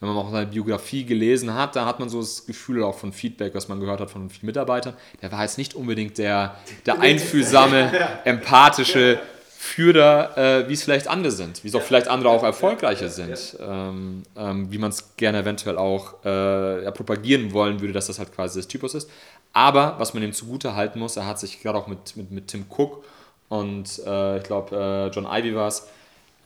Wenn 0.00 0.08
man 0.08 0.18
auch 0.18 0.30
seine 0.30 0.46
Biografie 0.46 1.04
gelesen 1.04 1.54
hat, 1.54 1.76
da 1.76 1.84
hat 1.84 2.00
man 2.00 2.08
so 2.08 2.20
das 2.20 2.46
Gefühl 2.46 2.82
auch 2.82 2.98
von 2.98 3.12
Feedback, 3.12 3.54
was 3.54 3.68
man 3.68 3.80
gehört 3.80 4.00
hat 4.00 4.10
von 4.10 4.30
vielen 4.30 4.46
Mitarbeitern. 4.46 4.94
Der 5.20 5.30
war 5.30 5.42
jetzt 5.42 5.58
nicht 5.58 5.74
unbedingt 5.74 6.16
der, 6.16 6.56
der 6.86 7.00
einfühlsame, 7.00 8.24
empathische 8.24 9.20
Führer, 9.62 10.38
äh, 10.38 10.68
wie 10.70 10.72
es 10.72 10.82
vielleicht 10.82 11.06
andere 11.06 11.30
sind, 11.30 11.62
wie 11.62 11.68
es 11.68 11.74
auch 11.74 11.82
vielleicht 11.82 12.08
andere 12.08 12.30
auch 12.30 12.42
erfolgreicher 12.42 13.10
sind, 13.10 13.58
ähm, 13.60 14.22
ähm, 14.34 14.72
wie 14.72 14.78
man 14.78 14.88
es 14.88 15.16
gerne 15.18 15.40
eventuell 15.40 15.76
auch 15.76 16.24
äh, 16.24 16.84
ja, 16.84 16.90
propagieren 16.90 17.52
wollen 17.52 17.78
würde, 17.78 17.92
dass 17.92 18.06
das 18.06 18.18
halt 18.18 18.34
quasi 18.34 18.58
das 18.58 18.68
Typus 18.68 18.94
ist. 18.94 19.10
Aber 19.52 19.96
was 19.98 20.14
man 20.14 20.22
ihm 20.22 20.32
zugute 20.32 20.74
halten 20.76 20.98
muss, 20.98 21.18
er 21.18 21.26
hat 21.26 21.38
sich 21.38 21.60
gerade 21.60 21.78
auch 21.78 21.88
mit, 21.88 22.16
mit, 22.16 22.30
mit 22.30 22.48
Tim 22.48 22.64
Cook 22.70 23.04
und 23.50 24.00
äh, 24.06 24.38
ich 24.38 24.44
glaube 24.44 24.74
äh, 24.74 25.14
John 25.14 25.26
Ivy 25.30 25.54
war 25.54 25.68
es, 25.68 25.86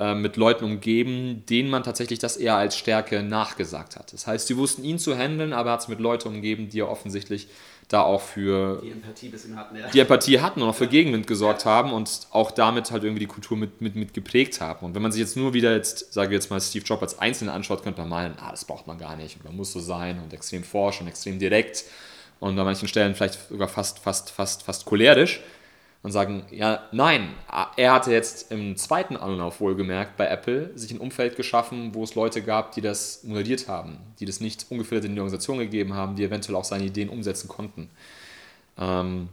äh, 0.00 0.16
mit 0.16 0.36
Leuten 0.36 0.64
umgeben, 0.64 1.44
denen 1.48 1.70
man 1.70 1.84
tatsächlich 1.84 2.18
das 2.18 2.36
eher 2.36 2.56
als 2.56 2.76
Stärke 2.76 3.22
nachgesagt 3.22 3.94
hat. 3.94 4.12
Das 4.12 4.26
heißt, 4.26 4.48
sie 4.48 4.56
wussten 4.56 4.82
ihn 4.82 4.98
zu 4.98 5.16
handeln, 5.16 5.52
aber 5.52 5.70
er 5.70 5.74
hat 5.74 5.80
es 5.82 5.88
mit 5.88 6.00
Leuten 6.00 6.26
umgeben, 6.26 6.68
die 6.68 6.80
er 6.80 6.90
offensichtlich 6.90 7.46
da 7.94 8.02
auch 8.02 8.20
für 8.20 8.80
die 8.82 8.90
Empathie, 8.90 9.32
hatten, 9.54 9.76
ja. 9.76 9.88
die 9.88 10.00
Empathie 10.00 10.40
hatten 10.40 10.62
und 10.62 10.68
auch 10.68 10.74
für 10.74 10.88
Gegenwind 10.88 11.28
gesorgt 11.28 11.64
haben 11.64 11.92
und 11.92 12.26
auch 12.30 12.50
damit 12.50 12.90
halt 12.90 13.04
irgendwie 13.04 13.20
die 13.20 13.26
Kultur 13.26 13.56
mit, 13.56 13.80
mit, 13.80 13.94
mit 13.94 14.12
geprägt 14.12 14.60
haben. 14.60 14.84
Und 14.84 14.94
wenn 14.94 15.02
man 15.02 15.12
sich 15.12 15.20
jetzt 15.20 15.36
nur 15.36 15.54
wieder 15.54 15.72
jetzt, 15.74 16.12
sage 16.12 16.30
ich 16.30 16.34
jetzt 16.34 16.50
mal, 16.50 16.60
Steve 16.60 16.84
Jobs 16.84 17.02
als 17.02 17.18
Einzelnen 17.20 17.54
anschaut, 17.54 17.84
könnte 17.84 18.00
man 18.00 18.10
meinen, 18.10 18.34
ah, 18.38 18.50
das 18.50 18.64
braucht 18.64 18.88
man 18.88 18.98
gar 18.98 19.14
nicht 19.16 19.36
und 19.36 19.44
man 19.44 19.56
muss 19.56 19.72
so 19.72 19.78
sein 19.78 20.20
und 20.20 20.32
extrem 20.34 20.64
forsch 20.64 21.00
und 21.00 21.06
extrem 21.06 21.38
direkt 21.38 21.84
und 22.40 22.58
an 22.58 22.64
manchen 22.64 22.88
Stellen 22.88 23.14
vielleicht 23.14 23.48
sogar 23.48 23.68
fast, 23.68 24.00
fast, 24.00 24.30
fast, 24.30 24.64
fast 24.64 24.84
cholerisch 24.84 25.40
und 26.04 26.12
sagen, 26.12 26.44
ja, 26.50 26.86
nein, 26.92 27.32
er 27.76 27.94
hatte 27.94 28.12
jetzt 28.12 28.52
im 28.52 28.76
zweiten 28.76 29.16
Anlauf 29.16 29.60
wohlgemerkt 29.60 30.18
bei 30.18 30.26
Apple 30.26 30.70
sich 30.74 30.90
ein 30.90 30.98
Umfeld 30.98 31.34
geschaffen, 31.34 31.94
wo 31.94 32.04
es 32.04 32.14
Leute 32.14 32.42
gab, 32.42 32.72
die 32.72 32.82
das 32.82 33.24
moderiert 33.24 33.68
haben, 33.68 33.98
die 34.20 34.26
das 34.26 34.38
nicht 34.38 34.66
ungefiltert 34.68 35.06
in 35.06 35.14
die 35.14 35.20
Organisation 35.20 35.58
gegeben 35.58 35.94
haben, 35.94 36.14
die 36.14 36.22
eventuell 36.22 36.56
auch 36.56 36.64
seine 36.64 36.84
Ideen 36.84 37.08
umsetzen 37.08 37.48
konnten. 37.48 37.88
Ähm, 38.76 39.30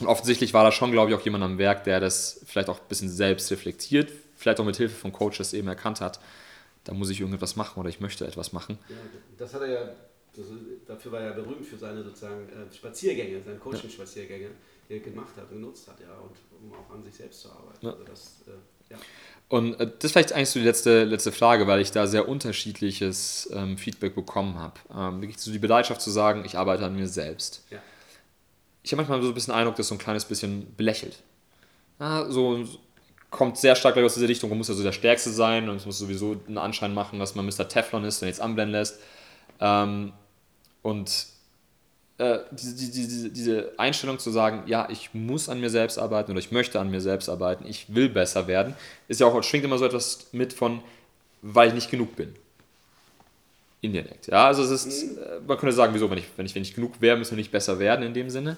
und 0.00 0.06
offensichtlich 0.08 0.52
war 0.52 0.64
da 0.64 0.72
schon, 0.72 0.90
glaube 0.90 1.12
ich, 1.12 1.16
auch 1.16 1.20
jemand 1.20 1.44
am 1.44 1.56
Werk, 1.58 1.84
der 1.84 2.00
das 2.00 2.40
vielleicht 2.46 2.68
auch 2.68 2.80
ein 2.80 2.88
bisschen 2.88 3.08
selbst 3.08 3.48
reflektiert, 3.52 4.10
vielleicht 4.34 4.58
auch 4.58 4.64
mit 4.64 4.76
Hilfe 4.76 4.96
von 4.96 5.12
Coaches 5.12 5.52
eben 5.52 5.68
erkannt 5.68 6.00
hat, 6.00 6.18
da 6.82 6.94
muss 6.94 7.10
ich 7.10 7.20
irgendetwas 7.20 7.54
machen 7.54 7.78
oder 7.78 7.88
ich 7.88 8.00
möchte 8.00 8.26
etwas 8.26 8.52
machen. 8.52 8.76
Ja, 8.88 8.96
das 9.38 9.54
hat 9.54 9.60
er 9.60 9.68
ja, 9.68 9.88
das, 10.34 10.46
dafür 10.86 11.12
war 11.12 11.20
er 11.20 11.32
berühmt 11.32 11.64
für 11.64 11.76
seine 11.76 12.02
sozusagen 12.02 12.48
äh, 12.48 12.74
Spaziergänge, 12.74 13.42
seine 13.42 13.58
Coaching-Spaziergänge. 13.58 14.44
Ja 14.44 14.50
der 14.92 15.00
gemacht 15.00 15.36
hat 15.36 15.50
und 15.50 15.56
genutzt 15.56 15.88
hat, 15.88 16.00
ja, 16.00 16.14
und 16.14 16.36
um 16.60 16.72
auch 16.78 16.94
an 16.94 17.02
sich 17.02 17.14
selbst 17.14 17.40
zu 17.40 17.50
arbeiten. 17.50 17.86
Ja. 17.86 17.92
Also 17.92 18.04
das, 18.04 18.42
äh, 18.46 18.92
ja. 18.92 18.98
Und 19.48 19.74
äh, 19.80 19.86
das 19.86 20.04
ist 20.04 20.12
vielleicht 20.12 20.32
eigentlich 20.32 20.50
so 20.50 20.58
die 20.60 20.66
letzte, 20.66 21.04
letzte 21.04 21.32
Frage, 21.32 21.66
weil 21.66 21.80
ich 21.80 21.90
da 21.90 22.06
sehr 22.06 22.28
unterschiedliches 22.28 23.50
ähm, 23.54 23.78
Feedback 23.78 24.14
bekommen 24.14 24.58
habe. 24.58 24.74
Ähm, 24.94 25.20
wirklich 25.20 25.38
so 25.38 25.50
die 25.50 25.58
Bereitschaft 25.58 26.00
zu 26.00 26.10
sagen, 26.10 26.44
ich 26.44 26.56
arbeite 26.56 26.84
an 26.84 26.94
mir 26.94 27.08
selbst. 27.08 27.64
Ja. 27.70 27.78
Ich 28.82 28.92
habe 28.92 29.02
manchmal 29.02 29.22
so 29.22 29.28
ein 29.28 29.34
bisschen 29.34 29.52
den 29.52 29.60
Eindruck, 29.60 29.76
dass 29.76 29.88
so 29.88 29.94
ein 29.94 29.98
kleines 29.98 30.24
bisschen 30.24 30.74
belächelt. 30.76 31.22
Ja, 32.00 32.28
so 32.30 32.64
kommt 33.30 33.56
sehr 33.56 33.76
stark 33.76 33.96
aus 33.96 34.14
dieser 34.14 34.28
Richtung, 34.28 34.50
man 34.50 34.58
muss 34.58 34.68
ja 34.68 34.74
so 34.74 34.82
der 34.82 34.92
Stärkste 34.92 35.30
sein 35.30 35.70
und 35.70 35.76
es 35.76 35.86
muss 35.86 35.98
sowieso 35.98 36.36
einen 36.46 36.58
Anschein 36.58 36.92
machen, 36.92 37.18
dass 37.18 37.34
man 37.34 37.46
Mr. 37.46 37.66
Teflon 37.66 38.04
ist, 38.04 38.20
wenn 38.20 38.28
jetzt 38.28 38.40
anblenden 38.40 38.72
lässt. 38.72 39.00
Ähm, 39.58 40.12
und 40.82 41.26
äh, 42.18 42.38
diese, 42.50 42.90
diese, 42.90 43.30
diese 43.30 43.72
Einstellung 43.78 44.18
zu 44.18 44.30
sagen, 44.30 44.64
ja, 44.66 44.88
ich 44.90 45.14
muss 45.14 45.48
an 45.48 45.60
mir 45.60 45.70
selbst 45.70 45.98
arbeiten 45.98 46.30
oder 46.30 46.40
ich 46.40 46.52
möchte 46.52 46.78
an 46.78 46.90
mir 46.90 47.00
selbst 47.00 47.28
arbeiten, 47.28 47.66
ich 47.66 47.94
will 47.94 48.08
besser 48.08 48.46
werden, 48.46 48.74
ist 49.08 49.20
ja 49.20 49.26
auch, 49.26 49.42
schwingt 49.42 49.64
immer 49.64 49.78
so 49.78 49.84
etwas 49.84 50.28
mit 50.32 50.52
von, 50.52 50.82
weil 51.40 51.68
ich 51.68 51.74
nicht 51.74 51.90
genug 51.90 52.14
bin. 52.16 52.34
Indirekt. 53.80 54.28
Ja, 54.28 54.46
also 54.46 54.62
es 54.62 54.86
ist, 54.86 55.04
mhm. 55.04 55.18
Äh, 55.18 55.40
man 55.46 55.58
könnte 55.58 55.74
sagen, 55.74 55.94
wieso, 55.94 56.08
wenn 56.10 56.18
ich, 56.18 56.26
wenn 56.36 56.46
ich, 56.46 56.54
wenn 56.54 56.62
ich 56.62 56.74
genug 56.74 57.00
wäre, 57.00 57.16
müssen 57.16 57.32
wir 57.32 57.38
nicht 57.38 57.50
besser 57.50 57.78
werden 57.78 58.04
in 58.04 58.14
dem 58.14 58.30
Sinne. 58.30 58.56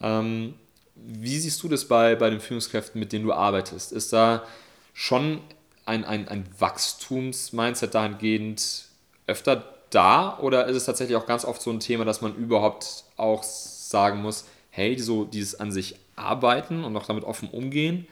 Ähm, 0.00 0.54
wie 0.94 1.38
siehst 1.38 1.60
du 1.62 1.68
das 1.68 1.86
bei, 1.86 2.14
bei 2.14 2.30
den 2.30 2.40
Führungskräften, 2.40 3.00
mit 3.00 3.12
denen 3.12 3.24
du 3.24 3.32
arbeitest? 3.32 3.90
Ist 3.90 4.12
da 4.12 4.44
schon 4.92 5.40
ein, 5.86 6.04
ein, 6.04 6.28
ein 6.28 6.46
Wachstumsmindset 6.58 7.94
dahingehend 7.94 8.84
öfter 9.26 9.73
da 9.94 10.38
oder 10.38 10.66
ist 10.66 10.76
es 10.76 10.84
tatsächlich 10.84 11.16
auch 11.16 11.26
ganz 11.26 11.44
oft 11.44 11.62
so 11.62 11.70
ein 11.70 11.80
Thema, 11.80 12.04
dass 12.04 12.20
man 12.20 12.34
überhaupt 12.34 13.04
auch 13.16 13.42
sagen 13.42 14.22
muss, 14.22 14.44
hey, 14.70 14.98
so 14.98 15.24
dieses 15.24 15.60
an 15.60 15.72
sich 15.72 15.96
arbeiten 16.16 16.84
und 16.84 16.96
auch 16.96 17.06
damit 17.06 17.24
offen 17.24 17.48
umgehen, 17.48 18.06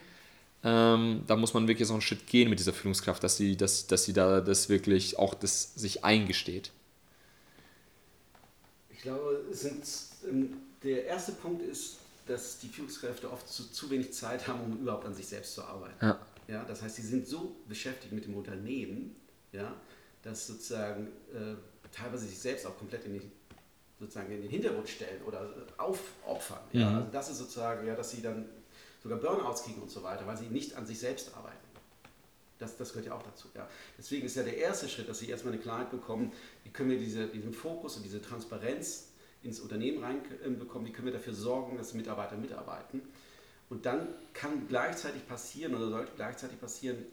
ähm, 0.63 1.23
da 1.27 1.35
muss 1.35 1.53
man 1.53 1.67
wirklich 1.67 1.87
so 1.87 1.93
einen 1.93 2.01
Schritt 2.01 2.25
gehen 2.27 2.49
mit 2.49 2.59
dieser 2.59 2.73
Führungskraft, 2.73 3.23
dass 3.23 3.35
sie, 3.35 3.57
dass, 3.57 3.87
dass 3.87 4.05
sie 4.05 4.13
da 4.13 4.39
das 4.39 4.69
wirklich 4.69 5.19
auch 5.19 5.33
das 5.33 5.75
sich 5.75 6.05
eingesteht. 6.05 6.71
Ich 8.89 9.01
glaube, 9.01 9.43
sind, 9.51 9.83
ähm, 10.29 10.53
der 10.83 11.05
erste 11.05 11.33
Punkt 11.33 11.61
ist, 11.61 11.97
dass 12.27 12.59
die 12.59 12.69
Führungskräfte 12.69 13.29
oft 13.29 13.49
zu, 13.49 13.69
zu 13.69 13.89
wenig 13.89 14.13
Zeit 14.13 14.47
haben, 14.47 14.61
um 14.61 14.79
überhaupt 14.79 15.05
an 15.05 15.13
sich 15.13 15.27
selbst 15.27 15.53
zu 15.53 15.63
arbeiten. 15.63 16.05
Ja. 16.05 16.19
Ja, 16.47 16.63
das 16.65 16.81
heißt, 16.81 16.97
sie 16.97 17.01
sind 17.01 17.27
so 17.27 17.55
beschäftigt 17.67 18.13
mit 18.13 18.25
dem 18.25 18.35
Unternehmen, 18.35 19.15
ja, 19.51 19.73
dass 20.23 20.47
sozusagen 20.47 21.07
äh, 21.33 21.55
teilweise 21.93 22.27
sich 22.27 22.39
selbst 22.39 22.65
auch 22.65 22.77
komplett 22.77 23.05
in 23.05 23.13
den, 23.13 23.31
sozusagen 23.99 24.31
in 24.31 24.41
den 24.41 24.49
Hintergrund 24.49 24.89
stellen 24.89 25.21
oder 25.25 25.49
aufopfern. 25.77 26.59
Mhm. 26.73 26.79
Ja? 26.79 26.97
Also 26.97 27.09
das 27.11 27.29
ist 27.29 27.37
sozusagen, 27.37 27.87
ja, 27.87 27.95
dass 27.95 28.11
sie 28.11 28.21
dann 28.21 28.45
sogar 29.01 29.19
Burnouts 29.19 29.63
kriegen 29.63 29.81
und 29.81 29.91
so 29.91 30.03
weiter, 30.03 30.25
weil 30.25 30.37
sie 30.37 30.45
nicht 30.45 30.75
an 30.75 30.85
sich 30.85 30.99
selbst 30.99 31.33
arbeiten. 31.35 31.57
Das, 32.59 32.77
das 32.77 32.89
gehört 32.89 33.07
ja 33.07 33.13
auch 33.13 33.23
dazu. 33.23 33.49
Ja. 33.55 33.67
Deswegen 33.97 34.25
ist 34.25 34.35
ja 34.35 34.43
der 34.43 34.57
erste 34.57 34.87
Schritt, 34.87 35.09
dass 35.09 35.19
sie 35.19 35.29
erstmal 35.29 35.53
eine 35.53 35.61
Klarheit 35.61 35.91
bekommen, 35.91 36.31
wie 36.63 36.69
können 36.69 36.89
wir 36.89 36.99
diese, 36.99 37.27
diesen 37.27 37.53
Fokus 37.53 37.97
und 37.97 38.03
diese 38.03 38.21
Transparenz 38.21 39.09
ins 39.41 39.59
Unternehmen 39.59 40.01
reinbekommen, 40.01 40.87
wie 40.87 40.93
können 40.93 41.07
wir 41.07 41.13
dafür 41.13 41.33
sorgen, 41.33 41.77
dass 41.77 41.93
Mitarbeiter 41.93 42.37
mitarbeiten. 42.37 43.01
Und 43.69 43.85
dann 43.85 44.07
kann 44.33 44.67
gleichzeitig 44.67 45.27
passieren 45.27 45.75
oder 45.75 45.89
sollte 45.89 46.13
gleichzeitig 46.15 46.59
passieren, 46.61 47.05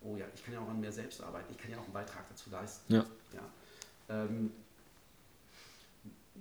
oh 0.00 0.16
ja, 0.16 0.24
ich 0.34 0.42
kann 0.42 0.54
ja 0.54 0.60
auch 0.60 0.68
an 0.68 0.80
mir 0.80 0.92
selbst 0.92 1.22
arbeiten, 1.22 1.52
ich 1.52 1.58
kann 1.58 1.70
ja 1.70 1.78
auch 1.78 1.84
einen 1.84 1.92
Beitrag 1.92 2.26
dazu 2.28 2.48
leisten. 2.48 2.94
Ja. 2.94 3.04
ja. 3.34 3.42
Ähm, 4.10 4.50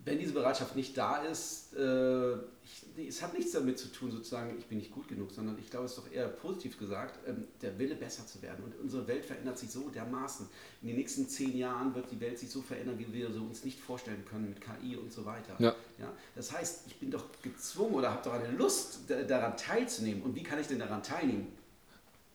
wenn 0.05 0.17
diese 0.17 0.34
Bereitschaft 0.34 0.76
nicht 0.76 0.97
da 0.97 1.17
ist, 1.17 1.74
äh, 1.76 2.34
ich, 2.63 3.07
es 3.07 3.22
hat 3.22 3.34
nichts 3.34 3.51
damit 3.51 3.78
zu 3.78 3.91
tun, 3.91 4.11
sozusagen, 4.11 4.57
ich 4.57 4.65
bin 4.65 4.78
nicht 4.78 4.91
gut 4.91 5.07
genug, 5.07 5.32
sondern 5.32 5.57
ich 5.59 5.70
glaube, 5.70 5.86
es 5.86 5.91
ist 5.91 5.97
doch 5.97 6.11
eher 6.11 6.28
positiv 6.28 6.80
gesagt, 6.80 7.20
ähm, 7.28 7.45
der 7.61 7.78
Wille 7.78 7.95
besser 7.95 8.26
zu 8.26 8.41
werden. 8.41 8.63
Und 8.63 8.80
unsere 8.80 9.07
Welt 9.07 9.26
verändert 9.26 9.57
sich 9.57 9.70
so 9.70 9.89
dermaßen. 9.89 10.47
In 10.82 10.88
den 10.88 10.97
nächsten 10.97 11.28
zehn 11.28 11.55
Jahren 11.57 11.93
wird 11.95 12.11
die 12.11 12.20
Welt 12.20 12.39
sich 12.39 12.49
so 12.49 12.61
verändern, 12.61 12.97
wie 12.97 13.11
wir 13.13 13.32
so 13.32 13.41
uns 13.41 13.63
nicht 13.63 13.80
vorstellen 13.80 14.24
können 14.26 14.49
mit 14.49 14.61
KI 14.61 14.95
und 14.95 15.11
so 15.11 15.26
weiter. 15.26 15.55
Ja. 15.59 15.76
Ja? 15.99 16.11
Das 16.36 16.51
heißt, 16.51 16.88
ich 16.88 16.99
bin 16.99 17.11
doch 17.11 17.26
gezwungen 17.41 17.95
oder 17.95 18.11
habe 18.11 18.24
doch 18.24 18.34
eine 18.34 18.51
Lust, 18.51 19.01
daran 19.28 19.57
teilzunehmen. 19.57 20.24
Und 20.24 20.36
wie 20.36 20.43
kann 20.43 20.59
ich 20.59 20.67
denn 20.67 20.80
daran 20.80 21.03
teilnehmen, 21.03 21.47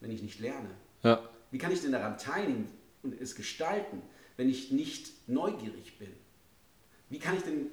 wenn 0.01 0.11
ich 0.11 0.23
nicht 0.23 0.39
lerne? 0.39 0.71
Ja. 1.03 1.29
Wie 1.51 1.59
kann 1.59 1.73
ich 1.73 1.81
denn 1.81 1.93
daran 1.93 2.19
teilnehmen 2.19 2.69
und 3.03 3.21
es 3.21 3.35
gestalten, 3.35 4.03
wenn 4.37 4.49
ich 4.49 4.71
nicht 4.71 5.13
neugierig 5.29 5.99
bin? 5.99 6.13
Wie 7.11 7.19
kann 7.19 7.37
ich 7.37 7.43
denn 7.43 7.67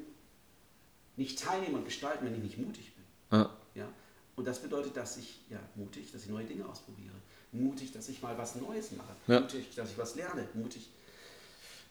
nicht 1.16 1.40
teilnehmen 1.40 1.76
und 1.76 1.86
gestalten, 1.86 2.26
wenn 2.26 2.36
ich 2.36 2.44
nicht 2.44 2.58
mutig 2.58 2.94
bin? 2.96 3.40
Ja. 3.40 3.50
ja? 3.76 3.88
Und 4.36 4.46
das 4.46 4.60
bedeutet, 4.60 4.96
dass 4.98 5.18
ich 5.18 5.40
ja, 5.50 5.60
mutig, 5.76 6.12
dass 6.12 6.24
ich 6.24 6.30
neue 6.30 6.46
Dinge 6.46 6.66
ausprobiere. 6.68 7.14
Mutig, 7.52 7.92
dass 7.92 8.08
ich 8.10 8.22
mal 8.22 8.38
was 8.38 8.56
Neues 8.56 8.92
mache. 8.92 9.14
Ja. 9.28 9.42
Mutig, 9.42 9.76
dass 9.76 9.92
ich 9.92 9.98
was 9.98 10.16
lerne. 10.16 10.48
Mutig, 10.54 10.90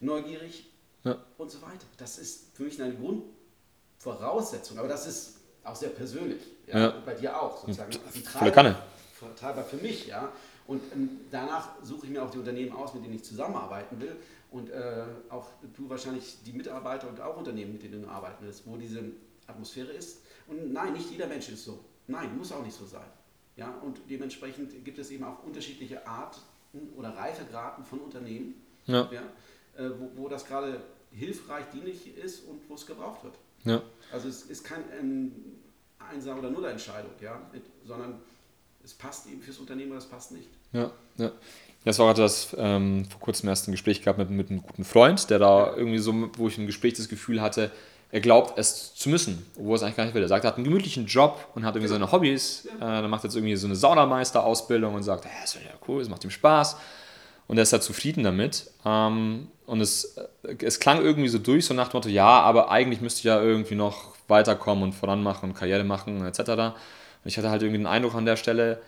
neugierig 0.00 0.66
ja. 1.04 1.18
und 1.38 1.50
so 1.50 1.60
weiter. 1.62 1.86
Das 1.98 2.18
ist 2.18 2.54
für 2.54 2.62
mich 2.62 2.80
eine 2.80 2.94
Grundvoraussetzung. 2.94 4.78
Aber 4.78 4.88
das 4.88 5.06
ist 5.06 5.36
auch 5.64 5.76
sehr 5.76 5.90
persönlich. 5.90 6.42
Ja? 6.66 6.78
ja. 6.78 7.02
Bei 7.04 7.14
dir 7.14 7.40
auch 7.40 7.60
sozusagen. 7.60 7.92
Volle 7.92 8.52
Kanne. 8.52 8.82
Treiber 9.36 9.62
für 9.62 9.76
mich, 9.76 10.06
ja. 10.06 10.32
Und 10.66 10.80
ähm, 10.94 11.20
danach 11.30 11.70
suche 11.82 12.06
ich 12.06 12.12
mir 12.12 12.22
auch 12.22 12.30
die 12.30 12.38
Unternehmen 12.38 12.72
aus, 12.72 12.94
mit 12.94 13.04
denen 13.04 13.16
ich 13.16 13.24
zusammenarbeiten 13.24 14.00
will 14.00 14.16
und 14.50 14.70
äh, 14.70 15.04
auch 15.28 15.48
du 15.74 15.88
wahrscheinlich 15.88 16.38
die 16.44 16.52
Mitarbeiter 16.52 17.08
und 17.08 17.20
auch 17.20 17.36
Unternehmen, 17.36 17.72
mit 17.72 17.82
denen 17.82 18.02
du 18.02 18.08
arbeiten 18.08 18.44
willst, 18.44 18.66
wo 18.66 18.76
diese 18.76 19.02
Atmosphäre 19.46 19.92
ist. 19.92 20.22
Und 20.46 20.72
nein, 20.72 20.92
nicht 20.92 21.10
jeder 21.10 21.26
Mensch 21.26 21.48
ist 21.48 21.64
so. 21.64 21.84
Nein, 22.06 22.36
muss 22.36 22.50
auch 22.52 22.64
nicht 22.64 22.76
so 22.76 22.84
sein. 22.84 23.06
Ja, 23.56 23.70
und 23.82 24.00
dementsprechend 24.08 24.84
gibt 24.84 24.98
es 24.98 25.10
eben 25.10 25.24
auch 25.24 25.44
unterschiedliche 25.44 26.06
Arten 26.06 26.40
oder 26.96 27.16
Reifegraden 27.16 27.84
von 27.84 28.00
Unternehmen, 28.00 28.54
ja. 28.86 29.08
Ja, 29.12 29.22
äh, 29.76 29.90
wo, 29.98 30.10
wo, 30.22 30.28
das 30.28 30.46
gerade 30.46 30.80
hilfreich, 31.12 31.66
dienlich 31.72 32.16
ist 32.16 32.44
und 32.46 32.60
wo 32.68 32.74
es 32.74 32.86
gebraucht 32.86 33.24
wird. 33.24 33.34
Ja. 33.64 33.82
Also 34.12 34.28
es 34.28 34.42
ist 34.42 34.64
kein 34.64 34.82
ähm, 34.98 35.32
Einser- 35.98 36.38
oder 36.38 36.50
Nuller-Entscheidung, 36.50 37.10
ja, 37.20 37.40
sondern 37.84 38.20
es 38.82 38.94
passt 38.94 39.26
eben 39.26 39.42
fürs 39.42 39.58
Unternehmen 39.58 39.90
oder 39.90 39.98
es 39.98 40.06
passt 40.06 40.32
nicht. 40.32 40.48
Ja, 40.72 40.90
ja. 41.16 41.30
Das 41.84 41.98
war 41.98 42.06
gerade 42.06 42.22
das 42.22 42.54
ähm, 42.58 43.06
vor 43.06 43.20
kurzem 43.20 43.48
erst 43.48 43.68
ein 43.68 43.72
Gespräch 43.72 44.02
gehabt 44.02 44.18
mit, 44.18 44.30
mit 44.30 44.50
einem 44.50 44.62
guten 44.62 44.84
Freund, 44.84 45.30
der 45.30 45.38
da 45.38 45.74
irgendwie 45.74 45.98
so, 45.98 46.12
wo 46.36 46.48
ich 46.48 46.58
im 46.58 46.66
Gespräch 46.66 46.94
das 46.94 47.08
Gefühl 47.08 47.40
hatte, 47.40 47.70
er 48.12 48.20
glaubt, 48.20 48.58
es 48.58 48.94
zu 48.94 49.08
müssen, 49.08 49.46
obwohl 49.56 49.72
er 49.72 49.76
es 49.76 49.82
eigentlich 49.82 49.96
gar 49.96 50.04
nicht 50.04 50.14
will. 50.14 50.22
Er 50.22 50.28
sagt, 50.28 50.44
er 50.44 50.48
hat 50.48 50.56
einen 50.56 50.64
gemütlichen 50.64 51.06
Job 51.06 51.48
und 51.54 51.64
hat 51.64 51.76
irgendwie 51.76 51.92
seine 51.92 52.10
Hobbys. 52.10 52.68
Ja. 52.80 52.98
Äh, 52.98 53.02
dann 53.02 53.10
macht 53.10 53.24
jetzt 53.24 53.36
irgendwie 53.36 53.54
so 53.56 53.66
eine 53.66 53.76
Saunameisterausbildung 53.76 54.94
und 54.94 55.02
sagt, 55.04 55.24
hey, 55.24 55.44
ist 55.44 55.54
ja 55.54 55.60
cool, 55.86 56.02
es 56.02 56.08
macht 56.08 56.24
ihm 56.24 56.30
Spaß. 56.30 56.76
Und 57.46 57.56
er 57.56 57.62
ist 57.62 57.72
halt 57.72 57.82
zufrieden 57.82 58.24
damit. 58.24 58.70
Ähm, 58.84 59.48
und 59.66 59.80
es, 59.80 60.16
äh, 60.42 60.56
es 60.64 60.80
klang 60.80 61.00
irgendwie 61.00 61.28
so 61.28 61.38
durch, 61.38 61.64
so 61.66 61.74
nach 61.74 61.88
dem 61.88 61.98
Motto, 61.98 62.08
ja, 62.08 62.40
aber 62.40 62.70
eigentlich 62.70 63.00
müsste 63.00 63.18
ich 63.20 63.24
ja 63.24 63.40
irgendwie 63.40 63.76
noch 63.76 64.14
weiterkommen 64.26 64.84
und 64.84 64.92
voran 64.92 65.22
machen 65.22 65.50
und 65.50 65.54
Karriere 65.54 65.84
machen 65.84 66.26
etc. 66.26 66.40
Und 66.40 66.74
ich 67.24 67.38
hatte 67.38 67.50
halt 67.50 67.62
irgendwie 67.62 67.78
den 67.78 67.86
Eindruck 67.86 68.14
an 68.14 68.26
der 68.26 68.36
Stelle, 68.36 68.82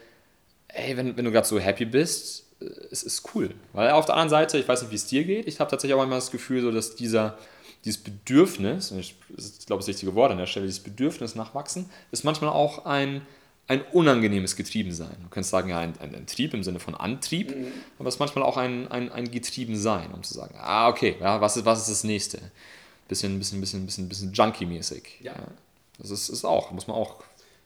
ey, 0.69 0.97
wenn, 0.97 1.17
wenn 1.17 1.25
du 1.25 1.31
gerade 1.31 1.47
so 1.47 1.61
happy 1.61 1.85
bist, 1.85 2.47
es 2.91 3.03
ist 3.03 3.35
cool. 3.35 3.55
Weil 3.73 3.91
auf 3.91 4.07
der 4.07 4.15
anderen 4.15 4.31
Seite, 4.31 4.59
ich 4.59 4.69
weiß 4.69 4.83
nicht, 4.83 4.91
wie 4.91 4.97
es 4.97 5.07
dir 5.07 5.25
geht, 5.25 5.47
ich 5.47 5.61
habe 5.61 5.71
tatsächlich 5.71 5.95
auch 5.95 5.99
manchmal 5.99 6.19
das 6.19 6.31
Gefühl, 6.31 6.63
so, 6.63 6.71
dass 6.71 6.95
dieser, 6.95 7.39
dieses 7.85 8.03
Bedürfnis, 8.03 8.91
und 8.91 8.99
ich, 8.99 9.15
ich 9.37 9.67
glaube, 9.67 9.81
das 9.81 9.89
richtige 9.89 10.15
Wort 10.15 10.33
an 10.33 10.39
der 10.39 10.47
Stelle, 10.47 10.67
dieses 10.67 10.83
Bedürfnis 10.83 11.35
nach 11.35 11.55
Wachsen, 11.55 11.91
ist 12.11 12.25
manchmal 12.25 12.51
auch 12.51 12.85
ein, 12.85 13.23
ein 13.69 13.83
unangenehmes 13.93 14.57
Getriebensein. 14.57 15.17
Du 15.23 15.29
könntest 15.29 15.51
sagen, 15.51 15.71
ja, 15.71 15.79
ein, 15.79 15.95
ein, 16.01 16.15
ein 16.15 16.27
Trieb 16.27 16.55
im 16.55 16.63
Sinne 16.63 16.81
von 16.81 16.95
Antrieb, 16.95 17.57
mhm. 17.57 17.69
aber 17.99 18.09
es 18.09 18.17
ist 18.17 18.21
manchmal 18.21 18.45
auch 18.45 18.57
ein, 18.57 18.89
ein, 18.89 19.11
ein 19.11 19.31
Getriebensein, 19.31 20.13
um 20.13 20.23
zu 20.23 20.35
sagen, 20.35 20.55
ah, 20.59 20.89
okay, 20.89 21.17
ja, 21.21 21.41
was, 21.41 21.57
ist, 21.57 21.65
was 21.65 21.81
ist 21.81 21.91
das 21.91 22.05
nächste? 22.05 22.39
Bisschen, 23.09 23.39
bisschen, 23.39 23.61
bisschen, 23.61 23.87
bisschen, 23.87 24.09
bisschen 24.09 24.33
Junkie-mäßig. 24.33 25.21
Ja. 25.21 25.33
ja. 25.33 25.47
Das 25.99 26.11
ist, 26.11 26.29
ist 26.29 26.45
auch, 26.45 26.71
muss 26.73 26.87
man 26.87 26.97
auch 26.97 27.23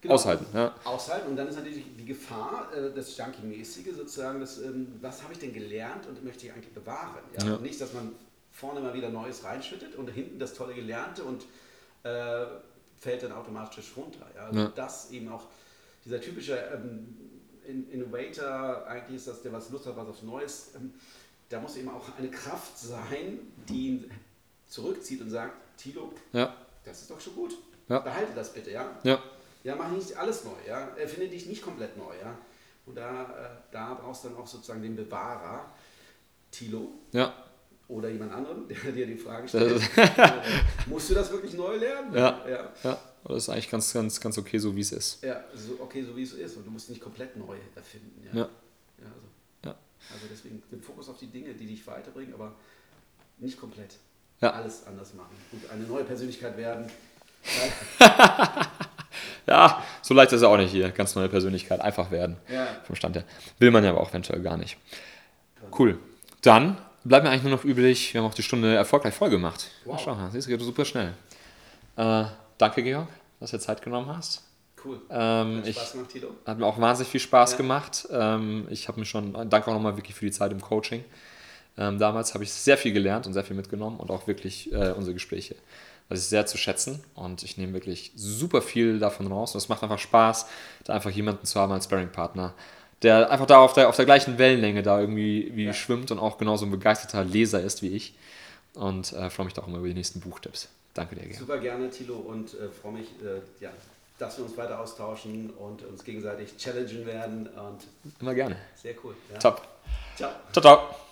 genau. 0.06 0.14
aushalten. 0.14 0.46
Ja. 0.54 0.74
Aushalten 0.84 1.30
und 1.30 1.36
dann 1.36 1.48
ist 1.48 1.56
natürlich 1.56 1.84
die 1.98 2.04
Gefahr, 2.04 2.68
äh, 2.74 2.92
das 2.94 3.16
Junkie-mäßige 3.16 3.94
sozusagen, 3.94 4.40
das, 4.40 4.58
ähm, 4.58 4.98
was 5.00 5.22
habe 5.22 5.32
ich 5.32 5.38
denn 5.38 5.52
gelernt 5.52 6.06
und 6.06 6.22
möchte 6.24 6.46
ich 6.46 6.52
eigentlich 6.52 6.72
bewahren? 6.72 7.22
Ja? 7.38 7.46
ja. 7.46 7.58
Nicht, 7.58 7.80
dass 7.80 7.92
man 7.92 8.12
vorne 8.50 8.80
mal 8.80 8.94
wieder 8.94 9.10
Neues 9.10 9.44
reinschüttet 9.44 9.94
und 9.96 10.08
hinten 10.08 10.38
das 10.38 10.54
tolle 10.54 10.74
Gelernte 10.74 11.24
und 11.24 11.44
äh, 12.02 12.46
fällt 12.98 13.22
dann 13.22 13.32
automatisch 13.32 13.92
runter. 13.96 14.26
Ja? 14.34 14.46
Also 14.46 14.68
das 14.68 15.10
eben 15.10 15.28
auch 15.28 15.44
dieser 16.04 16.20
typische 16.20 16.56
ähm, 16.56 17.16
Innovator, 17.90 18.86
eigentlich 18.86 19.16
ist 19.16 19.28
das 19.28 19.42
der, 19.42 19.52
was 19.52 19.70
Lust 19.70 19.86
hat, 19.86 19.96
was 19.96 20.08
aufs 20.08 20.22
Neues, 20.22 20.70
ähm, 20.76 20.94
da 21.48 21.60
muss 21.60 21.76
eben 21.76 21.88
auch 21.88 22.04
eine 22.18 22.30
Kraft 22.30 22.78
sein, 22.78 23.38
die 23.68 23.88
ihn 23.88 24.10
zurückzieht 24.68 25.20
und 25.20 25.30
sagt, 25.30 25.54
Tilo, 25.76 26.12
ja. 26.32 26.54
das 26.84 27.02
ist 27.02 27.10
doch 27.10 27.20
schon 27.20 27.34
gut. 27.34 27.56
Ja. 27.88 28.00
Behalte 28.00 28.32
das 28.34 28.52
bitte, 28.52 28.72
ja? 28.72 28.90
Ja. 29.04 29.22
Ja, 29.66 29.74
mach 29.74 29.90
nicht 29.90 30.16
alles 30.16 30.44
neu, 30.44 30.52
ja? 30.64 30.94
Erfinde 30.96 31.28
dich 31.28 31.46
nicht 31.46 31.60
komplett 31.60 31.96
neu, 31.96 32.14
ja? 32.22 32.38
Und 32.86 32.94
da, 32.94 33.24
äh, 33.24 33.72
da 33.72 33.94
brauchst 33.94 34.22
du 34.22 34.28
dann 34.28 34.38
auch 34.38 34.46
sozusagen 34.46 34.80
den 34.80 34.94
Bewahrer, 34.94 35.72
Tilo. 36.52 36.92
Ja. 37.10 37.34
Oder 37.88 38.08
jemand 38.10 38.32
anderen, 38.32 38.68
der 38.84 38.92
dir 38.92 39.08
die 39.08 39.16
Frage 39.16 39.48
stellt. 39.48 39.82
musst 40.86 41.10
du 41.10 41.14
das 41.14 41.32
wirklich 41.32 41.54
neu 41.54 41.74
lernen? 41.78 42.14
Ja. 42.14 42.48
ja. 42.48 42.72
ja. 42.84 42.98
Das 43.24 43.38
ist 43.38 43.48
eigentlich 43.48 43.68
ganz, 43.68 43.92
ganz, 43.92 44.20
ganz 44.20 44.38
okay, 44.38 44.58
so 44.58 44.76
wie 44.76 44.82
es 44.82 44.92
ist. 44.92 45.24
Ja, 45.24 45.42
so 45.52 45.80
okay, 45.80 46.04
so 46.04 46.16
wie 46.16 46.22
es 46.22 46.34
ist. 46.34 46.56
Und 46.56 46.64
du 46.64 46.70
musst 46.70 46.88
nicht 46.88 47.00
komplett 47.00 47.36
neu 47.36 47.56
erfinden. 47.74 48.22
Ja. 48.24 48.42
ja. 48.42 48.48
ja, 48.98 49.06
also. 49.06 49.26
ja. 49.64 49.74
also 50.12 50.26
deswegen 50.30 50.62
den 50.70 50.80
Fokus 50.80 51.08
auf 51.08 51.18
die 51.18 51.26
Dinge, 51.26 51.52
die 51.54 51.66
dich 51.66 51.84
weiterbringen, 51.88 52.34
aber 52.34 52.54
nicht 53.38 53.58
komplett. 53.58 53.96
Ja. 54.40 54.50
Alles 54.50 54.86
anders 54.86 55.12
machen. 55.14 55.34
Und 55.50 55.68
eine 55.70 55.82
neue 55.88 56.04
Persönlichkeit 56.04 56.56
werden. 56.56 56.88
ja, 59.48 59.82
so 60.02 60.14
leicht 60.14 60.32
ist 60.32 60.40
es 60.40 60.42
auch 60.42 60.56
nicht 60.56 60.70
hier. 60.70 60.90
Ganz 60.90 61.14
neue 61.14 61.28
Persönlichkeit, 61.28 61.80
einfach 61.80 62.10
werden. 62.10 62.36
Ja. 62.52 62.66
Vom 62.84 62.96
Stand 62.96 63.16
her. 63.16 63.24
Will 63.58 63.70
man 63.70 63.84
ja 63.84 63.90
aber 63.90 64.00
auch 64.00 64.10
eventuell 64.10 64.40
gar 64.40 64.56
nicht. 64.56 64.76
Cool. 65.78 65.98
Dann 66.42 66.76
bleibt 67.04 67.24
mir 67.24 67.30
eigentlich 67.30 67.42
nur 67.44 67.52
noch 67.52 67.64
übrig, 67.64 68.12
wir 68.12 68.20
haben 68.20 68.28
auch 68.28 68.34
die 68.34 68.42
Stunde 68.42 68.74
erfolgreich 68.74 69.14
voll 69.14 69.30
gemacht. 69.30 69.70
Wow. 69.84 70.00
Schau 70.02 70.14
mal, 70.14 70.30
siehst 70.30 70.46
du, 70.46 70.50
geht 70.50 70.60
super 70.60 70.84
schnell. 70.84 71.14
Äh, 71.96 72.24
danke, 72.58 72.82
Georg, 72.82 73.08
dass 73.40 73.50
du 73.50 73.56
dir 73.56 73.62
Zeit 73.62 73.82
genommen 73.82 74.14
hast. 74.14 74.42
Cool. 74.84 75.00
Ähm, 75.10 75.58
hat 75.58 75.68
Spaß 75.68 75.92
gemacht, 75.92 76.10
Tilo. 76.10 76.28
Hat 76.44 76.58
mir 76.58 76.66
auch 76.66 76.78
wahnsinnig 76.80 77.10
viel 77.10 77.20
Spaß 77.20 77.52
ja. 77.52 77.56
gemacht. 77.56 78.06
Ähm, 78.10 78.66
ich 78.70 78.88
habe 78.88 79.00
mir 79.00 79.06
schon, 79.06 79.32
danke 79.48 79.68
auch 79.70 79.74
nochmal 79.74 79.96
wirklich 79.96 80.14
für 80.14 80.26
die 80.26 80.32
Zeit 80.32 80.52
im 80.52 80.60
Coaching. 80.60 81.04
Ähm, 81.78 81.98
damals 81.98 82.34
habe 82.34 82.44
ich 82.44 82.52
sehr 82.52 82.78
viel 82.78 82.92
gelernt 82.92 83.26
und 83.26 83.32
sehr 83.32 83.44
viel 83.44 83.56
mitgenommen 83.56 83.98
und 83.98 84.10
auch 84.10 84.26
wirklich 84.26 84.72
äh, 84.72 84.92
unsere 84.92 85.14
Gespräche. 85.14 85.56
Das 86.08 86.20
ist 86.20 86.30
sehr 86.30 86.46
zu 86.46 86.56
schätzen 86.56 87.02
und 87.14 87.42
ich 87.42 87.58
nehme 87.58 87.72
wirklich 87.72 88.12
super 88.14 88.62
viel 88.62 89.00
davon 89.00 89.26
raus. 89.26 89.54
Und 89.54 89.58
es 89.58 89.68
macht 89.68 89.82
einfach 89.82 89.98
Spaß, 89.98 90.46
da 90.84 90.94
einfach 90.94 91.10
jemanden 91.10 91.46
zu 91.46 91.58
haben 91.58 91.72
als 91.72 91.86
Sparring-Partner, 91.86 92.54
der 93.02 93.30
einfach 93.30 93.46
da 93.46 93.58
auf 93.58 93.72
der, 93.72 93.88
auf 93.88 93.96
der 93.96 94.04
gleichen 94.04 94.38
Wellenlänge 94.38 94.82
da 94.82 95.00
irgendwie 95.00 95.50
wie 95.54 95.64
ja. 95.64 95.72
schwimmt 95.72 96.10
und 96.12 96.18
auch 96.18 96.38
genauso 96.38 96.64
ein 96.64 96.70
begeisterter 96.70 97.24
Leser 97.24 97.60
ist 97.60 97.82
wie 97.82 97.88
ich. 97.88 98.14
Und 98.74 99.12
äh, 99.14 99.30
freue 99.30 99.46
mich 99.46 99.54
da 99.54 99.62
auch 99.62 99.68
immer 99.68 99.78
über 99.78 99.88
die 99.88 99.94
nächsten 99.94 100.20
Buchtipps. 100.20 100.68
Danke 100.94 101.16
dir, 101.16 101.22
gerne. 101.22 101.34
Super 101.34 101.58
gerne, 101.58 101.90
Thilo, 101.90 102.16
und 102.16 102.54
äh, 102.54 102.68
freue 102.68 102.92
mich, 102.92 103.08
äh, 103.22 103.40
ja, 103.62 103.70
dass 104.18 104.38
wir 104.38 104.44
uns 104.44 104.56
weiter 104.56 104.80
austauschen 104.80 105.50
und 105.50 105.82
uns 105.82 106.04
gegenseitig 106.04 106.56
challengen 106.56 107.04
werden. 107.04 107.48
Und 107.48 107.86
immer 108.20 108.34
gerne. 108.34 108.56
Sehr 108.74 108.94
cool. 109.02 109.14
Ja. 109.32 109.38
Top. 109.38 109.66
Ciao. 110.16 110.30
Ciao, 110.52 110.62
ciao. 110.62 111.05